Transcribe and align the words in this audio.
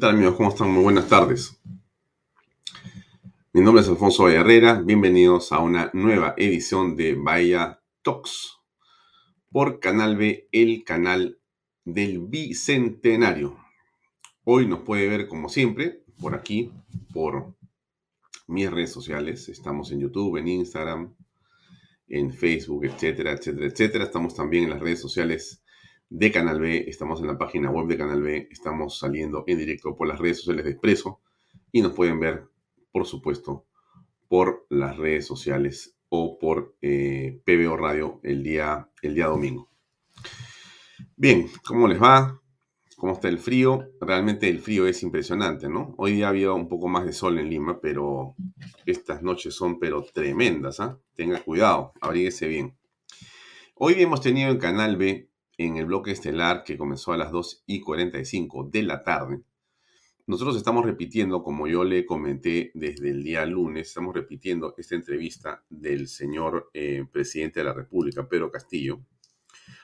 Tal 0.00 0.14
amigos? 0.14 0.36
¿Cómo 0.36 0.48
están? 0.48 0.70
Muy 0.70 0.82
buenas 0.82 1.08
tardes. 1.08 1.60
Mi 3.52 3.60
nombre 3.60 3.82
es 3.82 3.88
Alfonso 3.88 4.30
Herrera. 4.30 4.80
Bienvenidos 4.80 5.52
a 5.52 5.58
una 5.58 5.90
nueva 5.92 6.32
edición 6.38 6.96
de 6.96 7.14
Bahía 7.14 7.82
Talks 8.00 8.56
por 9.52 9.78
Canal 9.78 10.16
B, 10.16 10.48
el 10.52 10.84
canal 10.84 11.38
del 11.84 12.18
Bicentenario. 12.18 13.58
Hoy 14.44 14.66
nos 14.66 14.80
puede 14.80 15.06
ver 15.06 15.28
como 15.28 15.50
siempre 15.50 16.02
por 16.18 16.34
aquí, 16.34 16.72
por 17.12 17.54
mis 18.46 18.70
redes 18.70 18.92
sociales. 18.92 19.50
Estamos 19.50 19.92
en 19.92 20.00
YouTube, 20.00 20.38
en 20.38 20.48
Instagram, 20.48 21.14
en 22.08 22.32
Facebook, 22.32 22.86
etcétera, 22.86 23.32
etcétera, 23.32 23.66
etcétera. 23.66 24.04
Estamos 24.04 24.34
también 24.34 24.64
en 24.64 24.70
las 24.70 24.80
redes 24.80 25.02
sociales 25.02 25.62
de 26.10 26.32
Canal 26.32 26.60
B, 26.60 26.86
estamos 26.88 27.20
en 27.20 27.28
la 27.28 27.38
página 27.38 27.70
web 27.70 27.86
de 27.86 27.96
Canal 27.96 28.20
B, 28.20 28.48
estamos 28.50 28.98
saliendo 28.98 29.44
en 29.46 29.58
directo 29.58 29.96
por 29.96 30.08
las 30.08 30.18
redes 30.18 30.38
sociales 30.38 30.64
de 30.64 30.72
Expreso 30.72 31.20
y 31.70 31.82
nos 31.82 31.92
pueden 31.92 32.18
ver, 32.18 32.48
por 32.90 33.06
supuesto, 33.06 33.64
por 34.28 34.66
las 34.70 34.96
redes 34.96 35.24
sociales 35.24 35.96
o 36.08 36.36
por 36.36 36.74
eh, 36.82 37.40
PBO 37.44 37.76
Radio 37.76 38.20
el 38.24 38.42
día, 38.42 38.90
el 39.02 39.14
día 39.14 39.26
domingo. 39.26 39.70
Bien, 41.14 41.48
¿cómo 41.64 41.86
les 41.86 42.02
va? 42.02 42.40
¿Cómo 42.96 43.12
está 43.12 43.28
el 43.28 43.38
frío? 43.38 43.84
Realmente 44.00 44.48
el 44.48 44.58
frío 44.58 44.88
es 44.88 45.04
impresionante, 45.04 45.68
¿no? 45.68 45.94
Hoy 45.96 46.14
día 46.14 46.28
había 46.28 46.52
un 46.52 46.68
poco 46.68 46.88
más 46.88 47.06
de 47.06 47.12
sol 47.12 47.38
en 47.38 47.48
Lima, 47.48 47.80
pero 47.80 48.34
estas 48.84 49.22
noches 49.22 49.54
son 49.54 49.78
pero 49.78 50.04
tremendas, 50.12 50.80
¿ah? 50.80 50.98
Tenga 51.14 51.40
cuidado, 51.40 51.92
abríguese 52.00 52.48
bien. 52.48 52.76
Hoy 53.76 53.94
hemos 53.98 54.20
tenido 54.20 54.50
en 54.50 54.58
Canal 54.58 54.96
B 54.96 55.29
en 55.66 55.76
el 55.76 55.84
bloque 55.84 56.10
estelar 56.10 56.64
que 56.64 56.78
comenzó 56.78 57.12
a 57.12 57.18
las 57.18 57.30
2 57.30 57.64
y 57.66 57.80
45 57.80 58.70
de 58.72 58.82
la 58.82 59.02
tarde, 59.02 59.42
nosotros 60.26 60.56
estamos 60.56 60.86
repitiendo, 60.86 61.42
como 61.42 61.66
yo 61.66 61.84
le 61.84 62.06
comenté 62.06 62.70
desde 62.72 63.10
el 63.10 63.22
día 63.22 63.44
lunes, 63.44 63.88
estamos 63.88 64.14
repitiendo 64.14 64.74
esta 64.78 64.94
entrevista 64.94 65.62
del 65.68 66.08
señor 66.08 66.70
eh, 66.72 67.04
presidente 67.12 67.60
de 67.60 67.64
la 67.64 67.74
República, 67.74 68.26
Pedro 68.26 68.50
Castillo. 68.50 69.00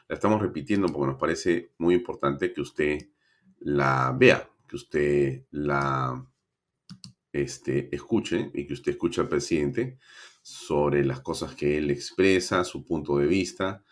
La 0.08 0.14
estamos 0.14 0.40
repitiendo 0.40 0.86
porque 0.86 1.08
nos 1.08 1.20
parece 1.20 1.72
muy 1.76 1.94
importante 1.94 2.54
que 2.54 2.62
usted 2.62 3.10
la 3.58 4.16
vea, 4.18 4.48
que 4.66 4.76
usted 4.76 5.44
la 5.50 6.26
este, 7.32 7.94
escuche 7.94 8.50
y 8.54 8.66
que 8.66 8.72
usted 8.72 8.92
escuche 8.92 9.20
al 9.20 9.28
presidente 9.28 9.98
sobre 10.40 11.04
las 11.04 11.20
cosas 11.20 11.54
que 11.54 11.76
él 11.76 11.90
expresa, 11.90 12.64
su 12.64 12.86
punto 12.86 13.18
de 13.18 13.26
vista, 13.26 13.84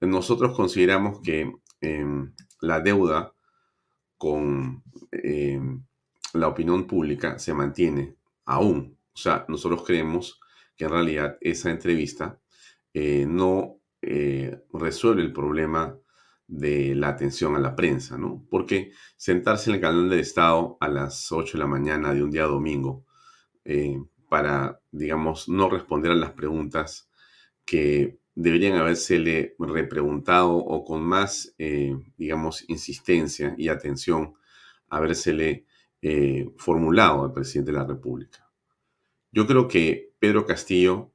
nosotros 0.00 0.54
consideramos 0.54 1.20
que 1.20 1.52
em, 1.80 2.32
la 2.60 2.80
deuda 2.80 3.32
con 4.16 4.82
em, 5.12 5.84
la 6.34 6.48
opinión 6.48 6.86
pública 6.86 7.38
se 7.38 7.54
mantiene 7.54 8.16
aún. 8.44 8.98
O 9.14 9.18
sea, 9.18 9.44
nosotros 9.48 9.84
creemos 9.84 10.40
que 10.76 10.84
en 10.84 10.90
realidad 10.90 11.38
esa 11.40 11.70
entrevista 11.70 12.38
eh, 12.92 13.26
no 13.26 13.80
eh, 14.02 14.62
resuelve 14.72 15.22
el 15.22 15.32
problema 15.32 15.98
de 16.46 16.94
la 16.94 17.08
atención 17.08 17.56
a 17.56 17.58
la 17.58 17.74
prensa, 17.74 18.16
¿no? 18.16 18.46
Porque 18.50 18.92
sentarse 19.16 19.70
en 19.70 19.76
el 19.76 19.82
canal 19.82 20.08
del 20.08 20.20
Estado 20.20 20.76
a 20.80 20.88
las 20.88 21.32
8 21.32 21.52
de 21.52 21.58
la 21.58 21.66
mañana 21.66 22.14
de 22.14 22.22
un 22.22 22.30
día 22.30 22.44
domingo 22.44 23.04
eh, 23.64 24.00
para, 24.28 24.80
digamos, 24.92 25.48
no 25.48 25.68
responder 25.68 26.12
a 26.12 26.16
las 26.16 26.32
preguntas 26.32 27.10
que 27.64 28.18
deberían 28.36 28.76
habérsele 28.76 29.56
repreguntado 29.58 30.54
o 30.56 30.84
con 30.84 31.02
más, 31.02 31.54
eh, 31.58 31.96
digamos, 32.18 32.68
insistencia 32.68 33.54
y 33.56 33.68
atención, 33.68 34.34
habérsele 34.90 35.64
eh, 36.02 36.46
formulado 36.58 37.24
al 37.24 37.32
presidente 37.32 37.72
de 37.72 37.78
la 37.78 37.86
República. 37.86 38.46
Yo 39.32 39.46
creo 39.46 39.66
que 39.66 40.12
Pedro 40.18 40.44
Castillo, 40.44 41.12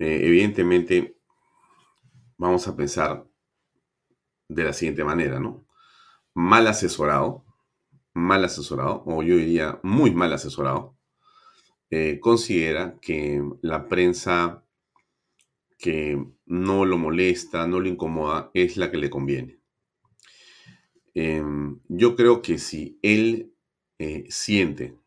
eh, 0.00 0.20
evidentemente, 0.24 1.16
vamos 2.36 2.66
a 2.66 2.76
pensar 2.76 3.24
de 4.48 4.64
la 4.64 4.72
siguiente 4.72 5.04
manera, 5.04 5.38
¿no? 5.38 5.64
Mal 6.34 6.66
asesorado, 6.66 7.44
mal 8.14 8.44
asesorado, 8.44 9.04
o 9.06 9.22
yo 9.22 9.36
diría 9.36 9.78
muy 9.84 10.12
mal 10.12 10.32
asesorado, 10.32 10.96
considera 12.20 12.98
que 13.00 13.40
la 13.62 13.86
prensa 13.86 14.63
que 15.78 16.24
no 16.46 16.84
lo 16.84 16.98
molesta, 16.98 17.66
no 17.66 17.80
lo 17.80 17.88
incomoda, 17.88 18.50
es 18.54 18.76
la 18.76 18.90
que 18.90 18.96
le 18.96 19.10
conviene. 19.10 19.60
Em, 21.14 21.80
yo 21.88 22.16
creo 22.16 22.42
que 22.42 22.58
si 22.58 22.98
él 23.02 23.54
eh, 23.98 24.24
siente, 24.28 24.98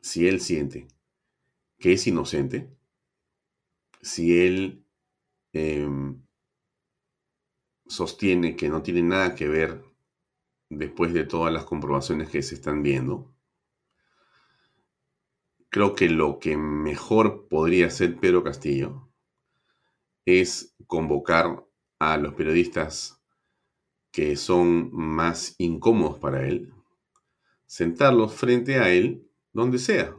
si 0.00 0.26
él 0.26 0.40
siente 0.40 0.88
que 1.78 1.92
es 1.92 2.06
inocente, 2.06 2.70
si 4.00 4.38
él 4.38 4.84
em, 5.52 6.22
sostiene 7.86 8.56
que 8.56 8.68
no 8.68 8.82
tiene 8.82 9.02
nada 9.02 9.34
que 9.34 9.48
ver 9.48 9.84
después 10.70 11.12
de 11.12 11.24
todas 11.24 11.52
las 11.52 11.64
comprobaciones 11.64 12.30
que 12.30 12.42
se 12.42 12.54
están 12.54 12.82
viendo, 12.82 13.34
creo 15.68 15.94
que 15.94 16.08
lo 16.08 16.38
que 16.38 16.56
mejor 16.56 17.48
podría 17.48 17.86
hacer 17.88 18.16
Pedro 18.18 18.42
Castillo 18.42 19.09
es 20.24 20.74
convocar 20.86 21.64
a 21.98 22.16
los 22.16 22.34
periodistas 22.34 23.20
que 24.10 24.36
son 24.36 24.90
más 24.92 25.54
incómodos 25.58 26.18
para 26.18 26.46
él, 26.46 26.72
sentarlos 27.66 28.34
frente 28.34 28.78
a 28.78 28.88
él 28.90 29.28
donde 29.52 29.78
sea 29.78 30.16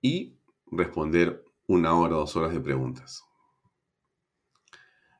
y 0.00 0.36
responder 0.70 1.44
una 1.66 1.98
hora 1.98 2.16
o 2.16 2.20
dos 2.20 2.36
horas 2.36 2.52
de 2.52 2.60
preguntas. 2.60 3.24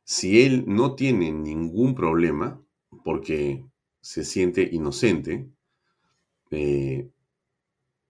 Si 0.05 0.43
él 0.43 0.65
no 0.67 0.95
tiene 0.95 1.33
ningún 1.33 1.95
problema 1.95 2.61
porque 3.03 3.65
se 4.01 4.25
siente 4.25 4.69
inocente, 4.71 5.49
eh, 6.51 7.09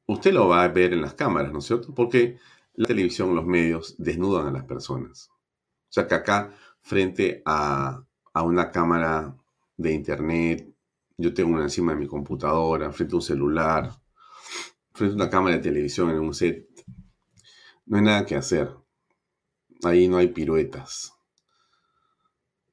usted 0.06 0.32
lo 0.32 0.48
va 0.48 0.64
a 0.64 0.68
ver 0.68 0.92
en 0.92 1.02
las 1.02 1.14
cámaras, 1.14 1.52
¿no 1.52 1.60
es 1.60 1.66
cierto? 1.66 1.94
Porque 1.94 2.38
la 2.74 2.86
televisión, 2.86 3.34
los 3.34 3.46
medios 3.46 3.94
desnudan 3.98 4.48
a 4.48 4.50
las 4.50 4.64
personas. 4.64 5.30
O 5.30 5.92
sea 5.94 6.08
que 6.08 6.14
acá, 6.14 6.52
frente 6.80 7.42
a, 7.44 8.04
una 8.34 8.72
cámara 8.72 9.36
de 9.76 9.92
internet, 9.92 10.74
yo 11.16 11.32
tengo 11.32 11.54
una 11.54 11.62
encima 11.62 11.92
de 11.92 12.00
mi 12.00 12.08
computadora, 12.08 12.92
frente 12.92 13.14
a 13.14 13.16
un 13.16 13.22
celular, 13.22 13.92
frente 14.92 15.12
a 15.12 15.16
una 15.16 15.30
cámara 15.30 15.56
de 15.56 15.62
televisión 15.62 16.10
en 16.10 16.18
un 16.18 16.34
set, 16.34 16.68
no 17.86 17.98
hay 17.98 18.02
nada 18.02 18.26
que 18.26 18.34
hacer. 18.34 18.70
Ahí 19.84 20.08
no 20.08 20.16
hay 20.16 20.28
piruetas. 20.28 21.12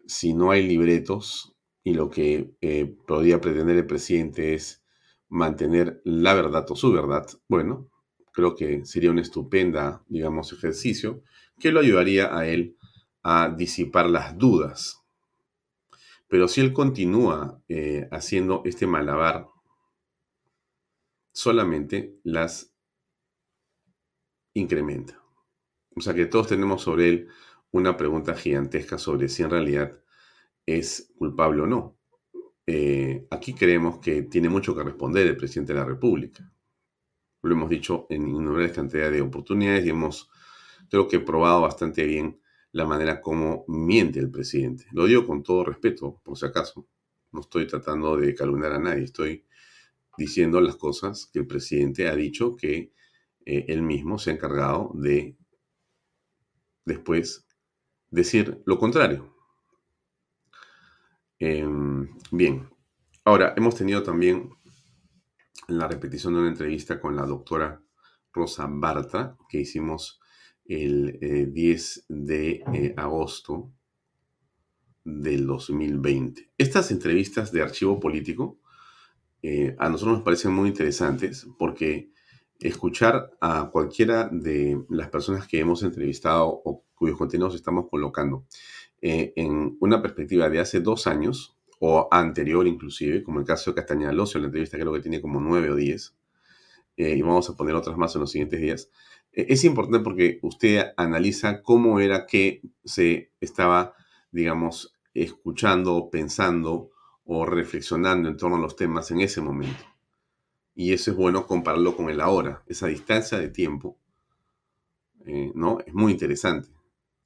Si 0.07 0.33
no 0.33 0.50
hay 0.50 0.68
libretos 0.68 1.56
y 1.83 1.94
lo 1.94 2.09
que 2.09 2.56
eh, 2.62 2.86
podría 3.06 3.39
pretender 3.39 3.77
el 3.77 3.86
presidente 3.86 4.56
es 4.56 4.83
mantener 5.30 6.01
la 6.06 6.33
verdad 6.33 6.65
o 6.69 6.75
su 6.75 6.92
verdad, 6.92 7.27
bueno, 7.47 7.90
creo 8.31 8.56
que 8.56 8.86
sería 8.86 9.12
una 9.12 9.22
estupenda, 9.22 10.04
digamos, 10.07 10.54
ejercicio 10.54 11.24
que 11.60 11.72
lo 11.72 11.80
ayudaría 11.80 12.36
a 12.36 12.48
él 12.48 12.78
a 13.24 13.54
disipar 13.56 14.10
las 14.10 14.38
dudas. 14.38 15.04
Pero 16.28 16.48
si 16.48 16.62
él 16.62 16.74
continúa 16.74 17.62
eh, 17.68 18.07
haciendo 18.12 18.62
este 18.66 18.88
malabar, 18.88 19.48
solamente 21.33 22.16
las 22.24 22.74
incrementa. 24.54 25.22
O 25.95 26.01
sea 26.01 26.13
que 26.13 26.25
todos 26.25 26.48
tenemos 26.48 26.81
sobre 26.81 27.10
él 27.10 27.28
una 27.72 27.98
pregunta 27.98 28.36
gigantesca 28.36 28.98
sobre 28.98 29.30
si 29.30 29.44
en 29.44 29.50
realidad 29.50 30.00
es 30.66 31.12
culpable 31.18 31.62
o 31.62 31.68
no. 31.68 31.98
Eh, 32.66 33.28
aquí 33.30 33.54
creemos 33.54 34.00
que 34.00 34.24
tiene 34.24 34.50
mucho 34.50 34.75
que 34.75 34.83
responder 34.83 35.28
el 35.28 35.38
presidente 35.38 35.74
de 35.74 35.80
la 35.80 35.86
República. 35.86 36.51
Lo 37.43 37.53
hemos 37.53 37.69
dicho 37.69 38.05
en 38.09 38.27
innumerables 38.27 38.73
cantidades 38.73 39.13
de 39.13 39.21
oportunidades 39.21 39.85
y 39.85 39.89
hemos, 39.89 40.29
creo 40.89 41.07
que, 41.07 41.19
probado 41.19 41.61
bastante 41.61 42.05
bien 42.05 42.39
la 42.71 42.85
manera 42.85 43.21
como 43.21 43.65
miente 43.67 44.19
el 44.19 44.31
presidente. 44.31 44.85
Lo 44.91 45.05
digo 45.05 45.25
con 45.25 45.43
todo 45.43 45.65
respeto, 45.65 46.21
por 46.23 46.38
si 46.38 46.45
acaso. 46.45 46.88
No 47.31 47.41
estoy 47.41 47.65
tratando 47.65 48.17
de 48.17 48.35
calumniar 48.35 48.73
a 48.73 48.79
nadie, 48.79 49.05
estoy 49.05 49.45
diciendo 50.17 50.59
las 50.61 50.75
cosas 50.75 51.29
que 51.31 51.39
el 51.39 51.47
presidente 51.47 52.07
ha 52.07 52.15
dicho 52.15 52.55
que 52.55 52.93
eh, 53.45 53.65
él 53.69 53.81
mismo 53.81 54.19
se 54.19 54.29
ha 54.29 54.33
encargado 54.33 54.91
de 54.94 55.35
después 56.85 57.45
decir 58.09 58.61
lo 58.65 58.77
contrario. 58.77 59.33
Em, 61.39 62.07
bien, 62.31 62.69
ahora 63.23 63.53
hemos 63.57 63.75
tenido 63.75 64.03
también 64.03 64.49
la 65.77 65.88
repetición 65.88 66.33
de 66.33 66.39
una 66.39 66.50
entrevista 66.50 67.00
con 67.00 67.15
la 67.15 67.25
doctora 67.25 67.81
Rosa 68.33 68.68
Barta 68.69 69.38
que 69.50 69.62
hicimos 69.62 70.19
el 70.65 71.51
10 71.53 71.97
eh, 71.97 72.03
de 72.07 72.63
eh, 72.73 72.94
agosto 72.97 73.71
del 75.03 75.47
2020. 75.47 76.51
Estas 76.57 76.91
entrevistas 76.91 77.51
de 77.51 77.62
archivo 77.62 78.00
político 78.00 78.59
eh, 79.41 79.75
a 79.79 79.89
nosotros 79.89 80.18
nos 80.18 80.23
parecen 80.23 80.53
muy 80.53 80.69
interesantes 80.69 81.47
porque 81.57 82.12
escuchar 82.59 83.31
a 83.41 83.69
cualquiera 83.71 84.29
de 84.31 84.85
las 84.89 85.09
personas 85.09 85.47
que 85.47 85.59
hemos 85.59 85.81
entrevistado 85.81 86.47
o 86.47 86.85
cuyos 86.94 87.18
contenidos 87.18 87.56
estamos 87.56 87.89
colocando 87.89 88.45
en 89.03 89.77
una 89.79 90.00
perspectiva 90.00 90.47
de 90.47 90.59
hace 90.59 90.79
dos 90.79 91.07
años 91.07 91.57
o 91.83 92.07
anterior 92.12 92.68
inclusive, 92.68 93.24
como 93.24 93.39
el 93.39 93.45
caso 93.45 93.72
de 93.72 93.75
Castañeda 93.75 94.12
Locio, 94.12 94.39
la 94.39 94.45
entrevista 94.45 94.78
creo 94.78 94.94
que 94.94 95.00
tiene 95.00 95.19
como 95.19 95.39
nueve 95.39 95.72
o 95.72 95.75
diez, 95.75 96.16
eh, 96.95 97.16
y 97.16 97.22
vamos 97.24 97.50
a 97.50 97.56
poner 97.56 97.74
otras 97.74 97.98
más 97.98 98.13
en 98.13 98.22
los 98.22 98.31
siguientes 98.31 98.62
días, 98.62 98.89
eh, 99.31 99.48
es 99.50 99.63
importante 99.63 100.04
porque 100.04 100.39
usted 100.44 100.94
analiza 100.95 101.63
cómo 101.63 102.00
era 102.00 102.28
que 102.28 102.62
se 102.86 103.31
estaba, 103.42 103.95
digamos, 104.31 104.94
escuchando, 105.16 106.10
pensando 106.12 106.92
o 107.25 107.45
reflexionando 107.48 108.30
en 108.30 108.38
torno 108.38 108.57
a 108.57 108.60
los 108.60 108.75
temas 108.75 109.10
en 109.10 109.22
ese 109.22 109.42
momento. 109.42 109.83
Y 110.75 110.94
eso 110.94 111.12
es 111.12 111.18
bueno 111.18 111.48
compararlo 111.48 111.95
con 111.95 112.10
el 112.10 112.22
ahora. 112.22 112.63
Esa 112.68 112.88
distancia 112.88 113.39
de 113.39 113.50
tiempo, 113.50 113.98
eh, 115.25 115.51
¿no? 115.56 115.80
Es 115.86 115.94
muy 115.94 116.12
interesante. 116.12 116.69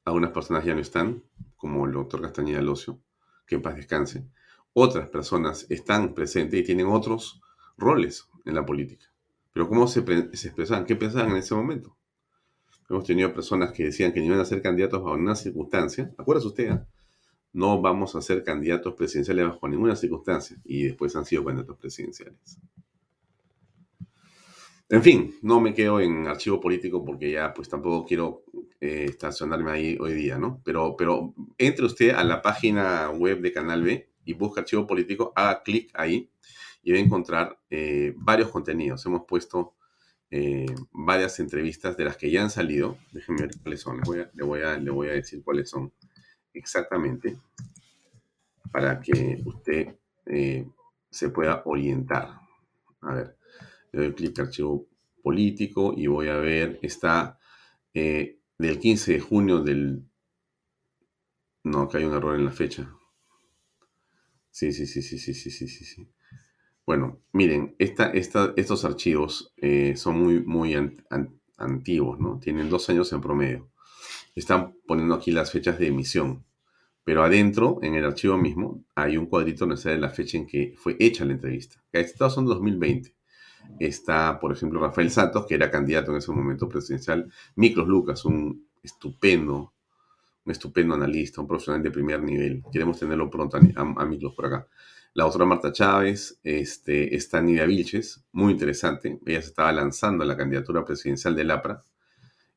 Algunas 0.05 0.31
personas 0.31 0.63
ya 0.63 0.73
no 0.73 0.81
están, 0.81 1.23
como 1.57 1.85
el 1.85 1.91
doctor 1.91 2.21
Castañeda 2.21 2.61
Locio, 2.61 3.01
que 3.45 3.55
en 3.55 3.61
paz 3.61 3.75
descanse. 3.75 4.29
Otras 4.77 5.07
personas 5.07 5.67
están 5.69 6.13
presentes 6.13 6.59
y 6.59 6.63
tienen 6.63 6.87
otros 6.87 7.41
roles 7.77 8.27
en 8.43 8.55
la 8.55 8.65
política. 8.65 9.05
Pero 9.53 9.69
¿cómo 9.69 9.87
se, 9.87 10.01
expresaban? 10.01 10.83
¿Qué 10.83 10.97
pensaban 10.97 11.31
en 11.31 11.37
ese 11.37 11.55
momento? 11.55 11.95
Hemos 12.89 13.05
tenido 13.05 13.33
personas 13.33 13.71
que 13.71 13.85
decían 13.85 14.11
que 14.11 14.21
iban 14.21 14.37
a 14.37 14.43
ser 14.43 14.61
candidatos 14.61 15.01
bajo 15.01 15.15
ninguna 15.15 15.35
circunstancia. 15.35 16.13
Acuérdese 16.17 16.47
usted, 16.47 16.71
¿eh? 16.73 16.81
no 17.53 17.81
vamos 17.81 18.17
a 18.17 18.21
ser 18.21 18.43
candidatos 18.43 18.95
presidenciales 18.95 19.45
bajo 19.45 19.65
ninguna 19.69 19.95
circunstancia. 19.95 20.57
Y 20.65 20.83
después 20.83 21.15
han 21.15 21.23
sido 21.23 21.45
candidatos 21.45 21.77
presidenciales. 21.77 22.59
En 24.89 25.01
fin, 25.01 25.35
no 25.41 25.61
me 25.61 25.73
quedo 25.73 26.01
en 26.01 26.27
archivo 26.27 26.59
político 26.59 27.05
porque 27.05 27.31
ya 27.31 27.53
pues 27.53 27.69
tampoco 27.69 28.05
quiero 28.05 28.43
eh, 28.81 29.05
estacionarme 29.07 29.71
ahí 29.71 29.97
hoy 30.01 30.15
día, 30.15 30.37
¿no? 30.37 30.61
Pero, 30.65 30.97
pero 30.97 31.33
entre 31.57 31.85
usted 31.85 32.09
a 32.09 32.25
la 32.25 32.41
página 32.41 33.09
web 33.09 33.39
de 33.39 33.53
Canal 33.53 33.81
B 33.81 34.09
y 34.25 34.33
busca 34.33 34.61
archivo 34.61 34.85
político, 34.85 35.31
haga 35.35 35.63
clic 35.63 35.91
ahí 35.93 36.29
y 36.83 36.91
va 36.91 36.97
a 36.97 37.01
encontrar 37.01 37.59
eh, 37.69 38.13
varios 38.17 38.49
contenidos. 38.49 39.05
Hemos 39.05 39.23
puesto 39.25 39.75
eh, 40.29 40.65
varias 40.91 41.39
entrevistas 41.39 41.95
de 41.95 42.05
las 42.05 42.17
que 42.17 42.29
ya 42.29 42.41
han 42.43 42.49
salido. 42.49 42.97
Déjenme 43.11 43.43
ver 43.43 43.51
cuáles 43.61 43.81
son. 43.81 43.97
Le 43.97 44.43
voy 44.43 44.61
a, 44.61 44.77
le 44.77 44.91
voy 44.91 45.07
a, 45.07 45.11
a 45.11 45.15
decir 45.15 45.43
cuáles 45.43 45.69
son 45.69 45.93
exactamente 46.53 47.37
para 48.71 48.99
que 48.99 49.41
usted 49.45 49.95
se 51.09 51.29
pueda 51.29 51.61
orientar. 51.65 52.39
A 53.01 53.13
ver 53.13 53.37
le 53.95 54.03
doy 54.03 54.13
clic 54.13 54.39
archivo 54.39 54.87
político 55.23 55.93
y 55.95 56.07
voy 56.07 56.27
a 56.27 56.35
ver, 56.35 56.79
está 56.81 57.39
eh, 57.93 58.39
del 58.57 58.79
15 58.79 59.13
de 59.13 59.19
junio 59.19 59.61
del... 59.61 60.03
No, 61.63 61.81
acá 61.81 61.97
hay 61.97 62.03
un 62.03 62.13
error 62.13 62.35
en 62.35 62.45
la 62.45 62.51
fecha. 62.51 62.93
Sí, 64.55 64.71
sí, 64.71 64.85
sí, 64.87 65.01
sí, 65.01 65.17
sí, 65.19 65.33
sí, 65.33 65.51
sí, 65.51 65.67
sí. 65.67 66.09
Bueno, 66.85 67.19
miren, 67.33 67.75
esta, 67.77 68.13
estos 68.13 68.85
archivos 68.85 69.53
eh, 69.57 69.97
son 69.97 70.17
muy, 70.17 70.45
muy 70.45 70.73
antiguos, 71.57 72.21
¿no? 72.21 72.39
Tienen 72.39 72.69
dos 72.69 72.89
años 72.89 73.11
en 73.11 73.19
promedio. 73.19 73.69
Están 74.33 74.73
poniendo 74.87 75.13
aquí 75.13 75.31
las 75.31 75.51
fechas 75.51 75.77
de 75.77 75.87
emisión. 75.87 76.45
Pero 77.03 77.25
adentro, 77.25 77.79
en 77.81 77.95
el 77.95 78.05
archivo 78.05 78.37
mismo, 78.37 78.85
hay 78.95 79.17
un 79.17 79.25
cuadrito 79.25 79.65
donde 79.65 79.75
sale 79.75 79.97
la 79.97 80.09
fecha 80.09 80.37
en 80.37 80.47
que 80.47 80.73
fue 80.77 80.95
hecha 81.01 81.25
la 81.25 81.33
entrevista. 81.33 81.83
Estos 81.91 82.33
son 82.33 82.45
2020. 82.45 83.13
Está, 83.77 84.39
por 84.39 84.53
ejemplo, 84.53 84.79
Rafael 84.79 85.11
Santos, 85.11 85.47
que 85.47 85.55
era 85.55 85.69
candidato 85.69 86.11
en 86.11 86.19
ese 86.19 86.31
momento 86.31 86.69
presidencial. 86.69 87.29
Miklos 87.57 87.89
Lucas, 87.89 88.23
un 88.23 88.69
estupendo, 88.81 89.73
un 90.45 90.51
estupendo 90.51 90.95
analista, 90.95 91.41
un 91.41 91.47
profesional 91.47 91.81
de 91.81 91.91
primer 91.91 92.21
nivel. 92.21 92.63
Queremos 92.71 92.99
tenerlo 92.99 93.29
pronto 93.29 93.57
a, 93.57 93.59
a, 93.59 94.09
por 94.35 94.45
acá. 94.45 94.67
La 95.13 95.23
doctora 95.23 95.45
Marta 95.45 95.71
Chávez, 95.71 96.39
este, 96.43 97.15
está 97.15 97.41
Nidia 97.41 97.65
Vilches, 97.65 98.23
muy 98.31 98.51
interesante. 98.51 99.19
Ella 99.25 99.41
se 99.41 99.47
estaba 99.47 99.71
lanzando 99.71 100.23
a 100.23 100.27
la 100.27 100.37
candidatura 100.37 100.83
presidencial 100.83 101.35
del 101.35 101.51
APRA. 101.51 101.81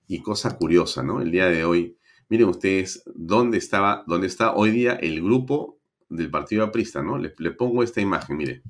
Y 0.07 0.21
cosa 0.23 0.57
curiosa, 0.57 1.03
¿no? 1.03 1.21
El 1.21 1.31
día 1.31 1.47
de 1.47 1.65
hoy, 1.65 1.97
miren 2.29 2.49
ustedes 2.49 3.03
dónde 3.15 3.59
estaba, 3.59 4.05
dónde 4.07 4.27
está 4.27 4.55
hoy 4.55 4.71
día 4.71 4.95
el 4.95 5.23
grupo 5.23 5.79
del 6.09 6.31
Partido 6.31 6.65
Aprista, 6.65 7.03
¿no? 7.03 7.17
Le, 7.17 7.35
le 7.39 7.51
pongo 7.53 7.83
esta 7.83 8.01
imagen, 8.01 8.63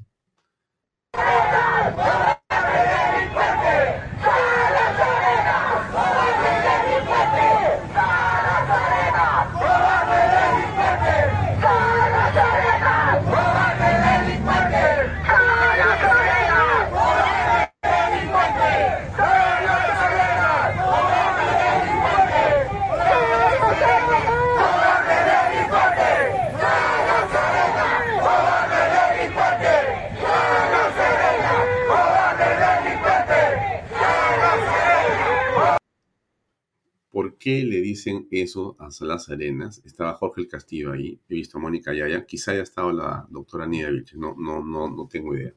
qué 37.38 37.64
le 37.64 37.80
dicen 37.80 38.28
eso 38.30 38.76
a 38.78 38.90
Salas 38.90 39.28
Arenas? 39.30 39.80
Estaba 39.84 40.14
Jorge 40.14 40.42
el 40.42 40.48
Castillo 40.48 40.92
ahí, 40.92 41.20
he 41.28 41.34
visto 41.34 41.58
a 41.58 41.60
Mónica 41.60 41.94
Yaya, 41.94 42.26
quizá 42.26 42.52
haya 42.52 42.62
estado 42.62 42.92
la 42.92 43.26
doctora 43.30 43.66
Vilches, 43.66 44.18
no, 44.18 44.34
no, 44.36 44.64
no, 44.64 44.90
no 44.90 45.08
tengo 45.08 45.34
idea. 45.34 45.54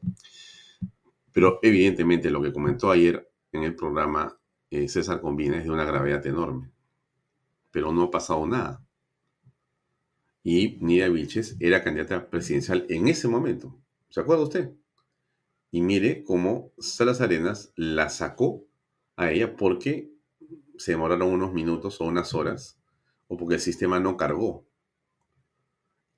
Pero 1.31 1.59
evidentemente 1.61 2.29
lo 2.29 2.41
que 2.41 2.53
comentó 2.53 2.91
ayer 2.91 3.29
en 3.51 3.63
el 3.63 3.75
programa 3.75 4.37
eh, 4.69 4.87
César 4.87 5.21
Combina 5.21 5.57
es 5.57 5.65
de 5.65 5.71
una 5.71 5.85
gravedad 5.85 6.25
enorme. 6.25 6.71
Pero 7.71 7.91
no 7.91 8.03
ha 8.03 8.11
pasado 8.11 8.45
nada. 8.47 8.85
Y 10.43 10.77
Nidia 10.81 11.09
Vilches 11.09 11.57
era 11.59 11.83
candidata 11.83 12.29
presidencial 12.29 12.85
en 12.89 13.07
ese 13.07 13.27
momento. 13.27 13.77
¿Se 14.09 14.19
acuerda 14.19 14.43
usted? 14.43 14.71
Y 15.71 15.81
mire 15.81 16.23
cómo 16.23 16.73
Salas 16.79 17.21
Arenas 17.21 17.71
la 17.75 18.09
sacó 18.09 18.65
a 19.15 19.31
ella 19.31 19.55
porque 19.55 20.10
se 20.83 20.93
demoraron 20.93 21.29
unos 21.29 21.53
minutos 21.53 22.01
o 22.01 22.05
unas 22.05 22.33
horas, 22.33 22.79
o 23.27 23.37
porque 23.37 23.55
el 23.55 23.61
sistema 23.61 23.99
no 23.99 24.17
cargó. 24.17 24.65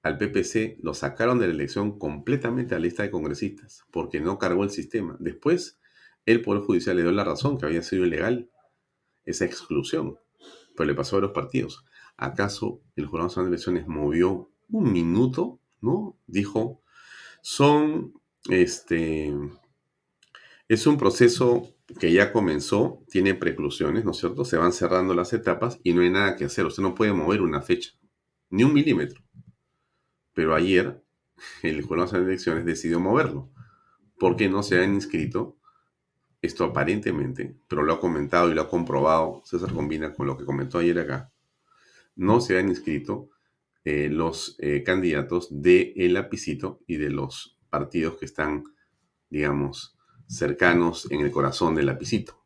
Al 0.02 0.18
PPC 0.18 0.80
lo 0.82 0.94
sacaron 0.94 1.40
de 1.40 1.48
la 1.48 1.54
elección 1.54 1.98
completamente 1.98 2.76
a 2.76 2.80
la 2.80 2.84
lista 2.84 3.04
de 3.04 3.12
congresistas, 3.12 3.86
porque 3.92 4.20
no 4.20 4.38
cargó 4.38 4.64
el 4.64 4.70
sistema. 4.70 5.16
Después, 5.20 5.80
el 6.26 6.42
Poder 6.42 6.64
Judicial 6.64 6.96
le 6.96 7.04
dio 7.04 7.12
la 7.12 7.24
razón 7.24 7.58
que 7.58 7.66
había 7.66 7.82
sido 7.82 8.06
ilegal 8.06 8.50
esa 9.26 9.46
exclusión, 9.46 10.20
pero 10.76 10.88
le 10.88 10.96
pasó 10.96 11.18
a 11.18 11.22
los 11.22 11.32
partidos. 11.32 11.86
¿Acaso 12.18 12.82
el 12.96 13.06
Jurado 13.06 13.28
Nacional 13.28 13.50
de 13.50 13.56
Elecciones 13.56 13.88
movió 13.88 14.50
un 14.70 14.92
minuto? 14.92 15.60
¿no? 15.84 16.18
Dijo, 16.28 16.82
son, 17.42 18.14
este, 18.50 19.34
es 20.68 20.88
un 20.88 20.98
proceso 20.98 21.73
que 22.00 22.12
ya 22.12 22.32
comenzó, 22.32 23.04
tiene 23.10 23.36
preclusiones, 23.36 24.06
¿no 24.06 24.12
es 24.12 24.18
cierto? 24.18 24.46
Se 24.46 24.58
van 24.58 24.74
cerrando 24.74 25.14
las 25.14 25.34
etapas 25.34 25.80
y 25.84 25.94
no 25.94 26.02
hay 26.02 26.10
nada 26.10 26.36
que 26.36 26.46
hacer. 26.46 26.66
Usted 26.66 26.84
no 26.84 26.96
puede 26.96 27.14
mover 27.14 27.42
una 27.42 27.62
fecha, 27.62 27.92
ni 28.50 28.64
un 28.64 28.74
milímetro. 28.74 29.22
Pero 30.34 30.56
ayer 30.56 31.04
el 31.64 31.82
Jurado 31.82 32.12
de 32.12 32.26
Elecciones 32.26 32.66
decidió 32.66 33.00
moverlo, 33.00 33.52
porque 34.18 34.50
no 34.50 34.64
se 34.64 34.82
han 34.82 34.94
inscrito, 34.94 35.58
esto 36.42 36.66
aparentemente, 36.66 37.58
pero 37.68 37.84
lo 37.84 37.94
ha 37.94 38.00
comentado 38.00 38.52
y 38.52 38.54
lo 38.54 38.62
ha 38.62 38.70
comprobado, 38.70 39.42
César 39.46 39.72
combina 39.74 40.14
con 40.14 40.28
lo 40.28 40.38
que 40.38 40.46
comentó 40.46 40.78
ayer 40.78 41.00
acá, 41.00 41.32
no 42.16 42.42
se 42.42 42.60
han 42.60 42.68
inscrito 42.68 43.30
eh, 43.86 44.10
los 44.10 44.56
eh, 44.60 44.84
candidatos 44.84 45.48
del 45.50 45.94
el 45.96 46.14
lapicito 46.14 46.82
y 46.88 46.98
de 46.98 47.10
los 47.10 47.58
partidos 47.70 48.18
que 48.18 48.26
están, 48.26 48.64
digamos, 49.30 49.98
cercanos 50.34 51.10
en 51.12 51.22
el 51.22 51.32
corazón 51.32 51.76
del 51.76 51.86
lapicito. 51.86 52.44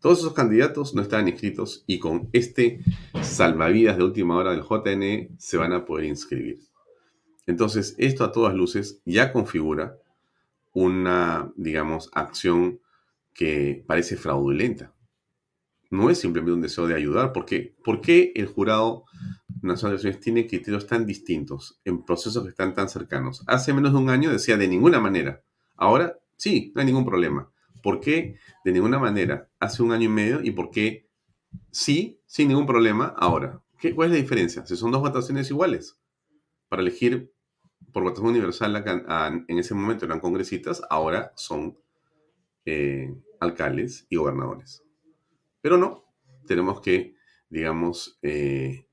Todos 0.00 0.20
esos 0.20 0.32
candidatos 0.32 0.94
no 0.94 1.02
estaban 1.02 1.28
inscritos 1.28 1.84
y 1.86 1.98
con 1.98 2.28
este 2.32 2.80
salvavidas 3.20 3.96
de 3.96 4.04
última 4.04 4.36
hora 4.36 4.52
del 4.52 4.62
JNE 4.62 5.30
se 5.38 5.56
van 5.56 5.72
a 5.72 5.84
poder 5.84 6.06
inscribir. 6.06 6.60
Entonces, 7.46 7.94
esto 7.98 8.24
a 8.24 8.32
todas 8.32 8.54
luces 8.54 9.00
ya 9.04 9.32
configura 9.32 9.96
una, 10.72 11.50
digamos, 11.56 12.10
acción 12.12 12.80
que 13.34 13.84
parece 13.86 14.16
fraudulenta. 14.16 14.94
No 15.90 16.10
es 16.10 16.18
simplemente 16.18 16.52
un 16.52 16.60
deseo 16.60 16.86
de 16.86 16.94
ayudar, 16.94 17.32
porque 17.32 17.74
¿por 17.82 18.00
qué 18.00 18.32
el 18.36 18.46
jurado 18.46 19.04
nacional 19.62 19.96
de 19.96 20.02
elecciones 20.02 20.20
tiene 20.20 20.46
criterios 20.46 20.86
tan 20.86 21.06
distintos 21.06 21.80
en 21.84 22.04
procesos 22.04 22.44
que 22.44 22.50
están 22.50 22.74
tan 22.74 22.88
cercanos? 22.88 23.42
Hace 23.46 23.72
menos 23.72 23.92
de 23.92 23.98
un 23.98 24.10
año 24.10 24.30
decía 24.30 24.56
de 24.56 24.68
ninguna 24.68 25.00
manera. 25.00 25.42
Ahora 25.76 26.18
sí, 26.38 26.72
no 26.74 26.80
hay 26.80 26.86
ningún 26.86 27.04
problema. 27.04 27.52
¿Por 27.82 28.00
qué 28.00 28.38
de 28.64 28.72
ninguna 28.72 28.98
manera 28.98 29.50
hace 29.60 29.82
un 29.82 29.92
año 29.92 30.06
y 30.06 30.08
medio 30.08 30.40
y 30.42 30.52
por 30.52 30.70
qué 30.70 31.10
sí, 31.70 32.22
sin 32.24 32.48
ningún 32.48 32.66
problema 32.66 33.14
ahora? 33.18 33.62
¿Qué, 33.78 33.94
¿Cuál 33.94 34.08
es 34.08 34.12
la 34.16 34.22
diferencia? 34.22 34.64
Si 34.64 34.74
son 34.76 34.90
dos 34.90 35.02
votaciones 35.02 35.50
iguales 35.50 36.00
para 36.68 36.82
elegir 36.82 37.30
por 37.92 38.02
votación 38.02 38.28
universal 38.28 38.84
en 39.48 39.58
ese 39.58 39.74
momento 39.74 40.04
eran 40.04 40.20
congresistas, 40.20 40.82
ahora 40.90 41.32
son 41.36 41.78
eh, 42.64 43.14
alcaldes 43.40 44.06
y 44.10 44.16
gobernadores. 44.16 44.82
Pero 45.60 45.78
no, 45.78 46.04
tenemos 46.46 46.80
que, 46.80 47.14
digamos, 47.48 48.18
eh, 48.22 48.86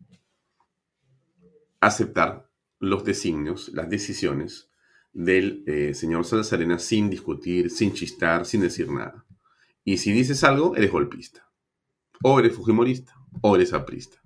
aceptar 1.79 2.49
los 2.79 3.03
designios, 3.03 3.69
las 3.73 3.89
decisiones 3.89 4.69
del 5.15 5.63
eh, 5.65 5.93
señor 5.93 6.25
Salazarena 6.25 6.77
sin 6.77 7.10
discutir, 7.10 7.72
sin 7.72 7.93
chistar, 7.93 8.45
sin 8.45 8.60
decir 8.60 8.91
nada. 8.91 9.25
Y 9.86 9.98
si 9.98 10.12
dices 10.12 10.43
algo, 10.43 10.75
eres 10.75 10.91
golpista. 10.91 11.50
O 12.22 12.38
eres 12.38 12.53
fujimorista, 12.53 13.13
o 13.41 13.55
eres 13.55 13.72
aprista. 13.72 14.22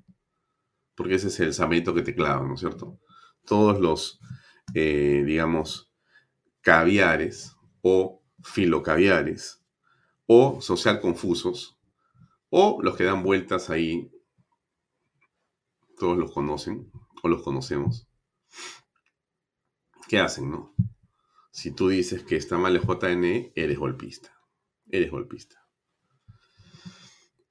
Porque 0.96 1.16
ese 1.16 1.28
es 1.28 1.40
el 1.42 1.54
samento 1.54 1.94
que 1.94 2.02
te 2.02 2.16
clava, 2.16 2.46
¿no 2.48 2.56
es 2.56 2.60
cierto? 2.60 3.00
Todos 3.46 3.80
los, 3.80 4.20
eh, 4.74 5.24
digamos, 5.26 5.94
caviares 6.62 7.56
o 7.82 8.24
filocaviares 8.44 9.64
o 10.26 10.60
social 10.60 11.00
confusos 11.00 11.80
o 12.50 12.80
los 12.82 12.96
que 12.96 13.04
dan 13.04 13.22
vueltas 13.22 13.70
ahí, 13.70 14.12
todos 16.00 16.18
los 16.18 16.32
conocen 16.32 16.92
o 17.22 17.28
los 17.28 17.44
conocemos, 17.44 18.09
¿qué 20.10 20.20
hacen, 20.20 20.50
no? 20.50 20.76
Si 21.52 21.72
tú 21.72 21.90
dices 21.90 22.24
que 22.24 22.36
está 22.36 22.58
mal 22.58 22.76
el 22.76 22.82
JNE, 22.82 23.54
eres 23.56 23.78
golpista. 23.78 24.36
Eres 24.90 25.12
golpista. 25.12 25.66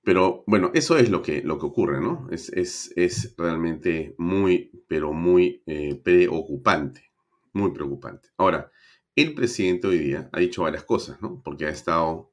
Pero 0.02 0.42
bueno, 0.46 0.70
eso 0.74 0.96
es 0.98 1.08
lo 1.08 1.22
que, 1.22 1.42
lo 1.42 1.58
que 1.58 1.66
ocurre, 1.66 2.00
¿no? 2.00 2.28
Es, 2.30 2.50
es, 2.50 3.34
realmente 3.36 4.14
muy, 4.18 4.70
pero 4.88 5.12
muy 5.12 5.62
eh, 5.66 5.94
preocupante. 6.02 7.04
Muy 7.52 7.72
preocupante. 7.72 8.30
Ahora, 8.36 8.72
el 9.14 9.34
presidente 9.34 9.86
hoy 9.86 9.98
día 9.98 10.28
ha 10.32 10.40
dicho 10.40 10.62
varias 10.62 10.84
cosas, 10.84 11.20
¿no? 11.22 11.40
Porque 11.42 11.66
ha 11.66 11.70
estado... 11.70 12.30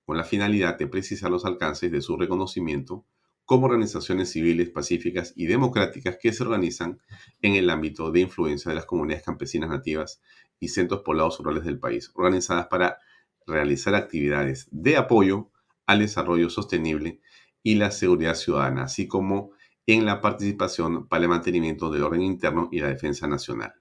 con 0.05 0.17
la 0.17 0.25
finalidad 0.25 0.77
de 0.77 0.89
precisar 0.89 1.31
los 1.31 1.45
alcances 1.45 1.93
de 1.93 2.01
su 2.01 2.17
reconocimiento 2.17 3.07
como 3.45 3.67
organizaciones 3.67 4.33
civiles 4.33 4.71
pacíficas 4.71 5.35
y 5.37 5.47
democráticas 5.47 6.19
que 6.21 6.33
se 6.33 6.43
organizan 6.43 6.99
en 7.41 7.55
el 7.55 7.71
ámbito 7.71 8.11
de 8.11 8.19
influencia 8.19 8.71
de 8.71 8.75
las 8.75 8.87
comunidades 8.87 9.25
campesinas 9.25 9.71
nativas 9.71 10.21
y 10.59 10.67
centros 10.67 11.03
poblados 11.03 11.39
rurales 11.39 11.63
del 11.63 11.79
país, 11.79 12.11
organizadas 12.15 12.67
para 12.67 12.99
realizar 13.47 13.95
actividades 13.95 14.67
de 14.73 14.97
apoyo 14.97 15.53
al 15.87 16.01
desarrollo 16.01 16.51
sostenible 16.51 17.21
y 17.63 17.77
la 17.77 17.93
seguridad 17.93 18.35
ciudadana, 18.35 18.83
así 18.83 19.07
como 19.07 19.53
en 19.89 20.05
la 20.05 20.21
participación 20.21 21.09
para 21.09 21.23
el 21.23 21.31
mantenimiento 21.31 21.91
del 21.91 22.03
orden 22.03 22.21
interno 22.21 22.69
y 22.71 22.79
la 22.79 22.89
defensa 22.89 23.27
nacional. 23.27 23.73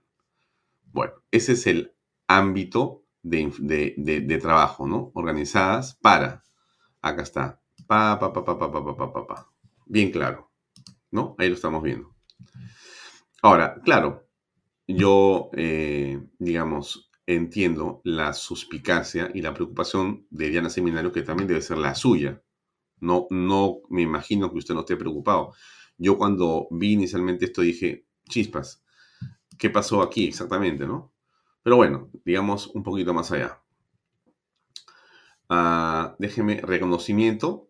Bueno, 0.86 1.14
ese 1.32 1.52
es 1.52 1.68
el 1.68 1.94
ámbito 2.28 3.04
de, 3.22 4.40
trabajo, 4.42 4.88
¿no? 4.88 5.12
Organizadas 5.16 5.96
para, 6.02 6.44
acá 7.02 7.24
está, 7.24 7.62
pa, 7.88 8.18
pa, 8.18 8.32
pa, 8.32 8.46
pa, 8.46 8.58
pa, 8.58 8.72
pa, 8.72 8.96
pa, 8.96 9.14
pa, 9.14 9.28
pa, 9.28 9.52
Bien 9.86 10.10
claro, 10.10 10.50
¿no? 11.12 11.36
Ahí 11.38 11.50
lo 11.50 11.56
estamos 11.56 11.84
viendo. 11.84 12.16
Ahora, 13.42 13.82
claro, 13.84 14.30
yo, 14.88 15.50
eh, 15.58 16.26
digamos, 16.40 17.12
entiendo 17.26 18.00
la 18.06 18.32
suspicacia 18.32 19.30
y 19.34 19.42
la 19.42 19.54
preocupación 19.54 20.26
de 20.30 20.50
Diana 20.50 20.70
Seminario, 20.70 21.12
que 21.12 21.22
también 21.22 21.50
debe 21.50 21.62
ser 21.62 21.80
la 21.80 21.96
suya. 21.96 22.42
No, 23.02 23.28
no 23.30 23.82
me 23.90 24.04
imagino 24.04 24.50
que 24.50 24.60
usted 24.60 24.74
no 24.74 24.80
esté 24.80 24.96
preocupado. 24.96 25.54
Yo 25.98 26.18
cuando 26.18 26.68
vi 26.72 26.94
inicialmente 26.94 27.46
esto 27.46 27.62
dije, 27.62 28.06
chispas, 28.30 28.84
¿qué 29.58 29.70
pasó 29.70 30.02
aquí 30.02 30.28
exactamente, 30.28 30.86
no? 30.86 31.14
Pero 31.64 31.78
bueno, 31.78 32.10
digamos 32.24 32.68
un 32.68 32.84
poquito 32.84 33.14
más 33.14 33.32
allá. 33.32 33.62
Uh, 35.50 36.16
déjeme 36.20 36.62
reconocimiento. 36.62 37.70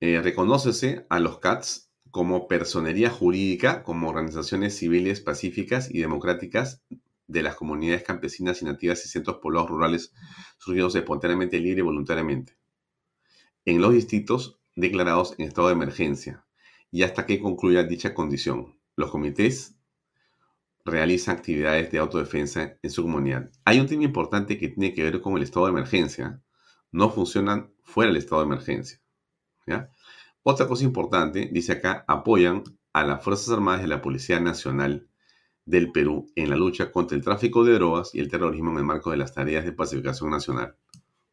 Eh, 0.00 0.20
reconócese 0.22 1.06
a 1.08 1.18
los 1.18 1.38
CATS 1.38 1.90
como 2.10 2.48
personería 2.48 3.10
jurídica, 3.10 3.82
como 3.82 4.08
organizaciones 4.08 4.76
civiles 4.76 5.20
pacíficas 5.20 5.92
y 5.92 5.98
democráticas 5.98 6.82
de 7.26 7.42
las 7.42 7.56
comunidades 7.56 8.02
campesinas 8.02 8.62
y 8.62 8.64
nativas 8.64 9.04
y 9.04 9.08
centros 9.08 9.38
poblados 9.38 9.70
rurales 9.70 10.12
surgidos 10.58 10.94
espontáneamente, 10.94 11.60
libre 11.60 11.80
y 11.80 11.82
voluntariamente, 11.82 12.56
en 13.64 13.80
los 13.80 13.92
distritos 13.92 14.58
declarados 14.74 15.34
en 15.38 15.46
estado 15.46 15.68
de 15.68 15.74
emergencia, 15.74 16.46
y 16.90 17.02
hasta 17.02 17.26
que 17.26 17.40
concluya 17.40 17.82
dicha 17.82 18.14
condición. 18.14 18.78
Los 18.96 19.10
comités 19.10 19.76
realiza 20.84 21.32
actividades 21.32 21.90
de 21.90 21.98
autodefensa 21.98 22.78
en 22.82 22.90
su 22.90 23.02
comunidad. 23.02 23.50
Hay 23.64 23.80
un 23.80 23.86
tema 23.86 24.04
importante 24.04 24.58
que 24.58 24.68
tiene 24.68 24.94
que 24.94 25.02
ver 25.02 25.20
con 25.20 25.36
el 25.36 25.42
estado 25.42 25.66
de 25.66 25.72
emergencia. 25.72 26.42
No 26.90 27.10
funcionan 27.10 27.72
fuera 27.82 28.10
del 28.10 28.18
estado 28.18 28.40
de 28.40 28.46
emergencia. 28.46 29.00
Otra 30.42 30.66
cosa 30.66 30.84
importante, 30.84 31.50
dice 31.52 31.72
acá, 31.72 32.04
apoyan 32.08 32.64
a 32.94 33.04
las 33.04 33.22
Fuerzas 33.22 33.50
Armadas 33.50 33.82
de 33.82 33.88
la 33.88 34.00
Policía 34.00 34.40
Nacional 34.40 35.08
del 35.66 35.92
Perú 35.92 36.32
en 36.34 36.48
la 36.48 36.56
lucha 36.56 36.90
contra 36.90 37.16
el 37.16 37.22
tráfico 37.22 37.62
de 37.64 37.74
drogas 37.74 38.14
y 38.14 38.20
el 38.20 38.30
terrorismo 38.30 38.70
en 38.70 38.78
el 38.78 38.84
marco 38.84 39.10
de 39.10 39.18
las 39.18 39.34
tareas 39.34 39.66
de 39.66 39.72
pacificación 39.72 40.30
nacional. 40.30 40.76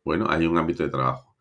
Bueno, 0.03 0.27
hay 0.29 0.45
un 0.45 0.57
ámbito 0.57 0.83
de 0.83 0.89
trabajo. 0.89 1.37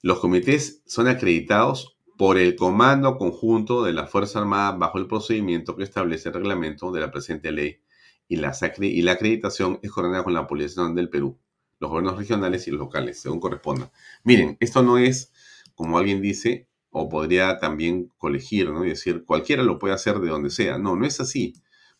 Los 0.00 0.20
comités 0.20 0.82
son 0.86 1.08
acreditados 1.08 1.98
por 2.22 2.38
el 2.38 2.54
Comando 2.54 3.18
Conjunto 3.18 3.82
de 3.82 3.92
la 3.92 4.06
Fuerza 4.06 4.38
Armada 4.38 4.70
bajo 4.70 4.96
el 4.98 5.08
procedimiento 5.08 5.74
que 5.74 5.82
establece 5.82 6.28
el 6.28 6.36
reglamento 6.36 6.92
de 6.92 7.00
la 7.00 7.10
presente 7.10 7.50
ley 7.50 7.80
y 8.28 8.36
la, 8.36 8.56
y 8.78 9.02
la 9.02 9.10
acreditación 9.10 9.80
es 9.82 9.90
coordinada 9.90 10.22
con 10.22 10.32
la 10.32 10.46
Policía 10.46 10.68
Nacional 10.68 10.94
del 10.94 11.08
Perú, 11.08 11.36
los 11.80 11.90
gobiernos 11.90 12.16
regionales 12.16 12.68
y 12.68 12.70
los 12.70 12.78
locales, 12.78 13.20
según 13.20 13.40
corresponda. 13.40 13.90
Miren, 14.22 14.56
esto 14.60 14.84
no 14.84 14.98
es, 14.98 15.32
como 15.74 15.98
alguien 15.98 16.22
dice, 16.22 16.68
o 16.90 17.08
podría 17.08 17.58
también 17.58 18.12
colegir, 18.18 18.70
¿no? 18.70 18.84
Y 18.84 18.90
decir, 18.90 19.24
cualquiera 19.24 19.64
lo 19.64 19.80
puede 19.80 19.94
hacer 19.94 20.20
de 20.20 20.28
donde 20.28 20.50
sea. 20.50 20.78
No, 20.78 20.94
no 20.94 21.04
es 21.04 21.18
así. 21.18 21.54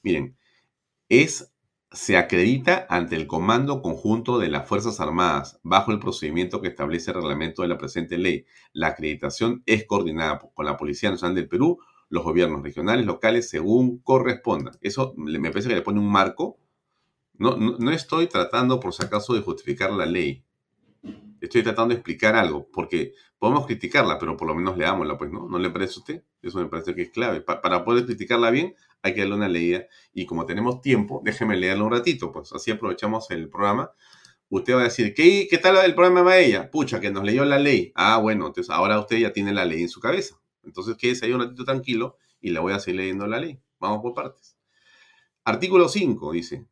Miren, 0.04 0.36
es 1.08 1.51
se 1.92 2.16
acredita 2.16 2.86
ante 2.88 3.16
el 3.16 3.26
Comando 3.26 3.82
Conjunto 3.82 4.38
de 4.38 4.48
las 4.48 4.68
Fuerzas 4.68 5.00
Armadas 5.00 5.60
bajo 5.62 5.92
el 5.92 5.98
procedimiento 5.98 6.60
que 6.60 6.68
establece 6.68 7.10
el 7.10 7.16
reglamento 7.16 7.62
de 7.62 7.68
la 7.68 7.78
presente 7.78 8.18
ley. 8.18 8.46
La 8.72 8.88
acreditación 8.88 9.62
es 9.66 9.84
coordinada 9.86 10.40
con 10.54 10.66
la 10.66 10.76
Policía 10.76 11.10
Nacional 11.10 11.34
del 11.34 11.48
Perú, 11.48 11.78
los 12.08 12.24
gobiernos 12.24 12.62
regionales, 12.62 13.06
locales, 13.06 13.48
según 13.48 13.98
corresponda. 13.98 14.72
Eso 14.80 15.14
me 15.16 15.50
parece 15.50 15.68
que 15.68 15.74
le 15.76 15.82
pone 15.82 16.00
un 16.00 16.10
marco. 16.10 16.58
No, 17.34 17.56
no, 17.56 17.76
no 17.78 17.90
estoy 17.90 18.26
tratando, 18.26 18.80
por 18.80 18.92
si 18.92 19.04
acaso, 19.04 19.34
de 19.34 19.40
justificar 19.40 19.90
la 19.90 20.06
ley 20.06 20.44
estoy 21.42 21.62
tratando 21.62 21.92
de 21.92 21.96
explicar 21.96 22.36
algo, 22.36 22.68
porque 22.72 23.14
podemos 23.38 23.66
criticarla, 23.66 24.18
pero 24.18 24.36
por 24.36 24.48
lo 24.48 24.54
menos 24.54 24.76
leámosla, 24.76 25.18
pues, 25.18 25.30
¿no? 25.30 25.48
¿No 25.48 25.58
le 25.58 25.70
parece 25.70 25.94
a 25.94 25.98
usted? 25.98 26.24
Eso 26.42 26.58
me 26.58 26.66
parece 26.66 26.94
que 26.94 27.02
es 27.02 27.10
clave. 27.10 27.40
para 27.40 27.84
poder 27.84 28.04
criticarla 28.04 28.50
bien, 28.50 28.74
hay 29.02 29.14
que 29.14 29.20
darle 29.20 29.36
una 29.36 29.48
leída. 29.48 29.86
Y 30.12 30.26
como 30.26 30.46
tenemos 30.46 30.80
tiempo, 30.80 31.20
déjeme 31.24 31.56
leerla 31.56 31.84
un 31.84 31.92
ratito, 31.92 32.32
pues 32.32 32.52
así 32.52 32.70
aprovechamos 32.70 33.30
el 33.30 33.48
programa. 33.48 33.92
Usted 34.48 34.74
va 34.74 34.80
a 34.80 34.84
decir, 34.84 35.14
¿qué, 35.14 35.46
qué 35.48 35.58
tal 35.58 35.76
el 35.78 35.94
programa 35.94 36.34
de 36.34 36.46
ella? 36.46 36.70
Pucha, 36.70 37.00
que 37.00 37.10
nos 37.10 37.24
leyó 37.24 37.44
la 37.44 37.58
ley. 37.58 37.92
Ah, 37.94 38.18
bueno, 38.18 38.46
entonces 38.48 38.70
ahora 38.70 38.98
usted 38.98 39.18
ya 39.18 39.32
tiene 39.32 39.52
la 39.52 39.64
ley 39.64 39.82
en 39.82 39.88
su 39.88 40.00
cabeza. 40.00 40.40
Entonces 40.62 40.96
quédese 40.96 41.26
ahí 41.26 41.32
un 41.32 41.40
ratito 41.40 41.64
tranquilo 41.64 42.16
y 42.40 42.50
le 42.50 42.60
voy 42.60 42.72
a 42.72 42.78
seguir 42.78 43.00
leyendo 43.00 43.26
la 43.26 43.40
ley. 43.40 43.58
Vamos 43.78 44.00
por 44.02 44.14
partes. 44.14 44.56
Artículo 45.44 45.88
5 45.88 46.32
dice, 46.32 46.66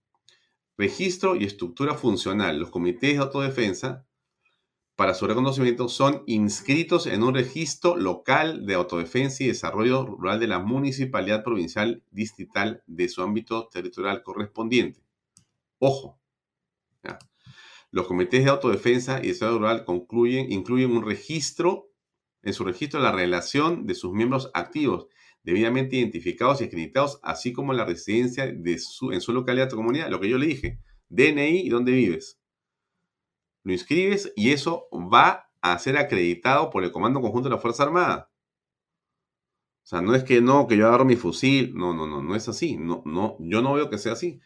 registro 0.77 1.37
y 1.37 1.45
estructura 1.45 1.95
funcional. 1.95 2.59
Los 2.59 2.71
comités 2.71 3.15
de 3.15 3.19
autodefensa 3.19 4.07
para 5.01 5.15
su 5.15 5.27
reconocimiento 5.27 5.89
son 5.89 6.25
inscritos 6.27 7.07
en 7.07 7.23
un 7.23 7.35
registro 7.35 7.97
local 7.97 8.67
de 8.67 8.75
autodefensa 8.75 9.43
y 9.43 9.47
desarrollo 9.47 10.05
rural 10.05 10.39
de 10.39 10.47
la 10.47 10.59
municipalidad 10.59 11.43
provincial 11.43 12.05
distrital 12.11 12.83
de 12.87 13.09
su 13.09 13.23
ámbito 13.23 13.71
territorial 13.73 14.23
correspondiente. 14.23 15.01
Ojo. 15.79 16.21
Los 17.91 18.07
comités 18.07 18.45
de 18.45 18.51
autodefensa 18.51 19.25
y 19.25 19.29
desarrollo 19.29 19.61
rural 19.61 19.85
incluyen 20.51 20.91
un 20.91 21.03
registro, 21.03 21.89
en 22.43 22.53
su 22.53 22.65
registro 22.65 23.01
la 23.01 23.11
relación 23.11 23.87
de 23.87 23.95
sus 23.95 24.13
miembros 24.13 24.51
activos, 24.53 25.07
debidamente 25.43 25.97
identificados 25.97 26.61
y 26.61 26.65
acreditados, 26.65 27.21
así 27.23 27.55
como 27.55 27.73
la 27.73 27.87
residencia 27.87 28.49
de 28.49 28.79
su, 28.79 29.13
en 29.13 29.23
su 29.23 29.33
localidad 29.33 29.73
o 29.73 29.77
comunidad, 29.77 30.11
lo 30.11 30.21
que 30.21 30.29
yo 30.29 30.37
le 30.37 30.45
dije, 30.45 30.79
DNI 31.09 31.61
y 31.61 31.71
dónde 31.71 31.93
vives 31.93 32.40
lo 33.63 33.73
inscribes 33.73 34.33
y 34.37 34.53
eso 34.53 34.89
va 34.93 35.51
a 35.61 35.79
ser 35.79 35.99
acreditado 35.99 36.71
por 36.71 36.85
el 36.85 36.93
Comando 36.93 37.21
Conjunto 37.21 37.49
de 37.49 37.55
la 37.55 37.61
Fuerza 37.61 37.83
Armada. 37.83 38.31
O 39.83 39.87
sea, 39.91 40.01
no 40.01 40.15
es 40.15 40.25
que 40.25 40.41
no, 40.41 40.67
que 40.67 40.77
yo 40.77 40.87
agarro 40.87 41.05
mi 41.05 41.17
fusil. 41.17 41.75
No, 41.75 41.93
no, 41.93 42.07
no, 42.07 42.23
no 42.23 42.37
es 42.37 42.49
así. 42.49 42.77
No, 42.77 43.03
no, 43.05 43.37
yo 43.41 43.61
no 43.61 43.75
veo 43.75 43.91
que 43.91 43.99
sea 43.99 44.13
así. 44.13 44.41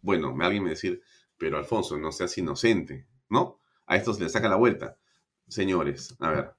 Bueno, 0.00 0.34
alguien 0.40 0.64
me 0.64 0.70
decir, 0.70 1.02
pero 1.36 1.58
Alfonso, 1.58 1.98
no 1.98 2.12
seas 2.12 2.36
inocente, 2.38 3.06
¿no? 3.28 3.60
A 3.86 3.96
esto 3.96 4.14
se 4.14 4.22
le 4.22 4.28
saca 4.28 4.48
la 4.48 4.56
vuelta. 4.56 4.98
Señores, 5.46 6.16
a 6.20 6.30
ver, 6.30 6.54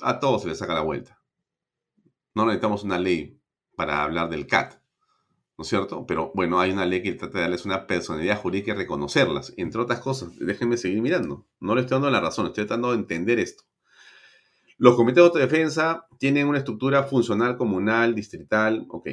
a 0.00 0.20
todos 0.20 0.42
se 0.42 0.48
le 0.48 0.54
saca 0.54 0.74
la 0.74 0.82
vuelta. 0.82 1.20
No 2.34 2.44
necesitamos 2.46 2.84
una 2.84 2.98
ley 2.98 3.40
para 3.76 4.02
hablar 4.02 4.28
del 4.28 4.46
CAT. 4.46 4.80
¿No 5.58 5.62
es 5.62 5.68
cierto? 5.68 6.06
Pero 6.06 6.30
bueno, 6.34 6.60
hay 6.60 6.70
una 6.70 6.86
ley 6.86 7.02
que 7.02 7.12
trata 7.14 7.38
de 7.38 7.42
darles 7.42 7.64
una 7.64 7.88
personalidad 7.88 8.40
jurídica 8.40 8.70
y 8.70 8.76
reconocerlas, 8.76 9.52
entre 9.56 9.80
otras 9.80 9.98
cosas. 9.98 10.30
Déjenme 10.38 10.76
seguir 10.76 11.02
mirando. 11.02 11.46
No 11.58 11.74
le 11.74 11.80
estoy 11.80 11.96
dando 11.96 12.10
la 12.10 12.20
razón, 12.20 12.46
estoy 12.46 12.64
tratando 12.64 12.92
de 12.92 12.98
entender 12.98 13.40
esto. 13.40 13.64
Los 14.76 14.94
comités 14.94 15.16
de 15.16 15.22
autodefensa 15.22 16.06
tienen 16.18 16.46
una 16.46 16.58
estructura 16.58 17.02
funcional 17.02 17.56
comunal, 17.56 18.14
distrital, 18.14 18.86
ok. 18.88 19.08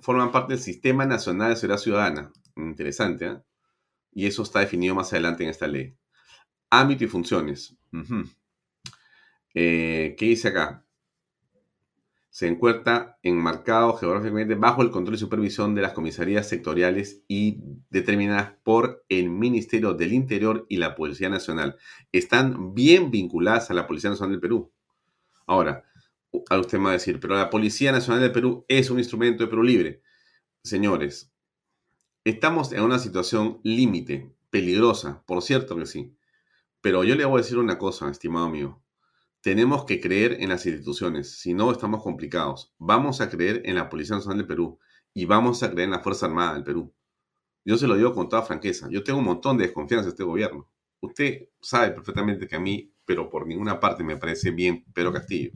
Forman 0.00 0.32
parte 0.32 0.54
del 0.54 0.62
Sistema 0.62 1.06
Nacional 1.06 1.50
de 1.50 1.56
Seguridad 1.56 1.78
Ciudadana. 1.78 2.32
Interesante, 2.56 3.26
¿eh? 3.26 3.38
Y 4.12 4.26
eso 4.26 4.42
está 4.42 4.60
definido 4.60 4.96
más 4.96 5.12
adelante 5.12 5.44
en 5.44 5.50
esta 5.50 5.68
ley. 5.68 5.94
Ámbito 6.70 7.04
y 7.04 7.06
funciones. 7.06 7.76
Eh, 9.54 10.16
¿Qué 10.18 10.26
dice 10.26 10.48
acá? 10.48 10.84
Se 12.36 12.46
encuentra 12.46 13.18
enmarcado 13.22 13.94
geográficamente 13.94 14.56
bajo 14.56 14.82
el 14.82 14.90
control 14.90 15.14
y 15.14 15.18
supervisión 15.18 15.74
de 15.74 15.80
las 15.80 15.94
comisarías 15.94 16.46
sectoriales 16.46 17.22
y 17.28 17.62
determinadas 17.88 18.52
por 18.62 19.06
el 19.08 19.30
Ministerio 19.30 19.94
del 19.94 20.12
Interior 20.12 20.66
y 20.68 20.76
la 20.76 20.94
Policía 20.96 21.30
Nacional. 21.30 21.78
Están 22.12 22.74
bien 22.74 23.10
vinculadas 23.10 23.70
a 23.70 23.74
la 23.74 23.86
Policía 23.86 24.10
Nacional 24.10 24.32
del 24.32 24.40
Perú. 24.42 24.70
Ahora, 25.46 25.86
a 26.50 26.58
usted 26.58 26.76
me 26.76 26.84
va 26.84 26.90
a 26.90 26.92
decir, 27.00 27.20
pero 27.20 27.36
la 27.36 27.48
Policía 27.48 27.90
Nacional 27.90 28.20
del 28.20 28.32
Perú 28.32 28.66
es 28.68 28.90
un 28.90 28.98
instrumento 28.98 29.42
de 29.42 29.48
Perú 29.48 29.62
Libre. 29.62 30.02
Señores, 30.62 31.32
estamos 32.22 32.70
en 32.72 32.82
una 32.82 32.98
situación 32.98 33.60
límite, 33.62 34.30
peligrosa, 34.50 35.22
por 35.24 35.40
cierto 35.40 35.74
que 35.74 35.86
sí. 35.86 36.14
Pero 36.82 37.02
yo 37.02 37.14
le 37.14 37.24
voy 37.24 37.38
a 37.38 37.42
decir 37.42 37.56
una 37.56 37.78
cosa, 37.78 38.10
estimado 38.10 38.44
amigo 38.44 38.85
tenemos 39.46 39.84
que 39.84 40.00
creer 40.00 40.38
en 40.40 40.48
las 40.48 40.66
instituciones, 40.66 41.38
si 41.38 41.54
no 41.54 41.70
estamos 41.70 42.02
complicados. 42.02 42.74
Vamos 42.78 43.20
a 43.20 43.30
creer 43.30 43.62
en 43.64 43.76
la 43.76 43.88
Policía 43.88 44.16
Nacional 44.16 44.38
del 44.38 44.48
Perú 44.48 44.80
y 45.14 45.24
vamos 45.24 45.62
a 45.62 45.70
creer 45.70 45.84
en 45.84 45.92
la 45.92 46.00
Fuerza 46.00 46.26
Armada 46.26 46.54
del 46.54 46.64
Perú. 46.64 46.92
Yo 47.64 47.78
se 47.78 47.86
lo 47.86 47.94
digo 47.94 48.12
con 48.12 48.28
toda 48.28 48.42
franqueza. 48.42 48.88
Yo 48.90 49.04
tengo 49.04 49.20
un 49.20 49.24
montón 49.24 49.56
de 49.56 49.66
desconfianza 49.66 50.06
en 50.06 50.14
este 50.14 50.24
gobierno. 50.24 50.68
Usted 50.98 51.48
sabe 51.60 51.92
perfectamente 51.92 52.48
que 52.48 52.56
a 52.56 52.58
mí, 52.58 52.92
pero 53.04 53.30
por 53.30 53.46
ninguna 53.46 53.78
parte 53.78 54.02
me 54.02 54.16
parece 54.16 54.50
bien 54.50 54.84
Pedro 54.92 55.12
Castillo. 55.12 55.52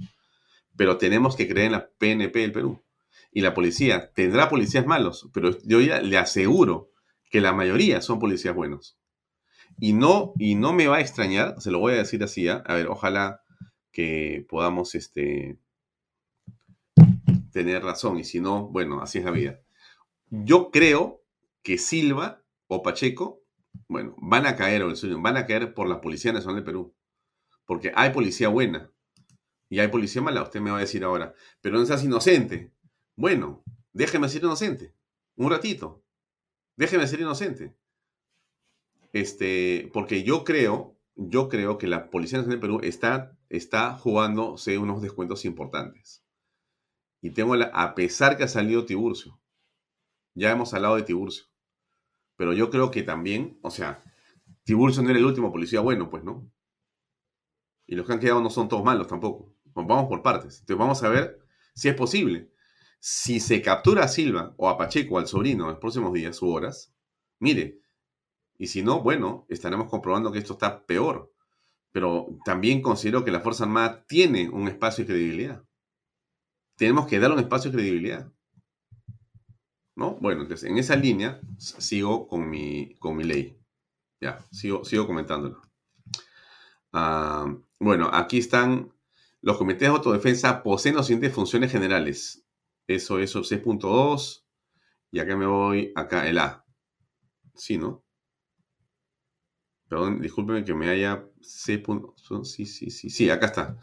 Pero 0.76 0.96
tenemos 0.96 1.34
que 1.34 1.48
creer 1.48 1.66
en 1.66 1.72
la 1.72 1.90
PNP 1.90 2.38
del 2.38 2.52
Perú. 2.52 2.80
Y 3.32 3.40
la 3.40 3.54
policía 3.54 4.12
tendrá 4.12 4.48
policías 4.48 4.86
malos, 4.86 5.28
pero 5.34 5.58
yo 5.64 5.80
ya 5.80 6.00
le 6.00 6.16
aseguro 6.16 6.92
que 7.28 7.40
la 7.40 7.52
mayoría 7.52 8.02
son 8.02 8.20
policías 8.20 8.54
buenos. 8.54 8.96
Y 9.80 9.94
no, 9.94 10.32
y 10.38 10.54
no 10.54 10.72
me 10.72 10.86
va 10.86 10.98
a 10.98 11.00
extrañar, 11.00 11.56
se 11.58 11.72
lo 11.72 11.80
voy 11.80 11.94
a 11.94 11.96
decir 11.96 12.22
así, 12.22 12.46
¿ah? 12.46 12.62
a 12.66 12.74
ver, 12.74 12.86
ojalá 12.86 13.42
que 13.92 14.46
podamos 14.48 14.94
este, 14.94 15.58
tener 17.50 17.82
razón. 17.82 18.18
Y 18.18 18.24
si 18.24 18.40
no, 18.40 18.68
bueno, 18.68 19.02
así 19.02 19.18
es 19.18 19.24
la 19.24 19.30
vida. 19.30 19.60
Yo 20.30 20.70
creo 20.70 21.22
que 21.62 21.78
Silva 21.78 22.42
o 22.66 22.82
Pacheco, 22.82 23.42
bueno, 23.88 24.14
van 24.18 24.46
a 24.46 24.56
caer, 24.56 24.82
o 24.82 24.90
el 24.90 25.16
van 25.16 25.36
a 25.36 25.46
caer 25.46 25.74
por 25.74 25.88
la 25.88 26.00
Policía 26.00 26.32
Nacional 26.32 26.56
de 26.56 26.66
Perú. 26.66 26.94
Porque 27.66 27.92
hay 27.94 28.10
policía 28.10 28.48
buena 28.48 28.90
y 29.68 29.78
hay 29.78 29.88
policía 29.88 30.22
mala. 30.22 30.42
Usted 30.42 30.60
me 30.60 30.70
va 30.70 30.78
a 30.78 30.80
decir 30.80 31.04
ahora, 31.04 31.34
pero 31.60 31.78
no 31.78 31.86
seas 31.86 32.02
inocente. 32.02 32.72
Bueno, 33.16 33.62
déjeme 33.92 34.28
ser 34.28 34.42
inocente. 34.42 34.94
Un 35.36 35.50
ratito. 35.50 36.02
Déjeme 36.76 37.06
ser 37.06 37.20
inocente. 37.20 37.76
Este, 39.12 39.90
porque 39.92 40.22
yo 40.22 40.44
creo, 40.44 40.96
yo 41.14 41.48
creo 41.48 41.78
que 41.78 41.86
la 41.86 42.10
Policía 42.10 42.38
Nacional 42.38 42.58
de 42.58 42.60
Perú 42.60 42.80
está 42.82 43.36
está 43.50 43.98
jugándose 43.98 44.78
unos 44.78 45.02
descuentos 45.02 45.44
importantes. 45.44 46.24
Y 47.20 47.32
tengo 47.32 47.56
la, 47.56 47.66
a 47.66 47.94
pesar 47.94 48.38
que 48.38 48.44
ha 48.44 48.48
salido 48.48 48.86
Tiburcio, 48.86 49.38
ya 50.34 50.50
hemos 50.50 50.72
hablado 50.72 50.96
de 50.96 51.02
Tiburcio, 51.02 51.44
pero 52.36 52.54
yo 52.54 52.70
creo 52.70 52.90
que 52.90 53.02
también, 53.02 53.58
o 53.62 53.70
sea, 53.70 54.02
Tiburcio 54.62 55.02
no 55.02 55.10
era 55.10 55.18
el 55.18 55.26
último 55.26 55.52
policía 55.52 55.80
bueno, 55.80 56.08
pues, 56.08 56.24
¿no? 56.24 56.50
Y 57.86 57.96
los 57.96 58.06
que 58.06 58.12
han 58.12 58.20
quedado 58.20 58.40
no 58.40 58.50
son 58.50 58.68
todos 58.68 58.84
malos 58.84 59.08
tampoco. 59.08 59.52
Vamos 59.74 60.06
por 60.06 60.22
partes. 60.22 60.60
Entonces 60.60 60.78
vamos 60.78 61.02
a 61.02 61.08
ver 61.08 61.40
si 61.74 61.88
es 61.88 61.94
posible. 61.94 62.52
Si 63.00 63.40
se 63.40 63.60
captura 63.62 64.04
a 64.04 64.08
Silva 64.08 64.54
o 64.56 64.68
a 64.68 64.78
Pacheco, 64.78 65.18
al 65.18 65.26
sobrino, 65.26 65.64
en 65.64 65.70
los 65.70 65.80
próximos 65.80 66.12
días 66.12 66.40
u 66.40 66.50
horas, 66.50 66.94
mire, 67.40 67.80
y 68.56 68.68
si 68.68 68.82
no, 68.82 69.02
bueno, 69.02 69.44
estaremos 69.48 69.88
comprobando 69.88 70.30
que 70.30 70.38
esto 70.38 70.52
está 70.52 70.86
peor 70.86 71.32
pero 71.92 72.38
también 72.44 72.82
considero 72.82 73.24
que 73.24 73.30
la 73.30 73.40
Fuerza 73.40 73.64
Armada 73.64 74.04
tiene 74.06 74.48
un 74.48 74.68
espacio 74.68 75.04
de 75.04 75.08
credibilidad. 75.08 75.64
Tenemos 76.76 77.06
que 77.06 77.18
dar 77.18 77.32
un 77.32 77.38
espacio 77.38 77.70
de 77.70 77.76
credibilidad. 77.76 78.32
¿no? 79.96 80.16
Bueno, 80.20 80.42
entonces 80.42 80.70
en 80.70 80.78
esa 80.78 80.96
línea 80.96 81.40
sigo 81.58 82.26
con 82.26 82.48
mi, 82.48 82.94
con 82.98 83.16
mi 83.16 83.24
ley. 83.24 83.58
Ya, 84.20 84.44
sigo, 84.50 84.84
sigo 84.84 85.06
comentándolo. 85.06 85.60
Ah, 86.92 87.54
bueno, 87.78 88.08
aquí 88.12 88.38
están 88.38 88.92
los 89.42 89.58
comités 89.58 89.82
de 89.82 89.86
autodefensa 89.88 90.62
poseen 90.62 90.96
las 90.96 91.06
siguientes 91.06 91.34
funciones 91.34 91.70
generales. 91.70 92.46
Eso, 92.86 93.18
eso, 93.18 93.40
6.2. 93.40 94.44
Y 95.12 95.18
acá 95.18 95.36
me 95.36 95.46
voy, 95.46 95.92
acá 95.94 96.28
el 96.28 96.38
A. 96.38 96.64
Sí, 97.54 97.78
¿no? 97.78 98.02
Perdón, 99.90 100.20
discúlpeme 100.20 100.64
que 100.64 100.72
me 100.72 100.88
haya... 100.88 101.26
Sí, 101.40 101.82
sí, 102.44 102.64
sí, 102.64 103.10
sí, 103.10 103.28
acá 103.28 103.46
está. 103.46 103.76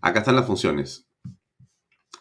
Acá 0.00 0.20
están 0.20 0.36
las 0.36 0.46
funciones. 0.46 1.06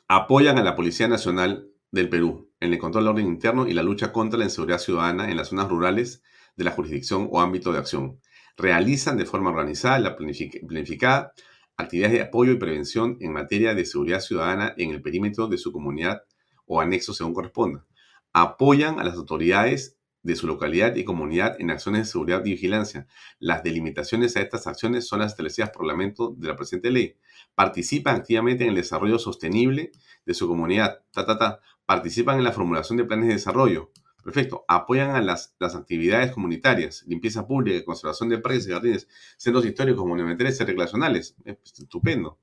Apoyan 0.09 0.57
a 0.57 0.63
la 0.63 0.75
Policía 0.75 1.07
Nacional 1.07 1.69
del 1.89 2.09
Perú 2.09 2.51
en 2.59 2.73
el 2.73 2.79
control 2.79 3.05
del 3.05 3.13
orden 3.13 3.27
interno 3.27 3.65
y 3.65 3.73
la 3.73 3.81
lucha 3.81 4.11
contra 4.11 4.37
la 4.37 4.43
inseguridad 4.43 4.79
ciudadana 4.79 5.31
en 5.31 5.37
las 5.37 5.47
zonas 5.47 5.69
rurales 5.69 6.21
de 6.57 6.65
la 6.65 6.71
jurisdicción 6.71 7.29
o 7.31 7.39
ámbito 7.39 7.71
de 7.71 7.79
acción. 7.79 8.19
Realizan 8.57 9.15
de 9.15 9.25
forma 9.25 9.51
organizada 9.51 9.99
la 9.99 10.17
planificada 10.17 11.33
actividades 11.77 12.17
de 12.17 12.23
apoyo 12.23 12.51
y 12.51 12.57
prevención 12.57 13.15
en 13.21 13.31
materia 13.31 13.73
de 13.73 13.85
seguridad 13.85 14.19
ciudadana 14.19 14.73
en 14.75 14.91
el 14.91 15.01
perímetro 15.01 15.47
de 15.47 15.57
su 15.57 15.71
comunidad 15.71 16.23
o 16.65 16.81
anexo 16.81 17.13
según 17.13 17.33
corresponda. 17.33 17.85
Apoyan 18.33 18.99
a 18.99 19.05
las 19.05 19.15
autoridades 19.15 19.97
de 20.23 20.35
su 20.35 20.47
localidad 20.47 20.95
y 20.95 21.03
comunidad 21.03 21.55
en 21.59 21.69
acciones 21.69 22.01
de 22.01 22.11
seguridad 22.11 22.43
y 22.45 22.51
vigilancia. 22.51 23.07
Las 23.39 23.61
delimitaciones 23.61 24.35
a 24.35 24.41
estas 24.41 24.65
acciones 24.67 25.07
son 25.07 25.19
las 25.19 25.33
establecidas 25.33 25.69
por 25.69 25.83
el 25.83 25.89
reglamento 25.89 26.33
de 26.37 26.47
la 26.47 26.55
presente 26.55 26.89
ley. 26.89 27.17
Participan 27.53 28.15
activamente 28.15 28.63
en 28.63 28.71
el 28.71 28.75
desarrollo 28.75 29.19
sostenible 29.19 29.91
de 30.25 30.33
su 30.33 30.47
comunidad. 30.47 31.03
Ta, 31.11 31.25
ta, 31.25 31.37
ta. 31.37 31.59
Participan 31.85 32.37
en 32.37 32.45
la 32.45 32.53
formulación 32.53 32.97
de 32.97 33.03
planes 33.03 33.27
de 33.27 33.33
desarrollo. 33.33 33.91
Perfecto. 34.23 34.63
Apoyan 34.69 35.11
a 35.11 35.21
las, 35.21 35.53
las 35.59 35.75
actividades 35.75 36.31
comunitarias, 36.31 37.03
limpieza 37.05 37.45
pública, 37.45 37.83
conservación 37.83 38.29
de 38.29 38.37
parques 38.37 38.65
y 38.67 38.71
jardines, 38.71 39.07
centros 39.35 39.65
históricos, 39.65 40.05
monumentales 40.05 40.59
y 40.59 40.63
recreacionales. 40.63 41.35
Estupendo. 41.45 42.39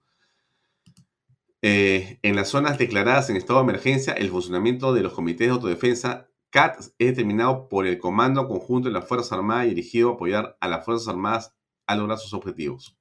Eh, 1.62 2.18
en 2.22 2.36
las 2.36 2.48
zonas 2.48 2.78
declaradas 2.78 3.28
en 3.28 3.36
estado 3.36 3.60
de 3.60 3.64
emergencia, 3.64 4.12
el 4.12 4.30
funcionamiento 4.30 4.94
de 4.94 5.02
los 5.02 5.12
comités 5.12 5.48
de 5.48 5.52
autodefensa 5.52 6.29
CAT 6.50 6.78
es 6.78 6.94
determinado 6.98 7.68
por 7.68 7.86
el 7.86 7.98
Comando 7.98 8.46
Conjunto 8.48 8.88
de 8.88 8.92
las 8.92 9.06
Fuerzas 9.06 9.32
Armadas 9.32 9.66
y 9.66 9.70
dirigido 9.70 10.10
a 10.10 10.14
apoyar 10.14 10.56
a 10.60 10.68
las 10.68 10.84
Fuerzas 10.84 11.08
Armadas 11.08 11.54
a 11.86 11.96
lograr 11.96 12.18
sus 12.18 12.34
objetivos. 12.34 12.98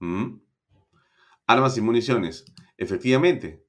¿Mm? 0.00 0.38
Armas 1.46 1.76
y 1.76 1.80
municiones. 1.80 2.44
Efectivamente, 2.78 3.64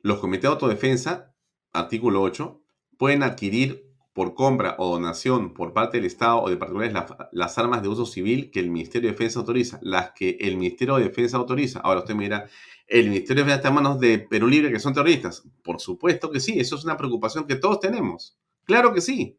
los 0.00 0.18
comités 0.18 0.42
de 0.42 0.48
autodefensa, 0.48 1.34
artículo 1.72 2.22
8, 2.22 2.62
pueden 2.98 3.22
adquirir 3.22 3.92
por 4.12 4.34
compra 4.34 4.76
o 4.78 4.92
donación 4.92 5.54
por 5.54 5.72
parte 5.72 5.96
del 5.96 6.06
Estado 6.06 6.42
o 6.42 6.50
de 6.50 6.56
particulares 6.56 6.94
las 7.32 7.58
armas 7.58 7.82
de 7.82 7.88
uso 7.88 8.04
civil 8.04 8.50
que 8.50 8.60
el 8.60 8.70
Ministerio 8.70 9.08
de 9.08 9.12
Defensa 9.12 9.38
autoriza, 9.38 9.78
las 9.82 10.12
que 10.12 10.36
el 10.40 10.56
Ministerio 10.56 10.96
de 10.96 11.04
Defensa 11.04 11.38
autoriza. 11.38 11.80
Ahora 11.80 12.00
usted 12.00 12.14
me 12.14 12.24
dirá, 12.24 12.48
¿el 12.92 13.08
Ministerio 13.08 13.42
de 13.42 13.50
Defensa 13.50 13.56
está 13.56 13.68
en 13.68 13.74
manos 13.74 13.98
de 13.98 14.18
Perú 14.18 14.48
Libre 14.48 14.70
que 14.70 14.78
son 14.78 14.92
terroristas? 14.92 15.42
Por 15.62 15.80
supuesto 15.80 16.30
que 16.30 16.40
sí, 16.40 16.60
eso 16.60 16.76
es 16.76 16.84
una 16.84 16.98
preocupación 16.98 17.46
que 17.46 17.56
todos 17.56 17.80
tenemos. 17.80 18.38
Claro 18.64 18.92
que 18.92 19.00
sí. 19.00 19.38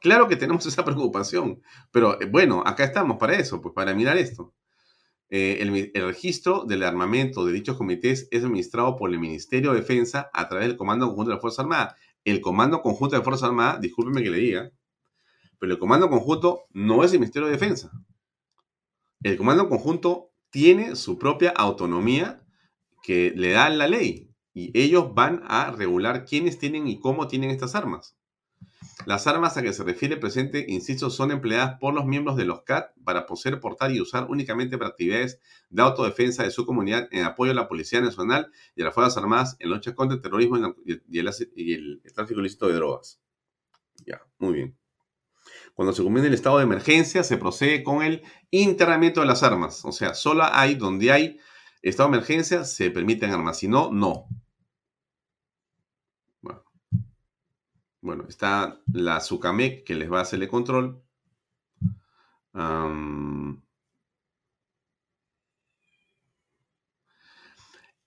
Claro 0.00 0.28
que 0.28 0.36
tenemos 0.36 0.66
esa 0.66 0.84
preocupación. 0.84 1.62
Pero 1.90 2.20
eh, 2.20 2.26
bueno, 2.26 2.62
acá 2.66 2.84
estamos 2.84 3.16
para 3.16 3.36
eso, 3.36 3.62
pues 3.62 3.74
para 3.74 3.94
mirar 3.94 4.18
esto. 4.18 4.52
Eh, 5.30 5.58
el, 5.60 6.04
registro 6.06 6.64
del 6.64 6.82
armamento 6.82 7.44
de 7.46 7.52
dichos 7.52 7.76
comités 7.76 8.28
es 8.30 8.44
administrado 8.44 8.96
por 8.96 9.10
el 9.10 9.18
Ministerio 9.18 9.72
de 9.72 9.80
Defensa 9.80 10.30
a 10.34 10.48
través 10.48 10.68
del 10.68 10.76
Comando 10.76 11.06
Conjunto 11.06 11.30
de 11.30 11.34
las 11.36 11.40
Fuerzas 11.40 11.60
Armadas. 11.60 11.94
El 12.24 12.42
Comando 12.42 12.82
Conjunto 12.82 13.12
de 13.12 13.18
las 13.20 13.24
Fuerzas 13.24 13.48
Armadas, 13.48 13.80
discúlpeme 13.80 14.22
que 14.22 14.30
le 14.30 14.38
diga, 14.38 14.70
pero 15.58 15.72
el 15.72 15.78
Comando 15.78 16.10
Conjunto 16.10 16.66
no 16.72 17.02
es 17.02 17.12
el 17.14 17.20
Ministerio 17.20 17.46
de 17.46 17.52
Defensa. 17.52 17.90
El 19.22 19.38
Comando 19.38 19.70
Conjunto 19.70 20.32
tiene 20.50 20.96
su 20.96 21.18
propia 21.18 21.50
autonomía 21.50 22.42
que 23.02 23.32
le 23.36 23.52
da 23.52 23.68
la 23.70 23.88
ley 23.88 24.30
y 24.54 24.76
ellos 24.78 25.14
van 25.14 25.42
a 25.46 25.70
regular 25.70 26.24
quiénes 26.24 26.58
tienen 26.58 26.88
y 26.88 26.98
cómo 26.98 27.28
tienen 27.28 27.50
estas 27.50 27.74
armas. 27.74 28.18
Las 29.06 29.26
armas 29.26 29.56
a 29.56 29.62
que 29.62 29.72
se 29.72 29.84
refiere 29.84 30.14
el 30.14 30.20
presente 30.20 30.66
insisto, 30.68 31.10
son 31.10 31.30
empleadas 31.30 31.78
por 31.78 31.94
los 31.94 32.04
miembros 32.04 32.36
de 32.36 32.44
los 32.44 32.62
CAT 32.62 32.90
para 33.04 33.26
poseer, 33.26 33.60
portar 33.60 33.92
y 33.92 34.00
usar 34.00 34.26
únicamente 34.28 34.76
para 34.76 34.90
actividades 34.90 35.40
de 35.70 35.82
autodefensa 35.82 36.42
de 36.42 36.50
su 36.50 36.66
comunidad 36.66 37.08
en 37.12 37.24
apoyo 37.24 37.52
a 37.52 37.54
la 37.54 37.68
Policía 37.68 38.00
Nacional 38.00 38.50
y 38.74 38.82
a 38.82 38.86
las 38.86 38.94
Fuerzas 38.94 39.16
Armadas 39.16 39.56
en 39.60 39.70
lucha 39.70 39.94
contra 39.94 40.16
el 40.16 40.22
terrorismo 40.22 40.74
y 40.84 41.18
el, 41.18 42.02
tráfico 42.14 42.40
ilícito 42.40 42.66
de 42.66 42.74
drogas. 42.74 43.20
Ya, 44.04 44.20
muy 44.38 44.54
bien. 44.54 44.76
Cuando 45.74 45.92
se 45.92 46.02
comienza 46.02 46.26
el 46.26 46.34
estado 46.34 46.58
de 46.58 46.64
emergencia, 46.64 47.22
se 47.22 47.38
procede 47.38 47.84
con 47.84 48.02
el 48.02 48.22
internamiento 48.50 49.20
de 49.20 49.26
las 49.26 49.44
armas. 49.44 49.84
O 49.84 49.92
sea, 49.92 50.14
solo 50.14 50.42
hay 50.44 50.74
donde 50.74 51.12
hay 51.12 51.38
estado 51.82 52.10
de 52.10 52.16
emergencia, 52.16 52.64
se 52.64 52.90
permiten 52.90 53.30
armas. 53.30 53.58
Si 53.58 53.68
no, 53.68 53.92
no. 53.92 54.26
Bueno, 58.00 58.24
está 58.28 58.80
la 58.92 59.20
Sucamec 59.20 59.84
que 59.84 59.94
les 59.94 60.10
va 60.10 60.20
a 60.20 60.22
hacerle 60.22 60.48
control. 60.48 61.02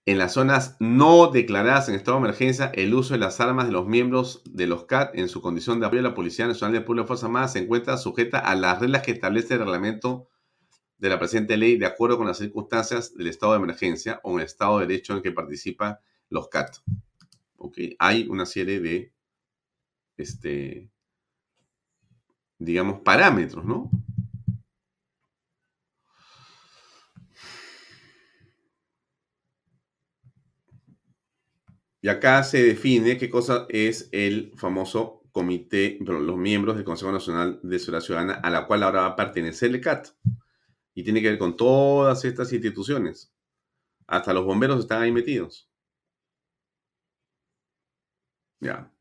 en 0.06 0.18
las 0.18 0.34
zonas 0.34 0.76
no 0.80 1.28
declaradas 1.28 1.88
en 1.88 1.96
estado 1.96 2.18
de 2.18 2.26
emergencia, 2.26 2.72
el 2.74 2.94
uso 2.94 3.14
de 3.14 3.20
las 3.20 3.40
armas 3.40 3.68
de 3.68 3.72
los 3.72 3.88
miembros 3.88 4.42
de 4.46 4.68
los 4.68 4.86
CAT 4.86 5.16
en 5.16 5.30
su 5.30 5.42
condición 5.42 5.80
de 5.80 5.86
apoyo 5.86 6.02
a 6.02 6.04
la 6.04 6.16
Policía 6.16 6.48
Nacional 6.48 6.74
de 6.74 6.82
Pueblo 6.82 7.04
de 7.04 7.08
Fuerza 7.08 7.28
Armada 7.28 7.48
se 7.48 7.60
encuentra 7.60 7.98
sujeta 7.98 8.40
a 8.40 8.56
las 8.56 8.80
reglas 8.80 9.04
que 9.04 9.12
establece 9.12 9.54
el 9.54 9.60
reglamento 9.62 10.28
de 11.02 11.10
la 11.10 11.18
presente 11.18 11.58
ley 11.58 11.78
de 11.78 11.88
acuerdo 11.88 12.18
con 12.18 12.28
las 12.28 12.38
circunstancias 12.38 13.16
del 13.16 13.28
estado 13.28 13.54
de 13.54 13.58
emergencia 13.58 14.22
o 14.24 14.38
el 14.38 14.46
estado 14.46 14.80
de 14.80 14.86
derecho 14.86 15.14
en 15.16 15.24
que 15.24 15.32
participan 15.32 15.98
los 16.30 16.48
CAT. 16.48 16.78
Okay. 17.58 17.96
Hay 17.98 18.28
una 18.30 18.46
serie 18.46 18.80
de 18.80 19.12
este, 20.16 20.92
digamos, 22.60 23.02
parámetros, 23.02 23.66
¿no? 23.66 23.90
Y 32.04 32.10
acá 32.10 32.44
se 32.44 32.62
define 32.62 33.18
qué 33.18 33.30
cosa 33.30 33.66
es 33.70 34.08
el 34.12 34.54
famoso 34.56 35.24
comité, 35.32 35.98
los 36.02 36.38
miembros 36.38 36.76
del 36.76 36.86
Consejo 36.86 37.12
Nacional 37.12 37.60
de 37.64 37.80
Seguridad 37.80 38.02
Ciudadana, 38.02 38.34
a 38.34 38.52
la 38.52 38.68
cual 38.68 38.84
ahora 38.84 39.02
va 39.02 39.08
a 39.08 39.16
pertenecer 39.16 39.72
el 39.72 39.82
CAT. 39.82 40.10
Y 41.02 41.04
tiene 41.04 41.20
que 41.20 41.30
ver 41.30 41.40
con 41.40 41.58
todas 41.58 42.26
estas 42.26 42.54
instituciones. 42.54 43.34
Hasta 44.06 44.36
los 44.36 44.46
bomberos 44.46 44.82
están 44.82 45.02
ahí 45.02 45.12
metidos. 45.12 45.68
Ya. 48.60 48.94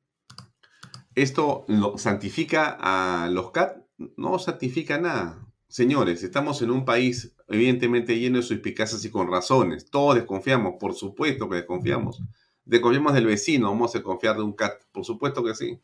¿Esto 1.14 1.66
santifica 1.98 2.78
a 2.80 3.28
los 3.28 3.50
CAT? 3.50 3.84
No 4.16 4.38
santifica 4.38 4.96
nada. 4.96 5.46
Señores, 5.68 6.22
estamos 6.22 6.62
en 6.62 6.70
un 6.70 6.86
país 6.86 7.36
evidentemente 7.48 8.18
lleno 8.18 8.38
de 8.38 8.44
suspicacias 8.44 9.04
y 9.04 9.10
con 9.10 9.30
razones. 9.30 9.90
Todos 9.90 10.14
desconfiamos, 10.14 10.76
por 10.80 10.94
supuesto 10.94 11.50
que 11.50 11.56
desconfiamos. 11.56 12.22
Desconfiamos 12.64 13.12
del 13.12 13.26
vecino, 13.26 13.68
vamos 13.68 13.94
a 13.94 13.98
desconfiar 13.98 14.36
de 14.36 14.42
un 14.42 14.54
CAT, 14.54 14.84
por 14.90 15.04
supuesto 15.04 15.44
que 15.44 15.54
sí. 15.54 15.78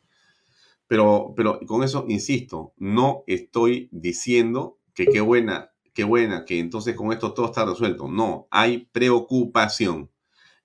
Pero, 0.87 1.35
pero 1.37 1.59
con 1.67 1.83
eso, 1.83 2.05
insisto, 2.07 2.73
no 2.75 3.23
estoy 3.27 3.87
diciendo 3.91 4.79
que 4.95 5.05
qué 5.05 5.21
buena, 5.21 5.73
qué 5.97 6.03
buena, 6.05 6.45
que 6.45 6.59
entonces 6.59 6.95
con 6.95 7.11
esto 7.11 7.33
todo 7.33 7.47
está 7.47 7.65
resuelto. 7.65 8.07
No, 8.07 8.47
hay 8.51 8.87
preocupación. 8.91 10.11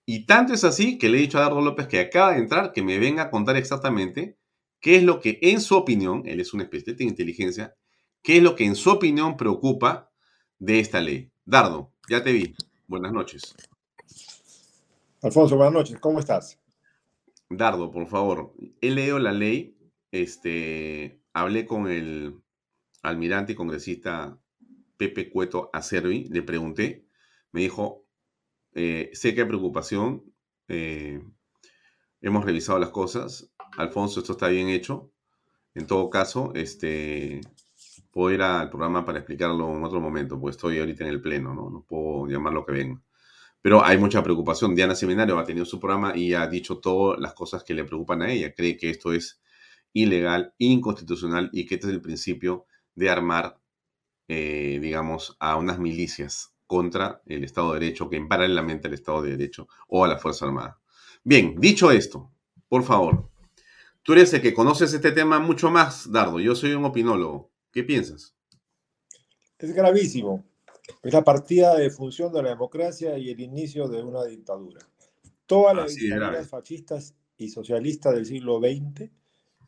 Y 0.06 0.26
tanto 0.26 0.52
es 0.52 0.62
así 0.62 0.98
que 0.98 1.08
le 1.08 1.18
he 1.18 1.22
dicho 1.22 1.38
a 1.38 1.42
Dardo 1.42 1.60
López 1.60 1.88
que 1.88 2.00
acaba 2.00 2.32
de 2.32 2.38
entrar 2.38 2.72
que 2.72 2.82
me 2.82 2.98
venga 2.98 3.24
a 3.24 3.30
contar 3.30 3.56
exactamente 3.56 4.36
¿Qué 4.82 4.96
es 4.96 5.04
lo 5.04 5.20
que 5.20 5.38
en 5.42 5.60
su 5.60 5.76
opinión, 5.76 6.24
él 6.26 6.40
es 6.40 6.52
un 6.52 6.60
especialista 6.60 7.04
en 7.04 7.10
inteligencia, 7.10 7.76
qué 8.20 8.38
es 8.38 8.42
lo 8.42 8.56
que 8.56 8.64
en 8.64 8.74
su 8.74 8.90
opinión 8.90 9.36
preocupa 9.36 10.10
de 10.58 10.80
esta 10.80 11.00
ley? 11.00 11.30
Dardo, 11.44 11.92
ya 12.10 12.24
te 12.24 12.32
vi. 12.32 12.56
Buenas 12.88 13.12
noches. 13.12 13.54
Alfonso, 15.22 15.56
buenas 15.56 15.72
noches. 15.72 16.00
¿Cómo 16.00 16.18
estás? 16.18 16.58
Dardo, 17.48 17.92
por 17.92 18.08
favor. 18.08 18.54
He 18.80 18.90
leído 18.90 19.20
la 19.20 19.30
ley. 19.30 19.76
Este, 20.10 21.22
hablé 21.32 21.64
con 21.64 21.86
el 21.86 22.42
almirante 23.02 23.52
y 23.52 23.54
congresista 23.54 24.36
Pepe 25.02 25.30
Cueto 25.30 25.68
Acervi, 25.72 26.28
le 26.30 26.42
pregunté, 26.42 27.08
me 27.50 27.62
dijo, 27.62 28.06
eh, 28.72 29.10
sé 29.14 29.34
que 29.34 29.40
hay 29.40 29.48
preocupación, 29.48 30.22
eh, 30.68 31.20
hemos 32.20 32.44
revisado 32.44 32.78
las 32.78 32.90
cosas, 32.90 33.52
Alfonso, 33.76 34.20
esto 34.20 34.34
está 34.34 34.46
bien 34.46 34.68
hecho. 34.68 35.10
En 35.74 35.88
todo 35.88 36.08
caso, 36.08 36.52
este, 36.54 37.40
puedo 38.12 38.32
ir 38.32 38.42
al 38.42 38.70
programa 38.70 39.04
para 39.04 39.18
explicarlo 39.18 39.76
en 39.76 39.82
otro 39.82 40.00
momento, 40.00 40.38
porque 40.38 40.52
estoy 40.52 40.78
ahorita 40.78 41.02
en 41.02 41.10
el 41.10 41.20
pleno, 41.20 41.52
¿no? 41.52 41.68
No 41.68 41.84
puedo 41.84 42.28
llamar 42.28 42.52
lo 42.52 42.64
que 42.64 42.72
venga. 42.72 43.02
Pero 43.60 43.84
hay 43.84 43.98
mucha 43.98 44.22
preocupación. 44.22 44.76
Diana 44.76 44.94
Seminario 44.94 45.36
ha 45.36 45.44
tenido 45.44 45.64
su 45.64 45.80
programa 45.80 46.16
y 46.16 46.32
ha 46.34 46.46
dicho 46.46 46.78
todas 46.78 47.18
las 47.18 47.34
cosas 47.34 47.64
que 47.64 47.74
le 47.74 47.84
preocupan 47.84 48.22
a 48.22 48.30
ella. 48.30 48.54
Cree 48.54 48.76
que 48.76 48.90
esto 48.90 49.12
es 49.12 49.42
ilegal, 49.92 50.54
inconstitucional 50.58 51.50
y 51.52 51.66
que 51.66 51.74
este 51.74 51.88
es 51.88 51.92
el 51.92 52.02
principio 52.02 52.66
de 52.94 53.10
armar, 53.10 53.60
eh, 54.34 54.78
digamos, 54.80 55.36
a 55.40 55.56
unas 55.56 55.78
milicias 55.78 56.54
contra 56.66 57.20
el 57.26 57.44
Estado 57.44 57.74
de 57.74 57.80
Derecho, 57.80 58.08
que 58.08 58.16
en 58.16 58.28
paralelamente 58.28 58.88
al 58.88 58.94
Estado 58.94 59.20
de 59.20 59.32
Derecho 59.32 59.68
o 59.88 60.06
a 60.06 60.08
la 60.08 60.16
Fuerza 60.16 60.46
Armada. 60.46 60.80
Bien, 61.22 61.54
dicho 61.58 61.90
esto, 61.90 62.32
por 62.66 62.82
favor, 62.82 63.28
tú 64.02 64.14
eres 64.14 64.32
el 64.32 64.40
que 64.40 64.54
conoces 64.54 64.94
este 64.94 65.12
tema 65.12 65.38
mucho 65.38 65.70
más, 65.70 66.10
Dardo. 66.10 66.40
Yo 66.40 66.54
soy 66.54 66.72
un 66.72 66.86
opinólogo. 66.86 67.50
¿Qué 67.70 67.84
piensas? 67.84 68.34
Es 69.58 69.74
gravísimo. 69.74 70.46
Es 71.02 71.12
la 71.12 71.24
partida 71.24 71.76
de 71.76 71.90
función 71.90 72.32
de 72.32 72.42
la 72.42 72.48
democracia 72.48 73.18
y 73.18 73.28
el 73.28 73.40
inicio 73.40 73.86
de 73.86 74.02
una 74.02 74.24
dictadura. 74.24 74.80
Todas 75.44 75.76
las 75.76 75.94
dictaduras 75.94 76.48
fascistas 76.48 77.14
y 77.36 77.50
socialistas 77.50 78.14
del 78.14 78.24
siglo 78.24 78.60
XX 78.60 79.10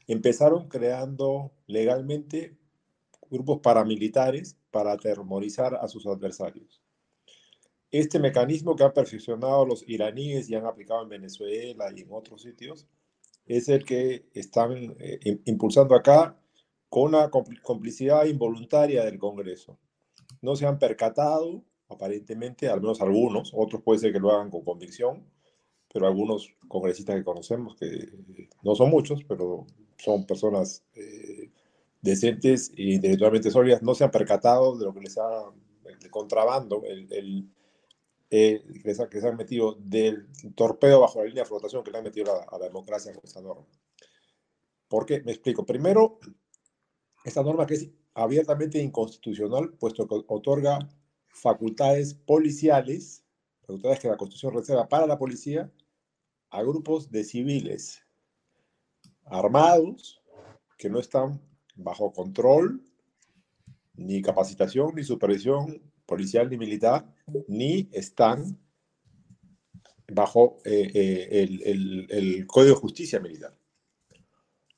empezaron 0.06 0.68
creando 0.68 1.52
legalmente 1.66 2.56
grupos 3.34 3.60
paramilitares 3.60 4.56
para 4.70 4.92
atemorizar 4.92 5.74
a 5.74 5.88
sus 5.88 6.06
adversarios. 6.06 6.80
Este 7.90 8.18
mecanismo 8.18 8.74
que 8.74 8.84
han 8.84 8.92
perfeccionado 8.92 9.66
los 9.66 9.84
iraníes 9.88 10.48
y 10.48 10.54
han 10.54 10.66
aplicado 10.66 11.02
en 11.02 11.08
Venezuela 11.08 11.92
y 11.94 12.00
en 12.00 12.08
otros 12.10 12.42
sitios 12.42 12.86
es 13.46 13.68
el 13.68 13.84
que 13.84 14.26
están 14.32 14.96
eh, 14.98 15.40
impulsando 15.44 15.94
acá 15.94 16.36
con 16.88 17.14
una 17.14 17.30
complicidad 17.30 18.24
involuntaria 18.24 19.04
del 19.04 19.18
Congreso. 19.18 19.78
No 20.40 20.56
se 20.56 20.66
han 20.66 20.78
percatado, 20.78 21.64
aparentemente, 21.88 22.68
al 22.68 22.80
menos 22.80 23.00
algunos, 23.00 23.52
otros 23.54 23.82
puede 23.82 24.00
ser 24.00 24.12
que 24.12 24.20
lo 24.20 24.30
hagan 24.30 24.50
con 24.50 24.64
convicción, 24.64 25.24
pero 25.92 26.06
algunos 26.06 26.48
congresistas 26.68 27.16
que 27.16 27.24
conocemos, 27.24 27.76
que 27.76 28.12
no 28.62 28.74
son 28.74 28.90
muchos, 28.90 29.24
pero 29.24 29.66
son 29.96 30.26
personas 30.26 30.84
eh, 30.94 31.43
decentes 32.04 32.70
e 32.76 32.94
intelectualmente 32.94 33.50
sólidas, 33.50 33.82
no 33.82 33.94
se 33.94 34.04
han 34.04 34.10
percatado 34.10 34.76
de 34.76 34.84
lo 34.84 34.92
que 34.92 35.00
les 35.00 35.16
ha, 35.16 35.50
el 35.86 36.10
contrabando, 36.10 36.82
el, 36.84 37.48
eh, 38.30 38.62
que, 38.82 38.94
se, 38.94 39.26
han 39.26 39.36
metido 39.36 39.74
del 39.80 40.28
torpedo 40.54 41.00
bajo 41.00 41.20
la 41.20 41.24
línea 41.24 41.44
de 41.44 41.48
flotación 41.48 41.82
que 41.82 41.90
le 41.90 41.98
han 41.98 42.04
metido 42.04 42.30
a, 42.46 42.58
la 42.58 42.66
democracia 42.66 43.14
con 43.14 43.24
esta 43.24 43.40
norma. 43.40 43.66
¿Por 44.86 45.06
qué? 45.06 45.22
Me 45.22 45.32
explico. 45.32 45.64
Primero, 45.64 46.18
esta 47.24 47.42
norma 47.42 47.66
que 47.66 47.74
es 47.74 47.90
abiertamente 48.12 48.82
inconstitucional, 48.82 49.72
puesto 49.72 50.06
que 50.06 50.22
otorga 50.28 50.78
facultades 51.28 52.12
policiales, 52.12 53.24
facultades 53.62 54.00
que 54.00 54.08
la 54.08 54.18
Constitución 54.18 54.52
reserva 54.52 54.86
para 54.88 55.06
la 55.06 55.18
policía, 55.18 55.72
a 56.50 56.62
grupos 56.62 57.10
de 57.10 57.24
civiles 57.24 58.02
armados 59.24 60.22
que 60.76 60.90
no 60.90 61.00
están 61.00 61.40
bajo 61.74 62.12
control, 62.12 62.82
ni 63.96 64.22
capacitación, 64.22 64.94
ni 64.94 65.04
supervisión 65.04 65.82
policial 66.06 66.50
ni 66.50 66.58
militar, 66.58 67.06
ni 67.48 67.88
están 67.92 68.58
bajo 70.12 70.58
eh, 70.64 70.90
eh, 70.94 72.08
el, 72.10 72.46
Código 72.46 72.74
de 72.74 72.80
Justicia 72.80 73.20
Militar. 73.20 73.56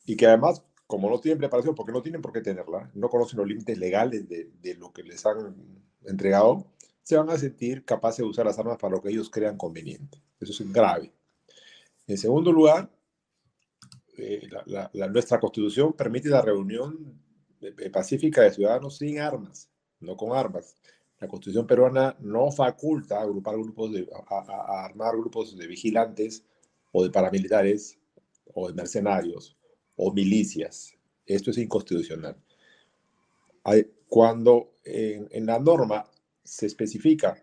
Y 0.05 0.17
que 0.17 0.27
además, 0.27 0.63
como 0.87 1.11
no 1.11 1.19
tienen 1.19 1.39
preparación, 1.39 1.75
porque 1.75 1.93
no 1.93 2.03
tienen 2.03 2.23
por 2.23 2.33
qué 2.33 2.41
tenerla, 2.41 2.91
no 2.95 3.09
conocen 3.09 3.39
los 3.39 3.49
límites 3.49 3.77
legales 3.77 4.29
de, 4.29 4.51
de 4.61 4.75
lo 4.75 4.93
que 4.93 5.03
les 5.03 5.27
han 5.27 5.57
entregado, 6.05 6.73
se 7.03 7.17
van 7.17 7.31
a 7.31 7.39
sentir 7.39 7.85
capaces 7.85 8.19
de 8.19 8.25
usar 8.25 8.47
las 8.47 8.59
armas 8.59 8.79
para 8.79 8.95
lo 8.95 9.03
que 9.03 9.11
ellos 9.11 9.31
crean 9.31 9.57
conveniente. 9.57 10.23
Eso 10.41 10.63
es 10.63 10.73
grave. 10.73 11.13
En 12.07 12.19
segundo 12.19 12.53
lugar, 12.53 12.91
eh, 14.19 14.49
la, 14.67 15.09
nuestra 15.09 15.39
constitución 15.41 15.93
permite 15.93 16.29
la 16.29 16.43
reunión 16.43 17.21
pacífica 17.93 18.43
de 18.43 18.53
ciudadanos 18.53 18.99
sin 18.99 19.19
armas, 19.19 19.71
no 20.01 20.17
con 20.17 20.37
armas. 20.37 20.77
La 21.19 21.29
constitución 21.29 21.67
peruana 21.67 22.17
no 22.21 22.51
faculta 22.51 23.21
agrupar 23.21 23.57
grupos 23.57 23.93
de, 23.93 24.07
a, 24.29 24.85
armar 24.85 25.17
grupos 25.17 25.57
de 25.57 25.67
vigilantes 25.67 26.45
o 26.93 27.03
de 27.03 27.11
paramilitares 27.11 27.99
o 28.55 28.69
de 28.69 28.75
mercenarios 28.75 29.57
o 29.97 30.13
milicias. 30.13 30.95
Esto 31.25 31.51
es 31.51 31.59
inconstitucional. 31.59 32.37
Cuando 34.09 34.75
en 34.85 35.47
la 35.47 35.59
norma 35.59 36.05
se 36.45 36.67
especifica 36.67 37.43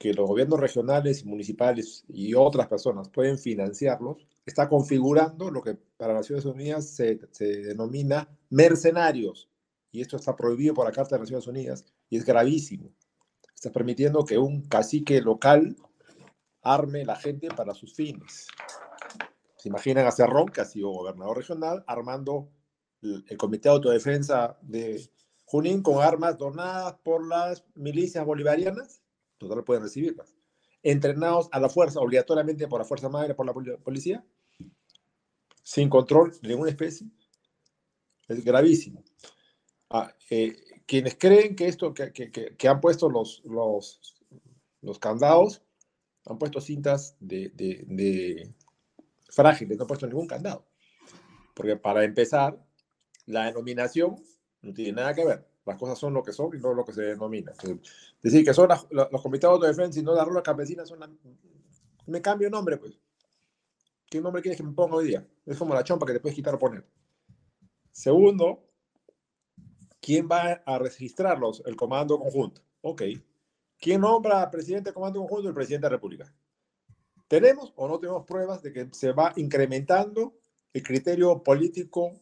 que 0.00 0.14
los 0.14 0.26
gobiernos 0.26 0.58
regionales 0.58 1.20
y 1.20 1.28
municipales 1.28 2.06
y 2.08 2.32
otras 2.32 2.68
personas 2.68 3.10
pueden 3.10 3.38
financiarlos, 3.38 4.26
está 4.46 4.66
configurando 4.66 5.50
lo 5.50 5.60
que 5.60 5.76
para 5.98 6.14
Naciones 6.14 6.46
Unidas 6.46 6.88
se, 6.88 7.20
denomina 7.38 8.26
mercenarios. 8.48 9.50
Y 9.92 10.00
esto 10.00 10.16
está 10.16 10.34
prohibido 10.34 10.72
por 10.72 10.86
la 10.86 10.92
Carta 10.92 11.16
de 11.16 11.20
Naciones 11.20 11.46
Unidas 11.46 11.84
y 12.08 12.16
es 12.16 12.24
gravísimo. 12.24 12.90
Está 13.54 13.70
permitiendo 13.70 14.24
que 14.24 14.38
un 14.38 14.62
cacique 14.62 15.20
local 15.20 15.76
arme 16.62 17.04
la 17.04 17.16
gente 17.16 17.48
para 17.48 17.74
sus 17.74 17.94
fines. 17.94 18.46
Se 19.56 19.68
imaginan 19.68 20.06
a 20.06 20.12
Cerrón, 20.12 20.48
que 20.48 20.62
ha 20.62 20.64
sido 20.64 20.88
gobernador 20.88 21.36
regional, 21.36 21.84
armando 21.86 22.48
el 23.02 23.36
Comité 23.36 23.68
de 23.68 23.74
Autodefensa 23.74 24.56
de 24.62 25.10
Junín 25.44 25.82
con 25.82 26.02
armas 26.02 26.38
donadas 26.38 26.94
por 27.04 27.28
las 27.28 27.66
milicias 27.74 28.24
bolivarianas 28.24 28.99
total 29.40 29.64
pueden 29.64 29.82
recibirlas. 29.82 30.34
Entrenados 30.82 31.48
a 31.52 31.60
la 31.60 31.68
fuerza, 31.68 32.00
obligatoriamente 32.00 32.68
por 32.68 32.80
la 32.80 32.84
Fuerza 32.84 33.08
Madre, 33.08 33.34
por 33.34 33.46
la 33.46 33.52
policía, 33.52 34.24
sin 35.62 35.88
control 35.88 36.32
de 36.40 36.48
ninguna 36.48 36.70
especie. 36.70 37.06
Es 38.28 38.44
gravísimo. 38.44 39.02
Ah, 39.90 40.14
eh, 40.30 40.56
quienes 40.86 41.16
creen 41.16 41.56
que 41.56 41.66
esto, 41.66 41.92
que, 41.92 42.12
que, 42.12 42.30
que, 42.30 42.68
han 42.68 42.80
puesto 42.80 43.08
los, 43.08 43.42
los, 43.44 44.00
los, 44.82 44.98
candados, 44.98 45.62
han 46.26 46.38
puesto 46.38 46.60
cintas 46.60 47.16
de, 47.18 47.50
de 47.50 48.54
frágiles, 49.30 49.76
no 49.76 49.84
han 49.84 49.88
puesto 49.88 50.06
ningún 50.06 50.26
candado. 50.26 50.66
Porque 51.54 51.76
para 51.76 52.04
empezar, 52.04 52.58
la 53.26 53.46
denominación 53.46 54.16
no 54.62 54.72
tiene 54.72 54.92
nada 54.92 55.14
que 55.14 55.24
ver. 55.24 55.49
Las 55.66 55.76
cosas 55.78 55.98
son 55.98 56.14
lo 56.14 56.22
que 56.22 56.32
son 56.32 56.54
y 56.56 56.58
no 56.58 56.72
lo 56.72 56.84
que 56.84 56.92
se 56.92 57.02
denomina. 57.02 57.52
decir 58.22 58.44
que 58.44 58.54
son 58.54 58.68
los 58.90 59.22
comités 59.22 59.50
de 59.60 59.68
defensa 59.68 60.00
y 60.00 60.02
no 60.02 60.14
las 60.14 60.26
rulas 60.26 60.42
campesinas 60.42 60.88
son 60.88 61.00
la... 61.00 61.10
Me 62.06 62.22
cambio 62.22 62.50
nombre, 62.50 62.76
pues. 62.78 62.98
¿Qué 64.06 64.20
nombre 64.20 64.42
quieres 64.42 64.58
que 64.58 64.66
me 64.66 64.72
ponga 64.72 64.96
hoy 64.96 65.06
día? 65.06 65.26
Es 65.46 65.56
como 65.56 65.74
la 65.74 65.84
chompa 65.84 66.06
que 66.06 66.14
te 66.14 66.20
puedes 66.20 66.34
quitar 66.34 66.54
o 66.54 66.58
poner. 66.58 66.84
Segundo, 67.92 68.64
¿quién 70.00 70.28
va 70.30 70.62
a 70.64 70.78
registrarlos? 70.78 71.62
El 71.66 71.76
comando 71.76 72.18
conjunto. 72.18 72.62
Ok. 72.80 73.02
¿Quién 73.78 74.00
nombra 74.00 74.50
presidente 74.50 74.88
del 74.88 74.94
comando 74.94 75.20
conjunto? 75.20 75.48
El 75.48 75.54
presidente 75.54 75.86
de 75.86 75.90
la 75.90 75.96
República. 75.96 76.34
¿Tenemos 77.28 77.72
o 77.76 77.86
no 77.86 78.00
tenemos 78.00 78.24
pruebas 78.26 78.62
de 78.62 78.72
que 78.72 78.88
se 78.90 79.12
va 79.12 79.32
incrementando 79.36 80.34
el 80.72 80.82
criterio 80.82 81.42
político 81.44 82.12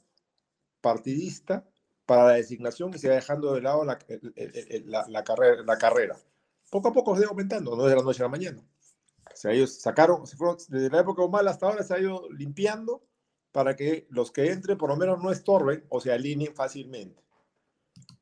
partidista 0.82 1.66
para 2.08 2.24
la 2.24 2.32
designación 2.32 2.90
y 2.94 2.98
se 2.98 3.10
va 3.10 3.16
dejando 3.16 3.52
de 3.52 3.60
lado 3.60 3.84
la, 3.84 3.98
la, 5.08 5.24
carrera, 5.24 5.62
la 5.62 5.76
carrera. 5.76 6.16
Poco 6.70 6.88
a 6.88 6.92
poco 6.94 7.14
se 7.14 7.24
va 7.24 7.28
aumentando, 7.28 7.76
no 7.76 7.84
de 7.84 7.94
la 7.94 8.02
noche 8.02 8.22
a 8.22 8.26
la 8.26 8.30
mañana. 8.30 8.64
O 9.30 9.36
sea, 9.36 9.52
ellos 9.52 9.78
sacaron, 9.78 10.22
desde 10.68 10.88
la 10.88 11.00
época 11.00 11.22
humana 11.22 11.50
hasta 11.50 11.66
ahora 11.66 11.82
se 11.82 11.92
ha 11.92 11.98
ido 11.98 12.26
limpiando 12.30 13.02
para 13.52 13.76
que 13.76 14.06
los 14.08 14.32
que 14.32 14.50
entren 14.50 14.78
por 14.78 14.88
lo 14.88 14.96
menos 14.96 15.22
no 15.22 15.30
estorben 15.30 15.84
o 15.90 16.00
se 16.00 16.10
alineen 16.10 16.54
fácilmente. 16.54 17.22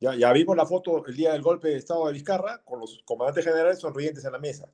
Ya, 0.01 0.15
ya 0.15 0.33
vimos 0.33 0.57
la 0.57 0.65
foto 0.65 1.05
el 1.05 1.15
día 1.15 1.31
del 1.31 1.41
golpe 1.41 1.69
de 1.69 1.77
Estado 1.77 2.07
de 2.07 2.13
Vizcarra 2.13 2.61
con 2.65 2.81
los 2.81 3.01
comandantes 3.05 3.45
generales 3.45 3.79
sonrientes 3.79 4.25
en 4.25 4.33
la 4.33 4.39
mesa. 4.39 4.69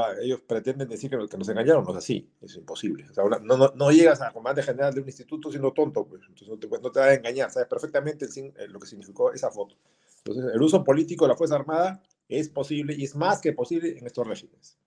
Ah, 0.00 0.14
ellos 0.20 0.40
pretenden 0.40 0.88
decir 0.88 1.10
que, 1.10 1.16
que, 1.28 1.38
nos 1.38 1.48
engañaron, 1.48 1.84
no 1.84 1.90
es 1.92 1.98
así, 1.98 2.30
es 2.40 2.56
imposible. 2.56 3.06
O 3.10 3.14
sea, 3.14 3.24
no, 3.24 3.56
no, 3.56 3.72
no, 3.74 3.90
llegas 3.90 4.20
a 4.22 4.32
comandante 4.32 4.62
general 4.62 4.94
de 4.94 5.00
un 5.00 5.06
instituto 5.06 5.50
siendo 5.50 5.72
tonto, 5.72 6.06
pues, 6.06 6.22
entonces 6.22 6.48
no 6.48 6.58
te, 6.58 6.68
no 6.68 6.90
te 6.90 7.00
va 7.00 7.06
a 7.06 7.14
engañar, 7.14 7.50
sabes 7.50 7.68
perfectamente 7.68 8.26
el, 8.56 8.72
lo 8.72 8.78
que 8.78 8.86
significó 8.86 9.32
esa 9.32 9.50
foto. 9.50 9.76
Entonces, 10.18 10.54
el 10.54 10.62
uso 10.62 10.82
político 10.82 11.24
de 11.24 11.30
la 11.30 11.36
Fuerza 11.36 11.56
Armada 11.56 12.02
es 12.28 12.48
posible 12.48 12.94
y 12.96 13.04
es 13.04 13.14
más 13.14 13.40
que 13.40 13.52
posible 13.52 13.98
en 13.98 14.06
estos 14.06 14.26
regímenes. 14.26 14.78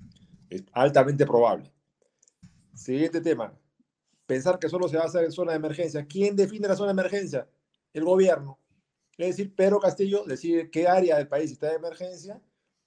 Es 0.49 0.63
altamente 0.73 1.25
probable. 1.25 1.71
Siguiente 2.73 3.21
tema. 3.21 3.53
Pensar 4.25 4.59
que 4.59 4.67
solo 4.67 4.87
se 4.87 4.97
va 4.97 5.03
a 5.03 5.07
hacer 5.07 5.23
en 5.23 5.31
zona 5.31 5.51
de 5.51 5.57
emergencia. 5.57 6.05
¿Quién 6.05 6.35
define 6.35 6.67
la 6.67 6.75
zona 6.75 6.87
de 6.87 6.99
emergencia? 6.99 7.47
El 7.93 8.03
gobierno. 8.03 8.59
Es 9.17 9.37
decir, 9.37 9.55
Pedro 9.55 9.79
Castillo 9.79 10.23
decide 10.25 10.69
qué 10.69 10.87
área 10.87 11.17
del 11.17 11.27
país 11.27 11.51
está 11.51 11.69
de 11.69 11.75
emergencia 11.75 12.41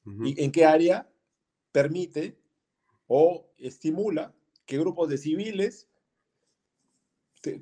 y 0.04 0.42
en 0.42 0.50
qué 0.50 0.64
área 0.64 1.08
permite 1.72 2.38
o 3.06 3.50
estimula 3.58 4.34
que 4.66 4.78
grupos 4.78 5.08
de 5.08 5.18
civiles 5.18 5.88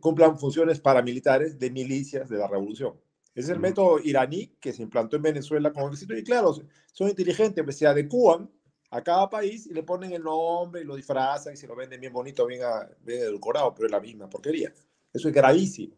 cumplan 0.01 0.39
funciones 0.39 0.81
paramilitares 0.81 1.59
de 1.59 1.71
milicias 1.71 2.29
de 2.29 2.39
la 2.39 2.49
revolución. 2.49 3.01
Es 3.35 3.49
el 3.49 3.61
método 3.61 4.01
iraní 4.01 4.57
que 4.61 4.73
se 4.73 4.83
implantó 4.83 5.17
en 5.17 5.23
Venezuela 5.23 5.73
con 5.73 5.85
el 5.85 5.93
éxito. 5.93 6.17
Y 6.17 6.25
claro, 6.25 6.55
son 6.93 7.09
inteligentes, 7.09 7.63
pues 7.65 7.79
se 7.79 7.87
adecúan 7.87 8.51
a 8.91 9.03
cada 9.03 9.31
país 9.31 9.67
y 9.67 9.75
le 9.75 9.83
ponen 9.83 10.13
el 10.13 10.23
nombre 10.23 10.81
y 10.81 10.85
lo 10.85 10.97
disfrazan 10.97 11.55
y 11.55 11.57
se 11.57 11.67
lo 11.67 11.77
venden 11.77 12.01
bien 12.01 12.13
bonito, 12.13 12.47
bien, 12.47 12.63
bien 13.01 13.23
edulcorado, 13.23 13.75
pero 13.75 13.87
es 13.87 13.93
la 13.93 14.01
misma 14.01 14.29
porquería. 14.29 14.73
Eso 15.13 15.29
es 15.29 15.35
gravísimo. 15.35 15.95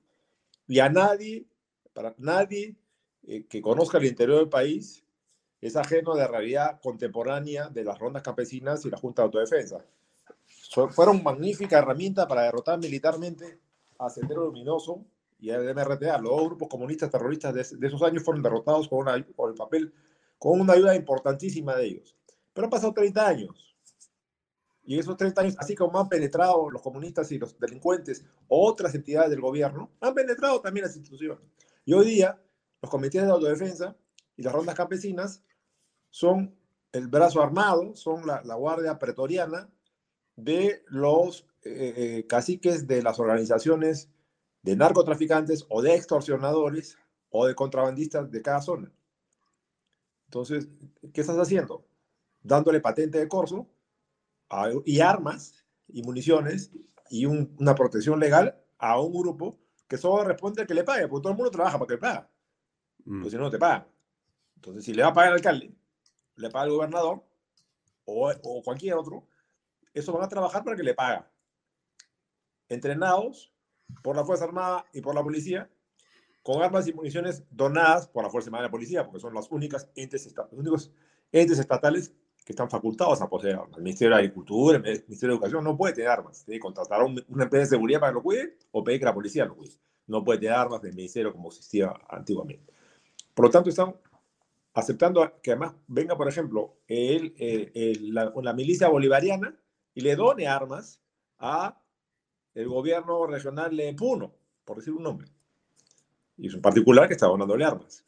Y 0.69 0.81
a 0.81 0.89
nadie, 0.89 1.47
para 1.93 2.15
nadie 2.19 2.77
eh, 3.27 3.47
que 3.49 3.63
conozca 3.63 3.99
el 3.99 4.07
interior 4.07 4.39
del 4.39 4.49
país, 4.49 5.03
es 5.61 5.77
ajeno 5.77 6.15
de 6.15 6.23
la 6.23 6.29
realidad 6.29 6.81
contemporánea 6.83 7.69
de 7.69 7.85
las 7.85 7.99
rondas 7.99 8.23
campesinas 8.23 8.85
y 8.85 8.91
la 8.91 8.97
Junta 8.97 9.23
de 9.23 9.27
Autodefensa. 9.27 9.85
fueron 10.91 11.23
magnífica 11.23 11.79
herramienta 11.79 12.27
para 12.27 12.43
derrotar 12.43 12.79
militarmente 12.79 13.61
a 13.99 14.09
Sendero 14.09 14.45
Luminoso 14.47 15.05
y 15.39 15.51
al 15.51 15.75
MRTA. 15.75 16.19
Los 16.19 16.31
dos 16.31 16.45
grupos 16.47 16.69
comunistas 16.69 17.11
terroristas 17.11 17.55
de, 17.55 17.87
esos 17.87 18.03
años 18.03 18.23
fueron 18.23 18.43
derrotados 18.43 18.89
con, 18.89 19.01
una, 19.01 19.25
con 19.37 19.51
el 19.51 19.57
papel, 19.57 19.93
con 20.39 20.61
una 20.61 20.73
ayuda 20.73 20.95
importantísima 20.95 21.77
de 21.77 21.87
ellos. 21.87 22.17
Pero 22.53 22.67
han 22.67 22.71
pasado 22.71 22.95
30 22.95 23.27
años. 23.27 23.77
Y 24.83 24.99
esos 24.99 25.17
30 25.17 25.41
años, 25.43 25.57
así 25.59 25.75
como 25.75 26.01
han 26.01 26.09
penetrado 26.09 26.71
los 26.71 26.83
comunistas 26.83 27.31
y 27.33 27.39
los 27.39 27.59
delincuentes, 27.61 28.25
otras 28.49 28.95
entidades 28.95 29.31
del 29.31 29.41
gobierno, 29.41 29.91
han 30.01 30.15
penetrado 30.15 30.61
también 30.61 30.87
las 30.87 30.97
instituciones. 30.97 31.45
Y 31.85 31.93
hoy 31.93 32.07
día, 32.07 32.41
los 32.81 32.91
comités 32.91 33.23
de 33.23 33.31
autodefensa 33.31 33.95
y 34.37 34.43
las 34.43 34.53
rondas 34.53 34.75
campesinas 34.75 35.43
son 36.11 36.55
el 36.93 37.09
brazo 37.09 37.43
armado, 37.43 37.95
son 37.95 38.27
la, 38.27 38.55
guardia 38.55 38.99
pretoriana 38.99 39.71
de 40.37 40.83
los 40.89 41.47
eh, 41.63 41.95
eh, 41.97 42.27
caciques 42.27 42.87
de 42.87 43.03
las 43.03 43.19
organizaciones 43.21 44.11
de 44.63 44.77
narcotraficantes 44.77 45.65
o 45.69 45.83
de 45.83 45.95
extorsionadores 45.95 46.99
o 47.31 47.47
de 47.47 47.55
contrabandistas 47.55 48.31
de 48.31 48.43
cada 48.43 48.61
zona. 48.61 48.93
Entonces, 50.27 50.69
¿qué 51.13 51.21
estás 51.21 51.39
haciendo? 51.39 51.87
Dándole 52.43 52.81
patente 52.81 53.19
de 53.19 53.29
corso 53.29 53.69
y 54.85 55.01
armas 55.01 55.65
y 55.89 56.03
municiones 56.03 56.73
y 57.09 57.27
una 57.27 57.75
protección 57.75 58.19
legal 58.19 58.57
a 58.79 59.01
un 59.01 59.13
grupo 59.13 59.59
que 59.87 59.97
solo 59.97 60.25
responde 60.25 60.63
al 60.63 60.69
que 60.69 60.75
le 60.75 60.85
pague, 60.85 61.09
porque 61.09 61.23
todo 61.23 61.33
el 61.33 61.37
mundo 61.37 61.51
trabaja 61.51 61.79
para 61.79 61.89
que 61.89 61.95
le 61.95 62.01
pague. 62.01 62.27
Mm. 63.05 63.21
Pues 63.21 63.33
si 63.33 63.37
no, 63.37 63.45
no 63.45 63.51
te 63.51 63.59
paga. 63.59 63.89
Entonces, 64.57 64.85
si 64.85 64.95
le 64.95 65.03
va 65.03 65.09
a 65.09 65.13
pagar 65.13 65.33
al 65.33 65.39
alcalde, 65.39 65.75
le 66.41 66.51
paga 66.51 66.67
el 66.67 66.73
gobernador 66.73 67.23
o, 68.05 68.31
o 68.31 68.63
cualquier 68.63 68.95
otro, 68.95 69.27
eso 69.95 70.13
van 70.13 70.25
a 70.25 70.29
trabajar 70.29 70.65
para 70.65 70.77
que 70.77 70.83
le 70.83 70.95
paga. 70.95 71.31
Entrenados 72.69 73.53
por 74.03 74.17
la 74.17 74.25
Fuerza 74.25 74.45
Armada 74.45 74.87
y 74.93 75.01
por 75.01 75.15
la 75.15 75.23
policía, 75.23 75.71
con 76.43 76.63
armas 76.63 76.87
y 76.87 76.93
municiones 76.93 77.45
donadas 77.51 78.09
por 78.09 78.25
la 78.25 78.31
Fuerza 78.31 78.49
Armada 78.49 78.65
y 78.65 78.69
la 78.69 78.71
policía, 78.71 79.05
porque 79.05 79.21
son 79.21 79.35
las 79.35 79.51
únicas 79.51 79.89
entes, 79.95 80.33
los 80.35 80.53
únicos 80.53 80.91
entes 81.33 81.59
estatales 81.59 82.13
que 82.45 82.53
están 82.53 82.71
facultados 82.71 83.21
a 83.21 83.29
poseer 83.29 83.57
armas. 83.57 83.77
El 83.77 83.85
Ministerio 83.85 84.15
de 84.15 84.23
Agricultura, 84.23 84.79
el 84.79 84.83
Ministerio 84.83 85.35
de 85.35 85.35
Educación 85.35 85.65
no 85.65 85.77
puede 85.77 85.95
tener 85.95 86.11
armas. 86.11 86.45
Tiene 86.45 86.59
que 86.59 86.63
contratar 86.63 87.01
a 87.01 87.05
una 87.05 87.45
empresa 87.45 87.65
de 87.65 87.67
seguridad 87.67 88.01
para 88.01 88.13
que 88.13 88.15
lo 88.15 88.23
cuide 88.23 88.57
o 88.73 88.83
pedir 88.83 89.01
que 89.01 89.05
la 89.05 89.15
policía 89.15 89.45
lo 89.45 89.57
cuide. 89.57 89.75
No 90.07 90.25
puede 90.25 90.41
tener 90.41 90.55
armas 90.55 90.81
del 90.81 90.95
Ministerio 90.95 91.33
como 91.33 91.49
existía 91.49 91.93
antiguamente. 92.09 92.73
Por 93.35 93.45
lo 93.45 93.51
tanto, 93.51 93.69
están 93.69 93.95
aceptando 94.75 95.41
que 95.43 95.53
además 95.53 95.75
venga, 95.87 96.17
por 96.17 96.29
ejemplo, 96.29 96.77
el, 96.87 97.35
la, 98.13 98.33
la, 98.35 98.53
milicia 98.53 98.89
bolivariana 98.89 99.59
y 99.95 100.01
le 100.01 100.17
done 100.17 100.47
armas 100.47 101.01
a 101.39 101.81
el 102.55 102.69
gobierno 102.69 103.27
regional 103.27 103.77
de 103.77 103.95
Puno, 103.95 104.35
por 104.65 104.79
decir 104.79 104.93
un 104.93 105.03
nombre. 105.03 105.29
Y 106.37 106.49
es 106.49 106.55
un 106.55 106.63
particular 106.63 107.07
que 107.07 107.15
está 107.15 107.27
donándole 107.27 107.65
armas. 107.65 108.05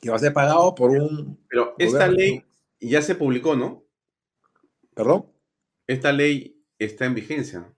Que 0.00 0.10
va 0.10 0.16
a 0.16 0.18
ser 0.18 0.32
pagado 0.32 0.74
por 0.74 0.90
un... 0.90 1.38
Pero 1.48 1.74
esta 1.78 2.08
ley 2.08 2.44
ya 2.80 3.02
se 3.02 3.14
publicó, 3.14 3.54
¿no? 3.54 3.84
¿Perdón? 4.94 5.26
Esta 5.86 6.12
ley 6.12 6.60
está 6.78 7.06
en 7.06 7.14
vigencia. 7.14 7.72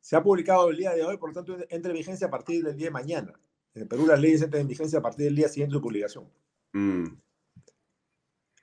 Se 0.00 0.16
ha 0.16 0.22
publicado 0.22 0.68
el 0.68 0.76
día 0.76 0.92
de 0.92 1.02
hoy, 1.02 1.16
por 1.16 1.30
lo 1.30 1.34
tanto, 1.34 1.56
entra 1.70 1.90
en 1.90 1.96
vigencia 1.96 2.26
a 2.26 2.30
partir 2.30 2.62
del 2.62 2.76
día 2.76 2.88
de 2.88 2.92
mañana. 2.92 3.40
En 3.74 3.88
Perú 3.88 4.06
las 4.06 4.20
leyes 4.20 4.42
entran 4.42 4.60
en 4.60 4.68
vigencia 4.68 4.98
a 4.98 5.02
partir 5.02 5.24
del 5.24 5.36
día 5.36 5.48
siguiente 5.48 5.72
de 5.72 5.78
su 5.78 5.82
publicación. 5.82 6.30
Mm. 6.74 7.06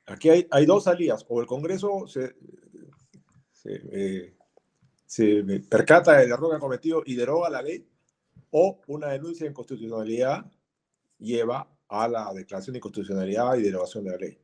Aquí 0.05 0.29
hay, 0.29 0.47
hay, 0.51 0.65
dos 0.65 0.83
salidas. 0.83 1.25
O 1.29 1.41
el 1.41 1.47
Congreso 1.47 2.05
se, 2.07 2.35
se, 3.51 3.81
eh, 3.91 4.35
se 5.05 5.43
percata 5.69 6.17
del 6.17 6.31
error 6.31 6.51
que 6.51 6.57
ha 6.57 6.59
cometido 6.59 7.01
y 7.05 7.15
deroga 7.15 7.49
la 7.49 7.61
ley, 7.61 7.87
o 8.51 8.81
una 8.87 9.07
denuncia 9.07 9.45
de 9.45 9.51
inconstitucionalidad 9.51 10.45
lleva 11.17 11.67
a 11.87 12.07
la 12.07 12.33
declaración 12.33 12.73
de 12.73 12.79
inconstitucionalidad 12.79 13.55
y 13.55 13.63
derogación 13.63 14.03
de 14.03 14.11
la 14.11 14.17
ley. 14.17 14.37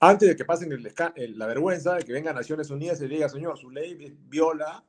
Antes 0.00 0.28
de 0.28 0.36
que 0.36 0.44
pasen 0.44 0.72
el, 0.72 1.38
la 1.38 1.46
vergüenza 1.46 1.94
de 1.94 2.02
que 2.02 2.12
venga 2.12 2.32
Naciones 2.32 2.70
Unidas 2.70 3.00
y 3.00 3.08
diga, 3.08 3.28
señor, 3.28 3.58
su 3.58 3.70
ley 3.70 4.16
viola 4.28 4.84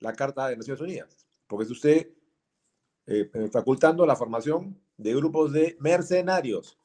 la 0.00 0.12
Carta 0.12 0.48
de 0.48 0.56
Naciones 0.56 0.80
Unidas, 0.80 1.26
porque 1.46 1.64
es 1.64 1.70
usted 1.70 2.10
eh, 3.06 3.30
facultando 3.52 4.04
la 4.04 4.16
formación 4.16 4.78
de 4.96 5.14
grupos 5.14 5.52
de 5.52 5.76
mercenarios. 5.80 6.78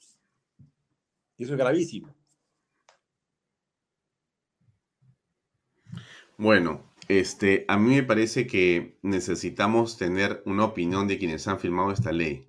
Y 1.37 1.43
eso 1.43 1.53
es 1.53 1.59
gravísimo. 1.59 2.13
Bueno, 6.37 6.91
este, 7.07 7.65
a 7.67 7.77
mí 7.77 7.95
me 7.95 8.03
parece 8.03 8.47
que 8.47 8.97
necesitamos 9.01 9.97
tener 9.97 10.41
una 10.45 10.65
opinión 10.65 11.07
de 11.07 11.17
quienes 11.19 11.47
han 11.47 11.59
firmado 11.59 11.91
esta 11.91 12.11
ley. 12.11 12.47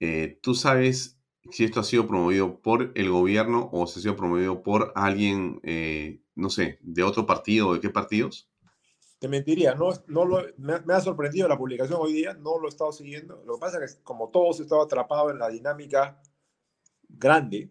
Eh, 0.00 0.38
¿Tú 0.42 0.54
sabes 0.54 1.20
si 1.50 1.64
esto 1.64 1.80
ha 1.80 1.84
sido 1.84 2.06
promovido 2.06 2.60
por 2.62 2.92
el 2.94 3.10
gobierno 3.10 3.68
o 3.72 3.86
si 3.86 3.98
ha 3.98 4.02
sido 4.02 4.16
promovido 4.16 4.62
por 4.62 4.92
alguien, 4.94 5.60
eh, 5.64 6.22
no 6.34 6.50
sé, 6.50 6.78
de 6.82 7.02
otro 7.02 7.26
partido 7.26 7.68
o 7.68 7.74
de 7.74 7.80
qué 7.80 7.90
partidos? 7.90 8.48
Te 9.24 9.28
mentiría, 9.28 9.74
no, 9.74 9.88
no 10.08 10.42
me, 10.58 10.92
ha 10.92 11.00
sorprendido 11.00 11.48
la 11.48 11.56
publicación 11.56 11.98
hoy 11.98 12.12
día, 12.12 12.34
no 12.34 12.58
lo 12.58 12.66
he 12.66 12.68
estado 12.68 12.92
siguiendo. 12.92 13.42
Lo 13.46 13.54
que 13.54 13.60
pasa 13.60 13.82
es 13.82 13.94
que 13.94 14.02
como 14.02 14.28
todos 14.28 14.60
he 14.60 14.64
estado 14.64 14.82
atrapado 14.82 15.30
en 15.30 15.38
la 15.38 15.48
dinámica 15.48 16.20
grande, 17.08 17.70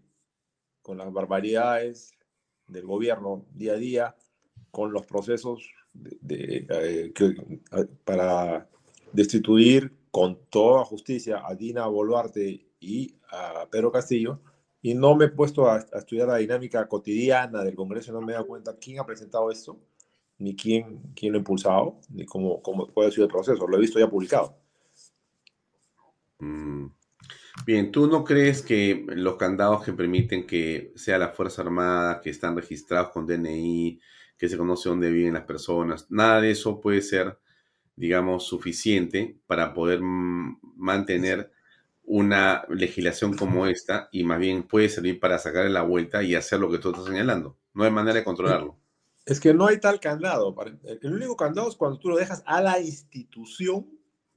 con 0.82 0.98
las 0.98 1.14
barbaridades 1.14 2.10
del 2.66 2.88
gobierno 2.88 3.46
día 3.54 3.74
a 3.74 3.76
día, 3.76 4.16
con 4.72 4.92
los 4.92 5.06
procesos 5.06 5.70
de, 5.94 6.66
eh, 6.68 7.14
para 8.04 8.68
destituir 9.12 9.96
con 10.10 10.48
toda 10.50 10.84
justicia 10.86 11.44
a 11.46 11.54
Dina 11.54 11.86
Boluarte 11.86 12.66
y 12.80 13.16
a 13.30 13.68
Pedro 13.70 13.92
Castillo, 13.92 14.40
y 14.82 14.96
no 14.96 15.14
me 15.14 15.26
he 15.26 15.30
puesto 15.30 15.70
a, 15.70 15.78
estudiar 15.78 16.30
la 16.30 16.38
dinámica 16.38 16.88
cotidiana 16.88 17.64
del 17.64 17.76
Congreso, 17.76 18.12
no 18.12 18.22
me 18.22 18.32
he 18.32 18.38
dado 18.38 18.48
cuenta 18.48 18.76
quién 18.76 19.00
ha 19.00 19.06
presentado 19.06 19.52
esto, 19.52 19.80
ni 20.44 20.56
quién, 20.56 21.02
quién 21.16 21.32
lo 21.32 21.38
ha 21.38 21.40
impulsado, 21.40 22.00
ni 22.10 22.26
cómo, 22.26 22.62
cómo 22.62 22.88
puede 22.88 23.12
ser 23.12 23.24
el 23.24 23.30
proceso. 23.30 23.68
Lo 23.68 23.78
he 23.78 23.82
visto 23.82 24.00
ya 24.00 24.10
publicado. 24.10 24.58
Mm. 26.40 26.88
Bien, 27.66 27.92
¿tú 27.92 28.08
no 28.08 28.24
crees 28.24 28.62
que 28.62 29.06
los 29.10 29.38
candados 29.38 29.84
que 29.84 29.94
permiten 29.94 30.46
que 30.46 30.92
sea 30.96 31.18
la 31.18 31.30
Fuerza 31.30 31.62
Armada, 31.62 32.20
que 32.20 32.30
están 32.30 32.56
registrados 32.56 33.10
con 33.10 33.26
DNI, 33.26 34.00
que 34.38 34.50
se 34.50 34.58
conoce 34.58 34.90
dónde 34.90 35.10
viven 35.10 35.36
las 35.36 35.46
personas. 35.46 36.08
Nada 36.10 36.42
de 36.42 36.52
eso 36.52 36.82
puede 36.82 37.02
ser, 37.02 37.40
digamos, 37.96 38.46
suficiente 38.46 39.38
para 39.48 39.74
poder 39.74 40.02
mantener 40.02 41.52
una 42.04 42.66
legislación 42.70 43.38
como 43.38 43.68
esta 43.68 44.10
y 44.12 44.26
más 44.26 44.40
bien 44.40 44.64
puede 44.64 44.90
servir 44.90 45.22
para 45.22 45.40
sacarle 45.40 45.70
la 45.70 45.84
vuelta 45.84 46.24
y 46.24 46.36
hacer 46.36 46.60
lo 46.60 46.70
que 46.70 46.80
tú 46.80 46.90
estás 46.90 47.06
señalando. 47.06 47.58
No 47.74 47.86
hay 47.86 47.92
manera 47.92 48.16
de 48.16 48.26
controlarlo. 48.26 48.78
Es 49.26 49.40
que 49.40 49.54
no 49.54 49.68
hay 49.68 49.80
tal 49.80 50.00
candado. 50.00 50.56
El 51.02 51.14
único 51.14 51.36
candado 51.36 51.70
es 51.70 51.76
cuando 51.76 51.98
tú 51.98 52.10
lo 52.10 52.18
dejas 52.18 52.44
a 52.46 52.62
la 52.62 52.80
institución 52.80 53.88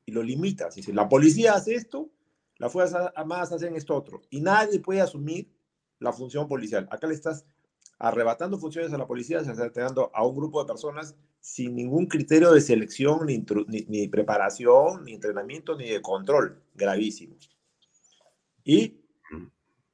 y 0.04 0.12
lo 0.12 0.22
limitas. 0.22 0.74
Si 0.74 0.92
la 0.92 1.08
policía 1.08 1.54
hace 1.54 1.74
esto, 1.74 2.10
las 2.58 2.72
Fuerzas 2.72 3.12
Armadas 3.16 3.52
hacen 3.52 3.74
esto 3.74 3.94
otro. 3.94 4.22
Y 4.30 4.40
nadie 4.40 4.78
puede 4.80 5.00
asumir 5.00 5.52
la 5.98 6.12
función 6.12 6.46
policial. 6.46 6.88
Acá 6.90 7.06
le 7.06 7.14
estás 7.14 7.44
arrebatando 7.98 8.58
funciones 8.58 8.92
a 8.92 8.98
la 8.98 9.06
policía, 9.06 9.42
se 9.42 9.50
está 9.50 9.64
entregando 9.64 10.10
a 10.14 10.24
un 10.24 10.36
grupo 10.36 10.60
de 10.60 10.66
personas 10.66 11.16
sin 11.40 11.74
ningún 11.74 12.06
criterio 12.06 12.52
de 12.52 12.60
selección, 12.60 13.26
ni, 13.26 13.44
ni, 13.88 14.08
preparación, 14.08 15.04
ni 15.04 15.14
entrenamiento, 15.14 15.76
ni 15.76 15.88
de 15.88 16.02
control. 16.02 16.62
Gravísimo. 16.74 17.36
Y 18.64 19.00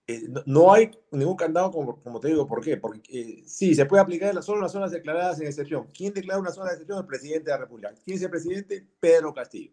eh, 0.06 0.22
no, 0.46 0.72
hay 0.72 0.90
ningún 1.12 1.36
candado, 1.36 1.70
como, 1.70 2.02
como, 2.02 2.18
te 2.18 2.28
digo, 2.28 2.46
¿por 2.46 2.62
qué? 2.62 2.76
Porque 2.76 3.00
eh, 3.08 3.44
sí, 3.46 3.74
se 3.74 3.86
puede 3.86 4.02
aplicar 4.02 4.42
solo 4.42 4.58
en 4.58 4.62
las 4.62 4.72
zonas 4.72 4.90
declaradas 4.90 5.40
en 5.40 5.46
excepción. 5.46 5.86
¿Quién 5.94 6.12
declara 6.12 6.40
una 6.40 6.50
zona 6.50 6.68
de 6.68 6.74
excepción? 6.74 6.98
El 6.98 7.06
presidente 7.06 7.44
de 7.44 7.50
la 7.50 7.58
República. 7.58 7.94
¿Quién 8.04 8.16
es 8.16 8.22
el 8.22 8.30
presidente? 8.30 8.86
Pedro 8.98 9.32
Castillo. 9.32 9.72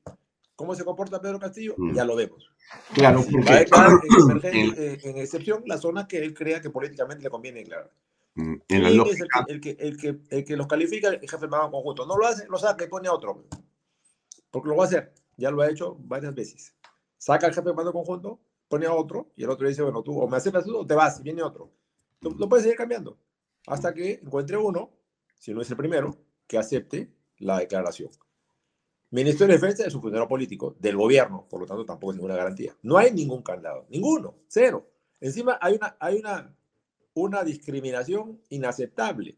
¿Cómo 0.56 0.76
se 0.76 0.84
comporta 0.84 1.22
Pedro 1.22 1.40
Castillo? 1.40 1.74
Mm. 1.78 1.96
Ya 1.96 2.06
lo 2.06 2.16
vemos. 2.16 2.52
Claro, 2.94 3.24
declarar 3.24 3.94
en, 4.44 4.44
en, 4.78 5.00
en, 5.02 5.18
excepción 5.18 5.64
la 5.66 5.78
zona 5.78 6.08
que 6.08 6.18
él 6.18 6.34
crea 6.34 6.62
que 6.62 6.70
políticamente 6.70 7.24
le 7.24 7.30
conviene 7.30 7.60
declarar. 7.60 7.90
Mm, 8.36 8.56
en 8.68 8.84
la 8.84 9.04
es 9.04 9.20
el 9.48 9.60
que, 9.60 9.72
el, 9.80 9.98
que, 9.98 10.20
el, 10.30 10.46
que, 10.46 10.56
los 10.56 10.68
califica 10.68 11.10
el 11.10 11.20
jefe 11.20 11.38
de 11.38 11.48
mando 11.48 11.72
conjunto. 11.72 12.06
No 12.06 12.18
lo 12.18 12.28
hace, 12.28 12.48
lo 12.48 12.58
saca 12.58 12.86
y 12.86 12.88
pone 12.88 13.08
a 13.08 13.14
otro. 13.14 13.46
Porque 14.52 14.70
lo 14.70 14.76
va 14.76 14.84
a 14.84 14.88
hacer. 14.88 15.14
Ya 15.38 15.52
lo 15.52 15.62
ha 15.62 15.70
hecho 15.70 15.98
varias 16.00 16.34
veces. 16.36 16.76
Saca 17.18 17.48
al 17.48 17.54
jefe 17.54 17.70
de 17.70 17.74
mando 17.74 17.92
conjunto, 17.92 18.40
pone 18.70 18.86
a 18.86 18.94
otro 18.94 19.32
y 19.36 19.44
el 19.44 19.50
otro 19.50 19.68
dice, 19.68 19.82
bueno, 19.82 20.02
tú 20.02 20.18
o 20.18 20.28
me 20.30 20.38
aceptas 20.38 20.64
tú 20.64 20.78
o 20.78 20.88
te 20.88 20.96
vas 20.96 21.20
y 21.20 21.24
viene 21.24 21.44
otro. 21.44 21.70
Lo, 22.22 22.32
lo 22.32 22.48
puede 22.48 22.64
seguir 22.64 22.78
cambiando 22.78 23.18
hasta 23.68 23.94
que 23.94 24.14
encuentre 24.24 24.58
uno, 24.58 24.92
si 25.38 25.54
no 25.54 25.62
es 25.62 25.70
el 25.70 25.78
primero, 25.78 26.16
que 26.48 26.58
acepte 26.58 27.12
la 27.38 27.60
declaración. 27.60 28.10
Ministerio 29.12 29.54
de 29.54 29.60
Defensa 29.60 29.86
es 29.86 29.96
un 29.96 30.02
funcionario 30.02 30.28
político 30.28 30.76
del 30.80 30.96
gobierno, 30.96 31.48
por 31.50 31.60
lo 31.60 31.66
tanto 31.66 31.84
tampoco 31.84 32.12
es 32.12 32.18
ninguna 32.18 32.36
garantía. 32.36 32.76
No 32.84 32.98
hay 32.98 33.12
ningún 33.12 33.42
candado, 33.42 33.86
ninguno, 33.90 34.36
cero. 34.48 34.88
Encima 35.20 35.58
hay 35.62 35.76
una, 35.76 35.98
hay 36.00 36.18
una, 36.20 36.56
una 37.16 37.44
discriminación 37.44 38.40
inaceptable. 38.50 39.36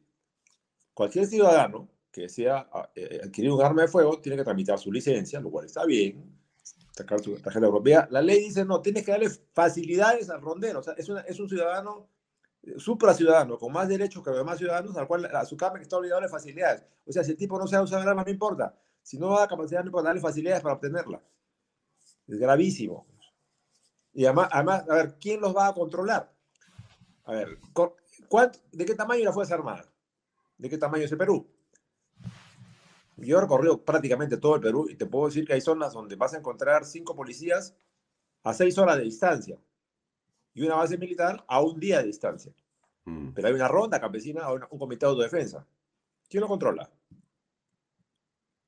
Cualquier 0.93 1.25
ciudadano 1.25 1.87
que 2.11 2.27
sea 2.27 2.69
eh, 2.95 3.21
adquirir 3.23 3.51
un 3.51 3.61
arma 3.61 3.83
de 3.83 3.87
fuego 3.87 4.19
tiene 4.19 4.37
que 4.37 4.43
tramitar 4.43 4.77
su 4.77 4.91
licencia, 4.91 5.39
lo 5.39 5.49
cual 5.49 5.65
está 5.65 5.85
bien, 5.85 6.37
sacar 6.91 7.19
su 7.21 7.35
tarjeta 7.39 7.65
europea. 7.65 8.07
La 8.11 8.21
ley 8.21 8.39
dice, 8.39 8.65
no, 8.65 8.81
tienes 8.81 9.03
que 9.03 9.11
darle 9.11 9.29
facilidades 9.53 10.29
al 10.29 10.41
rondero. 10.41 10.79
O 10.79 10.83
sea, 10.83 10.93
es, 10.93 11.09
una, 11.09 11.21
es 11.21 11.39
un 11.39 11.49
ciudadano, 11.49 12.09
eh, 12.63 12.75
ciudadano, 13.15 13.57
con 13.57 13.71
más 13.71 13.87
derechos 13.87 14.23
que 14.23 14.29
los 14.29 14.39
demás 14.39 14.57
ciudadanos, 14.57 14.95
al 14.97 15.07
cual 15.07 15.25
a 15.25 15.45
su 15.45 15.57
cámara 15.57 15.81
está 15.81 15.97
obligado 15.97 16.19
a 16.19 16.21
darle 16.21 16.31
facilidades. 16.31 16.83
O 17.05 17.11
sea, 17.11 17.23
si 17.23 17.31
el 17.31 17.37
tipo 17.37 17.57
no 17.57 17.67
sabe 17.67 17.83
usar 17.83 18.01
el 18.01 18.07
arma, 18.07 18.23
no 18.23 18.31
importa. 18.31 18.75
Si 19.01 19.17
no 19.17 19.37
da 19.37 19.47
capacidad, 19.47 19.81
no 19.81 19.87
importa 19.87 20.09
darle 20.09 20.21
facilidades 20.21 20.61
para 20.61 20.75
obtenerla. 20.75 21.21
Es 22.27 22.37
gravísimo. 22.37 23.07
Y 24.13 24.25
además, 24.25 24.49
además, 24.51 24.83
a 24.89 24.95
ver, 24.95 25.17
¿quién 25.19 25.39
los 25.39 25.55
va 25.55 25.67
a 25.67 25.73
controlar? 25.73 26.31
A 27.23 27.33
ver, 27.33 27.57
¿de 28.71 28.85
qué 28.85 28.95
tamaño 28.95 29.23
la 29.23 29.31
Fuerza 29.31 29.55
Armada? 29.55 29.85
¿De 30.57 30.69
qué 30.69 30.77
tamaño 30.77 31.05
es 31.05 31.11
el 31.11 31.17
Perú? 31.17 31.47
Yo 33.21 33.37
he 33.37 33.41
recorrido 33.41 33.83
prácticamente 33.83 34.37
todo 34.37 34.55
el 34.55 34.61
Perú 34.61 34.87
y 34.89 34.95
te 34.95 35.05
puedo 35.05 35.27
decir 35.27 35.45
que 35.45 35.53
hay 35.53 35.61
zonas 35.61 35.93
donde 35.93 36.15
vas 36.15 36.33
a 36.33 36.37
encontrar 36.37 36.85
cinco 36.85 37.15
policías 37.15 37.75
a 38.43 38.53
seis 38.53 38.77
horas 38.77 38.97
de 38.97 39.03
distancia 39.03 39.59
y 40.53 40.63
una 40.63 40.75
base 40.75 40.97
militar 40.97 41.43
a 41.47 41.61
un 41.61 41.79
día 41.79 41.99
de 41.99 42.05
distancia. 42.05 42.53
Mm. 43.05 43.29
Pero 43.33 43.47
hay 43.47 43.53
una 43.53 43.67
ronda 43.67 43.99
campesina 43.99 44.49
o 44.49 44.59
un 44.69 44.79
comité 44.79 45.05
de 45.05 45.11
autodefensa. 45.11 45.65
¿Quién 46.29 46.41
lo 46.41 46.47
controla? 46.47 46.89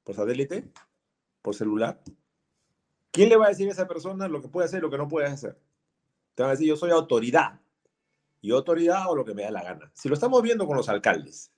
¿Por 0.04 0.16
satélite? 0.16 0.72
¿Por 1.41 1.56
celular? 1.56 2.01
¿Quién 3.12 3.30
le 3.30 3.38
va 3.38 3.45
a 3.45 3.49
decir 3.49 3.70
a 3.70 3.72
esa 3.72 3.88
persona 3.88 4.28
lo 4.28 4.41
que 4.41 4.49
puede 4.49 4.66
hacer 4.66 4.80
y 4.80 4.82
lo 4.82 4.89
que 4.89 4.97
no 4.97 5.08
puede 5.08 5.28
hacer? 5.28 5.58
Te 6.36 6.43
van 6.43 6.49
a 6.49 6.54
decir, 6.54 6.68
yo 6.68 6.76
soy 6.76 6.91
autoridad. 6.91 7.60
Y 8.41 8.51
autoridad 8.51 9.10
o 9.10 9.16
lo 9.16 9.24
que 9.24 9.34
me 9.34 9.43
da 9.43 9.51
la 9.51 9.64
gana. 9.64 9.91
Si 9.93 10.10
lo 10.10 10.16
estamos 10.16 10.41
viendo 10.41 10.68
con 10.68 10.76
los 10.76 10.89
alcaldes, 10.89 11.51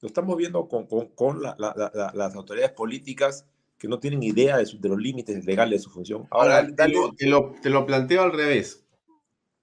lo 0.00 0.08
estamos 0.08 0.36
viendo 0.36 0.68
con, 0.68 0.86
con, 0.86 1.42
las 1.42 2.34
autoridades 2.34 2.72
políticas 2.72 3.46
que 3.78 3.88
no 3.88 3.98
tienen 3.98 4.22
idea 4.22 4.58
de, 4.58 4.64
de, 4.78 4.88
los 4.88 4.98
límites 4.98 5.44
legales 5.44 5.80
de 5.80 5.84
su 5.84 5.90
función. 5.90 6.26
Ahora, 6.30 6.66
te, 6.66 6.88
lo, 7.26 7.54
te, 7.62 7.70
lo, 7.70 7.86
planteo 7.86 8.22
al 8.22 8.32
revés. 8.32 8.84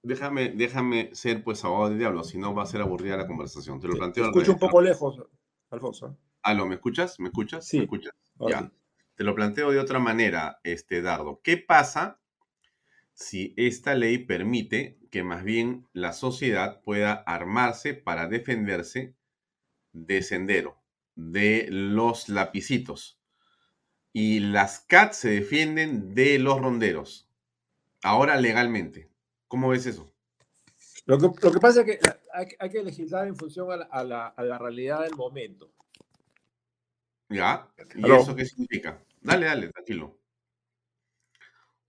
Déjame, 0.02 0.50
déjame 0.50 1.10
ser 1.14 1.42
pues 1.42 1.64
abogado 1.64 1.90
del 1.90 1.98
diablo, 1.98 2.24
si 2.24 2.38
no 2.38 2.54
va 2.54 2.64
a 2.64 2.66
ser 2.66 2.80
aburrida 2.80 3.16
la 3.16 3.26
conversación. 3.26 3.80
Te 3.80 3.88
lo 3.88 3.94
planteo 3.94 4.24
al 4.24 4.32
revés. 4.32 4.48
Escucho 4.48 4.64
un 4.64 4.70
poco 4.70 4.80
lejos, 4.80 5.22
Alfonso. 5.70 6.16
Aló, 6.42 6.66
¿me 6.66 6.74
escuchas? 6.74 7.18
¿Me 7.18 7.28
escuchas? 7.28 7.66
Sí. 7.66 7.78
¿Me 7.78 7.84
escuchas? 7.84 8.12
Ya. 8.48 8.70
Te 9.14 9.24
lo 9.24 9.34
planteo 9.34 9.70
de 9.70 9.78
otra 9.78 9.98
manera, 9.98 10.60
este 10.64 11.00
Dardo. 11.00 11.40
¿Qué 11.42 11.56
pasa 11.56 12.20
si 13.14 13.54
esta 13.56 13.94
ley 13.94 14.18
permite 14.18 14.98
que 15.10 15.22
más 15.22 15.44
bien 15.44 15.86
la 15.92 16.12
sociedad 16.12 16.82
pueda 16.82 17.14
armarse 17.14 17.94
para 17.94 18.26
defenderse 18.26 19.14
de 19.94 20.22
Sendero, 20.22 20.76
de 21.14 21.68
los 21.70 22.28
lapicitos. 22.28 23.18
Y 24.12 24.40
las 24.40 24.80
CAT 24.80 25.14
se 25.14 25.30
defienden 25.30 26.14
de 26.14 26.38
los 26.38 26.60
ronderos. 26.60 27.28
Ahora 28.02 28.36
legalmente. 28.36 29.10
¿Cómo 29.48 29.70
ves 29.70 29.86
eso? 29.86 30.12
Lo 31.06 31.18
que, 31.18 31.28
lo 31.42 31.52
que 31.52 31.60
pasa 31.60 31.80
es 31.80 31.86
que 31.86 32.00
hay, 32.58 32.70
que 32.70 32.82
legislar 32.82 33.26
en 33.26 33.36
función 33.36 33.68
a 33.90 34.04
la, 34.04 34.58
realidad 34.58 35.02
del 35.02 35.14
momento. 35.14 35.72
¿Ya? 37.28 37.68
¿Y 37.94 38.10
eso 38.10 38.34
qué 38.34 38.44
significa? 38.44 39.02
Dale, 39.20 39.46
dale, 39.46 39.70
tranquilo. 39.70 40.18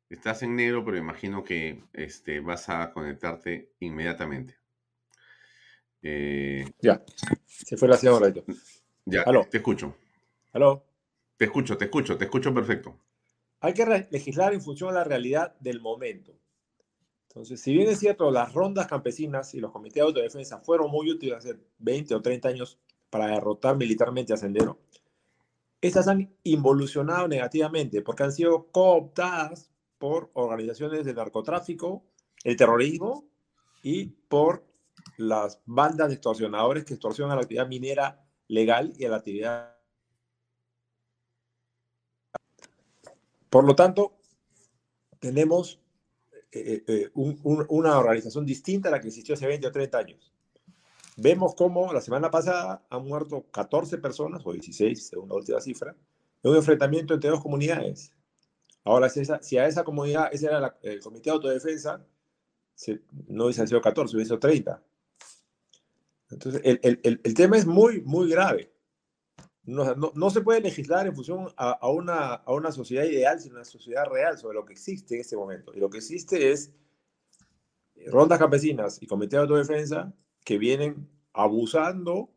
Estás 0.10 0.44
en 0.44 0.56
negro, 0.56 0.86
pero 0.86 0.98
imagino 0.98 1.44
que 1.44 1.84
este, 1.94 2.40
vas 2.40 2.70
a 2.70 2.92
conectarte 2.94 3.74
inmediatamente. 3.80 4.58
Eh, 6.08 6.64
ya, 6.84 7.04
se 7.48 7.78
fue 7.78 7.88
la 7.88 7.98
señora. 7.98 8.32
Ya, 9.06 9.26
te 9.50 9.58
escucho. 9.58 9.96
¿Aló? 10.54 10.86
Te 11.36 11.46
escucho, 11.46 11.76
te 11.78 11.86
escucho, 11.86 12.16
te 12.16 12.26
escucho 12.26 12.54
perfecto. 12.54 12.96
Hay 13.60 13.74
que 13.74 14.08
legislar 14.12 14.54
en 14.54 14.62
función 14.62 14.92
de 14.92 14.98
la 14.98 15.04
realidad 15.04 15.56
del 15.60 15.82
momento. 15.82 16.32
Entonces, 17.30 17.60
si 17.60 17.74
bien 17.74 17.90
es 17.90 17.98
cierto, 17.98 18.30
las 18.30 18.54
rondas 18.54 18.86
campesinas 18.86 19.56
y 19.56 19.60
los 19.60 19.72
comités 19.72 19.96
de 19.96 20.02
autodefensa 20.02 20.60
fueron 20.60 20.92
muy 20.92 21.10
útiles 21.10 21.40
hace 21.40 21.58
20 21.80 22.14
o 22.14 22.22
30 22.22 22.50
años 22.50 22.80
para 23.10 23.26
derrotar 23.26 23.76
militarmente 23.76 24.32
a 24.32 24.38
Sendero, 24.38 24.80
estas 25.82 26.08
han 26.08 26.32
involucionado 26.44 27.28
negativamente 27.28 28.04
porque 28.04 28.24
han 28.24 28.32
sido 28.32 28.68
cooptadas 28.72 29.72
por 29.98 30.30
organizaciones 30.34 31.04
de 31.04 31.16
narcotráfico, 31.16 32.06
el 32.44 32.56
terrorismo 32.56 33.28
y 33.82 34.06
por 34.06 34.64
las 35.18 35.62
bandas 35.66 36.08
de 36.10 36.16
extorsionadores 36.16 36.86
que 36.86 36.94
extorsionan 36.94 37.34
a 37.34 37.36
la 37.36 37.42
actividad 37.42 37.68
minera 37.68 38.26
legal 38.48 38.94
y 38.98 39.06
a 39.06 39.10
la 39.10 39.18
actividad. 39.18 39.76
Por 43.50 43.64
lo 43.64 43.76
tanto, 43.76 44.18
tenemos 45.20 45.80
eh, 46.52 46.84
eh, 46.88 47.06
eh, 47.06 47.12
una 47.14 47.98
organización 47.98 48.46
distinta 48.46 48.90
a 48.90 48.92
la 48.92 49.02
que 49.02 49.08
existió 49.08 49.36
hace 49.36 49.48
20 49.48 49.68
o 49.68 49.72
30 49.72 49.98
años. 49.98 50.34
Vemos 51.18 51.56
cómo 51.56 51.94
la 51.94 52.02
semana 52.02 52.30
pasada 52.30 52.86
han 52.90 53.06
muerto 53.06 53.46
14 53.52 53.98
personas, 54.00 54.42
o 54.46 54.52
16, 54.52 55.08
según 55.08 55.30
la 55.30 55.36
última 55.36 55.62
cifra, 55.62 55.96
en 56.44 56.52
un 56.52 56.58
enfrentamiento 56.58 57.14
entre 57.14 57.30
dos 57.30 57.42
comunidades. 57.42 58.12
Ahora, 58.84 59.10
si, 59.10 59.24
si 59.42 59.58
a 59.58 59.68
esa 59.68 59.84
comunidad, 59.84 60.30
ese 60.32 60.48
era 60.48 60.78
el 60.82 61.00
Comité 61.00 61.30
de 61.30 61.36
Autodefensa, 61.36 62.06
no 63.28 63.46
hubiese 63.46 63.66
sido 63.68 63.82
14, 63.82 64.16
hubiese 64.16 64.30
sido 64.30 64.40
30. 64.40 64.84
Entonces, 66.36 66.62
el, 66.64 67.34
tema 67.34 67.58
es 67.58 67.66
muy, 67.66 68.02
muy 68.02 68.30
grave. 68.30 68.70
No, 69.64 70.30
se 70.30 70.42
puede 70.42 70.60
legislar 70.60 71.08
en 71.08 71.16
función 71.16 71.48
a, 71.56 71.90
una, 71.90 72.34
a 72.34 72.54
una 72.54 72.74
sociedad 72.74 73.06
ideal, 73.06 73.40
sino 73.40 73.56
una 73.56 73.64
sociedad 73.64 74.06
real 74.06 74.38
sobre 74.38 74.56
lo 74.56 74.66
que 74.66 74.74
existe 74.74 75.16
en 75.16 75.22
este 75.22 75.38
momento. 75.38 75.74
Y 75.74 75.80
lo 75.80 75.90
que 75.90 76.00
existe 76.00 76.52
es 76.52 76.74
rondas 78.08 78.38
campesinas 78.38 79.02
y 79.02 79.08
comités 79.08 79.38
de 79.38 79.44
autodefensa 79.44 80.14
que 80.44 80.58
vienen 80.58 81.10
abusando 81.32 82.30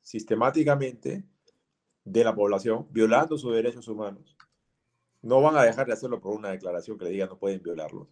sistemáticamente 0.00 1.22
de 2.04 2.24
la 2.24 2.34
población, 2.34 2.86
violando 2.90 3.36
sus 3.36 3.54
derechos 3.54 3.86
humanos. 3.86 4.34
No 5.20 5.42
van 5.42 5.56
a 5.56 5.62
dejar 5.62 5.86
de 5.86 5.92
hacerlo 5.92 6.20
por 6.20 6.34
una 6.34 6.50
declaración 6.52 6.96
que 6.96 7.04
le 7.04 7.10
diga 7.10 7.26
no 7.26 7.38
pueden 7.38 7.62
violarlos, 7.62 8.08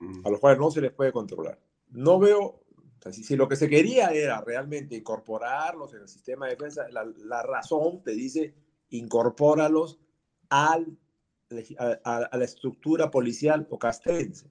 mm. 0.00 0.26
a 0.26 0.30
los 0.30 0.38
cuales 0.38 0.60
no 0.60 0.70
se 0.70 0.82
les 0.82 0.92
puede 0.92 1.12
controlar. 1.12 1.58
No 1.88 2.18
veo 2.18 2.59
si, 3.10 3.36
lo 3.36 3.48
que 3.48 3.56
se 3.56 3.68
quería 3.68 4.08
era 4.08 4.40
realmente 4.42 4.96
incorporarlos 4.96 5.94
en 5.94 6.02
el 6.02 6.08
sistema 6.08 6.46
de 6.46 6.52
defensa, 6.52 6.86
la, 6.90 7.42
razón 7.42 8.02
te 8.02 8.12
dice 8.12 8.54
incorpóralos 8.90 9.98
al, 10.50 10.98
a, 11.78 12.36
la 12.36 12.44
estructura 12.44 13.10
policial 13.10 13.66
o 13.70 13.78
castrense. 13.78 14.50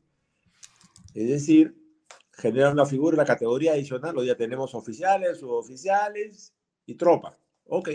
Es 1.14 1.28
decir, 1.28 1.76
genera 2.32 2.72
una 2.72 2.86
figura, 2.86 3.16
una 3.16 3.26
categoría 3.26 3.74
adicional, 3.74 4.18
hoy 4.18 4.28
ya 4.28 4.36
tenemos 4.36 4.74
oficiales, 4.74 5.40
suboficiales 5.40 6.54
y 6.86 6.96
tropa. 6.96 7.38
Ok, 7.66 7.90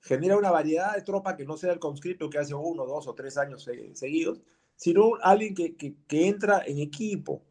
genera 0.00 0.38
una 0.38 0.50
variedad 0.50 0.94
de 0.94 1.02
tropa 1.02 1.36
que 1.36 1.44
no 1.44 1.58
sea 1.58 1.72
el 1.72 1.78
conscripto 1.78 2.30
que 2.30 2.38
hace 2.38 2.54
uno, 2.54 2.86
dos 2.86 3.06
o 3.06 3.14
tres 3.14 3.36
años 3.36 3.68
seguidos, 3.92 4.40
sino 4.76 5.16
alguien 5.22 5.54
que, 5.54 5.76
que, 5.76 5.94
que 6.06 6.26
entra 6.26 6.62
en 6.64 6.78
equipo, 6.78 7.42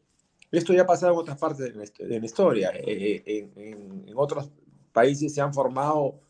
esto 0.50 0.72
ya 0.72 0.82
ha 0.82 0.86
pasado 0.86 1.12
en 1.12 1.18
otras 1.18 1.38
partes 1.38 1.72
de 1.72 2.20
la 2.20 2.26
historia. 2.26 2.70
Eh, 2.74 3.22
eh, 3.24 3.50
en, 3.56 4.12
otros 4.16 4.50
países 4.92 5.32
se 5.32 5.40
han 5.40 5.54
formado 5.54 6.20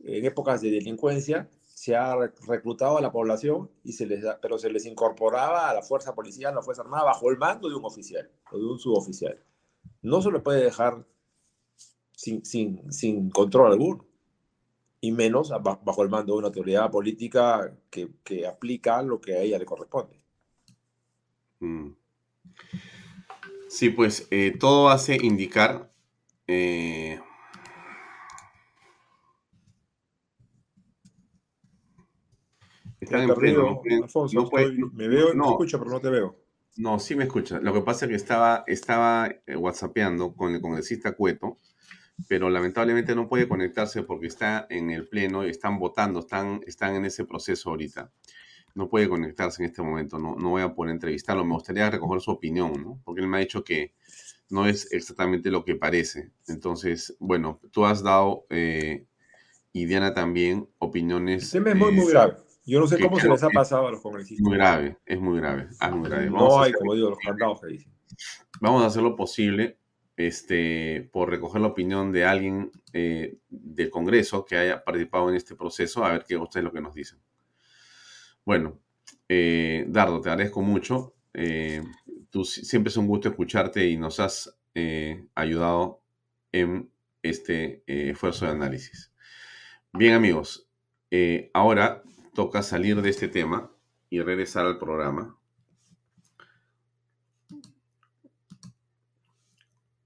en 0.00 0.24
épocas 0.24 0.60
de 0.60 0.70
delincuencia, 0.70 1.48
se 1.62 1.94
ha 1.94 2.16
reclutado 2.48 2.98
a 2.98 3.00
la 3.00 3.12
población, 3.12 3.70
y 3.84 3.92
se 3.92 4.06
les, 4.06 4.24
pero 4.42 4.58
se 4.58 4.70
les 4.70 4.86
incorporaba 4.86 5.70
a 5.70 5.74
la 5.74 5.82
fuerza 5.82 6.14
policial, 6.14 6.52
a 6.52 6.56
la 6.56 6.62
fuerza 6.62 6.82
armada, 6.82 7.04
bajo 7.04 7.30
el 7.30 7.38
mando 7.38 7.68
de 7.68 7.74
un 7.74 7.84
oficial 7.84 8.28
o 8.50 8.58
de 8.58 8.64
un 8.64 8.78
suboficial. 8.78 9.38
No 10.02 10.20
se 10.20 10.30
lo 10.30 10.42
puede 10.42 10.64
dejar 10.64 11.06
sin, 12.12 12.44
sin, 12.44 12.92
sin 12.92 13.30
control 13.30 13.72
alguno, 13.72 14.06
y 15.00 15.12
menos 15.12 15.50
bajo 15.50 16.02
el 16.02 16.08
mando 16.08 16.32
de 16.32 16.38
una 16.38 16.48
autoridad 16.48 16.90
política 16.90 17.76
que, 17.90 18.08
que 18.24 18.46
aplica 18.46 19.02
lo 19.02 19.20
que 19.20 19.34
a 19.34 19.40
ella 19.40 19.58
le 19.58 19.66
corresponde. 19.66 20.18
Mm. 21.60 21.90
Sí, 23.74 23.90
pues 23.90 24.28
eh, 24.30 24.56
todo 24.56 24.88
hace 24.88 25.18
indicar 25.20 25.90
eh, 26.46 27.18
Están 33.00 33.22
en 33.22 33.34
pleno, 33.34 33.82
Alfonso, 34.00 34.48
me 34.92 35.08
veo, 35.08 35.34
no, 35.34 35.50
escucho, 35.50 35.80
pero 35.80 35.90
no 35.90 36.00
te 36.00 36.08
veo. 36.08 36.36
No, 36.76 37.00
sí 37.00 37.16
me 37.16 37.24
escucha. 37.24 37.58
Lo 37.58 37.72
que 37.72 37.80
pasa 37.80 38.04
es 38.04 38.10
que 38.10 38.14
estaba, 38.14 38.62
estaba 38.68 39.28
eh, 39.44 39.56
whatsappeando 39.56 40.36
con 40.36 40.54
el 40.54 40.60
congresista 40.60 41.16
Cueto, 41.16 41.58
pero 42.28 42.50
lamentablemente 42.50 43.16
no 43.16 43.28
puede 43.28 43.48
conectarse 43.48 44.04
porque 44.04 44.28
está 44.28 44.68
en 44.70 44.90
el 44.92 45.08
pleno 45.08 45.44
y 45.44 45.50
están 45.50 45.80
votando, 45.80 46.20
están, 46.20 46.60
están 46.64 46.94
en 46.94 47.06
ese 47.06 47.24
proceso 47.24 47.70
ahorita. 47.70 48.12
No 48.74 48.88
puede 48.88 49.08
conectarse 49.08 49.62
en 49.62 49.70
este 49.70 49.82
momento, 49.82 50.18
no, 50.18 50.34
no 50.36 50.50
voy 50.50 50.62
a 50.62 50.74
poder 50.74 50.92
entrevistarlo. 50.92 51.44
Me 51.44 51.54
gustaría 51.54 51.90
recoger 51.90 52.20
su 52.20 52.32
opinión, 52.32 52.72
¿no? 52.82 53.00
Porque 53.04 53.20
él 53.20 53.28
me 53.28 53.36
ha 53.36 53.40
dicho 53.40 53.62
que 53.62 53.94
no 54.50 54.66
es 54.66 54.92
exactamente 54.92 55.50
lo 55.50 55.64
que 55.64 55.76
parece. 55.76 56.32
Entonces, 56.48 57.16
bueno, 57.20 57.60
tú 57.70 57.86
has 57.86 58.02
dado, 58.02 58.46
eh, 58.50 59.06
y 59.72 59.86
Diana 59.86 60.12
también, 60.12 60.68
opiniones. 60.78 61.54
El 61.54 61.62
tema 61.62 61.70
es 61.70 61.76
muy, 61.76 61.92
muy 61.92 62.10
grave. 62.10 62.36
Yo 62.66 62.80
no 62.80 62.86
sé 62.86 62.98
cómo 62.98 63.20
se 63.20 63.28
les 63.28 63.42
ha 63.42 63.50
pasado 63.50 63.88
a 63.88 63.90
los 63.90 64.00
congresistas. 64.00 64.42
Muy 64.42 64.56
grave, 64.56 64.98
es 65.04 65.20
muy 65.20 65.38
grave. 65.38 65.68
Es 65.68 65.92
muy 65.92 66.08
grave. 66.08 66.30
no 66.30 66.62
hay, 66.62 66.72
como 66.72 66.94
digo, 66.94 67.10
los 67.10 67.18
candados 67.18 67.60
que 67.60 67.66
dicen. 67.68 67.92
Vamos 68.60 68.82
a 68.82 68.86
hacer 68.86 69.02
lo 69.02 69.16
posible 69.16 69.78
este, 70.16 71.08
por 71.12 71.28
recoger 71.28 71.60
la 71.60 71.68
opinión 71.68 72.12
de 72.12 72.24
alguien 72.24 72.70
eh, 72.92 73.38
del 73.48 73.90
Congreso 73.90 74.44
que 74.44 74.56
haya 74.56 74.82
participado 74.82 75.28
en 75.28 75.36
este 75.36 75.56
proceso, 75.56 76.04
a 76.04 76.12
ver 76.12 76.24
qué 76.26 76.36
ustedes 76.36 76.64
lo 76.64 76.72
que 76.72 76.80
nos 76.80 76.94
dicen. 76.94 77.18
Bueno, 78.44 78.78
eh, 79.28 79.84
Dardo, 79.88 80.20
te 80.20 80.30
agradezco 80.30 80.60
mucho. 80.62 81.14
Eh, 81.32 81.82
tú 82.30 82.44
siempre 82.44 82.90
es 82.90 82.96
un 82.96 83.06
gusto 83.06 83.28
escucharte 83.28 83.88
y 83.88 83.96
nos 83.96 84.20
has 84.20 84.58
ayudado 85.36 86.02
en 86.50 86.90
este 87.22 87.84
esfuerzo 87.86 88.44
de 88.44 88.52
análisis. 88.52 89.12
Bien, 89.92 90.14
amigos, 90.14 90.68
ahora 91.52 92.02
toca 92.34 92.62
salir 92.62 93.00
de 93.00 93.10
este 93.10 93.28
tema 93.28 93.70
y 94.10 94.20
regresar 94.20 94.66
al 94.66 94.78
programa. 94.78 95.38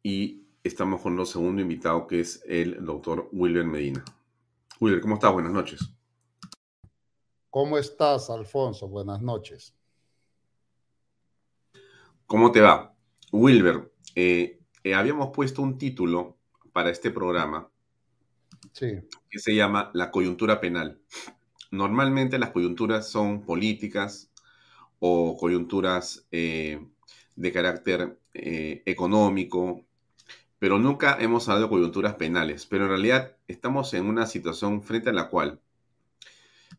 Y 0.03 0.47
estamos 0.62 1.01
con 1.01 1.16
nuestro 1.16 1.41
segundo 1.41 1.62
invitado, 1.62 2.07
que 2.07 2.20
es 2.20 2.43
el 2.47 2.84
doctor 2.84 3.28
Wilber 3.32 3.64
Medina. 3.64 4.05
Wilber, 4.80 5.01
¿cómo 5.01 5.14
estás? 5.14 5.32
Buenas 5.32 5.53
noches. 5.53 5.97
¿Cómo 7.59 7.77
estás, 7.77 8.31
Alfonso? 8.31 8.87
Buenas 8.87 9.21
noches. 9.21 9.75
¿Cómo 12.25 12.53
te 12.53 12.61
va? 12.61 12.95
Wilber, 13.33 13.93
eh, 14.15 14.61
eh, 14.85 14.95
habíamos 14.95 15.31
puesto 15.35 15.63
un 15.63 15.77
título 15.77 16.39
para 16.73 16.91
este 16.91 17.11
programa 17.11 17.69
sí. 18.71 19.01
que 19.29 19.41
se 19.41 19.57
llama 19.57 19.91
La 19.93 20.13
coyuntura 20.13 20.61
penal 20.61 21.01
normalmente 21.73 22.39
las 22.39 22.51
coyunturas 22.51 23.11
son 23.11 23.43
políticas 23.43 24.31
o 25.01 25.37
coyunturas 25.37 26.29
eh, 26.31 26.87
de 27.35 27.53
carácter 27.53 28.21
económico, 28.35 29.85
pero 30.61 30.79
nunca 30.79 31.17
hemos 31.19 31.49
hablado 31.49 31.67
de 31.67 31.71
coyunturas 31.71 32.15
penales. 32.15 32.67
Pero 32.67 32.85
en 32.85 32.91
realidad 32.91 33.37
estamos 33.49 33.95
en 33.95 34.07
una 34.07 34.27
situación 34.27 34.81
frente 34.85 35.11
a 35.11 35.13
la 35.13 35.29
cual 35.29 35.61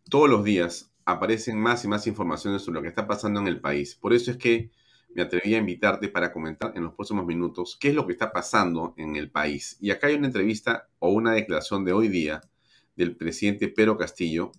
todos 0.09 0.29
los 0.29 0.43
días 0.43 0.91
aparecen 1.05 1.59
más 1.59 1.85
y 1.85 1.87
más 1.87 2.07
informaciones 2.07 2.61
sobre 2.61 2.75
lo 2.75 2.81
que 2.81 2.89
está 2.89 3.07
pasando 3.07 3.39
en 3.39 3.47
el 3.47 3.61
país. 3.61 3.95
Por 3.95 4.13
eso 4.13 4.31
es 4.31 4.37
que 4.37 4.71
me 5.15 5.23
atreví 5.23 5.55
a 5.55 5.57
invitarte 5.57 6.07
para 6.09 6.31
comentar 6.31 6.73
en 6.75 6.83
los 6.83 6.93
próximos 6.93 7.25
minutos 7.25 7.77
qué 7.79 7.89
es 7.89 7.95
lo 7.95 8.05
que 8.05 8.13
está 8.13 8.31
pasando 8.31 8.93
en 8.97 9.15
el 9.15 9.31
país. 9.31 9.77
Y 9.79 9.91
acá 9.91 10.07
hay 10.07 10.15
una 10.15 10.27
entrevista 10.27 10.87
o 10.99 11.09
una 11.09 11.33
declaración 11.33 11.83
de 11.83 11.93
hoy 11.93 12.09
día 12.09 12.41
del 12.95 13.15
presidente 13.15 13.69
Pedro 13.69 13.97
Castillo, 13.97 14.51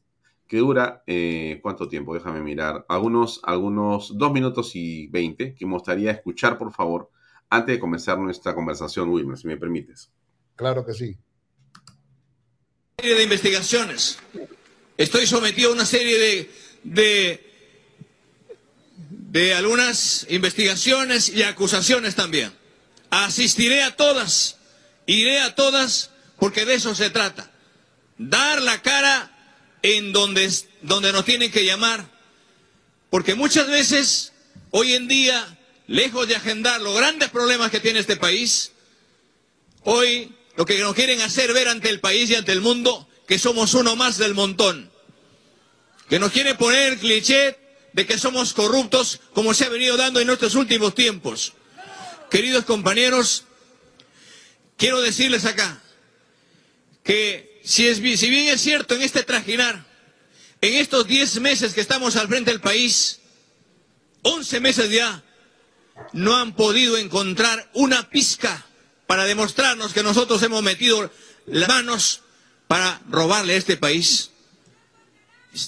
que 0.48 0.58
dura, 0.58 1.04
eh, 1.06 1.60
¿cuánto 1.62 1.86
tiempo? 1.86 2.14
Déjame 2.14 2.42
mirar. 2.42 2.84
Algunos, 2.88 3.40
algunos 3.44 4.18
dos 4.18 4.32
minutos 4.32 4.74
y 4.74 5.06
veinte, 5.06 5.54
que 5.54 5.66
me 5.66 5.74
gustaría 5.74 6.10
escuchar, 6.10 6.58
por 6.58 6.72
favor, 6.72 7.10
antes 7.48 7.76
de 7.76 7.80
comenzar 7.80 8.18
nuestra 8.18 8.54
conversación, 8.54 9.10
Wilmer, 9.10 9.38
si 9.38 9.46
me 9.46 9.56
permites. 9.56 10.10
Claro 10.56 10.84
que 10.84 10.94
sí. 10.94 11.16
serie 12.98 13.14
de 13.14 13.22
investigaciones. 13.22 14.18
Estoy 15.00 15.26
sometido 15.26 15.70
a 15.70 15.72
una 15.72 15.86
serie 15.86 16.46
de, 16.84 17.40
de, 19.08 19.54
algunas 19.54 20.26
investigaciones 20.28 21.30
y 21.30 21.42
acusaciones 21.42 22.16
también. 22.16 22.52
Asistiré 23.08 23.82
a 23.82 23.96
todas, 23.96 24.58
iré 25.06 25.40
a 25.40 25.54
todas, 25.54 26.10
porque 26.38 26.66
de 26.66 26.74
eso 26.74 26.94
se 26.94 27.08
trata. 27.08 27.50
Dar 28.18 28.60
la 28.60 28.82
cara 28.82 29.34
en 29.80 30.12
donde, 30.12 30.52
donde 30.82 31.14
nos 31.14 31.24
tienen 31.24 31.50
que 31.50 31.64
llamar. 31.64 32.04
Porque 33.08 33.34
muchas 33.34 33.68
veces, 33.68 34.34
hoy 34.70 34.92
en 34.92 35.08
día, 35.08 35.58
lejos 35.86 36.28
de 36.28 36.36
agendar 36.36 36.78
los 36.82 36.94
grandes 36.94 37.30
problemas 37.30 37.70
que 37.70 37.80
tiene 37.80 38.00
este 38.00 38.16
país, 38.16 38.72
hoy 39.84 40.36
lo 40.56 40.66
que 40.66 40.78
nos 40.80 40.94
quieren 40.94 41.22
hacer 41.22 41.54
ver 41.54 41.68
ante 41.68 41.88
el 41.88 42.00
país 42.00 42.28
y 42.28 42.34
ante 42.34 42.52
el 42.52 42.60
mundo, 42.60 43.08
que 43.30 43.38
somos 43.38 43.74
uno 43.74 43.94
más 43.94 44.18
del 44.18 44.34
montón. 44.34 44.90
Que 46.08 46.18
nos 46.18 46.32
quieren 46.32 46.56
poner 46.56 46.94
el 46.94 46.98
cliché 46.98 47.56
de 47.92 48.04
que 48.04 48.18
somos 48.18 48.52
corruptos, 48.52 49.20
como 49.34 49.54
se 49.54 49.66
ha 49.66 49.68
venido 49.68 49.96
dando 49.96 50.18
en 50.18 50.26
nuestros 50.26 50.56
últimos 50.56 50.96
tiempos. 50.96 51.52
Queridos 52.28 52.64
compañeros, 52.64 53.44
quiero 54.76 55.00
decirles 55.00 55.44
acá 55.44 55.80
que 57.04 57.60
si, 57.62 57.86
es, 57.86 57.98
si 57.98 58.30
bien 58.30 58.48
es 58.48 58.62
cierto 58.62 58.96
en 58.96 59.02
este 59.02 59.22
trajinar, 59.22 59.86
en 60.60 60.74
estos 60.74 61.06
10 61.06 61.40
meses 61.40 61.72
que 61.72 61.82
estamos 61.82 62.16
al 62.16 62.26
frente 62.26 62.50
del 62.50 62.60
país, 62.60 63.20
11 64.22 64.58
meses 64.58 64.90
ya, 64.90 65.22
no 66.12 66.36
han 66.36 66.56
podido 66.56 66.96
encontrar 66.96 67.70
una 67.74 68.10
pizca 68.10 68.66
para 69.06 69.24
demostrarnos 69.24 69.92
que 69.92 70.02
nosotros 70.02 70.42
hemos 70.42 70.64
metido 70.64 71.12
las 71.46 71.68
manos 71.68 72.22
para 72.70 73.02
robarle 73.08 73.54
a 73.54 73.56
este 73.56 73.76
país. 73.76 74.30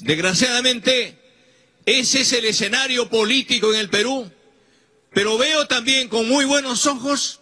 Desgraciadamente, 0.02 1.18
ese 1.84 2.20
es 2.20 2.32
el 2.32 2.44
escenario 2.44 3.08
político 3.08 3.74
en 3.74 3.80
el 3.80 3.90
Perú, 3.90 4.30
pero 5.12 5.36
veo 5.36 5.66
también 5.66 6.08
con 6.08 6.28
muy 6.28 6.44
buenos 6.44 6.86
ojos 6.86 7.40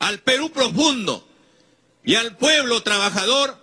al 0.00 0.18
Perú 0.18 0.50
profundo 0.50 1.24
y 2.02 2.16
al 2.16 2.36
pueblo 2.36 2.82
trabajador 2.82 3.56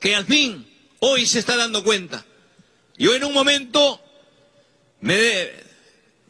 que 0.00 0.16
al 0.16 0.24
fin 0.24 0.66
hoy 1.00 1.26
se 1.26 1.38
está 1.38 1.58
dando 1.58 1.84
cuenta. 1.84 2.24
Yo 2.96 3.14
en 3.14 3.22
un 3.22 3.34
momento 3.34 4.00
me 5.02 5.50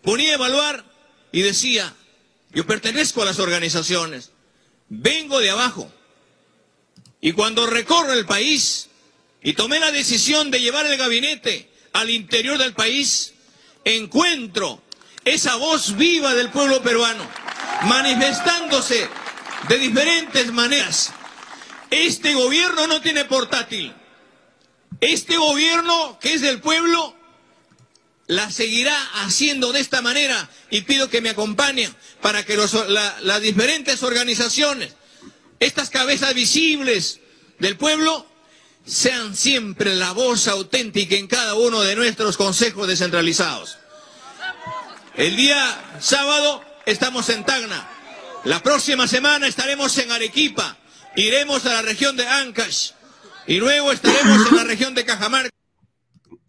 ponía 0.03 0.33
a 0.33 0.35
evaluar 0.35 0.85
y 1.31 1.43
decía, 1.43 1.95
yo 2.51 2.67
pertenezco 2.67 3.23
a 3.23 3.27
las 3.27 3.39
organizaciones, 3.39 4.33
vengo 4.89 5.39
de 5.39 5.51
abajo. 5.51 5.93
Y 7.21 7.33
cuando 7.33 7.67
recorro 7.67 8.13
el 8.13 8.27
país 8.27 8.89
y 9.43 9.55
tomé 9.55 9.81
la 9.81 9.91
decisión 9.91 10.51
de 10.51 10.61
llevar 10.61 10.87
el 10.87 10.97
gabinete 10.97 11.71
al 11.93 12.11
interior 12.11 12.59
del 12.59 12.75
país, 12.75 13.35
encuentro 13.85 14.83
esa 15.25 15.57
voz 15.57 15.97
viva 15.97 16.35
del 16.35 16.51
pueblo 16.51 16.83
peruano, 16.83 17.27
manifestándose 17.83 19.09
de 19.69 19.79
diferentes 19.79 20.53
maneras 20.53 21.13
este 21.91 22.35
gobierno 22.35 22.87
no 22.87 23.01
tiene 23.01 23.25
portátil. 23.25 23.95
Este 25.01 25.37
gobierno, 25.37 26.19
que 26.21 26.35
es 26.35 26.41
del 26.41 26.61
pueblo, 26.61 27.15
la 28.27 28.51
seguirá 28.51 28.97
haciendo 29.23 29.73
de 29.73 29.81
esta 29.81 30.03
manera 30.03 30.49
y 30.71 30.81
pido 30.83 31.09
que 31.09 31.21
me 31.21 31.31
acompañen 31.31 31.95
para 32.21 32.45
que 32.45 32.57
las 32.57 33.41
diferentes 33.41 34.03
organizaciones, 34.03 34.95
estas 35.61 35.91
cabezas 35.91 36.35
visibles 36.35 37.21
del 37.59 37.77
pueblo, 37.77 38.27
sean 38.85 39.35
siempre 39.35 39.95
la 39.95 40.13
voz 40.13 40.47
auténtica 40.49 41.17
en 41.17 41.27
cada 41.27 41.55
uno 41.55 41.81
de 41.83 41.97
nuestros 41.97 42.37
consejos 42.37 42.87
descentralizados. 42.87 43.79
El 45.15 45.35
día 45.37 45.97
sábado 46.01 46.63
estamos 46.85 47.29
en 47.31 47.45
Tacna. 47.45 47.89
La 48.45 48.63
próxima 48.63 49.09
semana 49.09 49.49
estaremos 49.49 49.97
en 49.99 50.13
Arequipa 50.13 50.79
iremos 51.17 51.65
a 51.67 51.75
la 51.75 51.83
región 51.83 52.17
de 52.17 52.27
Ancash 52.27 52.93
y 53.47 53.59
luego 53.59 53.91
estaremos 53.91 54.51
en 54.51 54.57
la 54.57 54.65
región 54.65 54.95
de 54.95 55.05
Cajamarca. 55.05 55.51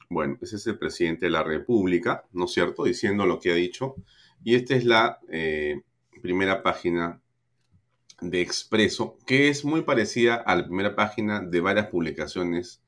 Bueno, 0.10 0.38
ese 0.42 0.58
es 0.58 0.68
el 0.68 0.78
presidente 0.78 1.26
de 1.26 1.32
la 1.32 1.44
República, 1.44 2.26
¿no 2.34 2.46
es 2.46 2.52
cierto?, 2.52 2.84
diciendo 2.84 3.26
lo 3.26 3.40
que 3.40 3.52
ha 3.52 3.56
dicho. 3.56 3.96
Y 4.44 4.56
esta 4.56 4.76
es 4.76 4.86
la 4.86 5.20
eh, 5.30 5.82
primera 6.22 6.64
página 6.64 7.22
de 8.22 8.42
Expreso, 8.42 9.18
que 9.26 9.50
es 9.50 9.64
muy 9.64 9.84
parecida 9.84 10.36
a 10.36 10.56
la 10.56 10.66
primera 10.66 10.96
página 10.96 11.42
de 11.42 11.62
varias 11.62 11.88
publicaciones 11.88 12.82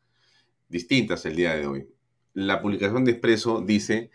distintas 0.68 1.26
el 1.26 1.36
día 1.36 1.56
de 1.56 1.68
hoy. 1.68 1.90
La 2.34 2.62
publicación 2.62 3.06
de 3.06 3.12
Expreso 3.12 3.62
dice, 3.62 4.12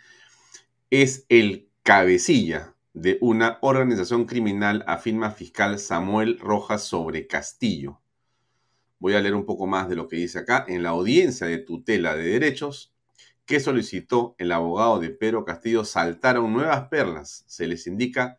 es 0.91 1.27
el 1.29 1.69
cabecilla 1.83 2.75
de 2.93 3.19
una 3.21 3.59
organización 3.61 4.25
criminal, 4.25 4.85
afirma 4.87 5.31
fiscal 5.31 5.79
Samuel 5.79 6.39
Rojas 6.39 6.85
sobre 6.85 7.27
Castillo. 7.27 8.01
Voy 8.99 9.15
a 9.15 9.21
leer 9.21 9.35
un 9.35 9.45
poco 9.45 9.67
más 9.67 9.89
de 9.89 9.97
lo 9.97 10.09
que 10.09 10.17
dice 10.17 10.39
acá. 10.39 10.65
En 10.69 10.83
la 10.83 10.91
audiencia 10.91 11.47
de 11.47 11.59
tutela 11.59 12.17
de 12.17 12.25
derechos, 12.25 12.95
que 13.45 13.61
solicitó 13.61 14.35
el 14.39 14.53
abogado 14.53 14.99
de 15.01 15.11
Pedro 15.11 15.45
Castillo 15.45 15.85
saltaron 15.85 16.53
nuevas 16.53 16.89
perlas. 16.89 17.45
Se 17.47 17.67
les 17.67 17.87
indica 17.87 18.39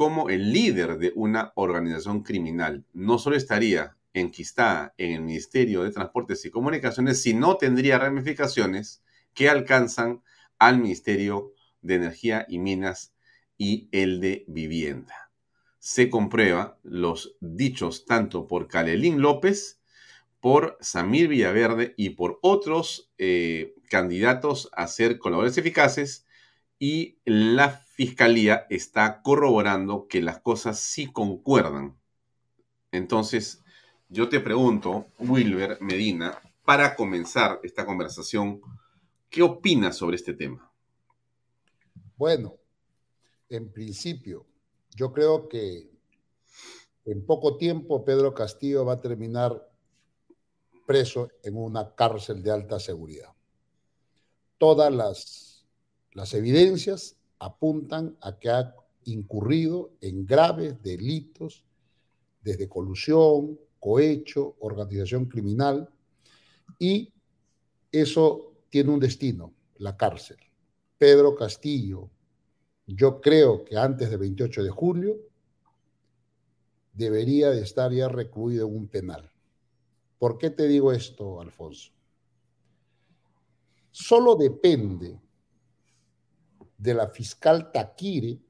cómo 0.00 0.30
el 0.30 0.54
líder 0.54 0.96
de 0.96 1.12
una 1.14 1.52
organización 1.56 2.22
criminal 2.22 2.86
no 2.94 3.18
solo 3.18 3.36
estaría 3.36 3.98
enquistada 4.14 4.94
en 4.96 5.12
el 5.12 5.20
Ministerio 5.20 5.82
de 5.82 5.90
Transportes 5.90 6.42
y 6.46 6.50
Comunicaciones, 6.50 7.20
sino 7.20 7.58
tendría 7.58 7.98
ramificaciones 7.98 9.02
que 9.34 9.50
alcanzan 9.50 10.22
al 10.58 10.78
Ministerio 10.78 11.52
de 11.82 11.96
Energía 11.96 12.46
y 12.48 12.60
Minas 12.60 13.12
y 13.58 13.90
el 13.92 14.22
de 14.22 14.46
Vivienda. 14.48 15.30
Se 15.78 16.08
comprueba 16.08 16.78
los 16.82 17.36
dichos 17.40 18.06
tanto 18.06 18.46
por 18.46 18.68
Calelín 18.68 19.20
López 19.20 19.82
por 20.40 20.78
Samir 20.80 21.28
Villaverde 21.28 21.92
y 21.98 22.08
por 22.08 22.38
otros 22.40 23.12
eh, 23.18 23.74
candidatos 23.90 24.70
a 24.72 24.86
ser 24.86 25.18
colaboradores 25.18 25.58
eficaces 25.58 26.24
y 26.78 27.18
la 27.26 27.84
fiscalía 28.00 28.66
está 28.70 29.20
corroborando 29.20 30.08
que 30.08 30.22
las 30.22 30.40
cosas 30.40 30.80
sí 30.80 31.12
concuerdan. 31.12 31.98
Entonces, 32.92 33.62
yo 34.08 34.30
te 34.30 34.40
pregunto, 34.40 35.08
Wilber 35.18 35.76
Medina, 35.82 36.40
para 36.64 36.96
comenzar 36.96 37.60
esta 37.62 37.84
conversación, 37.84 38.62
¿qué 39.28 39.42
opinas 39.42 39.98
sobre 39.98 40.16
este 40.16 40.32
tema? 40.32 40.72
Bueno, 42.16 42.56
en 43.50 43.70
principio, 43.70 44.46
yo 44.96 45.12
creo 45.12 45.46
que 45.46 45.90
en 47.04 47.26
poco 47.26 47.58
tiempo 47.58 48.02
Pedro 48.02 48.32
Castillo 48.32 48.86
va 48.86 48.94
a 48.94 49.00
terminar 49.02 49.70
preso 50.86 51.28
en 51.42 51.54
una 51.54 51.94
cárcel 51.94 52.42
de 52.42 52.50
alta 52.50 52.80
seguridad. 52.80 53.34
Todas 54.56 54.90
las, 54.90 55.66
las 56.12 56.32
evidencias 56.32 57.19
apuntan 57.40 58.16
a 58.20 58.38
que 58.38 58.50
ha 58.50 58.74
incurrido 59.04 59.90
en 60.00 60.26
graves 60.26 60.80
delitos 60.82 61.64
desde 62.42 62.68
colusión, 62.68 63.58
cohecho, 63.80 64.56
organización 64.60 65.24
criminal, 65.24 65.88
y 66.78 67.12
eso 67.90 68.52
tiene 68.68 68.90
un 68.90 69.00
destino, 69.00 69.52
la 69.78 69.96
cárcel. 69.96 70.36
Pedro 70.96 71.34
Castillo, 71.34 72.08
yo 72.86 73.20
creo 73.20 73.64
que 73.64 73.76
antes 73.76 74.10
del 74.10 74.18
28 74.18 74.62
de 74.62 74.70
julio 74.70 75.16
debería 76.92 77.50
de 77.50 77.62
estar 77.62 77.90
ya 77.92 78.08
recluido 78.08 78.68
en 78.68 78.76
un 78.76 78.88
penal. 78.88 79.30
¿Por 80.18 80.36
qué 80.36 80.50
te 80.50 80.68
digo 80.68 80.92
esto, 80.92 81.40
Alfonso? 81.40 81.90
Solo 83.90 84.36
depende 84.36 85.18
de 86.80 86.94
la 86.94 87.08
fiscal 87.08 87.70
Taquire 87.72 88.40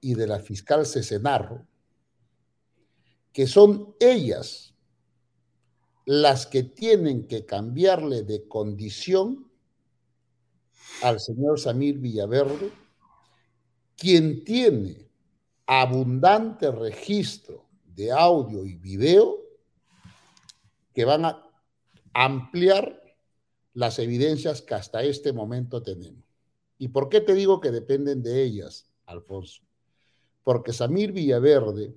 y 0.00 0.14
de 0.14 0.26
la 0.26 0.38
fiscal 0.38 0.84
Cesenarro, 0.84 1.66
que 3.32 3.46
son 3.46 3.94
ellas 3.98 4.74
las 6.04 6.46
que 6.46 6.62
tienen 6.62 7.26
que 7.26 7.46
cambiarle 7.46 8.22
de 8.24 8.46
condición 8.46 9.50
al 11.02 11.18
señor 11.18 11.58
Samir 11.58 11.98
Villaverde, 11.98 12.70
quien 13.96 14.44
tiene 14.44 15.08
abundante 15.66 16.70
registro 16.70 17.66
de 17.86 18.12
audio 18.12 18.66
y 18.66 18.74
video 18.74 19.38
que 20.92 21.06
van 21.06 21.24
a 21.24 21.42
ampliar 22.12 23.02
las 23.72 23.98
evidencias 23.98 24.60
que 24.60 24.74
hasta 24.74 25.02
este 25.02 25.32
momento 25.32 25.82
tenemos. 25.82 26.23
¿Y 26.78 26.88
por 26.88 27.08
qué 27.08 27.20
te 27.20 27.34
digo 27.34 27.60
que 27.60 27.70
dependen 27.70 28.22
de 28.22 28.42
ellas, 28.42 28.90
Alfonso? 29.06 29.62
Porque 30.42 30.72
Samir 30.72 31.12
Villaverde 31.12 31.94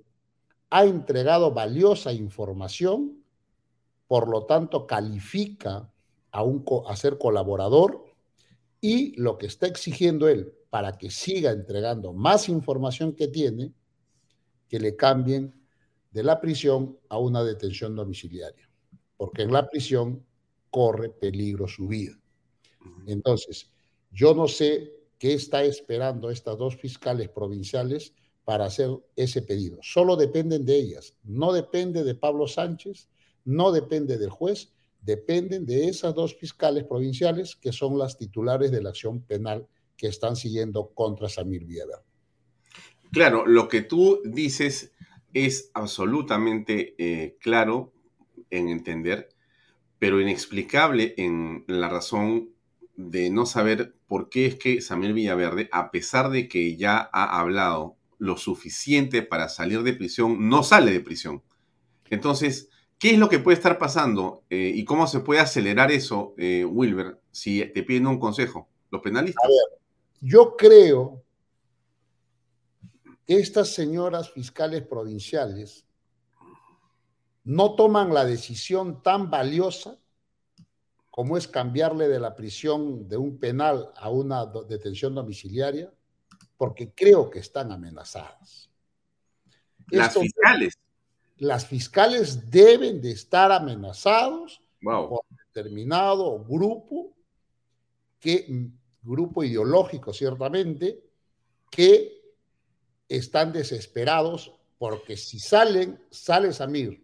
ha 0.70 0.86
entregado 0.86 1.54
valiosa 1.54 2.14
información, 2.14 3.24
por 4.08 4.30
lo 4.30 4.46
tanto 4.46 4.88
califica 4.88 5.92
a, 6.32 6.44
un, 6.44 6.64
a 6.88 6.96
ser 6.96 7.18
colaborador 7.18 8.06
y 8.80 9.20
lo 9.20 9.38
que 9.38 9.48
está 9.48 9.68
exigiendo 9.68 10.28
él 10.28 10.54
para 10.70 10.98
que 10.98 11.10
siga 11.10 11.52
entregando 11.52 12.14
más 12.14 12.50
información 12.50 13.14
que 13.14 13.28
tiene, 13.28 13.74
que 14.70 14.80
le 14.80 14.96
cambien 14.96 15.54
de 16.12 16.24
la 16.24 16.40
prisión 16.40 16.98
a 17.10 17.18
una 17.18 17.44
detención 17.44 17.96
domiciliaria 17.96 18.68
porque 19.18 19.42
en 19.42 19.52
la 19.52 19.68
prisión 19.68 20.24
corre 20.70 21.10
peligro 21.10 21.68
su 21.68 21.88
vida. 21.88 22.14
Entonces, 23.08 23.70
yo 24.18 24.34
no 24.34 24.48
sé 24.48 24.96
qué 25.20 25.36
está 25.36 25.64
esperando 25.64 26.32
estas 26.32 26.58
dos 26.58 26.76
fiscales 26.76 27.30
provinciales 27.30 28.16
para 28.46 28.66
hacer 28.66 28.90
ese 29.16 29.44
pedido. 29.44 29.78
Solo 29.84 30.16
dependen 30.16 30.66
de 30.66 30.76
ellas. 30.76 31.14
No 31.24 31.54
depende 31.54 32.04
de 32.04 32.16
Pablo 32.16 32.48
Sánchez, 32.48 33.10
no 33.46 33.72
depende 33.72 34.18
del 34.18 34.32
juez, 34.32 34.74
dependen 35.02 35.68
de 35.68 35.88
esas 35.88 36.16
dos 36.16 36.36
fiscales 36.36 36.84
provinciales 36.86 37.56
que 37.56 37.72
son 37.72 38.00
las 38.00 38.18
titulares 38.18 38.72
de 38.72 38.82
la 38.82 38.90
acción 38.90 39.22
penal 39.22 39.68
que 39.96 40.08
están 40.08 40.36
siguiendo 40.36 40.96
contra 40.96 41.30
Samir 41.30 41.66
Villaverde. 41.66 42.02
Claro, 43.12 43.46
lo 43.46 43.68
que 43.68 43.84
tú 43.84 44.22
dices 44.26 44.94
es 45.32 45.70
absolutamente 45.76 46.96
eh, 46.98 47.38
claro 47.40 47.94
en 48.50 48.70
entender, 48.70 49.30
pero 50.00 50.20
inexplicable 50.20 51.14
en 51.18 51.66
la 51.68 51.88
razón 51.88 52.57
de 52.98 53.30
no 53.30 53.46
saber 53.46 53.96
por 54.08 54.28
qué 54.30 54.48
es 54.48 54.56
que 54.56 54.82
Samuel 54.82 55.14
Villaverde, 55.14 55.70
a 55.72 55.92
pesar 55.92 56.30
de 56.30 56.50
que 56.50 56.76
ya 56.76 57.10
ha 57.14 57.40
hablado 57.40 57.96
lo 58.18 58.38
suficiente 58.38 59.22
para 59.22 59.48
salir 59.50 59.84
de 59.84 59.94
prisión, 59.94 60.50
no 60.50 60.64
sale 60.64 60.92
de 60.92 61.00
prisión. 61.00 61.44
Entonces, 62.10 62.70
¿qué 62.98 63.12
es 63.12 63.20
lo 63.20 63.30
que 63.30 63.40
puede 63.40 63.56
estar 63.56 63.78
pasando 63.78 64.44
eh, 64.50 64.72
y 64.74 64.84
cómo 64.84 65.06
se 65.06 65.20
puede 65.20 65.40
acelerar 65.40 65.92
eso, 65.92 66.34
eh, 66.38 66.66
Wilber, 66.66 67.20
si 67.32 67.64
te 67.66 67.84
piden 67.84 68.08
un 68.08 68.20
consejo? 68.20 68.68
Los 68.90 69.02
penalistas. 69.02 69.44
yo 70.22 70.56
creo 70.58 71.22
que 73.26 73.38
estas 73.38 73.74
señoras 73.74 74.32
fiscales 74.32 74.82
provinciales 74.84 75.86
no 77.44 77.76
toman 77.76 78.14
la 78.14 78.26
decisión 78.26 79.04
tan 79.04 79.30
valiosa 79.30 80.00
como 81.18 81.36
es 81.36 81.48
cambiarle 81.48 82.08
de 82.08 82.20
la 82.20 82.36
prisión 82.36 83.08
de 83.08 83.18
un 83.18 83.40
penal 83.40 83.92
a 83.96 84.12
una 84.12 84.46
detención 84.46 85.16
domiciliaria, 85.16 85.92
porque 86.58 86.94
creo 86.94 87.32
que 87.32 87.40
están 87.40 87.72
amenazadas. 87.72 88.70
Las 89.88 90.14
fiscales. 90.14 90.78
Las 91.38 91.66
fiscales 91.66 92.52
deben 92.52 93.02
de 93.02 93.10
estar 93.10 93.52
amenazados 93.52 94.62
por 94.80 95.22
determinado 95.48 96.38
grupo, 96.44 97.16
que, 98.20 98.70
grupo 99.02 99.44
ideológico 99.44 100.14
ciertamente, 100.14 101.04
que 101.72 102.22
están 103.10 103.52
desesperados 103.52 104.54
porque 104.78 105.18
si 105.18 105.40
salen, 105.40 106.00
sale 106.12 106.54
Samir 106.54 107.04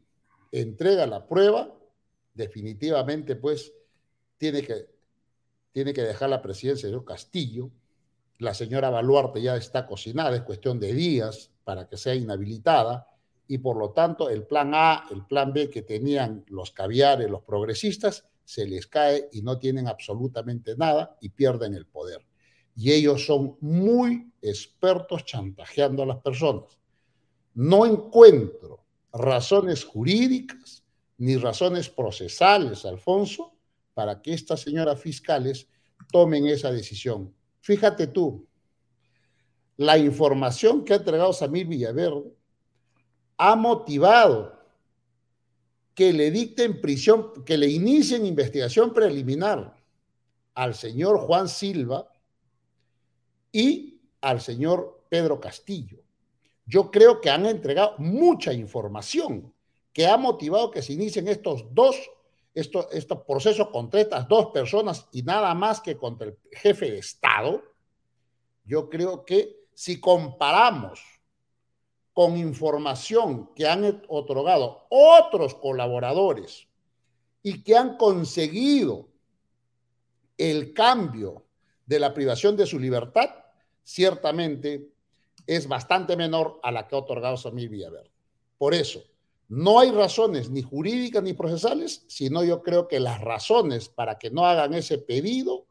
entrega 0.52 1.08
la 1.08 1.26
prueba, 1.26 1.76
definitivamente 2.36 3.36
pues 3.36 3.74
tiene 4.38 4.62
que, 4.62 4.88
tiene 5.72 5.94
que 5.94 6.02
dejar 6.02 6.30
la 6.30 6.42
presidencia 6.42 6.90
de 6.90 7.04
Castillo. 7.04 7.72
La 8.40 8.54
señora 8.54 8.90
Baluarte 8.90 9.42
ya 9.42 9.56
está 9.56 9.86
cocinada, 9.86 10.36
es 10.36 10.44
cuestión 10.44 10.80
de 10.80 10.94
días 10.94 11.52
para 11.64 11.88
que 11.88 11.98
sea 11.98 12.16
inhabilitada 12.16 13.08
y 13.48 13.58
por 13.58 13.78
lo 13.78 13.92
tanto 13.92 14.30
el 14.30 14.46
plan 14.46 14.72
A, 14.74 15.06
el 15.12 15.26
plan 15.26 15.54
B 15.54 15.70
que 15.70 15.82
tenían 15.82 16.44
los 16.48 16.72
caviares, 16.72 17.30
los 17.30 17.44
progresistas, 17.44 18.26
se 18.46 18.66
les 18.66 18.88
cae 18.88 19.30
y 19.32 19.42
no 19.42 19.58
tienen 19.58 19.88
absolutamente 19.88 20.76
nada 20.76 21.18
y 21.22 21.30
pierden 21.30 21.74
el 21.74 21.86
poder. 21.86 22.26
Y 22.76 22.92
ellos 22.92 23.26
son 23.26 23.58
muy 23.62 24.32
expertos 24.42 25.26
chantajeando 25.26 26.04
a 26.04 26.08
las 26.08 26.18
personas. 26.18 26.78
No 27.54 27.86
encuentro 27.86 28.84
razones 29.12 29.86
jurídicas 29.86 30.84
ni 31.20 31.38
razones 31.38 31.90
procesales, 31.90 32.86
Alfonso, 32.86 33.53
para 33.94 34.22
que 34.22 34.34
estas 34.34 34.62
señoras 34.62 35.00
fiscales 35.00 35.68
tomen 36.12 36.48
esa 36.48 36.72
decisión. 36.72 37.34
Fíjate 37.62 38.08
tú, 38.08 38.48
la 39.78 39.98
información 39.98 40.84
que 40.84 40.94
ha 40.94 40.98
entregado 40.98 41.34
Samir 41.34 41.68
Villaverde 41.68 42.34
ha 43.38 43.56
motivado 43.56 44.60
que 45.96 46.12
le 46.12 46.32
dicten 46.32 46.82
prisión, 46.82 47.44
que 47.46 47.58
le 47.58 47.68
inicien 47.68 48.26
investigación 48.26 48.94
preliminar 48.94 49.76
al 50.56 50.76
señor 50.76 51.20
Juan 51.20 51.48
Silva 51.48 52.12
y 53.52 54.02
al 54.22 54.42
señor 54.42 55.06
Pedro 55.10 55.40
Castillo 55.40 56.04
yo 56.66 56.92
creo 56.92 57.20
que 57.20 57.30
han 57.30 57.46
entregado 57.46 57.96
mucha 57.98 58.54
información 58.54 59.54
que 59.92 60.08
ha 60.08 60.18
motivado 60.18 60.72
que 60.72 60.82
se 60.82 60.94
inicien 60.94 61.28
estos 61.28 61.74
dos 61.74 61.96
esto, 62.54 62.90
estos 62.92 63.20
procesos 63.26 63.70
contra 63.70 64.02
estas 64.02 64.28
dos 64.28 64.48
personas 64.48 65.08
y 65.12 65.24
nada 65.24 65.54
más 65.54 65.82
que 65.82 65.98
contra 65.98 66.28
el 66.28 66.38
jefe 66.52 66.92
de 66.92 67.00
Estado, 67.00 67.64
yo 68.66 68.90
creo 68.90 69.26
que 69.26 69.64
si 69.74 70.00
comparamos 70.00 71.02
con 72.14 72.38
información 72.38 73.54
que 73.56 73.68
han 73.68 74.04
otorgado 74.08 74.86
otros 74.90 75.56
colaboradores 75.56 76.68
y 77.42 77.64
que 77.64 77.76
han 77.76 77.98
conseguido 77.98 79.10
el 80.38 80.74
cambio 80.74 81.46
de 81.86 82.00
la 82.00 82.14
privación 82.14 82.56
de 82.56 82.68
su 82.68 82.80
libertad, 82.80 83.30
ciertamente 83.84 84.90
es 85.46 85.68
bastante 85.68 86.16
menor 86.16 86.60
a 86.64 86.72
la 86.72 86.88
que 86.88 86.96
ha 86.96 87.00
otorgado 87.00 87.36
Samir 87.36 87.70
Villaverde. 87.70 88.12
Por 88.58 88.74
eso, 88.74 89.04
no 89.50 89.80
hay 89.80 89.92
razones 89.92 90.50
ni 90.50 90.62
jurídicas 90.62 91.24
ni 91.24 91.34
procesales, 91.34 92.06
sino 92.08 92.44
yo 92.44 92.64
creo 92.64 92.88
que 92.88 93.00
las 93.00 93.22
razones 93.22 93.90
para 93.90 94.18
que 94.18 94.32
no 94.32 94.46
hagan 94.46 94.74
ese 94.74 94.98
pedido 94.98 95.68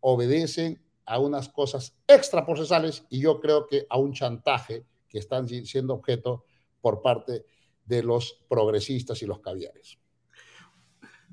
obedecen 0.00 0.80
a 1.04 1.18
unas 1.18 1.48
cosas 1.48 1.96
extraprocesales 2.06 3.04
y 3.08 3.20
yo 3.20 3.40
creo 3.40 3.66
que 3.66 3.86
a 3.88 3.98
un 3.98 4.12
chantaje 4.12 4.84
que 5.08 5.18
están 5.18 5.48
siendo 5.48 5.94
objeto 5.94 6.44
por 6.80 7.02
parte 7.02 7.44
de 7.84 8.02
los 8.02 8.44
progresistas 8.48 9.22
y 9.22 9.26
los 9.26 9.40
caviares. 9.40 9.98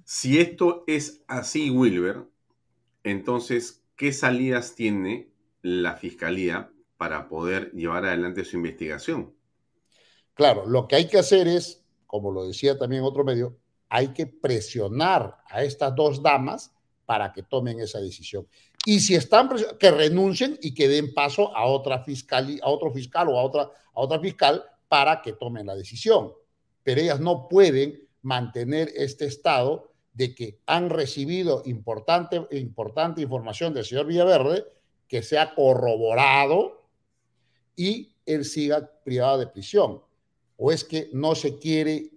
Si 0.05 0.39
esto 0.39 0.83
es 0.87 1.23
así, 1.27 1.69
Wilber, 1.69 2.23
entonces, 3.03 3.83
¿qué 3.95 4.13
salidas 4.13 4.75
tiene 4.75 5.29
la 5.61 5.95
Fiscalía 5.95 6.71
para 6.97 7.27
poder 7.27 7.71
llevar 7.71 8.05
adelante 8.05 8.45
su 8.45 8.57
investigación? 8.57 9.33
Claro, 10.33 10.65
lo 10.65 10.87
que 10.87 10.95
hay 10.95 11.07
que 11.07 11.19
hacer 11.19 11.47
es, 11.47 11.83
como 12.07 12.31
lo 12.31 12.45
decía 12.45 12.77
también 12.77 13.03
otro 13.03 13.23
medio, 13.23 13.57
hay 13.89 14.09
que 14.09 14.25
presionar 14.25 15.37
a 15.47 15.63
estas 15.63 15.95
dos 15.95 16.21
damas 16.21 16.73
para 17.05 17.31
que 17.31 17.43
tomen 17.43 17.79
esa 17.79 17.99
decisión. 17.99 18.47
Y 18.85 18.99
si 18.99 19.13
están 19.13 19.49
que 19.79 19.91
renuncien 19.91 20.57
y 20.61 20.73
que 20.73 20.87
den 20.87 21.13
paso 21.13 21.55
a 21.55 21.65
otra 21.65 22.03
fiscal, 22.03 22.59
a 22.61 22.69
otro 22.69 22.91
fiscal 22.91 23.29
o 23.29 23.37
a 23.37 23.43
otra, 23.43 23.61
a 23.63 24.01
otra 24.01 24.19
fiscal 24.19 24.63
para 24.87 25.21
que 25.21 25.33
tomen 25.33 25.67
la 25.67 25.75
decisión. 25.75 26.33
Pero 26.81 27.01
ellas 27.01 27.19
no 27.19 27.47
pueden 27.47 28.07
mantener 28.23 28.91
este 28.95 29.25
estado 29.25 29.91
de 30.13 30.33
que 30.33 30.59
han 30.65 30.89
recibido 30.89 31.61
importante, 31.65 32.47
importante 32.51 33.21
información 33.21 33.73
del 33.73 33.85
señor 33.85 34.07
Villaverde 34.07 34.65
que 35.07 35.21
se 35.21 35.37
ha 35.37 35.53
corroborado 35.53 36.87
y 37.75 38.15
él 38.25 38.45
siga 38.45 38.89
privado 39.03 39.37
de 39.37 39.47
prisión 39.47 40.01
o 40.65 40.71
es 40.71 40.85
que 40.85 41.09
no 41.11 41.35
se 41.35 41.59
quiere, 41.59 42.09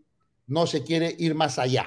no 0.46 0.68
se 0.68 0.84
quiere 0.84 1.12
ir 1.18 1.34
más 1.34 1.58
allá. 1.58 1.84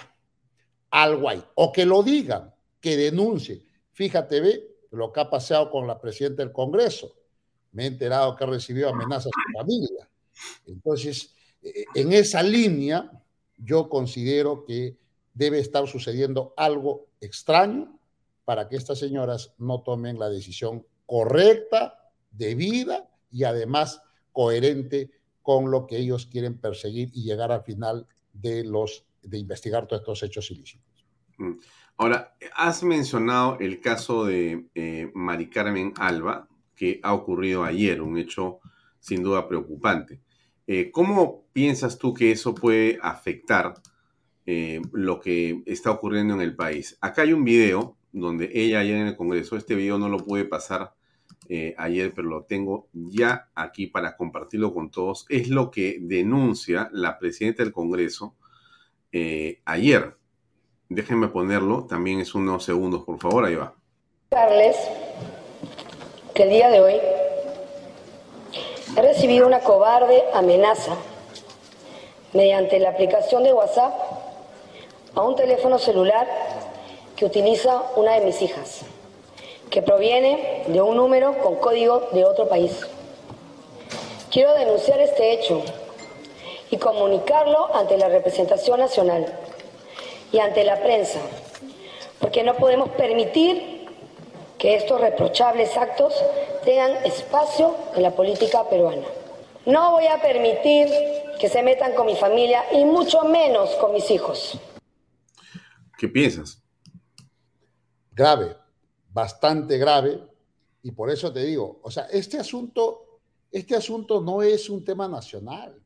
Algo 0.89 1.29
hay. 1.29 1.41
O 1.55 1.71
que 1.71 1.85
lo 1.85 2.03
digan, 2.03 2.53
que 2.81 2.97
denuncie. 2.97 3.65
Fíjate, 3.93 4.41
ve 4.41 4.75
lo 4.91 5.13
que 5.13 5.21
ha 5.21 5.29
pasado 5.29 5.71
con 5.71 5.87
la 5.87 6.01
presidenta 6.01 6.43
del 6.43 6.51
Congreso. 6.51 7.15
Me 7.71 7.83
he 7.83 7.87
enterado 7.87 8.35
que 8.35 8.43
ha 8.43 8.47
recibido 8.47 8.89
amenazas 8.89 9.31
su 9.33 9.57
familia. 9.57 10.09
Entonces, 10.65 11.33
eh, 11.61 11.85
en 11.95 12.11
esa 12.11 12.43
línea, 12.43 13.09
yo 13.55 13.87
considero 13.87 14.65
que 14.65 14.97
debe 15.33 15.59
estar 15.59 15.87
sucediendo 15.87 16.53
algo 16.57 17.07
extraño 17.21 17.97
para 18.43 18.67
que 18.67 18.75
estas 18.75 18.99
señoras 18.99 19.53
no 19.59 19.81
tomen 19.81 20.19
la 20.19 20.27
decisión 20.27 20.85
correcta, 21.05 22.11
debida 22.31 23.09
y 23.31 23.45
además 23.45 24.01
coherente 24.33 25.18
con 25.49 25.71
lo 25.71 25.87
que 25.87 25.97
ellos 25.97 26.27
quieren 26.27 26.59
perseguir 26.59 27.09
y 27.11 27.23
llegar 27.23 27.51
al 27.51 27.63
final 27.63 28.05
de 28.33 28.63
los 28.63 29.07
de 29.23 29.39
investigar 29.39 29.87
todos 29.87 30.01
estos 30.01 30.21
hechos 30.21 30.51
ilícitos. 30.51 31.07
Mm. 31.39 31.53
Ahora, 31.97 32.35
has 32.55 32.83
mencionado 32.83 33.57
el 33.59 33.81
caso 33.81 34.25
de 34.25 34.67
eh, 34.75 35.09
Mari 35.15 35.49
Carmen 35.49 35.91
Alba, 35.97 36.47
que 36.75 36.99
ha 37.01 37.15
ocurrido 37.15 37.63
ayer, 37.63 37.99
un 37.99 38.19
hecho 38.19 38.59
sin 38.99 39.23
duda 39.23 39.47
preocupante. 39.47 40.21
Eh, 40.67 40.91
¿Cómo 40.91 41.45
piensas 41.51 41.97
tú 41.97 42.13
que 42.13 42.31
eso 42.31 42.53
puede 42.53 42.99
afectar 43.01 43.73
eh, 44.45 44.79
lo 44.91 45.19
que 45.19 45.63
está 45.65 45.89
ocurriendo 45.89 46.35
en 46.35 46.41
el 46.41 46.55
país? 46.55 46.95
Acá 47.01 47.23
hay 47.23 47.33
un 47.33 47.43
video 47.43 47.97
donde 48.11 48.51
ella 48.53 48.81
ayer 48.81 48.97
en 48.97 49.07
el 49.07 49.17
Congreso, 49.17 49.57
este 49.57 49.73
video 49.73 49.97
no 49.97 50.09
lo 50.09 50.19
puede 50.19 50.45
pasar 50.45 50.93
eh, 51.51 51.73
ayer, 51.79 52.13
pero 52.15 52.27
lo 52.27 52.43
tengo 52.43 52.89
ya 52.93 53.49
aquí 53.55 53.87
para 53.87 54.15
compartirlo 54.15 54.71
con 54.71 54.91
todos, 54.91 55.25
es 55.29 55.49
lo 55.49 55.71
que 55.71 55.97
denuncia 55.99 56.89
la 56.93 57.17
presidenta 57.17 57.63
del 57.63 57.73
Congreso 57.73 58.35
eh, 59.11 59.59
ayer. 59.65 60.15
Déjenme 60.89 61.29
ponerlo, 61.29 61.87
también 61.87 62.19
es 62.19 62.35
unos 62.35 62.63
segundos, 62.63 63.03
por 63.03 63.17
favor, 63.17 63.45
ahí 63.45 63.55
va. 63.55 63.73
Carles, 64.29 64.77
que 66.35 66.43
el 66.43 66.49
día 66.51 66.69
de 66.69 66.81
hoy 66.81 66.95
he 68.95 69.01
recibido 69.01 69.47
una 69.47 69.61
cobarde 69.61 70.21
amenaza 70.35 70.95
mediante 72.33 72.79
la 72.79 72.91
aplicación 72.91 73.43
de 73.43 73.53
WhatsApp 73.53 73.93
a 75.15 75.21
un 75.23 75.35
teléfono 75.35 75.79
celular 75.79 76.27
que 77.15 77.25
utiliza 77.25 77.81
una 77.95 78.13
de 78.13 78.25
mis 78.25 78.39
hijas 78.43 78.85
que 79.69 79.81
proviene 79.81 80.63
de 80.67 80.81
un 80.81 80.97
número 80.97 81.37
con 81.39 81.55
código 81.55 82.09
de 82.11 82.25
otro 82.25 82.47
país. 82.47 82.87
Quiero 84.31 84.53
denunciar 84.55 84.99
este 84.99 85.33
hecho 85.33 85.63
y 86.69 86.77
comunicarlo 86.77 87.75
ante 87.75 87.97
la 87.97 88.09
representación 88.09 88.79
nacional 88.79 89.25
y 90.31 90.39
ante 90.39 90.63
la 90.63 90.81
prensa, 90.81 91.19
porque 92.19 92.43
no 92.43 92.55
podemos 92.55 92.89
permitir 92.89 93.87
que 94.57 94.75
estos 94.75 94.99
reprochables 95.01 95.75
actos 95.77 96.13
tengan 96.63 96.91
espacio 97.05 97.75
en 97.95 98.03
la 98.03 98.11
política 98.11 98.67
peruana. 98.69 99.07
No 99.65 99.91
voy 99.91 100.07
a 100.07 100.21
permitir 100.21 100.89
que 101.39 101.49
se 101.49 101.63
metan 101.63 101.93
con 101.93 102.05
mi 102.05 102.15
familia 102.15 102.65
y 102.73 102.83
mucho 102.85 103.23
menos 103.23 103.71
con 103.75 103.93
mis 103.93 104.11
hijos. 104.11 104.59
¿Qué 105.97 106.07
piensas? 106.07 106.61
Grave, 108.11 108.55
bastante 109.11 109.77
grave 109.77 110.21
y 110.83 110.91
por 110.91 111.09
eso 111.09 111.31
te 111.31 111.43
digo, 111.43 111.79
o 111.83 111.91
sea, 111.91 112.05
este 112.05 112.37
asunto, 112.37 113.19
este 113.51 113.75
asunto 113.75 114.21
no 114.21 114.41
es 114.41 114.69
un 114.69 114.83
tema 114.83 115.07
nacional. 115.07 115.81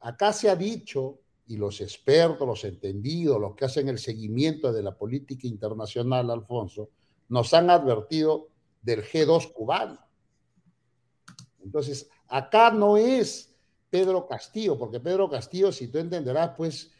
Acá 0.00 0.32
se 0.32 0.48
ha 0.48 0.56
dicho, 0.56 1.20
y 1.46 1.56
los 1.56 1.80
expertos, 1.80 2.46
los 2.46 2.64
entendidos, 2.64 3.40
los 3.40 3.54
que 3.54 3.64
hacen 3.64 3.88
el 3.88 3.98
seguimiento 3.98 4.72
de 4.72 4.82
la 4.82 4.96
política 4.96 5.46
internacional, 5.46 6.30
Alfonso, 6.30 6.90
nos 7.28 7.54
han 7.54 7.70
advertido 7.70 8.48
del 8.82 9.02
G2 9.02 9.52
cubano. 9.52 9.98
Entonces, 11.62 12.08
acá 12.28 12.70
no 12.70 12.96
es 12.96 13.54
Pedro 13.90 14.26
Castillo, 14.26 14.78
porque 14.78 15.00
Pedro 15.00 15.28
Castillo, 15.28 15.72
si 15.72 15.88
tú 15.88 15.98
entenderás, 15.98 16.52
pues 16.56 16.90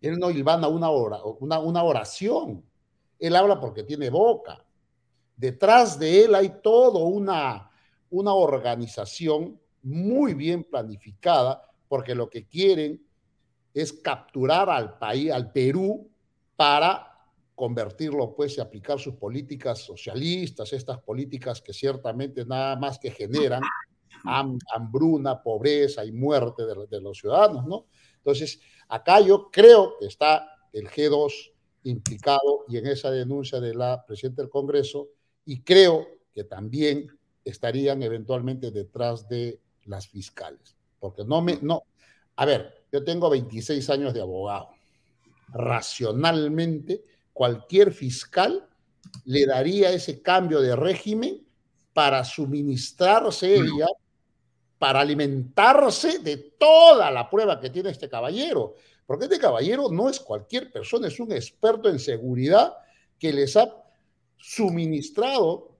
él 0.00 0.18
no 0.18 0.30
ilvana 0.30 0.68
una, 0.68 0.90
una, 0.90 1.58
una 1.58 1.82
oración, 1.82 2.64
él 3.18 3.36
habla 3.36 3.60
porque 3.60 3.82
tiene 3.82 4.10
boca. 4.10 4.64
Detrás 5.36 5.98
de 5.98 6.24
él 6.24 6.34
hay 6.34 6.60
toda 6.62 7.00
una, 7.04 7.70
una 8.10 8.34
organización 8.34 9.60
muy 9.82 10.34
bien 10.34 10.64
planificada, 10.64 11.62
porque 11.88 12.14
lo 12.14 12.30
que 12.30 12.46
quieren 12.46 13.04
es 13.72 13.92
capturar 13.92 14.70
al 14.70 14.98
país, 14.98 15.30
al 15.30 15.50
Perú, 15.52 16.08
para 16.56 17.10
convertirlo, 17.54 18.34
pues, 18.34 18.56
y 18.56 18.60
aplicar 18.60 18.98
sus 18.98 19.14
políticas 19.14 19.80
socialistas, 19.80 20.72
estas 20.72 21.00
políticas 21.00 21.60
que 21.60 21.72
ciertamente 21.72 22.44
nada 22.44 22.76
más 22.76 22.98
que 22.98 23.10
generan 23.10 23.62
hambruna, 24.72 25.42
pobreza 25.42 26.04
y 26.04 26.12
muerte 26.12 26.64
de, 26.64 27.00
los 27.00 27.18
ciudadanos, 27.18 27.66
¿no? 27.66 27.86
Entonces, 28.16 28.60
acá 28.88 29.20
yo 29.20 29.50
creo 29.50 29.98
que 29.98 30.06
está 30.06 30.48
el 30.72 30.88
G2 30.88 31.52
implicado 31.84 32.64
y 32.68 32.78
en 32.78 32.86
esa 32.86 33.10
denuncia 33.10 33.60
de 33.60 33.74
la 33.74 34.04
presidenta 34.04 34.42
del 34.42 34.50
Congreso 34.50 35.08
y 35.44 35.60
creo 35.60 36.06
que 36.32 36.44
también 36.44 37.08
estarían 37.44 38.02
eventualmente 38.02 38.70
detrás 38.70 39.28
de 39.28 39.60
las 39.84 40.08
fiscales. 40.08 40.76
Porque 40.98 41.24
no 41.24 41.42
me, 41.42 41.58
no, 41.60 41.82
a 42.36 42.46
ver, 42.46 42.84
yo 42.90 43.04
tengo 43.04 43.30
26 43.30 43.88
años 43.90 44.14
de 44.14 44.20
abogado. 44.20 44.70
Racionalmente, 45.48 47.04
cualquier 47.32 47.92
fiscal 47.92 48.66
le 49.26 49.46
daría 49.46 49.90
ese 49.90 50.22
cambio 50.22 50.60
de 50.60 50.74
régimen 50.74 51.46
para 51.92 52.24
suministrarse 52.24 53.54
ella, 53.54 53.86
para 54.78 55.00
alimentarse 55.00 56.18
de 56.18 56.36
toda 56.58 57.10
la 57.10 57.30
prueba 57.30 57.60
que 57.60 57.70
tiene 57.70 57.90
este 57.90 58.08
caballero. 58.08 58.74
Porque 59.06 59.24
este 59.24 59.38
caballero 59.38 59.90
no 59.90 60.08
es 60.08 60.20
cualquier 60.20 60.72
persona, 60.72 61.08
es 61.08 61.20
un 61.20 61.32
experto 61.32 61.88
en 61.88 61.98
seguridad 61.98 62.74
que 63.18 63.32
les 63.32 63.56
ha 63.56 63.74
suministrado, 64.36 65.76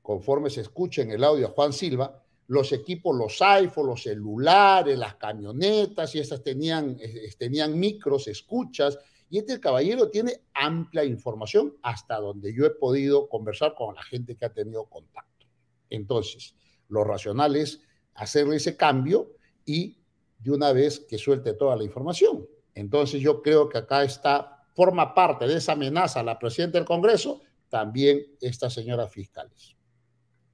conforme 0.00 0.50
se 0.50 0.62
escucha 0.62 1.02
en 1.02 1.10
el 1.10 1.24
audio 1.24 1.46
a 1.46 1.50
Juan 1.50 1.72
Silva, 1.72 2.22
los 2.48 2.72
equipos, 2.72 3.16
los 3.16 3.40
iPhones, 3.40 3.88
los 3.88 4.02
celulares, 4.02 4.98
las 4.98 5.14
camionetas, 5.14 6.14
y 6.14 6.20
estas 6.20 6.42
tenían, 6.42 6.98
tenían 7.38 7.78
micros, 7.78 8.28
escuchas, 8.28 8.98
Y 9.30 9.38
este 9.38 9.58
caballero 9.58 10.10
tiene 10.10 10.42
amplia 10.52 11.04
información 11.04 11.74
hasta 11.80 12.16
donde 12.16 12.52
yo 12.54 12.66
he 12.66 12.70
podido 12.70 13.28
conversar 13.30 13.74
con 13.74 13.94
la 13.94 14.02
gente 14.02 14.36
que 14.36 14.44
ha 14.44 14.52
tenido 14.52 14.84
contacto. 14.84 15.46
Entonces, 15.88 16.54
lo 16.88 17.04
racional 17.04 17.56
es 17.56 17.80
hacerle 18.14 18.56
ese 18.56 18.76
cambio 18.76 19.32
y 19.64 20.01
de 20.42 20.50
una 20.50 20.72
vez 20.72 21.00
que 21.08 21.18
suelte 21.18 21.54
toda 21.54 21.76
la 21.76 21.84
información. 21.84 22.46
Entonces 22.74 23.20
yo 23.20 23.42
creo 23.42 23.68
que 23.68 23.78
acá 23.78 24.02
está, 24.02 24.64
forma 24.74 25.14
parte 25.14 25.46
de 25.46 25.56
esa 25.56 25.72
amenaza 25.72 26.20
a 26.20 26.24
la 26.24 26.38
presidenta 26.38 26.78
del 26.78 26.86
Congreso, 26.86 27.40
también 27.68 28.22
esta 28.40 28.68
señora 28.68 29.06
fiscales. 29.08 29.76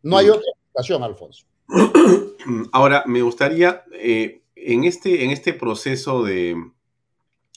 No 0.03 0.17
hay 0.17 0.27
mm. 0.27 0.31
otra 0.31 0.51
explicación, 0.55 1.03
Alfonso. 1.03 1.47
Ahora, 2.73 3.05
me 3.07 3.23
gustaría, 3.23 3.85
eh, 3.93 4.43
en, 4.55 4.85
este, 4.85 5.25
en 5.25 5.31
este 5.31 5.53
proceso 5.53 6.23
de 6.23 6.57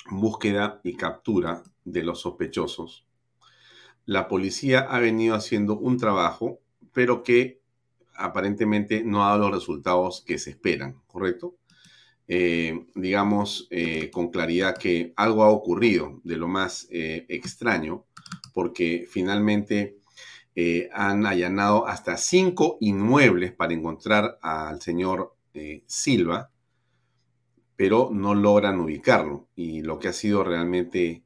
búsqueda 0.10 0.80
y 0.84 0.96
captura 0.96 1.64
de 1.84 2.04
los 2.04 2.22
sospechosos, 2.22 3.06
la 4.06 4.28
policía 4.28 4.80
ha 4.80 5.00
venido 5.00 5.36
haciendo 5.36 5.78
un 5.78 5.98
trabajo, 5.98 6.60
pero 6.92 7.24
que 7.24 7.62
aparentemente 8.16 9.04
no 9.04 9.24
ha 9.24 9.30
dado 9.30 9.50
los 9.50 9.60
resultados 9.60 10.22
que 10.22 10.38
se 10.38 10.52
esperan, 10.52 11.02
¿correcto? 11.08 11.56
Eh, 12.34 12.86
digamos 12.96 13.68
eh, 13.72 14.10
con 14.10 14.32
claridad 14.32 14.78
que 14.78 15.12
algo 15.18 15.44
ha 15.44 15.50
ocurrido 15.50 16.22
de 16.24 16.38
lo 16.38 16.48
más 16.48 16.88
eh, 16.90 17.26
extraño, 17.28 18.06
porque 18.54 19.06
finalmente 19.06 19.98
han 20.94 21.26
allanado 21.26 21.86
hasta 21.88 22.16
cinco 22.16 22.78
inmuebles 22.80 23.52
para 23.52 23.74
encontrar 23.74 24.38
al 24.42 24.82
señor 24.82 25.36
Silva, 25.86 26.52
pero 27.76 28.10
no 28.14 28.34
logran 28.34 28.80
ubicarlo. 28.80 29.48
Y 29.56 29.82
lo 29.82 29.98
que 30.00 30.10
ha 30.10 30.14
sido 30.14 30.44
realmente 30.44 31.24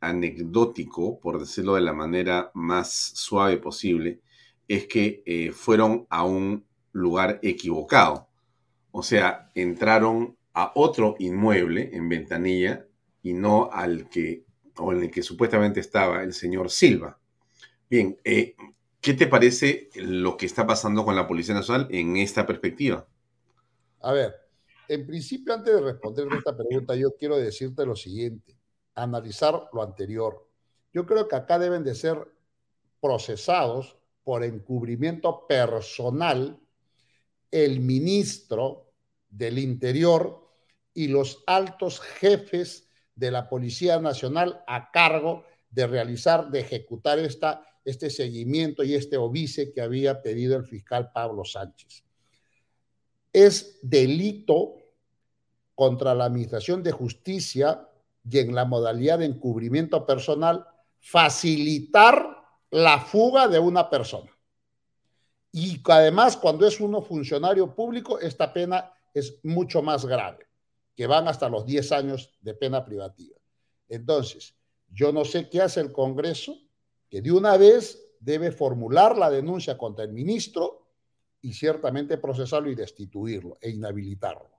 anecdótico, 0.00 1.18
por 1.20 1.40
decirlo 1.40 1.74
de 1.74 1.82
la 1.82 1.92
manera 1.92 2.50
más 2.54 2.92
suave 2.92 3.58
posible, 3.58 4.20
es 4.66 4.86
que 4.86 5.52
fueron 5.54 6.06
a 6.10 6.24
un 6.24 6.64
lugar 6.92 7.38
equivocado 7.42 8.27
o 8.90 9.02
sea, 9.02 9.50
entraron 9.54 10.36
a 10.54 10.72
otro 10.74 11.14
inmueble 11.18 11.90
en 11.92 12.08
Ventanilla 12.08 12.86
y 13.22 13.32
no 13.32 13.70
al 13.72 14.08
que, 14.08 14.44
o 14.76 14.92
en 14.92 15.04
el 15.04 15.10
que 15.10 15.22
supuestamente 15.22 15.80
estaba 15.80 16.22
el 16.22 16.32
señor 16.32 16.70
Silva. 16.70 17.18
Bien, 17.88 18.18
eh, 18.24 18.54
¿qué 19.00 19.14
te 19.14 19.26
parece 19.26 19.88
lo 19.94 20.36
que 20.36 20.46
está 20.46 20.66
pasando 20.66 21.04
con 21.04 21.14
la 21.16 21.26
Policía 21.26 21.54
Nacional 21.54 21.88
en 21.90 22.16
esta 22.16 22.46
perspectiva? 22.46 23.06
A 24.00 24.12
ver, 24.12 24.34
en 24.88 25.06
principio, 25.06 25.54
antes 25.54 25.74
de 25.74 25.80
responder 25.80 26.26
esta 26.36 26.56
pregunta, 26.56 26.94
yo 26.94 27.14
quiero 27.16 27.36
decirte 27.36 27.84
lo 27.84 27.94
siguiente, 27.94 28.56
analizar 28.94 29.68
lo 29.72 29.82
anterior. 29.82 30.48
Yo 30.92 31.06
creo 31.06 31.28
que 31.28 31.36
acá 31.36 31.58
deben 31.58 31.84
de 31.84 31.94
ser 31.94 32.26
procesados 33.00 33.98
por 34.24 34.44
encubrimiento 34.44 35.46
personal 35.46 36.58
el 37.50 37.80
ministro 37.80 38.92
del 39.28 39.58
Interior 39.58 40.48
y 40.94 41.08
los 41.08 41.42
altos 41.46 42.00
jefes 42.00 42.88
de 43.14 43.30
la 43.30 43.48
Policía 43.48 44.00
Nacional 44.00 44.62
a 44.66 44.90
cargo 44.90 45.44
de 45.70 45.86
realizar, 45.86 46.50
de 46.50 46.60
ejecutar 46.60 47.18
esta, 47.18 47.62
este 47.84 48.10
seguimiento 48.10 48.82
y 48.82 48.94
este 48.94 49.16
obice 49.16 49.72
que 49.72 49.80
había 49.80 50.22
pedido 50.22 50.56
el 50.56 50.64
fiscal 50.64 51.10
Pablo 51.12 51.44
Sánchez. 51.44 52.04
Es 53.32 53.78
delito 53.82 54.76
contra 55.74 56.14
la 56.14 56.24
Administración 56.24 56.82
de 56.82 56.92
Justicia 56.92 57.88
y 58.28 58.38
en 58.38 58.54
la 58.54 58.64
modalidad 58.64 59.20
de 59.20 59.26
encubrimiento 59.26 60.04
personal 60.04 60.66
facilitar 61.00 62.38
la 62.70 62.98
fuga 63.00 63.48
de 63.48 63.58
una 63.58 63.88
persona. 63.88 64.30
Y 65.52 65.80
además, 65.84 66.36
cuando 66.36 66.66
es 66.66 66.80
uno 66.80 67.02
funcionario 67.02 67.74
público, 67.74 68.18
esta 68.18 68.52
pena 68.52 68.92
es 69.14 69.40
mucho 69.42 69.82
más 69.82 70.04
grave, 70.04 70.46
que 70.94 71.06
van 71.06 71.28
hasta 71.28 71.48
los 71.48 71.64
10 71.64 71.92
años 71.92 72.38
de 72.40 72.54
pena 72.54 72.84
privativa. 72.84 73.36
Entonces, 73.88 74.54
yo 74.90 75.12
no 75.12 75.24
sé 75.24 75.48
qué 75.48 75.62
hace 75.62 75.80
el 75.80 75.92
Congreso, 75.92 76.56
que 77.08 77.22
de 77.22 77.32
una 77.32 77.56
vez 77.56 78.08
debe 78.20 78.52
formular 78.52 79.16
la 79.16 79.30
denuncia 79.30 79.78
contra 79.78 80.04
el 80.04 80.12
ministro 80.12 80.86
y 81.40 81.52
ciertamente 81.52 82.18
procesarlo 82.18 82.70
y 82.70 82.74
destituirlo 82.74 83.58
e 83.60 83.70
inhabilitarlo. 83.70 84.50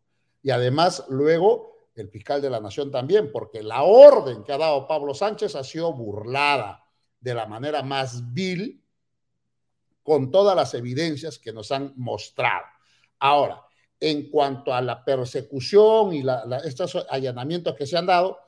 Y 0.42 0.52
además, 0.52 1.06
luego, 1.10 1.76
el 1.96 2.10
fiscal 2.10 2.42
de 2.42 2.50
la 2.50 2.62
Nación 2.62 2.92
también, 2.92 3.32
porque 3.32 3.62
la 3.62 3.84
orden 3.84 4.44
que 4.44 4.54
ha 4.54 4.58
dado 4.58 4.88
Pablo 4.88 5.14
Sánchez 5.14 5.56
ha 5.56 5.64
sido 5.64 5.94
burlada 5.94 6.84
de 7.20 7.34
la 7.34 7.46
manera 7.46 7.84
más 7.84 8.34
vil 8.34 8.82
con 10.10 10.32
todas 10.32 10.56
las 10.56 10.74
evidencias 10.74 11.38
que 11.38 11.54
nos 11.54 11.72
han 11.72 11.94
mostrado. 11.96 12.66
Ahora, 13.20 13.62
en 14.00 14.32
cuanto 14.32 14.74
a 14.74 14.82
la 14.82 15.06
persecución 15.06 16.16
y 16.16 16.24
estos 16.66 16.96
allanamientos 17.12 17.76
que 17.76 17.86
se 17.86 17.96
han 17.96 18.08
dado, 18.08 18.40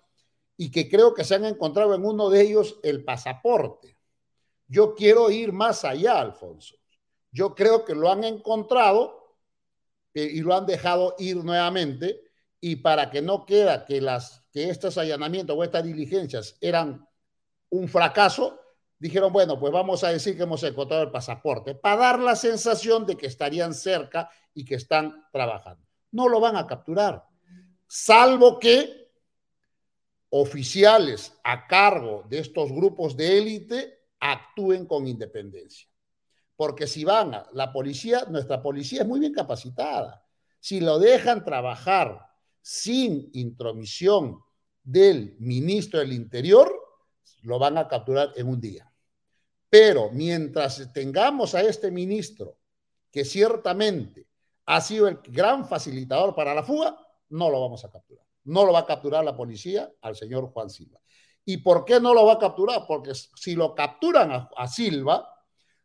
y 0.57 0.71
que 0.71 0.89
creo 0.89 1.13
que 1.13 1.23
se 1.23 1.35
han 1.35 1.45
encontrado 1.45 1.93
en 1.93 2.03
uno 2.03 2.31
de 2.31 2.41
ellos 2.41 2.79
el 2.81 3.03
pasaporte. 3.03 3.95
Yo 4.67 4.95
quiero 4.95 5.29
ir 5.29 5.51
más 5.51 5.85
allá, 5.85 6.19
Alfonso. 6.19 6.77
Yo 7.31 7.53
creo 7.53 7.85
que 7.85 7.93
lo 7.93 8.11
han 8.11 8.23
encontrado 8.23 9.37
eh, 10.15 10.31
y 10.33 10.41
lo 10.41 10.55
han 10.55 10.65
dejado 10.65 11.13
ir 11.19 11.45
nuevamente, 11.45 12.23
y 12.59 12.77
para 12.77 13.11
que 13.11 13.21
no 13.21 13.45
queda 13.45 13.85
que, 13.85 14.01
las, 14.01 14.47
que 14.51 14.71
estos 14.71 14.97
allanamientos 14.97 15.55
o 15.55 15.63
estas 15.63 15.83
diligencias 15.83 16.57
eran 16.59 17.07
un 17.69 17.87
fracaso, 17.87 18.60
dijeron, 19.01 19.33
bueno, 19.33 19.59
pues 19.59 19.73
vamos 19.73 20.03
a 20.03 20.09
decir 20.09 20.37
que 20.37 20.43
hemos 20.43 20.61
encontrado 20.61 21.01
el 21.01 21.09
pasaporte, 21.09 21.73
para 21.73 22.01
dar 22.01 22.19
la 22.19 22.35
sensación 22.35 23.03
de 23.07 23.17
que 23.17 23.25
estarían 23.25 23.73
cerca 23.73 24.29
y 24.53 24.63
que 24.63 24.75
están 24.75 25.25
trabajando. 25.31 25.83
No 26.11 26.29
lo 26.29 26.39
van 26.39 26.55
a 26.55 26.67
capturar, 26.67 27.25
salvo 27.87 28.59
que 28.59 29.09
oficiales 30.29 31.35
a 31.43 31.65
cargo 31.65 32.25
de 32.29 32.39
estos 32.39 32.71
grupos 32.71 33.17
de 33.17 33.39
élite 33.39 34.03
actúen 34.19 34.85
con 34.85 35.07
independencia. 35.07 35.89
Porque 36.55 36.85
si 36.85 37.03
van 37.03 37.33
a 37.33 37.49
la 37.53 37.73
policía, 37.73 38.25
nuestra 38.29 38.61
policía 38.61 39.01
es 39.01 39.07
muy 39.07 39.19
bien 39.19 39.33
capacitada. 39.33 40.23
Si 40.59 40.79
lo 40.79 40.99
dejan 40.99 41.43
trabajar 41.43 42.19
sin 42.61 43.31
intromisión 43.33 44.43
del 44.83 45.35
ministro 45.39 46.01
del 46.01 46.13
Interior, 46.13 46.71
lo 47.41 47.57
van 47.57 47.79
a 47.79 47.87
capturar 47.87 48.31
en 48.35 48.47
un 48.47 48.61
día. 48.61 48.90
Pero 49.71 50.09
mientras 50.11 50.91
tengamos 50.91 51.55
a 51.55 51.61
este 51.61 51.91
ministro, 51.91 52.57
que 53.09 53.23
ciertamente 53.23 54.27
ha 54.65 54.81
sido 54.81 55.07
el 55.07 55.19
gran 55.23 55.65
facilitador 55.65 56.35
para 56.35 56.53
la 56.53 56.61
fuga, 56.61 56.97
no 57.29 57.49
lo 57.49 57.61
vamos 57.61 57.85
a 57.85 57.89
capturar. 57.89 58.25
No 58.43 58.65
lo 58.65 58.73
va 58.73 58.79
a 58.79 58.85
capturar 58.85 59.23
la 59.23 59.33
policía 59.33 59.89
al 60.01 60.17
señor 60.17 60.51
Juan 60.51 60.69
Silva. 60.69 60.99
¿Y 61.45 61.57
por 61.57 61.85
qué 61.85 62.01
no 62.01 62.13
lo 62.13 62.25
va 62.25 62.33
a 62.33 62.39
capturar? 62.39 62.83
Porque 62.85 63.13
si 63.13 63.55
lo 63.55 63.73
capturan 63.73 64.33
a, 64.33 64.49
a 64.57 64.67
Silva, 64.67 65.25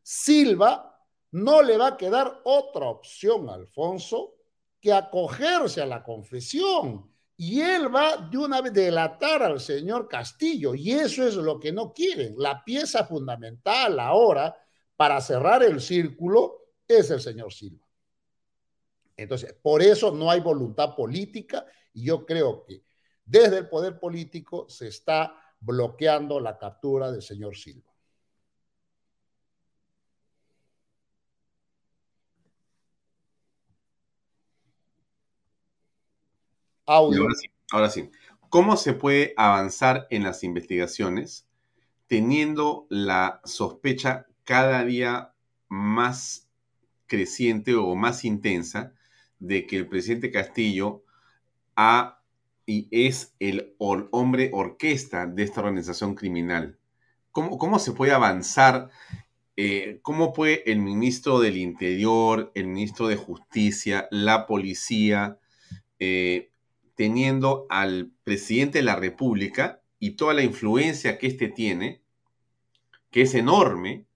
Silva 0.03 1.01
no 1.31 1.63
le 1.63 1.77
va 1.77 1.87
a 1.87 1.97
quedar 1.97 2.41
otra 2.43 2.87
opción, 2.89 3.49
Alfonso, 3.49 4.35
que 4.81 4.93
acogerse 4.93 5.81
a 5.81 5.87
la 5.87 6.03
confesión 6.03 7.16
y 7.37 7.61
él 7.61 7.95
va 7.95 8.17
de 8.17 8.39
una 8.39 8.63
vez 8.63 8.73
delatar 8.73 9.43
al 9.43 9.61
señor 9.61 10.09
Castillo, 10.09 10.75
y 10.75 10.93
eso 10.93 11.27
es 11.27 11.35
lo 11.35 11.61
que 11.61 11.73
no 11.73 11.93
quieren. 11.93 12.35
La 12.39 12.65
pieza 12.65 13.05
fundamental 13.05 14.01
ahora 14.01 14.57
para 14.97 15.21
cerrar 15.21 15.63
el 15.63 15.81
círculo 15.81 16.73
es 16.89 17.11
el 17.11 17.21
señor 17.21 17.53
Silva. 17.53 17.87
Entonces, 19.17 19.55
por 19.63 19.83
eso 19.83 20.11
no 20.13 20.31
hay 20.31 20.41
voluntad 20.41 20.95
política 20.95 21.67
y 21.93 22.05
yo 22.05 22.25
creo 22.25 22.65
que 22.65 22.85
desde 23.25 23.59
el 23.59 23.69
poder 23.69 23.99
político 23.99 24.69
se 24.69 24.89
está 24.89 25.35
bloqueando 25.61 26.39
la 26.39 26.59
captura 26.59 27.11
del 27.11 27.23
señor 27.23 27.57
Silva. 27.57 27.96
Ahora 37.73 37.91
sí. 37.91 38.11
¿Cómo 38.49 38.77
se 38.77 38.95
puede 38.95 39.35
avanzar 39.37 40.07
en 40.11 40.23
las 40.23 40.45
investigaciones 40.45 41.47
teniendo 42.07 42.87
la 42.89 43.41
sospecha 43.45 44.27
cada 44.45 44.85
día 44.85 45.35
más 45.69 46.49
creciente 47.07 47.75
o 47.75 47.95
más 47.97 48.25
intensa 48.25 48.95
de 49.39 49.67
que 49.67 49.77
el 49.77 49.89
presidente 49.89 50.31
Castillo 50.31 51.03
es 52.67 53.35
el 53.41 53.75
hombre 53.79 54.51
orquesta 54.53 55.27
de 55.27 55.43
esta 55.43 55.61
organización 55.61 56.15
criminal? 56.15 56.79
¿Cómo, 57.33 57.59
cómo 57.59 57.79
se 57.81 57.93
puede 57.93 58.13
avanzar? 58.13 58.91
Eh, 59.57 59.99
¿Cómo 60.03 60.33
puede 60.33 60.71
el 60.71 60.79
ministro 60.79 61.41
del 61.41 61.57
Interior, 61.57 62.53
el 62.55 62.69
ministro 62.69 63.09
de 63.09 63.17
Justicia, 63.17 64.07
la 64.11 64.47
policía, 64.47 65.39
eh, 65.99 66.53
teniendo 66.97 67.67
al 67.69 68.11
presidente 68.25 68.79
de 68.79 68.85
la 68.85 68.97
República 68.97 69.83
y 70.01 70.13
toda 70.13 70.35
la 70.35 70.43
influencia 70.43 71.19
que 71.19 71.29
éste 71.29 71.49
tiene, 71.49 72.03
que 73.11 73.23
es 73.23 73.35
enorme 73.35 74.07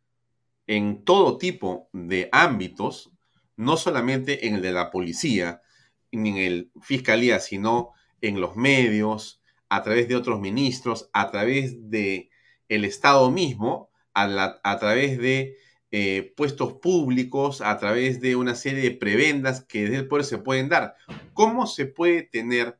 en 0.66 1.04
todo 1.04 1.38
tipo 1.38 1.88
de 1.92 2.28
ámbitos, 2.32 3.12
no 3.56 3.76
solamente 3.76 4.46
en 4.48 4.56
el 4.56 4.62
de 4.62 4.72
la 4.72 4.90
policía, 4.90 5.62
ni 6.10 6.30
en 6.30 6.36
el 6.38 6.72
fiscalía, 6.80 7.38
sino 7.38 7.90
en 8.20 8.40
los 8.40 8.56
medios, 8.56 9.42
a 9.68 9.82
través 9.82 10.08
de 10.08 10.16
otros 10.16 10.40
ministros, 10.40 11.10
a 11.12 11.30
través 11.30 11.90
de 11.90 12.30
el 12.68 12.84
Estado 12.84 13.30
mismo, 13.30 13.90
a, 14.14 14.58
a 14.64 14.78
través 14.78 15.18
de 15.18 15.56
eh, 15.92 16.32
puestos 16.36 16.74
públicos, 16.74 17.60
a 17.60 17.76
través 17.78 18.20
de 18.20 18.36
una 18.36 18.54
serie 18.54 18.82
de 18.82 18.90
prebendas 18.92 19.64
que 19.64 19.82
desde 19.82 19.96
el 19.96 20.08
poder 20.08 20.24
se 20.24 20.38
pueden 20.38 20.68
dar. 20.68 20.96
¿Cómo 21.34 21.66
se 21.66 21.86
puede 21.86 22.22
tener 22.22 22.78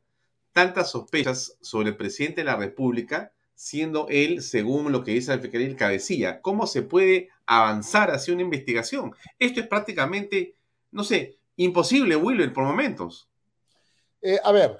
tantas 0.53 0.91
sospechas 0.91 1.57
sobre 1.61 1.89
el 1.89 1.97
presidente 1.97 2.41
de 2.41 2.45
la 2.45 2.55
República, 2.55 3.33
siendo 3.53 4.07
él, 4.09 4.41
según 4.41 4.91
lo 4.91 5.03
que 5.03 5.11
dice 5.11 5.33
el 5.33 5.75
cabecilla? 5.75 6.41
¿Cómo 6.41 6.67
se 6.67 6.83
puede 6.83 7.29
avanzar 7.45 8.11
hacia 8.11 8.33
una 8.33 8.43
investigación? 8.43 9.13
Esto 9.37 9.59
es 9.59 9.67
prácticamente, 9.67 10.55
no 10.91 11.03
sé, 11.03 11.37
imposible, 11.57 12.15
Willer, 12.15 12.53
por 12.53 12.63
momentos. 12.63 13.29
Eh, 14.21 14.39
a 14.43 14.51
ver, 14.51 14.79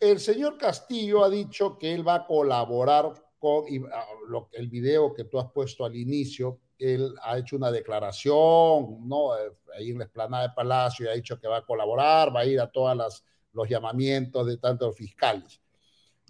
el 0.00 0.20
señor 0.20 0.58
Castillo 0.58 1.24
ha 1.24 1.30
dicho 1.30 1.78
que 1.78 1.92
él 1.92 2.06
va 2.06 2.16
a 2.16 2.26
colaborar 2.26 3.12
con 3.38 3.64
ah, 3.92 4.06
el 4.52 4.68
video 4.68 5.12
que 5.12 5.24
tú 5.24 5.38
has 5.38 5.50
puesto 5.52 5.84
al 5.84 5.94
inicio. 5.94 6.60
Él 6.78 7.14
ha 7.22 7.38
hecho 7.38 7.56
una 7.56 7.70
declaración, 7.70 9.08
¿no? 9.08 9.36
Eh, 9.36 9.52
ahí 9.76 9.90
en 9.90 9.98
la 9.98 10.04
explanada 10.04 10.48
de 10.48 10.54
Palacio 10.54 11.06
y 11.06 11.08
ha 11.08 11.12
dicho 11.12 11.38
que 11.38 11.48
va 11.48 11.58
a 11.58 11.66
colaborar, 11.66 12.34
va 12.34 12.40
a 12.40 12.46
ir 12.46 12.60
a 12.60 12.70
todos 12.70 13.22
los 13.52 13.68
llamamientos 13.68 14.46
de 14.46 14.58
tantos 14.58 14.96
fiscales. 14.96 15.60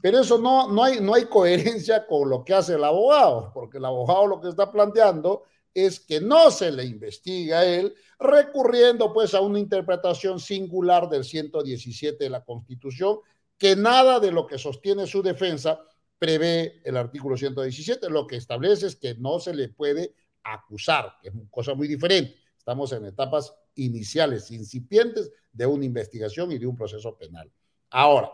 Pero 0.00 0.20
eso 0.20 0.38
no, 0.38 0.68
no, 0.68 0.84
hay, 0.84 1.00
no 1.00 1.14
hay 1.14 1.24
coherencia 1.24 2.06
con 2.06 2.28
lo 2.28 2.44
que 2.44 2.54
hace 2.54 2.74
el 2.74 2.84
abogado, 2.84 3.50
porque 3.52 3.78
el 3.78 3.84
abogado 3.84 4.26
lo 4.26 4.40
que 4.40 4.48
está 4.48 4.70
planteando 4.70 5.44
es 5.72 6.00
que 6.00 6.20
no 6.20 6.50
se 6.50 6.70
le 6.70 6.84
investiga 6.84 7.60
a 7.60 7.64
él, 7.66 7.94
recurriendo 8.18 9.12
pues 9.12 9.34
a 9.34 9.40
una 9.40 9.58
interpretación 9.58 10.40
singular 10.40 11.08
del 11.08 11.24
117 11.24 12.24
de 12.24 12.30
la 12.30 12.44
Constitución, 12.44 13.18
que 13.58 13.76
nada 13.76 14.20
de 14.20 14.32
lo 14.32 14.46
que 14.46 14.58
sostiene 14.58 15.06
su 15.06 15.22
defensa 15.22 15.80
prevé 16.18 16.80
el 16.84 16.96
artículo 16.96 17.36
117, 17.36 18.08
lo 18.08 18.26
que 18.26 18.36
establece 18.36 18.86
es 18.86 18.96
que 18.96 19.16
no 19.16 19.38
se 19.38 19.54
le 19.54 19.68
puede 19.68 20.14
acusar, 20.52 21.16
que 21.20 21.28
es 21.28 21.34
una 21.34 21.50
cosa 21.50 21.74
muy 21.74 21.88
diferente. 21.88 22.36
Estamos 22.56 22.92
en 22.92 23.04
etapas 23.04 23.54
iniciales, 23.76 24.50
incipientes 24.50 25.30
de 25.52 25.66
una 25.66 25.84
investigación 25.84 26.52
y 26.52 26.58
de 26.58 26.66
un 26.66 26.76
proceso 26.76 27.16
penal. 27.16 27.50
Ahora, 27.90 28.30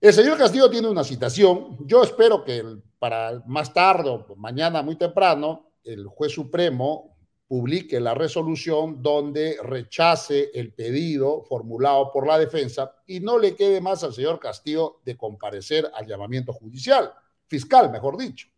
el 0.00 0.12
señor 0.12 0.38
Castillo 0.38 0.70
tiene 0.70 0.88
una 0.88 1.02
citación. 1.02 1.76
Yo 1.86 2.04
espero 2.04 2.44
que 2.44 2.64
para 2.98 3.42
más 3.46 3.72
tarde 3.72 4.10
o 4.10 4.36
mañana 4.36 4.82
muy 4.82 4.96
temprano 4.96 5.72
el 5.82 6.06
juez 6.06 6.32
supremo 6.32 7.16
publique 7.48 7.98
la 7.98 8.14
resolución 8.14 9.02
donde 9.02 9.56
rechace 9.62 10.50
el 10.52 10.74
pedido 10.74 11.42
formulado 11.42 12.12
por 12.12 12.26
la 12.26 12.38
defensa 12.38 12.94
y 13.06 13.20
no 13.20 13.38
le 13.38 13.56
quede 13.56 13.80
más 13.80 14.04
al 14.04 14.12
señor 14.12 14.38
Castillo 14.38 15.00
de 15.04 15.16
comparecer 15.16 15.90
al 15.94 16.06
llamamiento 16.06 16.52
judicial, 16.52 17.10
fiscal, 17.46 17.90
mejor 17.90 18.18
dicho, 18.18 18.48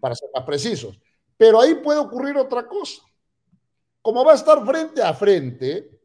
para 0.00 0.14
ser 0.14 0.30
más 0.34 0.44
precisos. 0.44 0.98
Pero 1.40 1.58
ahí 1.58 1.76
puede 1.76 1.98
ocurrir 1.98 2.36
otra 2.36 2.66
cosa. 2.66 3.00
Como 4.02 4.22
va 4.22 4.32
a 4.32 4.34
estar 4.34 4.62
frente 4.66 5.02
a 5.02 5.14
frente, 5.14 5.98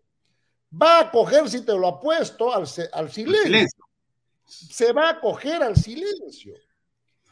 va 0.82 1.02
a 1.02 1.12
coger, 1.12 1.50
si 1.50 1.60
te 1.60 1.74
lo 1.74 1.90
apuesto, 1.90 2.54
al, 2.54 2.66
al 2.94 3.12
silencio. 3.12 3.84
Se 4.46 4.94
va 4.94 5.10
a 5.10 5.20
coger 5.20 5.62
al 5.62 5.76
silencio. 5.76 6.54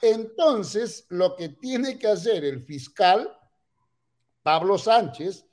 Entonces, 0.02 1.06
lo 1.08 1.38
que 1.38 1.48
tiene 1.48 1.98
que 1.98 2.08
hacer 2.08 2.44
el 2.44 2.62
fiscal, 2.66 3.34
Pablo 4.42 4.78
Sánchez, 4.78 5.46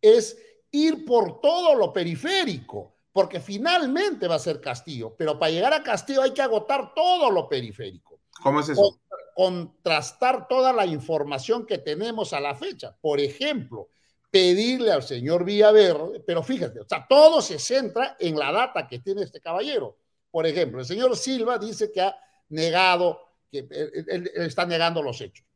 es 0.00 0.36
ir 0.72 1.04
por 1.04 1.40
todo 1.40 1.76
lo 1.76 1.92
periférico, 1.92 2.96
porque 3.12 3.38
finalmente 3.38 4.26
va 4.26 4.34
a 4.34 4.40
ser 4.40 4.60
Castillo, 4.60 5.14
pero 5.16 5.38
para 5.38 5.52
llegar 5.52 5.72
a 5.72 5.84
Castillo 5.84 6.22
hay 6.22 6.34
que 6.34 6.42
agotar 6.42 6.94
todo 6.94 7.30
lo 7.30 7.48
periférico. 7.48 8.18
¿Cómo 8.42 8.58
es 8.58 8.70
eso? 8.70 8.98
Contrastar 9.34 10.46
toda 10.48 10.72
la 10.72 10.86
información 10.86 11.66
que 11.66 11.78
tenemos 11.78 12.32
a 12.32 12.40
la 12.40 12.54
fecha. 12.54 12.96
Por 13.00 13.20
ejemplo, 13.20 13.88
pedirle 14.30 14.90
al 14.90 15.02
señor 15.02 15.44
Villaverde, 15.44 16.20
pero 16.20 16.42
fíjate, 16.42 16.80
o 16.80 16.88
sea, 16.88 17.06
todo 17.06 17.42
se 17.42 17.58
centra 17.58 18.16
en 18.18 18.38
la 18.38 18.50
data 18.50 18.88
que 18.88 18.98
tiene 18.98 19.22
este 19.22 19.40
caballero. 19.40 19.98
Por 20.30 20.46
ejemplo, 20.46 20.80
el 20.80 20.86
señor 20.86 21.14
Silva 21.16 21.58
dice 21.58 21.92
que 21.92 22.00
ha 22.00 22.16
negado 22.48 23.20
que 23.50 23.58
él, 23.58 24.30
está 24.36 24.64
negando 24.64 25.02
los 25.02 25.20
hechos. 25.20 25.46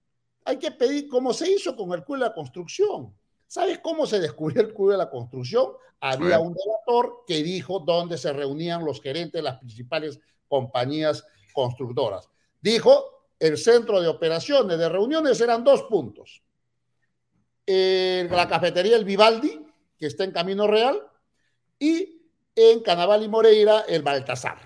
Hay 0.45 0.59
que 0.59 0.71
pedir, 0.71 1.09
como 1.09 1.33
se 1.33 1.51
hizo 1.51 1.75
con 1.75 1.93
el 1.93 2.05
culo 2.05 2.25
de 2.25 2.29
la 2.29 2.35
construcción. 2.35 3.15
¿Sabes 3.47 3.79
cómo 3.79 4.07
se 4.07 4.21
descubrió 4.21 4.61
el 4.61 4.75
culo 4.75 4.93
de 4.93 4.99
la 4.99 5.11
construcción? 5.11 5.73
Había 5.99 6.39
un 6.39 6.55
delator 6.55 7.25
que 7.27 7.43
dijo 7.43 7.81
dónde 7.81 8.19
se 8.19 8.33
reunían 8.33 8.85
los 8.85 9.01
gerentes 9.01 9.33
de 9.33 9.43
las 9.43 9.59
principales 9.59 10.21
compañías 10.49 11.25
constructoras. 11.55 12.29
Dijo, 12.61 13.16
el 13.39 13.59
centro 13.59 14.01
de 14.01 14.09
operaciones 14.09 14.79
de 14.79 14.89
reuniones 14.89 15.41
eran 15.41 15.65
dos 15.65 15.83
puntos. 15.85 16.43
la 17.67 18.49
cafetería 18.49 18.97
El 18.97 19.05
Vivaldi, 19.05 19.65
que 19.99 20.07
está 20.07 20.25
en 20.25 20.33
Camino 20.33 20.67
Real, 20.67 21.03
y 21.79 22.23
en 22.55 22.81
Canaval 22.81 23.23
y 23.23 23.29
Moreira, 23.29 23.81
el 23.87 24.03
Baltasar. 24.03 24.59